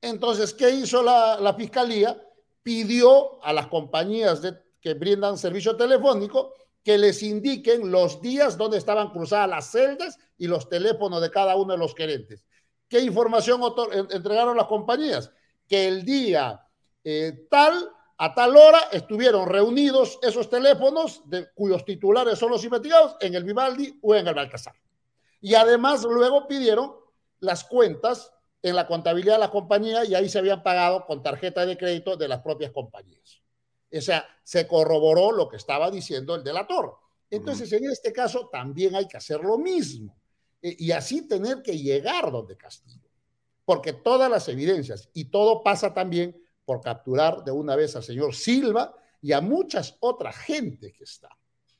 Entonces, 0.00 0.54
¿qué 0.54 0.70
hizo 0.70 1.02
la, 1.02 1.54
fiscalía? 1.56 2.20
Pidió 2.62 3.42
a 3.44 3.52
las 3.52 3.66
compañías 3.66 4.40
que 4.80 4.94
brindan 4.94 5.36
servicio 5.36 5.76
telefónico 5.76 6.54
que 6.82 6.96
les 6.96 7.22
indiquen 7.22 7.90
los 7.90 8.22
días 8.22 8.56
donde 8.56 8.78
estaban 8.78 9.10
cruzadas 9.10 9.50
las 9.50 9.70
celdas 9.70 10.18
y 10.38 10.46
los 10.46 10.68
teléfonos 10.68 11.20
de 11.20 11.30
cada 11.30 11.56
uno 11.56 11.74
de 11.74 11.78
los 11.78 11.94
gerentes. 11.94 12.44
¿Qué 12.88 13.00
información 13.00 13.60
entregaron 14.10 14.56
las 14.56 14.66
compañías? 14.66 15.30
Que 15.68 15.86
el 15.86 16.04
día 16.04 16.66
eh, 17.04 17.46
tal, 17.50 17.90
a 18.18 18.34
tal 18.34 18.56
hora, 18.56 18.80
estuvieron 18.92 19.48
reunidos 19.48 20.18
esos 20.22 20.48
teléfonos 20.48 21.22
de, 21.26 21.50
cuyos 21.54 21.84
titulares 21.84 22.38
son 22.38 22.50
los 22.50 22.64
investigados 22.64 23.16
en 23.20 23.34
el 23.34 23.44
Vivaldi 23.44 23.98
o 24.02 24.14
en 24.14 24.26
el 24.26 24.34
Baltasar. 24.34 24.74
Y 25.40 25.54
además 25.54 26.04
luego 26.04 26.46
pidieron 26.46 26.94
las 27.40 27.64
cuentas 27.64 28.32
en 28.62 28.76
la 28.76 28.86
contabilidad 28.86 29.34
de 29.34 29.40
la 29.40 29.50
compañía 29.50 30.04
y 30.04 30.14
ahí 30.14 30.28
se 30.28 30.38
habían 30.38 30.62
pagado 30.62 31.06
con 31.06 31.22
tarjeta 31.22 31.64
de 31.64 31.78
crédito 31.78 32.16
de 32.16 32.28
las 32.28 32.40
propias 32.40 32.72
compañías. 32.72 33.40
O 33.92 34.00
sea, 34.00 34.26
se 34.44 34.66
corroboró 34.66 35.32
lo 35.32 35.48
que 35.48 35.56
estaba 35.56 35.90
diciendo 35.90 36.34
el 36.34 36.44
delator. 36.44 36.98
Entonces, 37.30 37.72
en 37.72 37.84
este 37.90 38.12
caso 38.12 38.48
también 38.48 38.94
hay 38.94 39.06
que 39.06 39.16
hacer 39.16 39.40
lo 39.40 39.56
mismo 39.56 40.16
e, 40.60 40.76
y 40.78 40.92
así 40.92 41.26
tener 41.26 41.62
que 41.62 41.78
llegar 41.78 42.30
donde 42.30 42.56
Castillo. 42.56 43.08
Porque 43.64 43.92
todas 43.92 44.30
las 44.30 44.48
evidencias 44.48 45.08
y 45.14 45.26
todo 45.26 45.62
pasa 45.62 45.94
también 45.94 46.39
por 46.70 46.80
capturar 46.80 47.42
de 47.42 47.50
una 47.50 47.74
vez 47.74 47.96
al 47.96 48.04
señor 48.04 48.32
Silva 48.32 48.94
y 49.20 49.32
a 49.32 49.40
muchas 49.40 49.96
otras 49.98 50.36
gente 50.36 50.92
que 50.92 51.02
está 51.02 51.28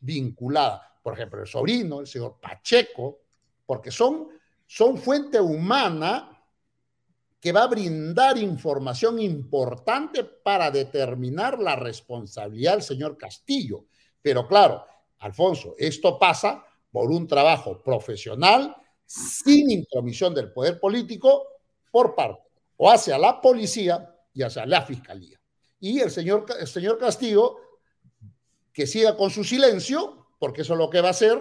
vinculada. 0.01 0.99
Por 1.01 1.15
ejemplo, 1.15 1.41
el 1.41 1.47
sobrino, 1.47 2.01
el 2.01 2.09
señor 2.09 2.41
Pacheco, 2.43 3.21
porque 3.65 3.93
son, 3.93 4.31
son 4.67 4.99
fuente 4.99 5.39
humana 5.41 6.43
que 7.39 7.53
va 7.53 7.63
a 7.63 7.69
brindar 7.69 8.37
información 8.37 9.21
importante 9.21 10.25
para 10.25 10.73
determinar 10.73 11.61
la 11.61 11.77
responsabilidad 11.77 12.73
del 12.73 12.83
señor 12.83 13.17
Castillo. 13.17 13.85
Pero 14.21 14.49
claro, 14.49 14.85
Alfonso, 15.21 15.77
esto 15.79 16.19
pasa 16.19 16.65
por 16.91 17.13
un 17.13 17.29
trabajo 17.29 17.81
profesional 17.81 18.75
sin 19.07 19.71
intromisión 19.71 20.35
del 20.35 20.53
poder 20.53 20.81
político 20.81 21.45
por 21.93 22.17
parte 22.17 22.43
o 22.77 22.91
hacia 22.91 23.17
la 23.19 23.41
policía 23.41 24.10
y 24.33 24.43
hacia 24.43 24.67
la 24.67 24.83
fiscalía. 24.83 25.41
Y 25.81 26.01
el 26.01 26.11
señor, 26.11 26.47
el 26.59 26.67
señor 26.67 26.99
Castillo 26.99 27.57
que 28.73 28.87
siga 28.87 29.17
con 29.17 29.31
su 29.31 29.45
silencio, 29.45 30.29
porque 30.39 30.63
eso 30.63 30.75
es 30.75 30.79
lo 30.79 30.91
que 30.91 31.01
va 31.01 31.09
a 31.09 31.13
hacer, 31.13 31.39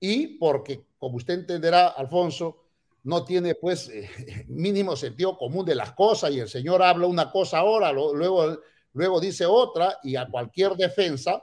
y 0.00 0.38
porque, 0.38 0.84
como 0.98 1.16
usted 1.16 1.34
entenderá, 1.34 1.88
Alfonso, 1.88 2.64
no 3.04 3.24
tiene 3.24 3.54
pues 3.54 3.88
eh, 3.88 4.10
mínimo 4.48 4.96
sentido 4.96 5.38
común 5.38 5.64
de 5.64 5.74
las 5.74 5.92
cosas 5.92 6.32
y 6.32 6.40
el 6.40 6.48
señor 6.48 6.82
habla 6.82 7.06
una 7.06 7.30
cosa 7.30 7.58
ahora, 7.58 7.92
luego, 7.92 8.58
luego 8.92 9.20
dice 9.20 9.46
otra 9.46 9.98
y 10.02 10.16
a 10.16 10.26
cualquier 10.26 10.74
defensa 10.74 11.42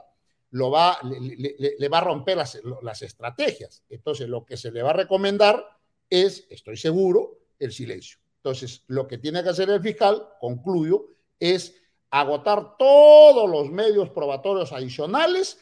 lo 0.50 0.70
va, 0.70 0.98
le, 1.02 1.88
va 1.88 1.98
a 1.98 2.04
romper 2.04 2.36
las, 2.36 2.60
las, 2.82 3.00
estrategias. 3.00 3.84
Entonces 3.88 4.28
lo 4.28 4.44
que 4.44 4.58
se 4.58 4.70
le 4.70 4.82
va 4.82 4.90
a 4.90 4.94
recomendar 4.94 5.64
es, 6.10 6.46
estoy 6.50 6.76
seguro, 6.76 7.38
el 7.58 7.72
silencio. 7.72 8.18
Entonces 8.44 8.82
lo 8.88 9.06
que 9.06 9.18
tiene 9.18 9.42
que 9.42 9.50
hacer 9.50 9.70
el 9.70 9.80
fiscal, 9.80 10.26
concluyo, 10.40 11.06
es 11.38 11.76
agotar 12.10 12.76
todos 12.76 13.48
los 13.48 13.70
medios 13.70 14.10
probatorios 14.10 14.72
adicionales 14.72 15.58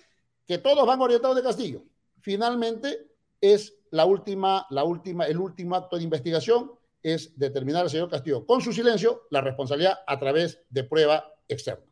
que 0.47 0.57
todos 0.57 0.87
van 0.87 1.01
orientados 1.01 1.37
de 1.37 1.43
Castillo. 1.43 1.85
Finalmente 2.21 3.11
es 3.39 3.75
la 3.91 4.07
última, 4.07 4.67
la 4.71 4.85
última, 4.85 5.27
el 5.27 5.39
último 5.39 5.77
acto 5.77 5.97
de 5.97 6.05
investigación 6.05 6.73
es 7.03 7.39
determinar 7.39 7.83
al 7.83 7.91
señor 7.91 8.09
Castillo 8.09 8.47
con 8.47 8.63
su 8.63 8.73
silencio 8.73 9.27
la 9.31 9.43
responsabilidad 9.43 9.99
a 10.07 10.19
través 10.19 10.63
de 10.71 10.85
prueba 10.85 11.35
externa. 11.49 11.85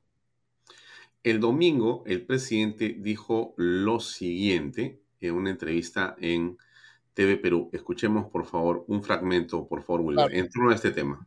El 1.22 1.38
domingo 1.38 2.02
el 2.06 2.24
presidente 2.24 2.96
dijo 2.98 3.52
lo 3.58 4.00
siguiente 4.00 5.02
en 5.20 5.34
una 5.34 5.50
entrevista 5.50 6.16
en 6.18 6.56
TV 7.18 7.36
Perú. 7.36 7.68
Escuchemos 7.72 8.30
por 8.30 8.46
favor 8.46 8.84
un 8.86 9.02
fragmento, 9.02 9.66
por 9.66 9.82
favor, 9.82 10.02
Wilber, 10.02 10.32
en 10.32 10.48
torno 10.48 10.70
a 10.70 10.76
este 10.76 10.92
tema. 10.92 11.26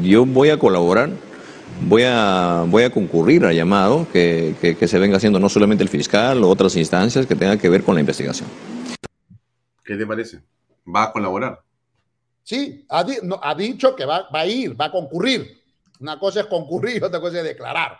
Yo 0.00 0.24
voy 0.24 0.50
a 0.50 0.56
colaborar, 0.56 1.10
voy 1.88 2.04
a, 2.06 2.64
voy 2.68 2.84
a 2.84 2.90
concurrir 2.90 3.44
al 3.44 3.56
llamado 3.56 4.06
que, 4.12 4.54
que, 4.60 4.86
se 4.86 5.00
venga 5.00 5.16
haciendo 5.16 5.40
no 5.40 5.48
solamente 5.48 5.82
el 5.82 5.88
fiscal 5.88 6.44
o 6.44 6.48
otras 6.48 6.76
instancias 6.76 7.26
que 7.26 7.34
tengan 7.34 7.58
que 7.58 7.68
ver 7.68 7.82
con 7.82 7.96
la 7.96 8.02
investigación. 8.02 8.48
¿Qué 9.84 9.96
te 9.96 10.06
parece? 10.06 10.40
¿Va 10.86 11.04
a 11.04 11.12
colaborar? 11.12 11.60
Sí, 12.44 12.86
ha, 12.88 13.04
ha 13.42 13.54
dicho 13.56 13.96
que 13.96 14.04
va, 14.04 14.28
va, 14.32 14.42
a 14.42 14.46
ir, 14.46 14.80
va 14.80 14.84
a 14.84 14.92
concurrir. 14.92 15.60
Una 15.98 16.20
cosa 16.20 16.42
es 16.42 16.46
concurrir, 16.46 17.02
otra 17.02 17.20
cosa 17.20 17.38
es 17.38 17.44
declarar. 17.44 17.98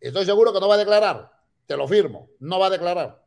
Estoy 0.00 0.24
seguro 0.26 0.52
que 0.52 0.60
no 0.60 0.68
va 0.68 0.76
a 0.76 0.78
declarar. 0.78 1.32
Te 1.66 1.76
lo 1.76 1.88
firmo. 1.88 2.28
No 2.38 2.60
va 2.60 2.68
a 2.68 2.70
declarar. 2.70 3.21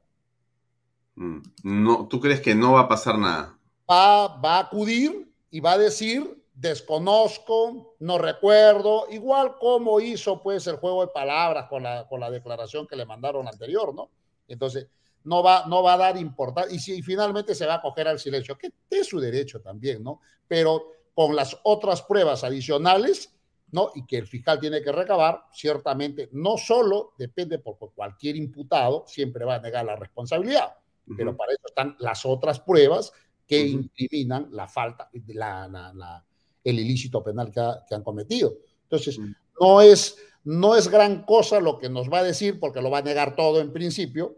Mm, 1.15 1.39
no, 1.63 2.07
¿Tú 2.07 2.19
crees 2.19 2.41
que 2.41 2.55
no 2.55 2.73
va 2.73 2.81
a 2.81 2.87
pasar 2.87 3.17
nada? 3.17 3.57
Va, 3.89 4.27
va 4.37 4.57
a 4.57 4.59
acudir 4.61 5.31
y 5.49 5.59
va 5.59 5.73
a 5.73 5.77
decir, 5.77 6.43
desconozco, 6.53 7.95
no 7.99 8.17
recuerdo, 8.17 9.07
igual 9.11 9.57
como 9.59 9.99
hizo 9.99 10.41
pues 10.41 10.67
el 10.67 10.77
juego 10.77 11.05
de 11.05 11.11
palabras 11.13 11.67
con 11.69 11.83
la, 11.83 12.07
con 12.07 12.19
la 12.19 12.31
declaración 12.31 12.87
que 12.87 12.95
le 12.95 13.05
mandaron 13.05 13.47
anterior, 13.47 13.93
¿no? 13.93 14.09
Entonces, 14.47 14.87
no 15.23 15.43
va, 15.43 15.65
no 15.67 15.83
va 15.83 15.95
a 15.95 15.97
dar 15.97 16.17
importancia 16.17 16.75
y 16.75 16.79
si 16.79 17.01
finalmente 17.01 17.55
se 17.55 17.65
va 17.65 17.75
a 17.75 17.81
coger 17.81 18.07
al 18.07 18.19
silencio, 18.19 18.57
que 18.57 18.71
es 18.89 19.07
su 19.07 19.19
derecho 19.19 19.61
también, 19.61 20.03
¿no? 20.03 20.21
Pero 20.47 20.91
con 21.13 21.35
las 21.35 21.57
otras 21.63 22.01
pruebas 22.03 22.43
adicionales, 22.43 23.33
¿no? 23.71 23.91
Y 23.95 24.05
que 24.05 24.17
el 24.17 24.27
fiscal 24.27 24.59
tiene 24.59 24.81
que 24.81 24.91
recabar, 24.91 25.45
ciertamente 25.51 26.29
no 26.31 26.57
solo 26.57 27.13
depende 27.17 27.59
porque 27.59 27.87
cualquier 27.93 28.35
imputado 28.35 29.03
siempre 29.07 29.45
va 29.45 29.55
a 29.55 29.59
negar 29.59 29.85
la 29.85 29.95
responsabilidad, 29.95 30.75
pero 31.17 31.35
para 31.35 31.53
eso 31.53 31.63
están 31.67 31.95
las 31.99 32.25
otras 32.25 32.59
pruebas 32.59 33.11
que 33.47 33.65
incriminan 33.65 34.47
la 34.51 34.67
falta, 34.67 35.09
la, 35.27 35.67
la, 35.67 36.25
el 36.63 36.79
ilícito 36.79 37.23
penal 37.23 37.51
que, 37.51 37.95
han 37.95 38.03
cometido. 38.03 38.55
Entonces, 38.83 39.19
no, 39.59 39.81
es, 39.81 40.17
no 40.43 40.75
es 40.75 40.87
gran 40.87 41.23
cosa 41.23 41.59
lo 41.59 41.77
que 41.77 41.89
nos 41.89 42.11
va 42.11 42.19
a 42.19 42.23
decir 42.23 42.59
porque 42.59 42.81
lo 42.81 42.89
va 42.89 42.99
a 42.99 43.03
negar 43.03 43.35
todo 43.35 43.61
en 43.61 43.71
principio 43.71 44.37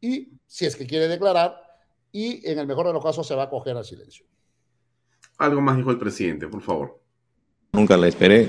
y 0.00 0.28
si 0.46 0.66
es 0.66 0.76
que 0.76 0.86
quiere 0.86 1.08
declarar 1.08 1.56
y 2.12 2.46
en 2.48 2.58
el 2.58 2.66
mejor 2.66 2.86
de 2.86 2.92
los 2.92 3.02
casos 3.02 3.26
se 3.26 3.34
va 3.34 3.44
a 3.44 3.50
coger 3.50 3.76
al 3.76 3.84
silencio. 3.84 4.26
Algo 5.38 5.60
más 5.60 5.76
dijo 5.76 5.90
el 5.90 5.98
presidente, 5.98 6.48
por 6.48 6.62
favor. 6.62 7.00
Nunca 7.72 7.96
la 7.96 8.08
esperé. 8.08 8.48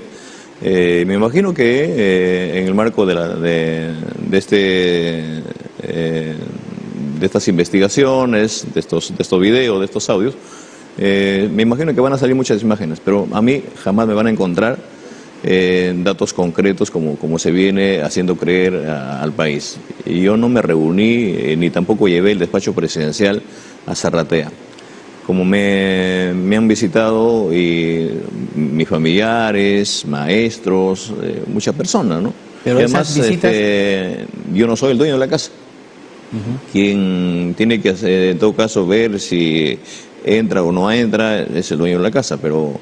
Eh, 0.62 1.04
me 1.06 1.14
imagino 1.14 1.54
que 1.54 1.84
eh, 1.84 2.58
en 2.60 2.66
el 2.66 2.74
marco 2.74 3.06
de, 3.06 3.14
la, 3.14 3.28
de, 3.34 3.94
este, 4.32 5.42
eh, 5.82 6.36
de 7.20 7.26
estas 7.26 7.46
investigaciones, 7.48 8.66
de 8.72 8.80
estos, 8.80 9.14
de 9.16 9.22
estos 9.22 9.40
videos, 9.40 9.78
de 9.78 9.84
estos 9.84 10.08
audios, 10.10 10.34
me 10.98 11.62
imagino 11.62 11.94
que 11.94 12.00
van 12.00 12.12
a 12.12 12.18
salir 12.18 12.34
muchas 12.34 12.60
imágenes, 12.62 13.00
pero 13.02 13.26
a 13.32 13.40
mí 13.40 13.62
jamás 13.82 14.06
me 14.06 14.14
van 14.14 14.26
a 14.26 14.30
encontrar 14.30 14.78
datos 15.42 16.34
concretos 16.34 16.90
como, 16.90 17.16
como 17.16 17.38
se 17.38 17.50
viene 17.50 18.02
haciendo 18.02 18.36
creer 18.36 18.74
al 18.86 19.32
país. 19.32 19.78
Y 20.04 20.20
yo 20.20 20.36
no 20.36 20.48
me 20.48 20.60
reuní 20.60 21.56
ni 21.56 21.70
tampoco 21.70 22.08
llevé 22.08 22.32
el 22.32 22.38
despacho 22.38 22.74
presidencial 22.74 23.40
a 23.86 23.94
Zarratea 23.94 24.50
como 25.30 25.44
me, 25.44 26.56
han 26.56 26.66
visitado 26.66 27.54
y 27.54 28.10
mis 28.56 28.88
familiares, 28.88 30.04
maestros, 30.04 31.12
eh, 31.22 31.44
muchas 31.46 31.72
personas, 31.76 32.20
¿no? 32.20 32.34
Pero 32.64 32.80
además, 32.80 33.16
este, 33.16 34.26
yo 34.52 34.66
no 34.66 34.74
soy 34.74 34.90
el 34.90 34.98
dueño 34.98 35.12
de 35.12 35.20
la 35.20 35.28
casa. 35.28 35.52
Quien 36.72 37.54
tiene 37.56 37.80
que 37.80 37.90
hacer, 37.90 38.30
en 38.30 38.38
todo 38.38 38.54
caso, 38.54 38.86
ver 38.86 39.18
si 39.18 39.78
entra 40.24 40.62
o 40.62 40.70
no 40.70 40.90
entra 40.90 41.42
es 41.42 41.70
el 41.72 41.78
dueño 41.78 41.98
de 41.98 42.02
la 42.02 42.10
casa, 42.10 42.36
pero 42.36 42.72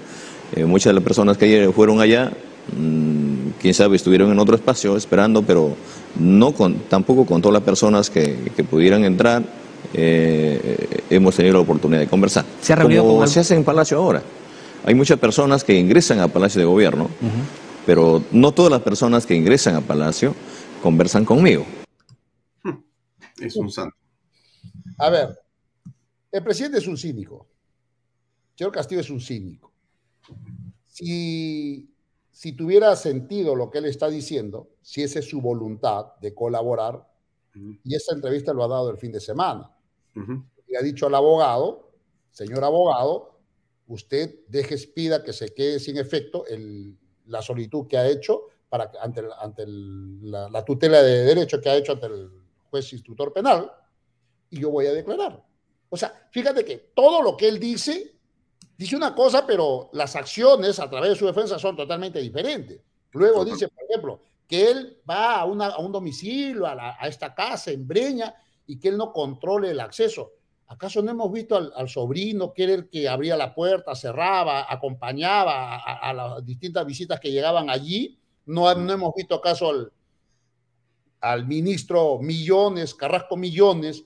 eh, 0.54 0.64
muchas 0.64 0.90
de 0.90 0.94
las 0.94 1.04
personas 1.04 1.38
que 1.38 1.46
ayer 1.46 1.72
fueron 1.72 2.00
allá, 2.00 2.32
mm, 2.76 3.50
quién 3.60 3.74
sabe, 3.74 3.96
estuvieron 3.96 4.30
en 4.32 4.38
otro 4.38 4.56
espacio 4.56 4.96
esperando, 4.96 5.42
pero 5.42 5.76
no 6.18 6.52
con, 6.52 6.74
tampoco 6.88 7.24
con 7.24 7.40
todas 7.40 7.54
las 7.54 7.62
personas 7.62 8.10
que, 8.10 8.36
que 8.54 8.64
pudieran 8.64 9.04
entrar 9.04 9.42
eh, 9.94 11.02
hemos 11.08 11.34
tenido 11.36 11.54
la 11.54 11.60
oportunidad 11.60 12.00
de 12.00 12.06
conversar. 12.06 12.44
¿Se 12.60 12.72
ha 12.72 12.76
reunido 12.76 13.04
Como 13.04 13.26
se 13.26 13.40
hace 13.40 13.54
en 13.54 13.64
Palacio 13.64 13.98
ahora. 13.98 14.22
Hay 14.84 14.94
muchas 14.94 15.18
personas 15.18 15.64
que 15.64 15.78
ingresan 15.78 16.20
a 16.20 16.28
Palacio 16.28 16.60
de 16.60 16.66
Gobierno, 16.66 17.08
pero 17.84 18.22
no 18.32 18.52
todas 18.52 18.70
las 18.70 18.82
personas 18.82 19.26
que 19.26 19.34
ingresan 19.34 19.76
a 19.76 19.80
Palacio 19.80 20.34
conversan 20.82 21.24
conmigo. 21.24 21.64
Es 23.40 23.56
un 23.56 23.70
santo. 23.70 23.96
A 24.98 25.10
ver, 25.10 25.38
el 26.32 26.42
presidente 26.42 26.78
es 26.78 26.86
un 26.86 26.96
cínico. 26.96 27.46
El 28.52 28.58
señor 28.58 28.72
Castillo 28.72 29.00
es 29.00 29.10
un 29.10 29.20
cínico. 29.20 29.72
Si, 30.88 31.88
si 32.30 32.52
tuviera 32.52 32.94
sentido 32.96 33.54
lo 33.54 33.70
que 33.70 33.78
él 33.78 33.84
está 33.84 34.08
diciendo, 34.08 34.70
si 34.82 35.02
esa 35.02 35.20
es 35.20 35.28
su 35.28 35.40
voluntad 35.40 36.16
de 36.20 36.34
colaborar, 36.34 37.06
y 37.84 37.94
esta 37.94 38.14
entrevista 38.14 38.52
lo 38.52 38.64
ha 38.64 38.68
dado 38.68 38.90
el 38.90 38.98
fin 38.98 39.12
de 39.12 39.20
semana. 39.20 39.70
Y 40.66 40.76
ha 40.76 40.82
dicho 40.82 41.06
al 41.06 41.14
abogado, 41.14 41.92
señor 42.30 42.64
abogado, 42.64 43.40
usted 43.86 44.40
deje, 44.48 44.76
pida 44.88 45.22
que 45.22 45.32
se 45.32 45.54
quede 45.54 45.80
sin 45.80 45.96
efecto 45.96 46.46
el, 46.46 46.96
la 47.26 47.42
solicitud 47.42 47.86
que 47.86 47.96
ha 47.96 48.08
hecho 48.08 48.42
para, 48.68 48.90
ante, 49.00 49.22
ante 49.40 49.64
la, 49.66 50.64
tutela 50.64 51.02
de 51.02 51.24
derecho 51.24 51.60
que 51.60 51.70
ha 51.70 51.76
hecho 51.76 51.92
ante 51.92 52.06
el 52.06 52.30
juez 52.70 52.92
instructor 52.92 53.32
penal 53.32 53.70
y 54.50 54.60
yo 54.60 54.70
voy 54.70 54.86
a 54.86 54.92
declarar. 54.92 55.44
O 55.90 55.96
sea, 55.96 56.28
fíjate 56.30 56.64
que 56.64 56.92
todo 56.94 57.22
lo 57.22 57.36
que 57.36 57.48
él 57.48 57.58
dice, 57.58 58.14
dice 58.76 58.96
una 58.96 59.14
cosa, 59.14 59.46
pero 59.46 59.90
las 59.92 60.16
acciones 60.16 60.78
a 60.78 60.88
través 60.88 61.10
de 61.10 61.16
su 61.16 61.26
defensa 61.26 61.58
son 61.58 61.76
totalmente 61.76 62.20
diferentes. 62.20 62.80
Luego 63.12 63.44
dice, 63.44 63.68
por 63.68 63.84
ejemplo, 63.84 64.22
que 64.46 64.70
él 64.70 64.98
va 65.08 65.36
a, 65.36 65.40
a 65.40 65.44
un 65.78 65.92
domicilio, 65.92 66.66
a, 66.66 66.96
a, 67.00 67.08
esta 67.08 67.34
casa 67.34 67.70
en 67.70 67.86
Breña, 67.86 68.34
y 68.66 68.78
que 68.78 68.88
él 68.88 68.98
no 68.98 69.12
controle 69.12 69.70
el 69.70 69.80
acceso. 69.80 70.32
¿Acaso 70.66 71.02
no 71.02 71.10
hemos 71.10 71.32
visto 71.32 71.56
al, 71.56 71.88
sobrino 71.88 72.52
que 72.52 72.64
era 72.64 72.74
el 72.74 72.90
que 72.90 73.08
abría 73.08 73.36
la 73.38 73.54
puerta, 73.54 73.94
cerraba, 73.94 74.70
acompañaba 74.70 75.76
a, 75.76 76.12
las 76.12 76.44
distintas 76.44 76.84
visitas 76.84 77.18
que 77.18 77.32
llegaban 77.32 77.70
allí? 77.70 78.18
¿No, 78.44 78.74
no 78.74 78.92
hemos 78.92 79.14
visto 79.14 79.36
acaso 79.36 79.70
al, 79.70 79.92
al 81.20 81.46
ministro 81.46 82.18
Millones, 82.20 82.94
Carrasco 82.94 83.36
Millones, 83.36 84.04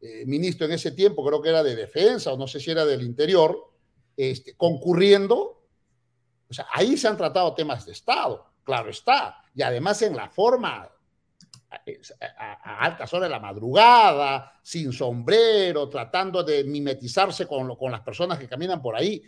eh, 0.00 0.24
ministro 0.26 0.66
en 0.66 0.72
ese 0.72 0.92
tiempo, 0.92 1.24
creo 1.24 1.40
que 1.40 1.48
era 1.48 1.62
de 1.62 1.76
defensa 1.76 2.32
o 2.32 2.36
no 2.36 2.46
sé 2.46 2.60
si 2.60 2.70
era 2.70 2.84
del 2.84 3.02
interior, 3.02 3.58
este, 4.16 4.54
concurriendo? 4.56 5.62
O 6.48 6.54
sea, 6.54 6.66
ahí 6.72 6.96
se 6.96 7.08
han 7.08 7.16
tratado 7.16 7.54
temas 7.54 7.86
de 7.86 7.92
Estado, 7.92 8.46
claro 8.62 8.90
está 8.90 9.44
y 9.54 9.62
además 9.62 10.02
en 10.02 10.16
la 10.16 10.28
forma 10.28 10.90
a, 11.70 12.84
altas 12.84 13.12
horas 13.14 13.28
de 13.28 13.34
la 13.34 13.40
madrugada, 13.40 14.52
sin 14.62 14.92
sombrero, 14.92 15.88
tratando 15.88 16.42
de 16.42 16.64
mimetizarse 16.64 17.46
con, 17.46 17.76
con 17.76 17.92
las 17.92 18.00
personas 18.00 18.38
que 18.38 18.48
caminan 18.48 18.82
por 18.82 18.96
ahí. 18.96 19.22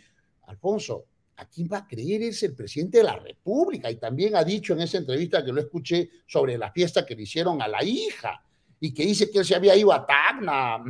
Alfonso, 0.47 1.05
¿a 1.37 1.45
quién 1.45 1.69
va 1.71 1.77
a 1.79 1.87
creer? 1.87 2.23
Es 2.23 2.43
el 2.43 2.53
presidente 2.53 2.99
de 2.99 3.03
la 3.03 3.15
República. 3.15 3.89
Y 3.89 3.95
también 3.95 4.35
ha 4.35 4.43
dicho 4.43 4.73
en 4.73 4.81
esa 4.81 4.97
entrevista 4.97 5.43
que 5.43 5.51
lo 5.51 5.61
escuché 5.61 6.09
sobre 6.25 6.57
la 6.57 6.71
fiesta 6.71 7.05
que 7.05 7.15
le 7.15 7.23
hicieron 7.23 7.61
a 7.61 7.67
la 7.67 7.83
hija 7.83 8.43
y 8.79 8.93
que 8.93 9.05
dice 9.05 9.29
que 9.29 9.39
él 9.39 9.45
se 9.45 9.55
había 9.55 9.75
ido 9.75 9.91
a 9.91 10.05
Tacna, 10.05 10.83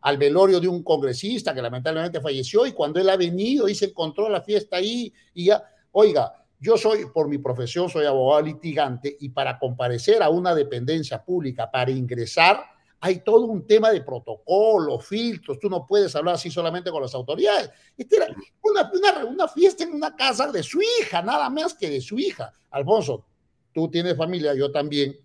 al 0.00 0.16
velorio 0.16 0.60
de 0.60 0.68
un 0.68 0.82
congresista 0.82 1.54
que 1.54 1.62
lamentablemente 1.62 2.20
falleció 2.20 2.66
y 2.66 2.72
cuando 2.72 3.00
él 3.00 3.08
ha 3.10 3.16
venido 3.16 3.68
y 3.68 3.74
se 3.74 3.86
encontró 3.86 4.28
la 4.28 4.42
fiesta 4.42 4.76
ahí 4.76 5.12
y 5.34 5.46
ya, 5.46 5.62
oiga, 5.92 6.32
yo 6.60 6.76
soy, 6.76 7.06
por 7.06 7.28
mi 7.28 7.38
profesión, 7.38 7.88
soy 7.88 8.06
abogado 8.06 8.42
litigante 8.42 9.16
y 9.20 9.28
para 9.28 9.58
comparecer 9.58 10.22
a 10.22 10.28
una 10.28 10.54
dependencia 10.54 11.22
pública, 11.22 11.70
para 11.70 11.90
ingresar, 11.90 12.64
hay 13.00 13.20
todo 13.20 13.46
un 13.46 13.66
tema 13.66 13.90
de 13.90 14.02
protocolo, 14.02 14.98
filtros, 14.98 15.58
tú 15.58 15.70
no 15.70 15.86
puedes 15.86 16.14
hablar 16.16 16.34
así 16.34 16.50
solamente 16.50 16.90
con 16.90 17.02
las 17.02 17.14
autoridades. 17.14 17.70
Esta 17.96 18.16
era 18.16 18.36
una, 18.62 19.24
una, 19.24 19.48
fiesta 19.48 19.84
en 19.84 19.94
una 19.94 20.16
casa 20.16 20.50
de 20.50 20.62
su 20.62 20.80
hija, 20.80 21.22
nada 21.22 21.48
más 21.48 21.74
que 21.74 21.88
de 21.88 22.00
su 22.00 22.18
hija. 22.18 22.52
Alfonso, 22.70 23.24
tú 23.72 23.88
tienes 23.88 24.16
familia, 24.16 24.54
yo 24.54 24.70
también. 24.72 25.16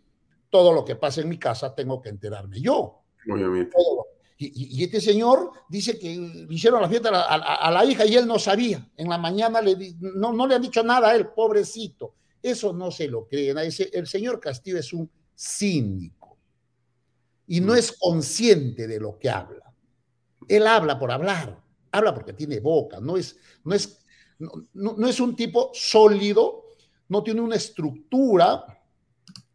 Todo 0.50 0.72
lo 0.72 0.86
que 0.86 0.96
pasa 0.96 1.22
en 1.22 1.30
mi 1.30 1.40
casa 1.40 1.74
tengo 1.74 2.00
que 2.00 2.10
enterarme 2.10 2.62
yo. 2.62 3.02
Obviamente. 3.28 3.76
Y, 4.38 4.84
este 4.84 5.02
señor 5.02 5.52
dice 5.68 5.98
que 5.98 6.12
hicieron 6.50 6.82
la 6.82 6.90
fiesta 6.90 7.10
a, 7.10 7.72
la 7.72 7.86
hija 7.86 8.06
y 8.06 8.16
él 8.16 8.28
no 8.28 8.38
sabía. 8.38 8.88
En 8.96 9.10
la 9.10 9.18
mañana 9.18 9.62
le, 9.62 9.96
no, 10.00 10.32
no 10.32 10.46
le 10.46 10.54
han 10.54 10.62
dicho 10.62 10.84
nada 10.84 11.10
a 11.10 11.16
él, 11.16 11.30
pobrecito. 11.30 12.14
Eso 12.40 12.72
no 12.72 12.92
se 12.92 13.08
lo 13.08 13.26
creen. 13.28 13.58
El 13.58 14.06
señor 14.06 14.40
Castillo 14.40 14.78
es 14.78 14.94
un 14.94 15.10
cínico 15.36 16.23
y 17.54 17.62
no 17.62 17.74
mm. 17.74 17.78
es 17.78 17.92
consciente 17.92 18.88
de 18.88 19.00
lo 19.00 19.20
que 19.20 19.30
habla. 19.30 19.72
Él 20.48 20.66
habla 20.66 20.98
por 20.98 21.12
hablar. 21.12 21.62
habla 21.92 22.12
porque 22.12 22.34
tiene 22.34 22.60
boca, 22.60 23.00
no 23.00 23.16
es, 23.16 23.38
no 23.64 23.76
es, 23.76 24.04
no, 24.40 24.96
no 24.98 25.08
es 25.08 25.20
un 25.20 25.36
tipo 25.36 25.70
sólido, 25.72 26.64
no 27.10 27.22
tiene 27.22 27.42
una 27.42 27.56
estructura 27.56 28.66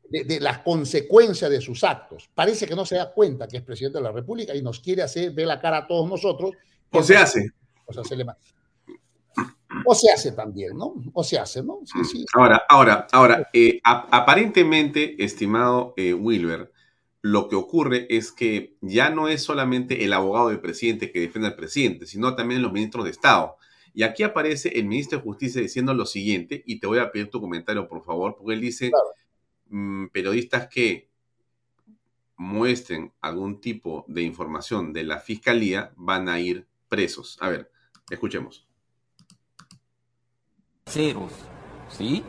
de, 0.09 0.23
de, 0.23 0.39
las 0.39 0.61
consecuencias 0.61 1.51
de 1.51 1.61
sus 1.61 1.83
actos. 1.83 2.31
Parece 2.33 2.69
que 2.69 2.77
no 2.77 2.87
se 2.87 2.95
da 2.95 3.12
cuenta 3.12 3.49
que 3.49 3.57
es 3.57 3.65
presidente 3.65 3.99
de 3.99 4.05
la 4.05 4.12
República 4.12 4.55
y 4.55 4.62
nos 4.62 4.79
quiere 4.79 5.03
hacer 5.03 5.33
ver 5.33 5.49
la 5.49 5.61
cara 5.61 5.79
a 5.79 5.87
todos 5.89 6.09
nosotros. 6.09 6.53
O 6.93 7.03
se 7.03 7.16
hace. 7.16 7.51
O 7.85 7.93
se, 7.93 8.01
hace 8.01 8.15
o 9.85 9.95
se 9.97 10.12
hace 10.12 10.33
también, 10.33 10.77
¿no? 10.77 10.95
O 11.12 11.25
se 11.25 11.37
hace, 11.37 11.65
¿no? 11.65 11.81
Sí, 11.85 12.05
sí. 12.05 12.27
Ahora, 12.35 12.62
ahora, 12.69 13.09
ahora, 13.11 13.51
eh, 13.53 13.81
aparentemente, 13.83 15.16
estimado 15.25 15.95
eh, 15.97 16.15
Wilber, 16.15 16.73
lo 17.23 17.49
que 17.49 17.57
ocurre 17.57 18.07
es 18.11 18.32
que 18.32 18.77
ya 18.81 19.11
no 19.11 19.28
es 19.28 19.43
solamente 19.43 20.05
el 20.05 20.12
abogado 20.12 20.49
del 20.49 20.61
presidente 20.61 21.11
que 21.11 21.20
defiende 21.20 21.49
al 21.49 21.57
presidente, 21.57 22.07
sino 22.07 22.35
también 22.35 22.62
los 22.62 22.73
ministros 22.73 23.05
de 23.05 23.11
Estado. 23.11 23.57
Y 23.93 24.05
aquí 24.05 24.23
aparece 24.23 24.69
el 24.78 24.86
ministro 24.86 25.19
de 25.19 25.24
Justicia 25.24 25.61
diciendo 25.61 25.93
lo 25.95 26.07
siguiente, 26.07 26.62
y 26.66 26.78
te 26.78 26.86
voy 26.86 26.99
a 26.99 27.11
pedir 27.11 27.31
tu 27.31 27.40
comentario, 27.40 27.89
por 27.89 28.05
favor, 28.05 28.36
porque 28.36 28.55
él 28.55 28.61
dice, 28.61 28.90
claro. 28.90 29.07
mmm, 29.69 30.07
periodistas 30.09 30.69
que 30.69 31.09
muestren 32.36 33.12
algún 33.20 33.61
tipo 33.61 34.05
de 34.07 34.23
información 34.23 34.93
de 34.93 35.03
la 35.03 35.19
fiscalía 35.19 35.93
van 35.97 36.28
a 36.28 36.39
ir 36.39 36.66
presos. 36.89 37.36
A 37.40 37.49
ver, 37.49 37.70
escuchemos. 38.09 38.69
Ceros, 40.86 41.32
¿sí? 41.90 42.23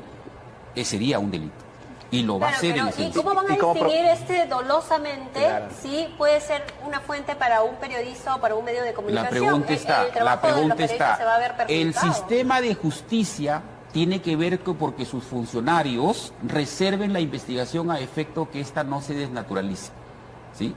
Ese 0.76 0.92
sería 0.92 1.20
un 1.20 1.30
delito 1.30 1.69
y 2.12 2.24
lo 2.24 2.40
va 2.40 2.48
claro, 2.48 2.54
a 2.54 2.58
hacer 2.58 2.72
pero, 2.74 2.88
en 2.88 2.94
el 3.04 3.10
¿Y 3.10 3.12
cómo 3.14 3.36
van 3.36 3.46
a 3.46 3.56
distinguir 3.56 4.06
este 4.06 4.46
dolosamente 4.48 5.40
Claro. 5.40 5.66
si 5.82 6.08
puede 6.18 6.42
ser 6.42 6.64
una 6.86 7.00
fuente 7.02 7.36
para 7.36 7.62
un 7.62 7.76
periodista 7.76 8.36
o 8.36 8.42
para 8.42 8.56
un 8.56 8.66
medio 8.66 8.82
de 8.82 8.88
La 8.90 8.94
comunicación? 8.96 9.30
pregunta 9.32 9.68
El- 9.70 9.74
está, 9.76 10.08
el 10.08 10.26
la 10.26 10.42
pregunta 10.42 10.76
periodistas 10.76 11.18
se 11.18 11.24
va 11.26 11.36
a 11.36 11.40
ver 11.40 11.52
está, 11.52 11.66
el 11.68 11.94
sistema 11.94 12.62
de 12.62 12.76
justicia 12.76 13.62
tiene 13.92 14.22
que 14.22 14.36
ver 14.36 14.60
con 14.60 14.76
porque 14.78 15.06
sus 15.06 15.24
funcionarios 15.24 16.34
reserven 16.44 17.14
la 17.14 17.20
investigación 17.20 17.90
a 17.92 18.00
efecto 18.00 18.50
que 18.52 18.60
ésta 18.60 18.84
no 18.84 19.02
se 19.02 19.14
desnaturalice. 19.14 19.92
¿sí? 20.54 20.76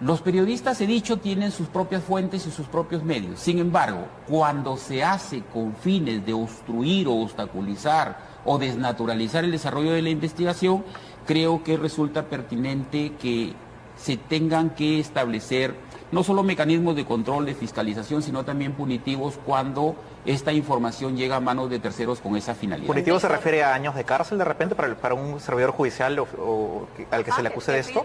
Los 0.00 0.20
periodistas, 0.20 0.80
he 0.80 0.86
dicho, 0.86 1.18
tienen 1.18 1.52
sus 1.52 1.68
propias 1.68 2.02
fuentes 2.02 2.46
y 2.46 2.50
sus 2.50 2.66
propios 2.66 3.02
medios. 3.04 3.38
Sin 3.40 3.58
embargo, 3.58 4.06
cuando 4.28 4.76
se 4.76 5.02
hace 5.04 5.42
con 5.52 5.74
fines 5.76 6.26
de 6.26 6.32
obstruir 6.32 7.06
o 7.08 7.12
obstaculizar 7.22 8.33
o 8.44 8.58
desnaturalizar 8.58 9.44
el 9.44 9.50
desarrollo 9.52 9.92
de 9.92 10.02
la 10.02 10.10
investigación, 10.10 10.84
creo 11.26 11.62
que 11.64 11.76
resulta 11.76 12.24
pertinente 12.24 13.12
que 13.20 13.52
se 13.96 14.16
tengan 14.16 14.70
que 14.70 14.98
establecer 15.00 15.74
no 16.12 16.22
solo 16.22 16.42
mecanismos 16.42 16.94
de 16.94 17.04
control, 17.04 17.46
de 17.46 17.54
fiscalización, 17.54 18.22
sino 18.22 18.44
también 18.44 18.72
punitivos 18.72 19.38
cuando 19.44 19.96
esta 20.26 20.52
información 20.52 21.16
llega 21.16 21.36
a 21.36 21.40
manos 21.40 21.70
de 21.70 21.78
terceros 21.80 22.20
con 22.20 22.36
esa 22.36 22.54
finalidad. 22.54 22.86
¿Punitivo 22.86 23.18
se 23.18 23.28
refiere 23.28 23.64
a 23.64 23.74
años 23.74 23.94
de 23.96 24.04
cárcel 24.04 24.38
de 24.38 24.44
repente 24.44 24.74
para, 24.74 24.88
el- 24.88 24.96
para 24.96 25.14
un 25.14 25.40
servidor 25.40 25.70
judicial 25.72 26.16
o, 26.18 26.86
al 27.10 27.24
que 27.24 27.30
Ah, 27.30 27.36
se 27.36 27.42
le 27.42 27.48
acuse 27.48 27.72
de 27.72 27.78
esto? 27.80 28.04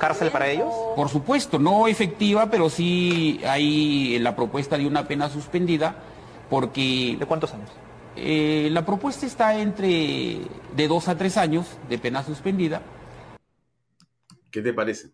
¿Cárcel 0.00 0.30
para 0.30 0.48
ellos? 0.48 0.72
Por 0.96 1.08
supuesto, 1.10 1.58
no 1.58 1.86
efectiva, 1.86 2.46
pero 2.50 2.70
sí 2.70 3.40
hay 3.46 4.18
la 4.20 4.34
propuesta 4.36 4.78
de 4.78 4.86
una 4.86 5.06
pena 5.06 5.28
suspendida, 5.28 5.96
porque 6.48 7.16
¿De 7.18 7.26
cuántos 7.26 7.52
años? 7.52 7.70
Eh, 8.16 8.68
la 8.70 8.84
propuesta 8.84 9.26
está 9.26 9.58
entre 9.58 10.40
de 10.76 10.88
dos 10.88 11.08
a 11.08 11.16
tres 11.16 11.36
años 11.36 11.66
de 11.88 11.98
pena 11.98 12.22
suspendida. 12.22 12.82
¿Qué 14.50 14.62
te 14.62 14.72
parece? 14.72 15.12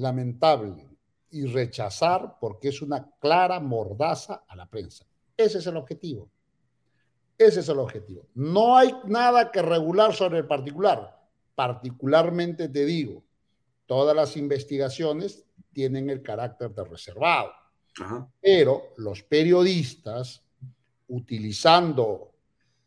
lamentable 0.00 0.88
y 1.30 1.44
rechazar 1.46 2.36
porque 2.40 2.68
es 2.68 2.82
una 2.82 3.08
clara 3.20 3.60
mordaza 3.60 4.44
a 4.48 4.56
la 4.56 4.66
prensa. 4.66 5.04
Ese 5.36 5.58
es 5.58 5.66
el 5.66 5.76
objetivo. 5.76 6.30
Ese 7.38 7.60
es 7.60 7.68
el 7.68 7.78
objetivo. 7.78 8.26
No 8.34 8.76
hay 8.76 8.94
nada 9.04 9.50
que 9.50 9.62
regular 9.62 10.14
sobre 10.14 10.38
el 10.38 10.46
particular. 10.46 11.18
Particularmente 11.54 12.68
te 12.68 12.84
digo, 12.84 13.22
todas 13.86 14.16
las 14.16 14.36
investigaciones 14.36 15.44
tienen 15.72 16.10
el 16.10 16.22
carácter 16.22 16.74
de 16.74 16.84
reservado, 16.84 17.52
Ajá. 18.00 18.28
pero 18.40 18.94
los 18.96 19.22
periodistas, 19.22 20.42
utilizando 21.10 22.32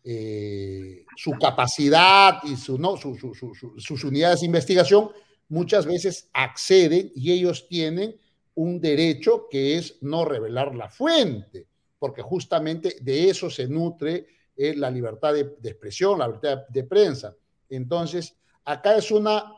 eh, 0.04 1.06
su 1.16 1.32
capacidad 1.32 2.40
y 2.44 2.56
sus 2.58 4.04
unidades 4.04 4.42
de 4.42 4.48
investigación, 4.48 5.12
muchas 5.50 5.86
veces 5.86 6.30
acceden 6.34 7.12
y 7.16 7.32
ellos 7.32 7.68
tienen 7.70 8.16
un 8.56 8.82
derecho 8.82 9.48
que 9.50 9.78
es 9.78 9.98
no 10.02 10.26
revelar 10.26 10.76
la 10.76 10.90
fuente, 10.90 11.68
porque 12.00 12.22
justamente 12.22 12.98
de 13.02 13.30
eso 13.30 13.50
se 13.50 13.68
nutre 13.68 14.28
eh, 14.56 14.76
la 14.76 14.92
libertad 14.92 15.34
de, 15.34 15.56
expresión, 15.64 16.20
la 16.20 16.28
libertad 16.28 16.68
de 16.70 16.84
prensa. 16.84 17.36
Entonces, 17.70 18.36
acá 18.66 18.98
es 18.98 19.10
una 19.10 19.54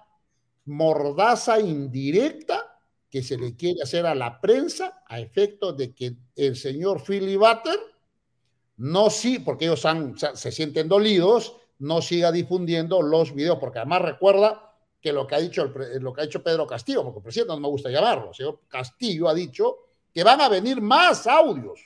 mordaza 0.65 1.59
indirecta 1.59 2.79
que 3.09 3.21
se 3.23 3.37
le 3.37 3.55
quiere 3.55 3.81
hacer 3.83 4.05
a 4.05 4.15
la 4.15 4.39
prensa 4.39 5.03
a 5.07 5.19
efecto 5.19 5.73
de 5.73 5.93
que 5.93 6.15
el 6.35 6.55
señor 6.55 7.01
Philly 7.01 7.35
no 8.77 9.09
sí, 9.09 9.39
porque 9.39 9.65
ellos 9.65 9.83
se, 10.33 10.51
sienten 10.51 10.87
dolidos, 10.87 11.55
no 11.79 12.01
siga 12.01 12.31
difundiendo 12.31 13.01
los 13.01 13.33
videos, 13.33 13.57
porque 13.59 13.79
además 13.79 14.01
recuerda 14.01 14.73
que 15.01 15.13
lo 15.13 15.27
que 15.27 15.35
ha 15.35 15.39
dicho, 15.39 15.65
lo 15.65 16.13
que 16.13 16.21
ha 16.21 16.25
dicho 16.25 16.43
Pedro 16.43 16.67
Castillo, 16.67 17.03
porque 17.03 17.19
el 17.19 17.23
presidente 17.23 17.53
no 17.53 17.59
me 17.59 17.67
gusta 17.67 17.89
llamarlo, 17.89 18.29
el 18.29 18.35
señor 18.35 18.61
Castillo 18.67 19.29
ha 19.29 19.33
dicho 19.33 19.77
que 20.13 20.23
van 20.23 20.41
a 20.41 20.49
venir 20.49 20.81
más 20.81 21.27
audios. 21.27 21.79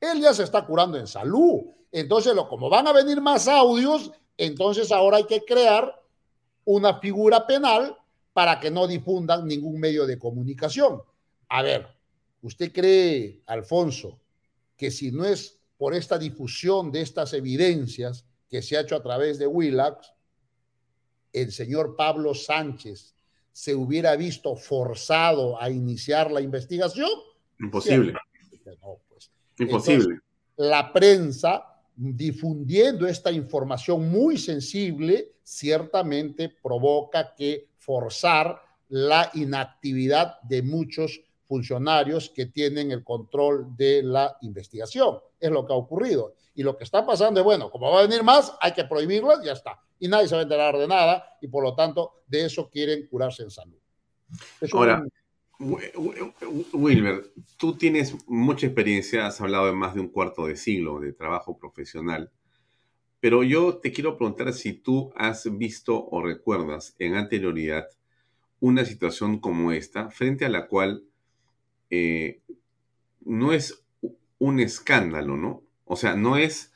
Él 0.00 0.20
ya 0.20 0.34
se 0.34 0.42
está 0.42 0.66
curando 0.66 0.98
en 0.98 1.06
salud. 1.06 1.60
Entonces, 1.92 2.34
como 2.48 2.68
van 2.68 2.88
a 2.88 2.92
venir 2.92 3.20
más 3.20 3.46
audios, 3.46 4.10
entonces 4.36 4.90
ahora 4.90 5.18
hay 5.18 5.24
que 5.24 5.44
crear 5.44 6.00
una 6.64 6.98
figura 6.98 7.46
penal 7.46 7.96
para 8.32 8.58
que 8.58 8.70
no 8.70 8.86
difundan 8.86 9.46
ningún 9.46 9.78
medio 9.78 10.06
de 10.06 10.18
comunicación. 10.18 11.02
A 11.48 11.62
ver, 11.62 11.86
¿usted 12.42 12.72
cree, 12.72 13.42
Alfonso, 13.46 14.18
que 14.76 14.90
si 14.90 15.12
no 15.12 15.24
es 15.24 15.61
por 15.82 15.94
esta 15.96 16.16
difusión 16.16 16.92
de 16.92 17.00
estas 17.00 17.32
evidencias 17.32 18.24
que 18.48 18.62
se 18.62 18.76
ha 18.76 18.82
hecho 18.82 18.94
a 18.94 19.02
través 19.02 19.36
de 19.40 19.48
Willax, 19.48 20.12
el 21.32 21.50
señor 21.50 21.96
Pablo 21.96 22.36
Sánchez 22.36 23.16
se 23.50 23.74
hubiera 23.74 24.14
visto 24.14 24.54
forzado 24.54 25.60
a 25.60 25.68
iniciar 25.70 26.30
la 26.30 26.40
investigación? 26.40 27.10
Imposible. 27.58 28.12
No, 28.80 29.00
pues. 29.08 29.32
Imposible. 29.58 30.20
la 30.58 30.92
prensa 30.92 31.64
difundiendo 31.96 33.08
esta 33.08 33.32
información 33.32 34.08
muy 34.08 34.38
sensible 34.38 35.32
ciertamente 35.42 36.48
provoca 36.62 37.34
que 37.34 37.70
forzar 37.78 38.62
la 38.88 39.32
inactividad 39.34 40.40
de 40.42 40.62
muchos 40.62 41.22
funcionarios 41.56 42.30
que 42.34 42.46
tienen 42.46 42.90
el 42.92 43.04
control 43.04 43.76
de 43.76 44.02
la 44.02 44.38
investigación. 44.40 45.18
Es 45.38 45.50
lo 45.50 45.66
que 45.66 45.72
ha 45.74 45.76
ocurrido. 45.76 46.34
Y 46.54 46.62
lo 46.62 46.78
que 46.78 46.84
está 46.84 47.04
pasando 47.04 47.40
es, 47.40 47.44
bueno, 47.44 47.70
como 47.70 47.90
va 47.90 47.98
a 48.00 48.06
venir 48.06 48.22
más, 48.22 48.56
hay 48.62 48.72
que 48.72 48.84
prohibirlas, 48.84 49.44
ya 49.44 49.52
está. 49.52 49.78
Y 49.98 50.08
nadie 50.08 50.28
se 50.28 50.34
va 50.34 50.40
a 50.40 50.44
enterar 50.44 50.78
de 50.78 50.88
nada 50.88 51.22
y 51.42 51.48
por 51.48 51.62
lo 51.62 51.74
tanto 51.74 52.22
de 52.26 52.46
eso 52.46 52.70
quieren 52.70 53.06
curarse 53.06 53.42
en 53.42 53.50
salud. 53.50 53.76
Es 54.62 54.72
un- 54.72 54.78
Ahora, 54.78 55.04
Wi- 55.60 55.92
Wi- 55.94 56.66
Wilber, 56.72 57.30
tú 57.58 57.76
tienes 57.76 58.16
mucha 58.26 58.66
experiencia, 58.66 59.26
has 59.26 59.38
hablado 59.42 59.66
de 59.66 59.72
más 59.72 59.94
de 59.94 60.00
un 60.00 60.08
cuarto 60.08 60.46
de 60.46 60.56
siglo 60.56 61.00
de 61.00 61.12
trabajo 61.12 61.58
profesional, 61.58 62.30
pero 63.20 63.42
yo 63.42 63.76
te 63.76 63.92
quiero 63.92 64.16
preguntar 64.16 64.54
si 64.54 64.72
tú 64.72 65.12
has 65.16 65.46
visto 65.58 66.08
o 66.08 66.22
recuerdas 66.22 66.94
en 66.98 67.14
anterioridad 67.14 67.86
una 68.58 68.84
situación 68.84 69.38
como 69.38 69.70
esta, 69.72 70.08
frente 70.10 70.44
a 70.44 70.48
la 70.48 70.66
cual 70.68 71.04
eh, 71.92 72.40
no 73.20 73.52
es 73.52 73.84
un 74.38 74.60
escándalo, 74.60 75.36
¿no? 75.36 75.62
O 75.84 75.94
sea, 75.94 76.16
no 76.16 76.38
es, 76.38 76.72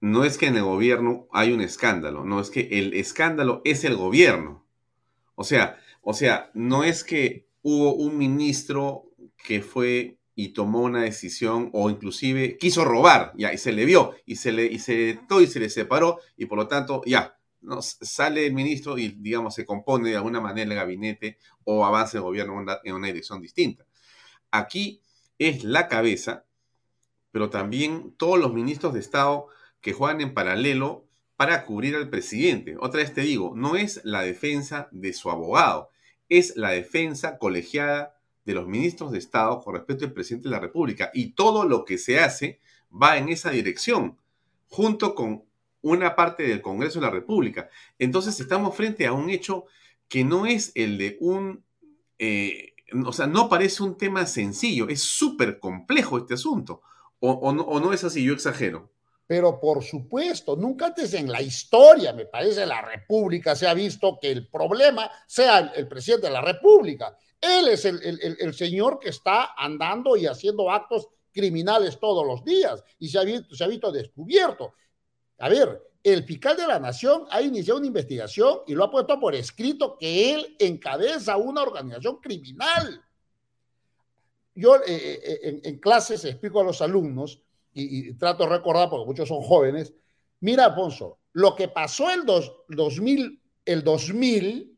no 0.00 0.24
es 0.24 0.38
que 0.38 0.46
en 0.46 0.56
el 0.56 0.62
gobierno 0.62 1.26
hay 1.32 1.52
un 1.52 1.60
escándalo, 1.60 2.24
no 2.24 2.40
es 2.40 2.48
que 2.48 2.68
el 2.78 2.94
escándalo 2.94 3.60
es 3.64 3.82
el 3.82 3.96
gobierno. 3.96 4.64
O 5.34 5.42
sea, 5.42 5.76
o 6.02 6.14
sea, 6.14 6.52
no 6.54 6.84
es 6.84 7.02
que 7.02 7.48
hubo 7.62 7.94
un 7.94 8.16
ministro 8.16 9.10
que 9.44 9.60
fue 9.60 10.20
y 10.36 10.50
tomó 10.50 10.82
una 10.82 11.02
decisión 11.02 11.70
o 11.72 11.90
inclusive 11.90 12.58
quiso 12.58 12.84
robar, 12.84 13.32
ya, 13.36 13.52
y 13.52 13.58
se 13.58 13.72
le 13.72 13.84
vio, 13.84 14.14
y 14.24 14.36
se 14.36 14.52
le, 14.52 14.66
y 14.66 14.78
se, 14.78 15.18
y 15.28 15.46
se 15.48 15.60
le 15.60 15.68
separó, 15.68 16.20
y 16.36 16.46
por 16.46 16.58
lo 16.58 16.68
tanto, 16.68 17.02
ya, 17.04 17.36
¿no? 17.60 17.82
Sale 17.82 18.46
el 18.46 18.54
ministro 18.54 18.96
y, 18.98 19.08
digamos, 19.08 19.56
se 19.56 19.66
compone 19.66 20.10
de 20.10 20.16
alguna 20.16 20.40
manera 20.40 20.70
el 20.70 20.76
gabinete 20.76 21.38
o 21.64 21.84
avanza 21.84 22.18
el 22.18 22.22
gobierno 22.22 22.52
en 22.52 22.58
una, 22.60 22.78
en 22.84 22.94
una 22.94 23.08
dirección 23.08 23.42
distinta. 23.42 23.87
Aquí 24.50 25.02
es 25.38 25.64
la 25.64 25.88
cabeza, 25.88 26.44
pero 27.30 27.50
también 27.50 28.14
todos 28.16 28.38
los 28.38 28.52
ministros 28.52 28.94
de 28.94 29.00
Estado 29.00 29.46
que 29.80 29.92
juegan 29.92 30.20
en 30.20 30.34
paralelo 30.34 31.06
para 31.36 31.64
cubrir 31.64 31.94
al 31.94 32.10
presidente. 32.10 32.76
Otra 32.80 33.00
vez 33.00 33.14
te 33.14 33.20
digo, 33.20 33.52
no 33.54 33.76
es 33.76 34.00
la 34.04 34.22
defensa 34.22 34.88
de 34.90 35.12
su 35.12 35.30
abogado, 35.30 35.90
es 36.28 36.56
la 36.56 36.70
defensa 36.70 37.38
colegiada 37.38 38.18
de 38.44 38.54
los 38.54 38.66
ministros 38.66 39.12
de 39.12 39.18
Estado 39.18 39.60
con 39.60 39.74
respecto 39.74 40.04
al 40.04 40.12
presidente 40.12 40.48
de 40.48 40.54
la 40.54 40.60
República. 40.60 41.10
Y 41.14 41.32
todo 41.34 41.64
lo 41.64 41.84
que 41.84 41.98
se 41.98 42.18
hace 42.18 42.58
va 42.90 43.18
en 43.18 43.28
esa 43.28 43.50
dirección, 43.50 44.18
junto 44.68 45.14
con 45.14 45.44
una 45.80 46.16
parte 46.16 46.42
del 46.42 46.60
Congreso 46.60 46.98
de 46.98 47.06
la 47.06 47.12
República. 47.12 47.68
Entonces 47.98 48.40
estamos 48.40 48.74
frente 48.74 49.06
a 49.06 49.12
un 49.12 49.30
hecho 49.30 49.66
que 50.08 50.24
no 50.24 50.46
es 50.46 50.72
el 50.74 50.98
de 50.98 51.18
un... 51.20 51.62
Eh, 52.18 52.74
o 53.04 53.12
sea, 53.12 53.26
no 53.26 53.48
parece 53.48 53.82
un 53.82 53.96
tema 53.96 54.26
sencillo, 54.26 54.88
es 54.88 55.02
súper 55.02 55.58
complejo 55.58 56.18
este 56.18 56.34
asunto. 56.34 56.82
O, 57.20 57.52
no, 57.52 57.62
¿O 57.62 57.80
no 57.80 57.92
es 57.92 58.04
así? 58.04 58.22
Yo 58.22 58.32
exagero. 58.32 58.90
Pero 59.26 59.60
por 59.60 59.84
supuesto, 59.84 60.56
nunca 60.56 60.86
antes 60.86 61.12
en 61.12 61.30
la 61.30 61.42
historia, 61.42 62.14
me 62.14 62.24
parece, 62.24 62.64
la 62.64 62.80
República 62.80 63.54
se 63.54 63.66
ha 63.66 63.74
visto 63.74 64.18
que 64.20 64.30
el 64.30 64.48
problema 64.48 65.10
sea 65.26 65.58
el, 65.58 65.86
presidente 65.86 66.28
de 66.28 66.32
la 66.32 66.40
República. 66.40 67.14
Él 67.38 67.68
es 67.68 67.84
el, 67.84 68.00
el, 68.02 68.54
señor 68.54 68.98
que 68.98 69.10
está 69.10 69.54
andando 69.56 70.16
y 70.16 70.26
haciendo 70.26 70.70
actos 70.70 71.08
criminales 71.30 72.00
todos 72.00 72.26
los 72.26 72.42
días 72.42 72.82
y 72.98 73.08
se 73.08 73.18
ha 73.18 73.24
visto, 73.24 73.54
se 73.54 73.64
ha 73.64 73.68
visto 73.68 73.92
descubierto. 73.92 74.72
A 75.38 75.50
ver, 75.50 75.87
el 76.02 76.24
fiscal 76.24 76.56
de 76.56 76.66
la 76.66 76.78
Nación 76.78 77.24
ha 77.30 77.42
iniciado 77.42 77.78
una 77.78 77.88
investigación 77.88 78.60
y 78.66 78.74
lo 78.74 78.84
ha 78.84 78.90
puesto 78.90 79.18
por 79.18 79.34
escrito 79.34 79.96
que 79.98 80.34
él 80.34 80.56
encabeza 80.58 81.36
una 81.36 81.62
organización 81.62 82.16
criminal. 82.16 83.04
Yo 84.54 84.76
eh, 84.76 84.82
eh, 84.86 85.40
en, 85.42 85.60
en 85.64 85.78
clases 85.78 86.24
explico 86.24 86.60
a 86.60 86.64
los 86.64 86.80
alumnos 86.82 87.42
y, 87.72 88.14
trato 88.14 88.44
de 88.44 88.50
recordar 88.50 88.90
porque 88.90 89.06
muchos 89.06 89.28
son 89.28 89.42
jóvenes, 89.42 89.92
mira, 90.40 90.66
Alfonso, 90.66 91.18
lo 91.32 91.54
que 91.54 91.68
pasó 91.68 92.10
el 92.10 92.24
2000, 92.24 93.40
el 93.64 93.84
2000 93.84 94.76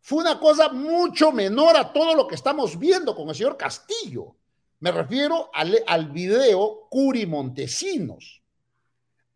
fue 0.00 0.18
una 0.18 0.40
cosa 0.40 0.70
mucho 0.70 1.30
menor 1.30 1.76
a 1.76 1.92
todo 1.92 2.14
lo 2.14 2.26
que 2.26 2.34
estamos 2.34 2.78
viendo 2.78 3.14
con 3.14 3.28
el 3.28 3.34
señor 3.34 3.56
Castillo. 3.56 4.36
Me 4.80 4.90
refiero 4.90 5.50
al, 5.52 5.78
al 5.86 6.10
video 6.10 6.88
Curi 6.88 7.26
Montesinos. 7.26 8.39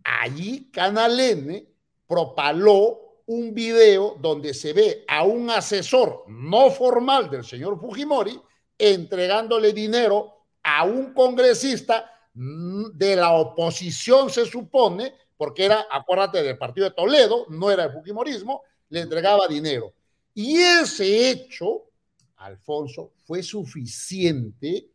Allí 0.04 0.70
Canal 0.70 1.18
N 1.18 1.66
propaló 2.06 3.22
un 3.26 3.54
video 3.54 4.16
donde 4.20 4.54
se 4.54 4.72
ve 4.72 5.04
a 5.08 5.24
un 5.24 5.50
asesor 5.50 6.24
no 6.28 6.70
formal 6.70 7.30
del 7.30 7.42
señor 7.42 7.80
Fujimori 7.80 8.38
entregándole 8.78 9.72
dinero 9.72 10.44
a 10.62 10.84
un 10.84 11.14
congresista 11.14 12.14
Mm, 12.34 12.96
de 12.98 13.14
la 13.14 13.32
oposición, 13.32 14.28
se 14.28 14.44
supone, 14.44 15.14
porque 15.36 15.64
era, 15.64 15.86
acuérdate, 15.90 16.42
del 16.42 16.58
partido 16.58 16.88
de 16.88 16.94
Toledo, 16.94 17.46
no 17.48 17.70
era 17.70 17.84
el 17.84 17.92
Fujimorismo, 17.92 18.62
le 18.88 19.00
entregaba 19.00 19.46
dinero. 19.46 19.94
Y 20.34 20.56
ese 20.56 21.30
hecho, 21.30 21.84
Alfonso, 22.36 23.12
fue 23.24 23.42
suficiente 23.42 24.88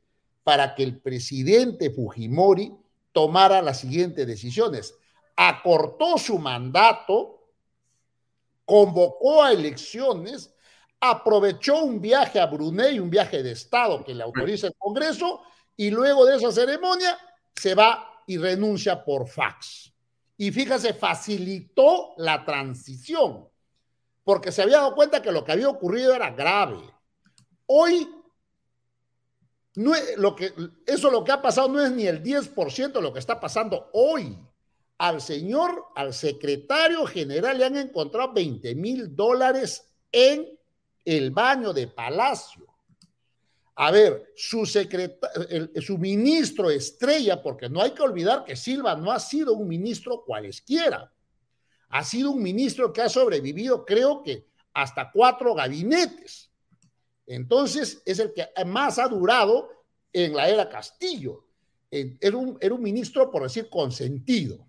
para 0.44 0.76
que 0.76 0.84
el 0.84 1.00
presidente 1.00 1.92
Fujimori 1.92 2.74
tomara 3.12 3.62
las 3.62 3.80
siguientes 3.80 4.26
decisiones. 4.26 4.96
Acortó 5.36 6.18
su 6.18 6.38
mandato, 6.38 7.48
convocó 8.66 9.44
a 9.44 9.52
elecciones, 9.52 10.54
aprovechó 11.00 11.84
un 11.84 12.02
viaje 12.02 12.40
a 12.40 12.46
Brunei, 12.46 13.00
un 13.00 13.10
viaje 13.10 13.42
de 13.42 13.52
Estado 13.52 14.04
que 14.04 14.14
le 14.14 14.24
autoriza 14.24 14.68
el 14.68 14.76
Congreso, 14.78 15.42
y 15.76 15.90
luego 15.92 16.26
de 16.26 16.36
esa 16.36 16.52
ceremonia 16.52 17.18
se 17.56 17.74
va 17.74 18.24
y 18.28 18.38
renuncia 18.38 19.04
por 19.04 19.28
fax. 19.28 19.94
Y 20.38 20.52
fíjese, 20.52 20.94
facilitó 20.94 22.14
la 22.18 22.46
transición, 22.46 23.48
porque 24.24 24.52
se 24.52 24.62
había 24.62 24.78
dado 24.78 24.96
cuenta 24.96 25.22
que 25.22 25.32
lo 25.32 25.44
que 25.44 25.52
había 25.54 25.70
ocurrido 25.70 26.14
era 26.14 26.32
grave. 26.32 26.80
Hoy, 27.66 28.10
no 29.76 29.94
lo 30.18 30.36
que, 30.36 30.54
eso 30.86 31.12
lo 31.12 31.24
que 31.24 31.32
ha 31.32 31.42
pasado 31.42 31.68
no 31.70 31.84
es 31.84 31.92
ni 31.92 32.08
el 32.08 32.24
10% 32.24 32.94
de 32.94 33.02
lo 33.02 33.14
que 33.14 33.20
está 33.20 33.40
pasando 33.40 33.90
hoy. 33.94 34.38
Al 34.98 35.22
señor, 35.22 35.86
al 35.96 36.14
secretario 36.14 37.06
general 37.06 37.58
le 37.58 37.66
han 37.66 37.78
encontrado 37.78 38.34
20 38.34 38.76
mil 38.76 39.16
dólares 39.16 39.86
en 40.12 40.48
el 41.06 41.32
baño 41.32 41.72
de 41.72 41.88
Palacio. 41.88 42.68
A 43.76 43.92
ver, 43.92 44.34
su, 44.36 44.66
su 44.66 45.98
ministro 45.98 46.70
estrella, 46.70 47.42
porque 47.42 47.70
no 47.70 47.82
hay 47.82 47.92
que 47.92 48.02
olvidar 48.02 48.44
que 48.44 48.58
Silva 48.58 48.96
no 48.96 49.10
ha 49.10 49.20
sido 49.20 49.54
un 49.54 49.70
ministro 49.70 50.26
cualesquiera, 50.26 51.14
ha 51.88 52.04
sido 52.04 52.32
un 52.32 52.44
ministro 52.44 52.92
que 52.92 53.02
ha 53.02 53.08
sobrevivido, 53.08 53.86
creo 53.86 54.22
que, 54.22 54.50
hasta 54.74 55.10
cuatro 55.12 55.56
gabinetes. 55.56 56.49
Entonces, 57.30 58.02
es 58.06 58.20
el 58.20 58.34
que 58.34 58.48
más 58.66 59.00
ha 59.00 59.08
durado 59.08 59.70
en 60.12 60.36
la 60.36 60.50
era 60.50 60.68
Castillo. 60.68 61.46
Era 61.90 62.38
un, 62.38 62.58
era 62.60 62.74
un 62.76 62.82
ministro, 62.82 63.32
por 63.32 63.44
decir, 63.44 63.70
consentido. 63.70 64.68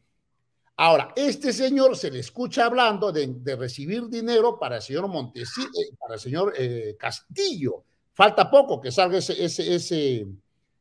Ahora, 0.77 1.12
este 1.16 1.53
señor 1.53 1.97
se 1.97 2.11
le 2.11 2.20
escucha 2.20 2.66
hablando 2.66 3.12
de, 3.12 3.57
recibir 3.57 4.09
dinero 4.09 4.59
para 4.59 4.77
el 4.77 4.82
señor 4.82 5.09
Montesi, 5.09 5.62
eh, 5.62 5.95
para 5.99 6.15
el 6.15 6.20
señor 6.20 6.55
eh, 6.57 6.97
Castillo 6.99 7.85
Falta 8.20 8.51
poco 8.51 8.78
que 8.82 8.93
salga 8.93 9.16
ese, 9.16 9.43
ese, 9.43 9.74
ese, 9.74 10.27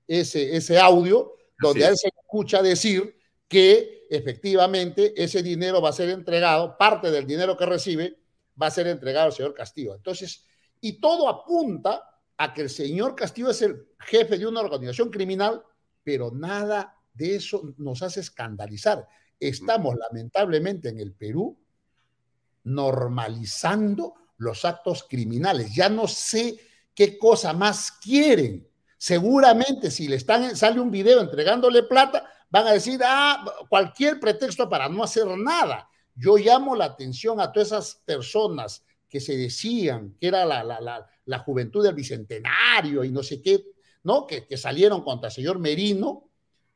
ese, 0.05 0.57
ese 0.57 0.77
audio 0.77 1.35
donde 1.57 1.85
él 1.85 1.95
se 1.95 2.09
escucha 2.09 2.61
decir 2.61 3.15
que 3.47 4.07
efectivamente 4.09 5.13
ese 5.15 5.41
dinero 5.41 5.81
va 5.81 5.87
a 5.87 5.93
ser 5.93 6.09
entregado, 6.09 6.77
parte 6.77 7.09
del 7.11 7.25
dinero 7.25 7.55
que 7.55 7.65
recibe 7.65 8.17
va 8.61 8.67
a 8.67 8.71
ser 8.71 8.87
entregado 8.87 9.27
al 9.27 9.31
señor 9.31 9.53
Castillo. 9.53 9.95
Entonces, 9.95 10.43
y 10.81 10.99
todo 10.99 11.27
apunta 11.27 12.03
a 12.37 12.53
que 12.53 12.61
el 12.61 12.69
señor 12.69 13.15
Castillo 13.15 13.49
es 13.49 13.61
el 13.61 13.87
jefe 13.99 14.37
de 14.37 14.47
una 14.47 14.61
organización 14.61 15.09
criminal, 15.09 15.63
pero 16.03 16.31
nada 16.31 16.95
de 17.13 17.35
eso 17.35 17.73
nos 17.77 18.01
hace 18.01 18.21
escandalizar. 18.21 19.07
Estamos 19.39 19.95
lamentablemente 19.95 20.89
en 20.89 20.99
el 20.99 21.13
Perú 21.13 21.57
normalizando 22.63 24.15
los 24.37 24.63
actos 24.63 25.05
criminales. 25.09 25.73
Ya 25.73 25.89
no 25.89 26.07
sé 26.07 26.59
¿Qué 26.99 27.17
cosa 27.17 27.53
más 27.53 27.93
quieren? 27.93 28.67
Seguramente 28.97 29.89
si 29.89 30.09
le 30.09 30.17
están, 30.17 30.53
sale 30.57 30.81
un 30.81 30.91
video 30.91 31.21
entregándole 31.21 31.83
plata, 31.83 32.29
van 32.49 32.67
a 32.67 32.73
decir, 32.73 32.99
ah, 33.05 33.45
cualquier 33.69 34.19
pretexto 34.19 34.67
para 34.67 34.89
no 34.89 35.01
hacer 35.01 35.25
nada. 35.37 35.87
Yo 36.13 36.35
llamo 36.35 36.75
la 36.75 36.83
atención 36.83 37.39
a 37.39 37.53
todas 37.53 37.67
esas 37.67 37.95
personas 38.03 38.83
que 39.09 39.19
se 39.19 39.35
decían 39.35 40.15
que 40.19 40.27
era 40.27 40.45
la, 40.45 40.63
la, 40.63 41.07
la, 41.25 41.39
juventud 41.39 41.83
del 41.83 41.95
bicentenario 41.95 43.03
y 43.03 43.09
no 43.09 43.23
sé 43.23 43.41
qué, 43.41 43.63
¿no? 44.03 44.27
Que, 44.27 44.45
que 44.45 44.57
salieron 44.57 45.03
contra 45.03 45.27
el 45.27 45.33
señor 45.33 45.59
Merino. 45.59 46.29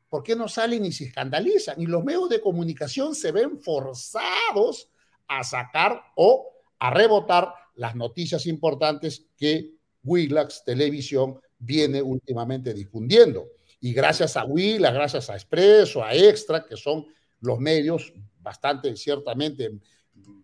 ¿Por 0.08 0.22
qué 0.22 0.36
no 0.36 0.48
salen 0.48 0.84
y 0.84 0.92
se 0.92 1.04
escandalizan? 1.04 1.80
Y 1.80 1.86
los 1.86 2.04
medios 2.04 2.28
de 2.28 2.40
comunicación 2.40 3.14
se 3.14 3.32
ven 3.32 3.58
forzados 3.60 4.90
a 5.26 5.42
sacar 5.42 6.02
o 6.16 6.52
a 6.78 6.90
rebotar 6.90 7.54
las 7.76 7.94
noticias 7.94 8.46
importantes 8.46 9.26
que 9.36 9.74
Willax 10.02 10.64
Televisión 10.64 11.40
viene 11.58 12.02
últimamente 12.02 12.74
difundiendo. 12.74 13.48
Y 13.80 13.92
gracias 13.92 14.36
a 14.36 14.44
Willax, 14.44 14.94
gracias 14.94 15.30
a 15.30 15.34
Expreso, 15.34 16.04
a 16.04 16.14
Extra, 16.14 16.64
que 16.64 16.76
son 16.76 17.06
los 17.40 17.58
medios 17.58 18.12
bastante 18.40 18.96
ciertamente 18.96 19.72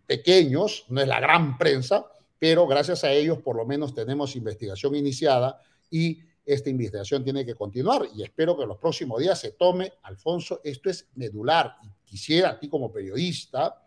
pequeños, 0.07 0.87
no 0.89 1.01
es 1.01 1.09
la 1.09 1.21
gran 1.21 1.59
prensa, 1.59 2.07
pero 2.39 2.67
gracias 2.67 3.05
a 3.05 3.13
ellos 3.13 3.39
por 3.39 3.57
lo 3.57 3.67
menos 3.67 3.95
tenemos 3.95 4.37
investigación 4.37 4.95
iniciada 4.95 5.61
y 5.91 6.21
esta 6.45 6.71
investigación 6.71 7.23
tiene 7.23 7.45
que 7.45 7.55
continuar 7.55 8.09
y 8.15 8.23
espero 8.23 8.57
que 8.57 8.63
en 8.63 8.69
los 8.71 8.79
próximos 8.79 9.21
días 9.21 9.39
se 9.39 9.53
tome, 9.53 9.93
Alfonso, 10.03 10.61
esto 10.65 10.91
es 10.91 11.09
medular 11.15 11.77
quisiera 12.11 12.51
a 12.51 12.59
ti 12.59 12.69
como 12.69 12.93
periodista 12.93 13.81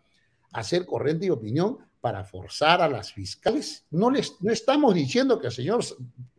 hacer 0.52 0.86
corriente 0.86 1.26
y 1.26 1.30
opinión 1.30 1.78
para 2.00 2.24
forzar 2.24 2.80
a 2.80 2.88
las 2.88 3.12
fiscales. 3.12 3.84
No, 3.90 4.10
les, 4.10 4.40
no 4.40 4.50
estamos 4.50 4.94
diciendo 4.94 5.38
que 5.38 5.48
el 5.48 5.52
señor 5.52 5.84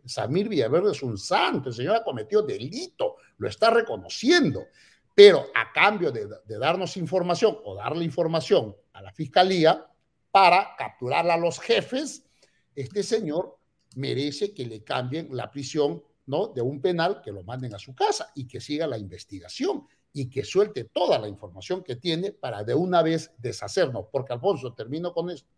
Samir 0.05 0.49
Villaverde 0.49 0.91
es 0.91 1.03
un 1.03 1.17
santo, 1.17 1.69
el 1.69 1.75
señor 1.75 1.97
ha 1.97 2.03
cometido 2.03 2.41
delito, 2.41 3.17
lo 3.37 3.47
está 3.47 3.69
reconociendo, 3.69 4.65
pero 5.13 5.45
a 5.53 5.71
cambio 5.71 6.11
de, 6.11 6.27
darnos 6.59 6.97
información 6.97 7.57
o 7.63 7.75
darle 7.75 8.03
información 8.03 8.75
a 8.95 9.01
la 9.01 9.11
fiscalía 9.11 9.85
para 10.31 10.75
capturar 10.77 11.29
a 11.29 11.37
los 11.37 11.59
jefes, 11.59 12.25
este 12.73 13.03
señor 13.03 13.57
merece 13.95 14.53
que 14.53 14.65
le 14.65 14.83
cambien 14.83 15.29
la 15.31 15.51
prisión 15.51 16.01
¿no? 16.25 16.47
de 16.47 16.61
un 16.61 16.81
penal, 16.81 17.21
que 17.21 17.31
lo 17.31 17.43
manden 17.43 17.75
a 17.75 17.79
su 17.79 17.93
casa 17.93 18.31
y 18.35 18.47
que 18.47 18.59
siga 18.59 18.87
la 18.87 18.97
investigación 18.97 19.87
y 20.13 20.29
que 20.29 20.43
suelte 20.43 20.85
toda 20.85 21.19
la 21.19 21.27
información 21.27 21.83
que 21.83 21.97
tiene 21.97 22.31
para 22.31 22.63
de 22.63 22.73
una 22.73 23.01
vez 23.01 23.31
deshacernos. 23.37 24.05
Porque, 24.11 24.33
Alfonso, 24.33 24.73
termino 24.73 25.13
con 25.13 25.29
esto. 25.29 25.49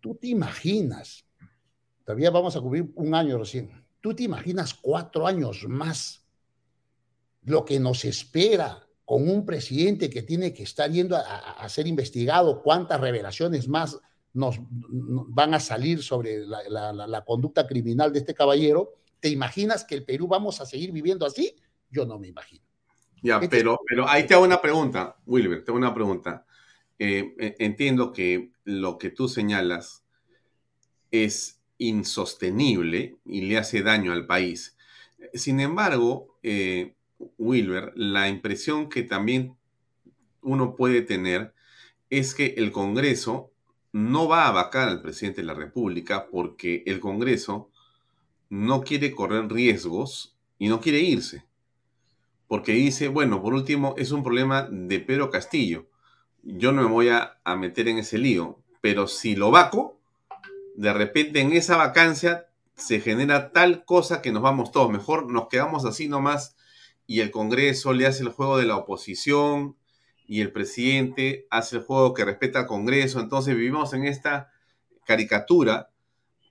Tú 0.00 0.14
te 0.14 0.28
imaginas, 0.28 1.26
todavía 2.04 2.30
vamos 2.30 2.54
a 2.56 2.60
cubrir 2.60 2.92
un 2.94 3.14
año 3.14 3.36
recién, 3.38 3.84
tú 4.00 4.14
te 4.14 4.22
imaginas 4.22 4.74
cuatro 4.74 5.26
años 5.26 5.64
más 5.68 6.24
lo 7.42 7.64
que 7.64 7.80
nos 7.80 8.04
espera 8.04 8.85
con 9.06 9.30
un 9.30 9.46
presidente 9.46 10.10
que 10.10 10.22
tiene 10.22 10.52
que 10.52 10.64
estar 10.64 10.90
yendo 10.90 11.16
a, 11.16 11.68
ser 11.68 11.86
investigado, 11.86 12.60
cuántas 12.60 13.00
revelaciones 13.00 13.68
más 13.68 14.00
nos, 14.34 14.58
van 14.68 15.54
a 15.54 15.60
salir 15.60 16.02
sobre 16.02 16.44
la, 16.44 17.22
conducta 17.24 17.68
criminal 17.68 18.12
de 18.12 18.18
este 18.18 18.34
caballero, 18.34 18.94
¿te 19.20 19.28
imaginas 19.28 19.84
que 19.84 19.94
el 19.94 20.04
Perú 20.04 20.26
vamos 20.26 20.60
a 20.60 20.66
seguir 20.66 20.90
viviendo 20.90 21.24
así? 21.24 21.54
Yo 21.88 22.04
no 22.04 22.18
me 22.18 22.26
imagino. 22.26 22.64
Ya, 23.22 23.36
este 23.36 23.48
pero, 23.48 23.78
pero 23.88 24.08
ahí 24.08 24.26
te 24.26 24.34
hago 24.34 24.44
una 24.44 24.60
pregunta, 24.60 25.16
Wilber, 25.24 25.64
te 25.64 25.70
hago 25.70 25.78
una 25.78 25.94
pregunta. 25.94 26.44
Eh, 26.98 27.32
e, 27.38 27.56
entiendo 27.60 28.12
que 28.12 28.50
lo 28.64 28.98
que 28.98 29.10
tú 29.10 29.28
señalas 29.28 30.04
es 31.12 31.60
insostenible 31.78 33.18
y 33.24 33.42
le 33.42 33.56
hace 33.56 33.82
daño 33.82 34.12
al 34.12 34.26
país. 34.26 34.76
Sin 35.32 35.60
embargo, 35.60 36.38
eh, 36.42 36.96
Wilber, 37.38 37.92
la 37.96 38.28
impresión 38.28 38.88
que 38.88 39.02
también 39.02 39.56
uno 40.42 40.76
puede 40.76 41.02
tener 41.02 41.54
es 42.10 42.34
que 42.34 42.54
el 42.56 42.72
Congreso 42.72 43.50
no 43.92 44.28
va 44.28 44.46
a 44.46 44.52
vacar 44.52 44.88
al 44.88 45.02
presidente 45.02 45.40
de 45.40 45.46
la 45.46 45.54
República 45.54 46.28
porque 46.30 46.82
el 46.86 47.00
Congreso 47.00 47.70
no 48.48 48.82
quiere 48.82 49.14
correr 49.14 49.50
riesgos 49.50 50.36
y 50.58 50.68
no 50.68 50.80
quiere 50.80 51.00
irse. 51.00 51.44
Porque 52.46 52.72
dice, 52.72 53.08
bueno, 53.08 53.42
por 53.42 53.54
último, 53.54 53.94
es 53.98 54.12
un 54.12 54.22
problema 54.22 54.68
de 54.70 55.00
Pedro 55.00 55.30
Castillo. 55.30 55.86
Yo 56.42 56.70
no 56.70 56.82
me 56.82 56.88
voy 56.88 57.08
a, 57.08 57.38
a 57.42 57.56
meter 57.56 57.88
en 57.88 57.98
ese 57.98 58.18
lío, 58.18 58.60
pero 58.80 59.08
si 59.08 59.34
lo 59.34 59.50
vaco, 59.50 59.98
de 60.76 60.92
repente 60.92 61.40
en 61.40 61.52
esa 61.52 61.76
vacancia 61.76 62.46
se 62.76 63.00
genera 63.00 63.50
tal 63.50 63.84
cosa 63.84 64.22
que 64.22 64.30
nos 64.30 64.42
vamos 64.42 64.70
todos. 64.70 64.90
Mejor 64.90 65.32
nos 65.32 65.48
quedamos 65.48 65.84
así 65.84 66.08
nomás 66.08 66.54
y 67.06 67.20
el 67.20 67.30
Congreso 67.30 67.92
le 67.92 68.06
hace 68.06 68.22
el 68.22 68.30
juego 68.30 68.58
de 68.58 68.66
la 68.66 68.76
oposición 68.76 69.76
y 70.26 70.40
el 70.40 70.52
presidente 70.52 71.46
hace 71.50 71.76
el 71.76 71.82
juego 71.82 72.14
que 72.14 72.24
respeta 72.24 72.60
al 72.60 72.66
Congreso. 72.66 73.20
Entonces 73.20 73.54
vivimos 73.54 73.92
en 73.92 74.04
esta 74.04 74.50
caricatura, 75.04 75.90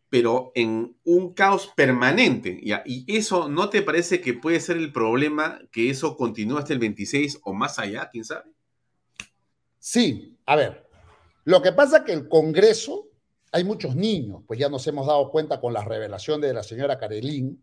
pero 0.09 0.53
en 0.55 0.95
un 1.03 1.33
caos 1.33 1.73
permanente. 1.75 2.57
¿Y 2.61 3.17
eso 3.17 3.49
no 3.49 3.69
te 3.69 3.81
parece 3.81 4.21
que 4.21 4.33
puede 4.33 4.61
ser 4.61 4.77
el 4.77 4.93
problema 4.93 5.59
que 5.71 5.89
eso 5.89 6.15
continúe 6.15 6.59
hasta 6.59 6.71
el 6.71 6.79
26 6.79 7.41
o 7.43 7.53
más 7.53 7.79
allá? 7.79 8.09
¿Quién 8.09 8.23
sabe? 8.23 8.49
Sí, 9.77 10.37
a 10.45 10.55
ver. 10.55 10.87
Lo 11.43 11.61
que 11.61 11.73
pasa 11.73 11.97
es 11.97 12.03
que 12.03 12.13
el 12.13 12.29
Congreso, 12.29 13.09
hay 13.51 13.65
muchos 13.65 13.95
niños, 13.95 14.41
pues 14.47 14.57
ya 14.57 14.69
nos 14.69 14.87
hemos 14.87 15.05
dado 15.05 15.29
cuenta 15.29 15.59
con 15.59 15.73
la 15.73 15.83
revelación 15.83 16.39
de 16.39 16.53
la 16.53 16.63
señora 16.63 16.97
Carelín, 16.97 17.61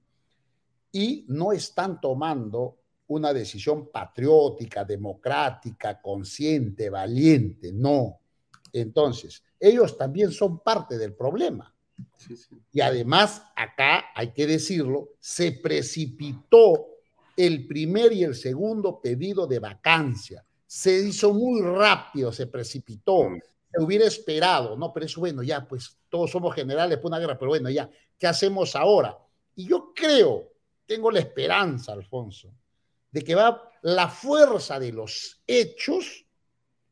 y 0.93 1.25
no 1.29 1.53
están 1.53 2.03
tomando 2.03 2.77
una 3.09 3.33
decisión 3.33 3.91
patriótica, 3.91 4.85
democrática, 4.85 6.01
consciente, 6.01 6.89
valiente, 6.89 7.73
no. 7.73 8.21
Entonces, 8.73 9.43
ellos 9.61 9.97
también 9.97 10.33
son 10.33 10.61
parte 10.61 10.97
del 10.97 11.15
problema. 11.15 11.73
Y 12.73 12.81
además, 12.81 13.43
acá 13.55 14.07
hay 14.15 14.33
que 14.33 14.47
decirlo, 14.47 15.11
se 15.21 15.53
precipitó 15.53 16.87
el 17.37 17.67
primer 17.67 18.13
y 18.13 18.25
el 18.25 18.35
segundo 18.35 19.01
pedido 19.01 19.47
de 19.47 19.59
vacancia. 19.59 20.45
Se 20.67 21.07
hizo 21.07 21.35
muy 21.35 21.61
rápido, 21.61 22.33
se 22.33 22.47
precipitó. 22.47 23.29
Mm. 23.29 23.41
Se 23.71 23.83
hubiera 23.83 24.05
esperado, 24.05 24.77
no, 24.77 24.93
pero 24.93 25.07
eso 25.07 25.21
bueno, 25.21 25.43
ya, 25.43 25.67
pues 25.67 25.97
todos 26.09 26.31
somos 26.31 26.55
generales 26.55 26.99
por 26.99 27.07
una 27.07 27.19
guerra, 27.19 27.39
pero 27.39 27.51
bueno, 27.51 27.71
ya, 27.71 27.89
¿qué 28.19 28.27
hacemos 28.27 28.77
ahora? 28.77 29.19
Y 29.57 29.67
yo 29.67 29.93
creo, 29.95 30.53
tengo 30.87 31.11
la 31.11 31.21
esperanza, 31.21 31.93
Alfonso, 31.93 32.53
de 33.13 33.23
que 33.23 33.35
va 33.35 33.71
la 33.83 34.09
fuerza 34.09 34.81
de 34.81 34.93
los 34.93 35.43
hechos 35.47 36.27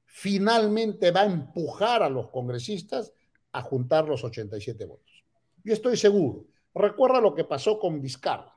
finalmente 0.05 1.10
va 1.10 1.22
a 1.22 1.26
empujar 1.26 2.02
a 2.02 2.10
los 2.10 2.28
congresistas 2.28 3.12
a 3.52 3.62
juntar 3.62 4.06
los 4.06 4.22
87 4.22 4.84
votos. 4.84 5.24
Yo 5.64 5.72
estoy 5.72 5.97
seguro. 5.97 6.47
Recuerda 6.74 7.20
lo 7.20 7.34
que 7.34 7.44
pasó 7.44 7.78
con 7.78 8.01
Vizcarra. 8.01 8.56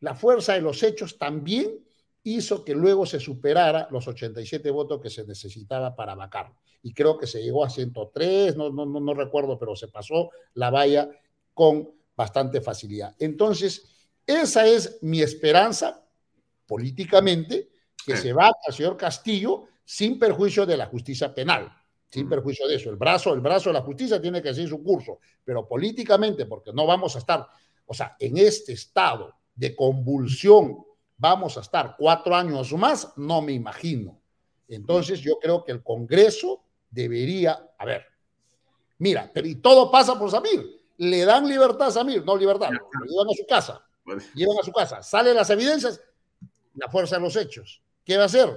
La 0.00 0.14
fuerza 0.14 0.54
de 0.54 0.60
los 0.60 0.82
hechos 0.82 1.18
también 1.18 1.78
hizo 2.24 2.64
que 2.64 2.74
luego 2.74 3.06
se 3.06 3.20
superara 3.20 3.88
los 3.90 4.08
87 4.08 4.70
votos 4.70 5.00
que 5.00 5.10
se 5.10 5.24
necesitaba 5.24 5.94
para 5.94 6.14
vacarlo. 6.14 6.56
Y 6.82 6.92
creo 6.92 7.16
que 7.16 7.26
se 7.26 7.42
llegó 7.42 7.64
a 7.64 7.70
103, 7.70 8.56
no, 8.56 8.70
no, 8.70 8.86
no 8.86 9.14
recuerdo, 9.14 9.58
pero 9.58 9.76
se 9.76 9.88
pasó 9.88 10.30
la 10.54 10.70
valla 10.70 11.08
con 11.54 11.90
bastante 12.16 12.60
facilidad. 12.60 13.14
Entonces, 13.18 14.10
esa 14.26 14.66
es 14.66 14.98
mi 15.02 15.22
esperanza 15.22 16.01
políticamente 16.72 17.68
que 18.06 18.16
se 18.16 18.32
va 18.32 18.46
al 18.46 18.72
señor 18.72 18.96
Castillo 18.96 19.64
sin 19.84 20.18
perjuicio 20.18 20.64
de 20.64 20.78
la 20.78 20.86
justicia 20.86 21.34
penal, 21.34 21.70
sin 22.08 22.24
mm. 22.24 22.30
perjuicio 22.30 22.66
de 22.66 22.76
eso. 22.76 22.88
El 22.88 22.96
brazo, 22.96 23.34
el 23.34 23.40
brazo 23.40 23.68
de 23.68 23.74
la 23.74 23.82
justicia 23.82 24.18
tiene 24.22 24.40
que 24.40 24.54
seguir 24.54 24.70
su 24.70 24.82
curso, 24.82 25.18
pero 25.44 25.68
políticamente, 25.68 26.46
porque 26.46 26.72
no 26.72 26.86
vamos 26.86 27.14
a 27.14 27.18
estar, 27.18 27.46
o 27.84 27.92
sea, 27.92 28.16
en 28.18 28.38
este 28.38 28.72
estado 28.72 29.34
de 29.54 29.76
convulsión, 29.76 30.82
vamos 31.18 31.58
a 31.58 31.60
estar 31.60 31.94
cuatro 31.98 32.34
años 32.34 32.72
más, 32.72 33.12
no 33.18 33.42
me 33.42 33.52
imagino. 33.52 34.18
Entonces 34.66 35.20
yo 35.20 35.38
creo 35.38 35.62
que 35.62 35.72
el 35.72 35.82
Congreso 35.82 36.64
debería, 36.88 37.68
a 37.76 37.84
ver, 37.84 38.06
mira, 38.96 39.30
pero 39.30 39.46
y 39.46 39.56
todo 39.56 39.90
pasa 39.90 40.18
por 40.18 40.30
Samir. 40.30 40.64
Le 40.96 41.26
dan 41.26 41.46
libertad 41.46 41.88
a 41.88 41.90
Samir, 41.90 42.24
no 42.24 42.34
libertad, 42.34 42.70
lo 42.70 43.04
llevan 43.04 43.28
a 43.28 43.36
su 43.36 43.46
casa. 43.46 43.84
Llevan 44.34 44.58
a 44.58 44.62
su 44.64 44.72
casa, 44.72 45.02
salen 45.02 45.36
las 45.36 45.50
evidencias, 45.50 46.00
la 46.74 46.88
fuerza 46.88 47.16
de 47.16 47.22
los 47.22 47.36
hechos. 47.36 47.82
¿Qué 48.04 48.16
va 48.16 48.24
a 48.24 48.26
hacer? 48.26 48.48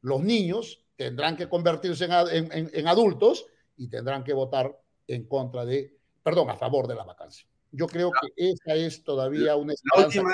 Los 0.00 0.22
niños 0.22 0.84
tendrán 0.96 1.36
que 1.36 1.48
convertirse 1.48 2.04
en, 2.04 2.86
adultos 2.86 3.46
y 3.76 3.88
tendrán 3.88 4.24
que 4.24 4.32
votar 4.32 4.78
en 5.06 5.26
contra 5.26 5.64
de, 5.64 5.96
perdón, 6.22 6.50
a 6.50 6.56
favor 6.56 6.86
de 6.86 6.94
la 6.94 7.04
vacancia. 7.04 7.46
Yo 7.70 7.86
creo 7.86 8.10
que 8.10 8.32
esa 8.36 8.74
es 8.74 9.02
todavía 9.02 9.56
una 9.56 9.74
La 9.94 10.04
última, 10.04 10.32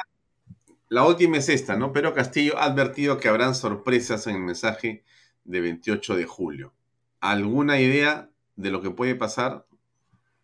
la 0.88 1.06
última 1.06 1.36
es 1.36 1.48
esta, 1.48 1.76
¿no? 1.76 1.92
Pero 1.92 2.14
Castillo 2.14 2.58
ha 2.58 2.64
advertido 2.64 3.18
que 3.18 3.28
habrán 3.28 3.54
sorpresas 3.54 4.26
en 4.26 4.36
el 4.36 4.42
mensaje 4.42 5.04
de 5.44 5.60
28 5.60 6.16
de 6.16 6.24
julio. 6.24 6.74
¿Alguna 7.20 7.80
idea 7.80 8.30
de 8.56 8.70
lo 8.70 8.82
que 8.82 8.90
puede 8.90 9.14
pasar? 9.14 9.66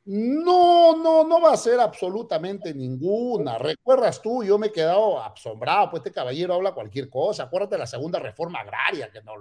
No, 0.06 0.97
no, 0.97 1.24
no 1.24 1.40
va 1.40 1.52
a 1.52 1.56
ser 1.56 1.81
absolutamente 1.81 2.74
ninguna. 2.74 3.56
Recuerdas 3.56 4.20
tú, 4.20 4.44
yo 4.44 4.59
me 4.59 4.66
he 4.66 4.72
quedado 4.72 5.22
asombrado, 5.22 5.90
pues 5.90 6.01
este 6.01 6.12
caballero 6.12 6.55
habla 6.55 6.72
cualquier 6.72 7.09
cosa. 7.09 7.44
Acuérdate 7.44 7.76
de 7.76 7.81
la 7.81 7.86
segunda 7.86 8.18
reforma 8.18 8.60
agraria, 8.60 9.10
que 9.10 9.22
no, 9.22 9.32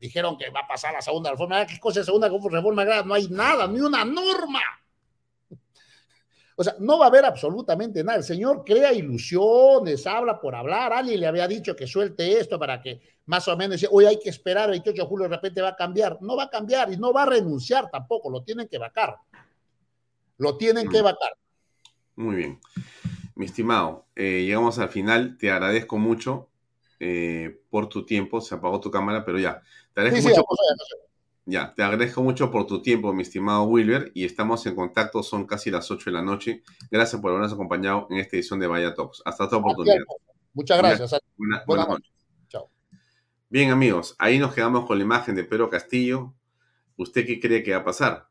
dijeron 0.00 0.36
que 0.36 0.50
va 0.50 0.60
a 0.60 0.66
pasar 0.66 0.92
la 0.92 1.02
segunda 1.02 1.30
reforma 1.30 1.56
agraria. 1.56 1.74
¿Qué 1.74 1.80
cosa 1.80 2.00
es 2.00 2.06
segunda 2.06 2.28
reforma 2.28 2.82
agraria? 2.82 3.04
No 3.04 3.14
hay 3.14 3.28
nada, 3.28 3.68
ni 3.68 3.80
una 3.80 4.04
norma. 4.04 4.60
O 6.56 6.62
sea, 6.62 6.74
no 6.80 6.98
va 6.98 7.06
a 7.06 7.08
haber 7.08 7.24
absolutamente 7.24 8.02
nada. 8.02 8.18
El 8.18 8.24
señor 8.24 8.64
crea 8.64 8.92
ilusiones, 8.92 10.04
habla 10.06 10.40
por 10.40 10.54
hablar. 10.56 10.92
Alguien 10.92 11.20
le 11.20 11.26
había 11.28 11.46
dicho 11.46 11.76
que 11.76 11.86
suelte 11.86 12.40
esto 12.40 12.58
para 12.58 12.80
que 12.80 13.00
más 13.26 13.46
o 13.48 13.56
menos, 13.56 13.84
hoy 13.90 14.04
hay 14.04 14.18
que 14.18 14.30
esperar 14.30 14.64
el 14.64 14.72
28 14.72 15.02
de 15.02 15.08
julio, 15.08 15.28
de 15.28 15.36
repente 15.36 15.62
va 15.62 15.70
a 15.70 15.76
cambiar. 15.76 16.18
No 16.20 16.36
va 16.36 16.44
a 16.44 16.50
cambiar 16.50 16.92
y 16.92 16.96
no 16.96 17.12
va 17.12 17.22
a 17.22 17.26
renunciar 17.26 17.88
tampoco, 17.90 18.30
lo 18.30 18.42
tienen 18.42 18.68
que 18.68 18.78
vacar. 18.78 19.16
Lo 20.38 20.56
tienen 20.56 20.88
que 20.88 21.02
vacar. 21.02 21.32
Muy 22.16 22.36
bien. 22.36 22.60
Mi 23.34 23.46
estimado, 23.46 24.06
eh, 24.14 24.44
llegamos 24.44 24.78
al 24.78 24.88
final. 24.88 25.36
Te 25.38 25.50
agradezco 25.50 25.98
mucho 25.98 26.48
eh, 27.00 27.60
por 27.70 27.88
tu 27.88 28.06
tiempo. 28.06 28.40
Se 28.40 28.54
apagó 28.54 28.80
tu 28.80 28.90
cámara, 28.90 29.24
pero 29.24 29.38
ya. 29.38 29.62
Te 29.92 30.00
agradezco 30.00 30.28
mucho. 30.28 30.44
ya, 31.44 31.74
te 31.74 31.82
agradezco 31.82 32.22
mucho 32.22 32.50
por 32.50 32.66
tu 32.66 32.80
tiempo, 32.80 33.12
mi 33.12 33.22
estimado 33.22 33.64
Wilber, 33.64 34.12
y 34.14 34.24
estamos 34.24 34.64
en 34.66 34.76
contacto. 34.76 35.22
Son 35.22 35.46
casi 35.46 35.70
las 35.70 35.90
8 35.90 36.04
de 36.06 36.12
la 36.12 36.22
noche. 36.22 36.62
Gracias 36.90 37.20
por 37.20 37.30
habernos 37.30 37.52
acompañado 37.52 38.06
en 38.10 38.18
esta 38.18 38.36
edición 38.36 38.60
de 38.60 38.68
Vaya 38.68 38.94
Talks. 38.94 39.22
Hasta 39.24 39.44
otra 39.44 39.58
oportunidad. 39.58 40.04
Muchas 40.52 40.78
gracias. 40.78 41.20
buenas 41.66 41.88
noches. 41.88 42.12
Chao. 42.48 42.70
Bien, 43.48 43.70
amigos, 43.70 44.14
ahí 44.18 44.38
nos 44.38 44.54
quedamos 44.54 44.86
con 44.86 44.98
la 44.98 45.04
imagen 45.04 45.34
de 45.34 45.42
Pedro 45.42 45.68
Castillo. 45.68 46.32
¿Usted 46.96 47.26
qué 47.26 47.40
cree 47.40 47.64
que 47.64 47.72
va 47.72 47.78
a 47.78 47.84
pasar? 47.84 48.28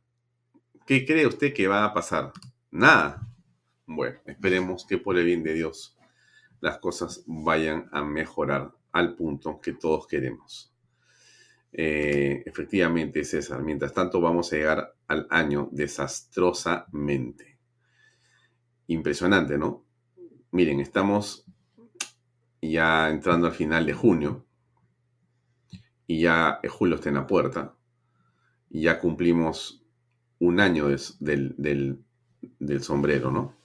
¿Qué 0.86 1.06
cree 1.06 1.26
usted 1.26 1.54
que 1.54 1.68
va 1.68 1.86
a 1.86 1.94
pasar? 1.94 2.34
Nada. 2.70 3.26
Bueno, 3.86 4.20
esperemos 4.26 4.86
que 4.86 4.98
por 4.98 5.18
el 5.18 5.26
bien 5.26 5.42
de 5.42 5.54
Dios 5.54 5.98
las 6.60 6.78
cosas 6.80 7.24
vayan 7.26 7.88
a 7.94 8.04
mejorar 8.04 8.74
al 8.92 9.16
punto 9.16 9.62
que 9.62 9.74
todos 9.74 10.08
queremos. 10.08 10.74
Eh, 11.72 12.44
efectivamente, 12.46 13.24
César, 13.24 13.64
mientras 13.64 13.94
tanto 13.94 14.20
vamos 14.20 14.52
a 14.52 14.58
llegar 14.58 14.94
al 15.08 15.26
año 15.30 15.70
desastrosamente. 15.72 17.58
Impresionante, 18.88 19.58
¿no? 19.58 19.86
Miren, 20.52 20.82
estamos 20.82 21.46
ya 22.62 23.10
entrando 23.10 23.48
al 23.48 23.54
final 23.54 23.86
de 23.86 23.94
junio 23.94 24.46
y 26.08 26.22
ya 26.22 26.60
julio 26.70 26.96
está 26.96 27.08
en 27.08 27.16
la 27.16 27.26
puerta 27.26 27.74
y 28.70 28.82
ya 28.82 29.00
cumplimos 29.00 29.83
un 30.44 30.60
año 30.60 30.90
del, 31.20 32.04
sombrero, 32.82 33.32
¿no? 33.32 33.56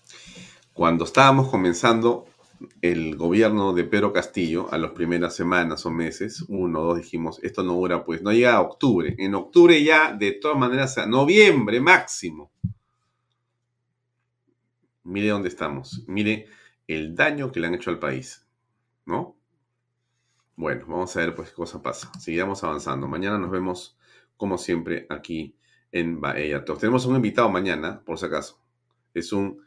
Cuando 0.72 1.04
estábamos 1.04 1.48
comenzando 1.48 2.26
el 2.80 3.16
gobierno 3.16 3.72
de 3.72 3.82
Pedro 3.82 4.12
Castillo, 4.12 4.68
a 4.72 4.78
las 4.78 4.92
primeras 4.92 5.34
semanas 5.34 5.84
o 5.86 5.90
meses, 5.90 6.44
uno 6.48 6.80
o 6.80 6.84
dos, 6.84 6.98
dijimos, 6.98 7.40
esto 7.42 7.64
no 7.64 7.74
dura, 7.74 8.04
pues 8.04 8.22
no 8.22 8.32
llega 8.32 8.54
a 8.54 8.60
octubre. 8.60 9.16
En 9.18 9.34
octubre 9.34 9.82
ya, 9.82 10.12
de 10.12 10.32
todas 10.32 10.56
maneras, 10.56 10.98
a 10.98 11.06
noviembre 11.06 11.80
máximo. 11.80 12.52
Mire 15.02 15.30
dónde 15.30 15.48
estamos. 15.48 16.04
Mire 16.06 16.46
el 16.86 17.16
daño 17.16 17.50
que 17.50 17.58
le 17.58 17.66
han 17.66 17.74
hecho 17.74 17.90
al 17.90 17.98
país. 17.98 18.46
¿No? 19.04 19.36
Bueno, 20.54 20.84
vamos 20.86 21.16
a 21.16 21.20
ver 21.20 21.34
pues 21.34 21.48
qué 21.50 21.56
cosa 21.56 21.82
pasa. 21.82 22.12
Sigamos 22.20 22.62
avanzando. 22.62 23.08
Mañana 23.08 23.38
nos 23.38 23.50
vemos, 23.50 23.98
como 24.36 24.58
siempre, 24.58 25.06
aquí 25.08 25.57
en 25.92 26.20
Bahía 26.20 26.64
Tenemos 26.64 27.06
un 27.06 27.16
invitado 27.16 27.48
mañana, 27.48 28.02
por 28.04 28.18
si 28.18 28.26
acaso. 28.26 28.60
Es 29.14 29.32
un 29.32 29.62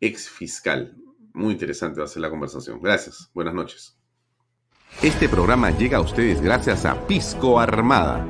ex 0.00 0.28
fiscal 0.28 0.96
muy 1.32 1.52
interesante 1.52 2.00
va 2.00 2.06
a 2.06 2.08
ser 2.08 2.22
la 2.22 2.30
conversación. 2.30 2.80
Gracias. 2.80 3.30
Buenas 3.34 3.54
noches. 3.54 3.96
Este 5.02 5.28
programa 5.28 5.70
llega 5.70 5.98
a 5.98 6.00
ustedes 6.00 6.40
gracias 6.40 6.84
a 6.84 7.06
Pisco 7.06 7.60
Armada. 7.60 8.26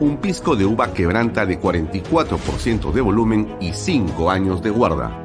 Un 0.00 0.20
pisco 0.20 0.56
de 0.56 0.64
uva 0.64 0.92
quebranta 0.92 1.46
de 1.46 1.60
44% 1.60 2.92
de 2.92 3.00
volumen 3.00 3.56
y 3.60 3.72
5 3.72 4.30
años 4.30 4.62
de 4.62 4.70
guarda. 4.70 5.24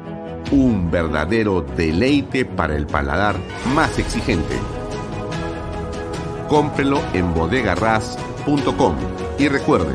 Un 0.50 0.90
verdadero 0.90 1.62
deleite 1.62 2.44
para 2.44 2.76
el 2.76 2.86
paladar 2.86 3.36
más 3.74 3.98
exigente. 3.98 4.56
Cómprelo 6.48 7.00
en 7.14 7.32
bodegarras.com 7.34 8.96
y 9.38 9.48
recuerde, 9.48 9.94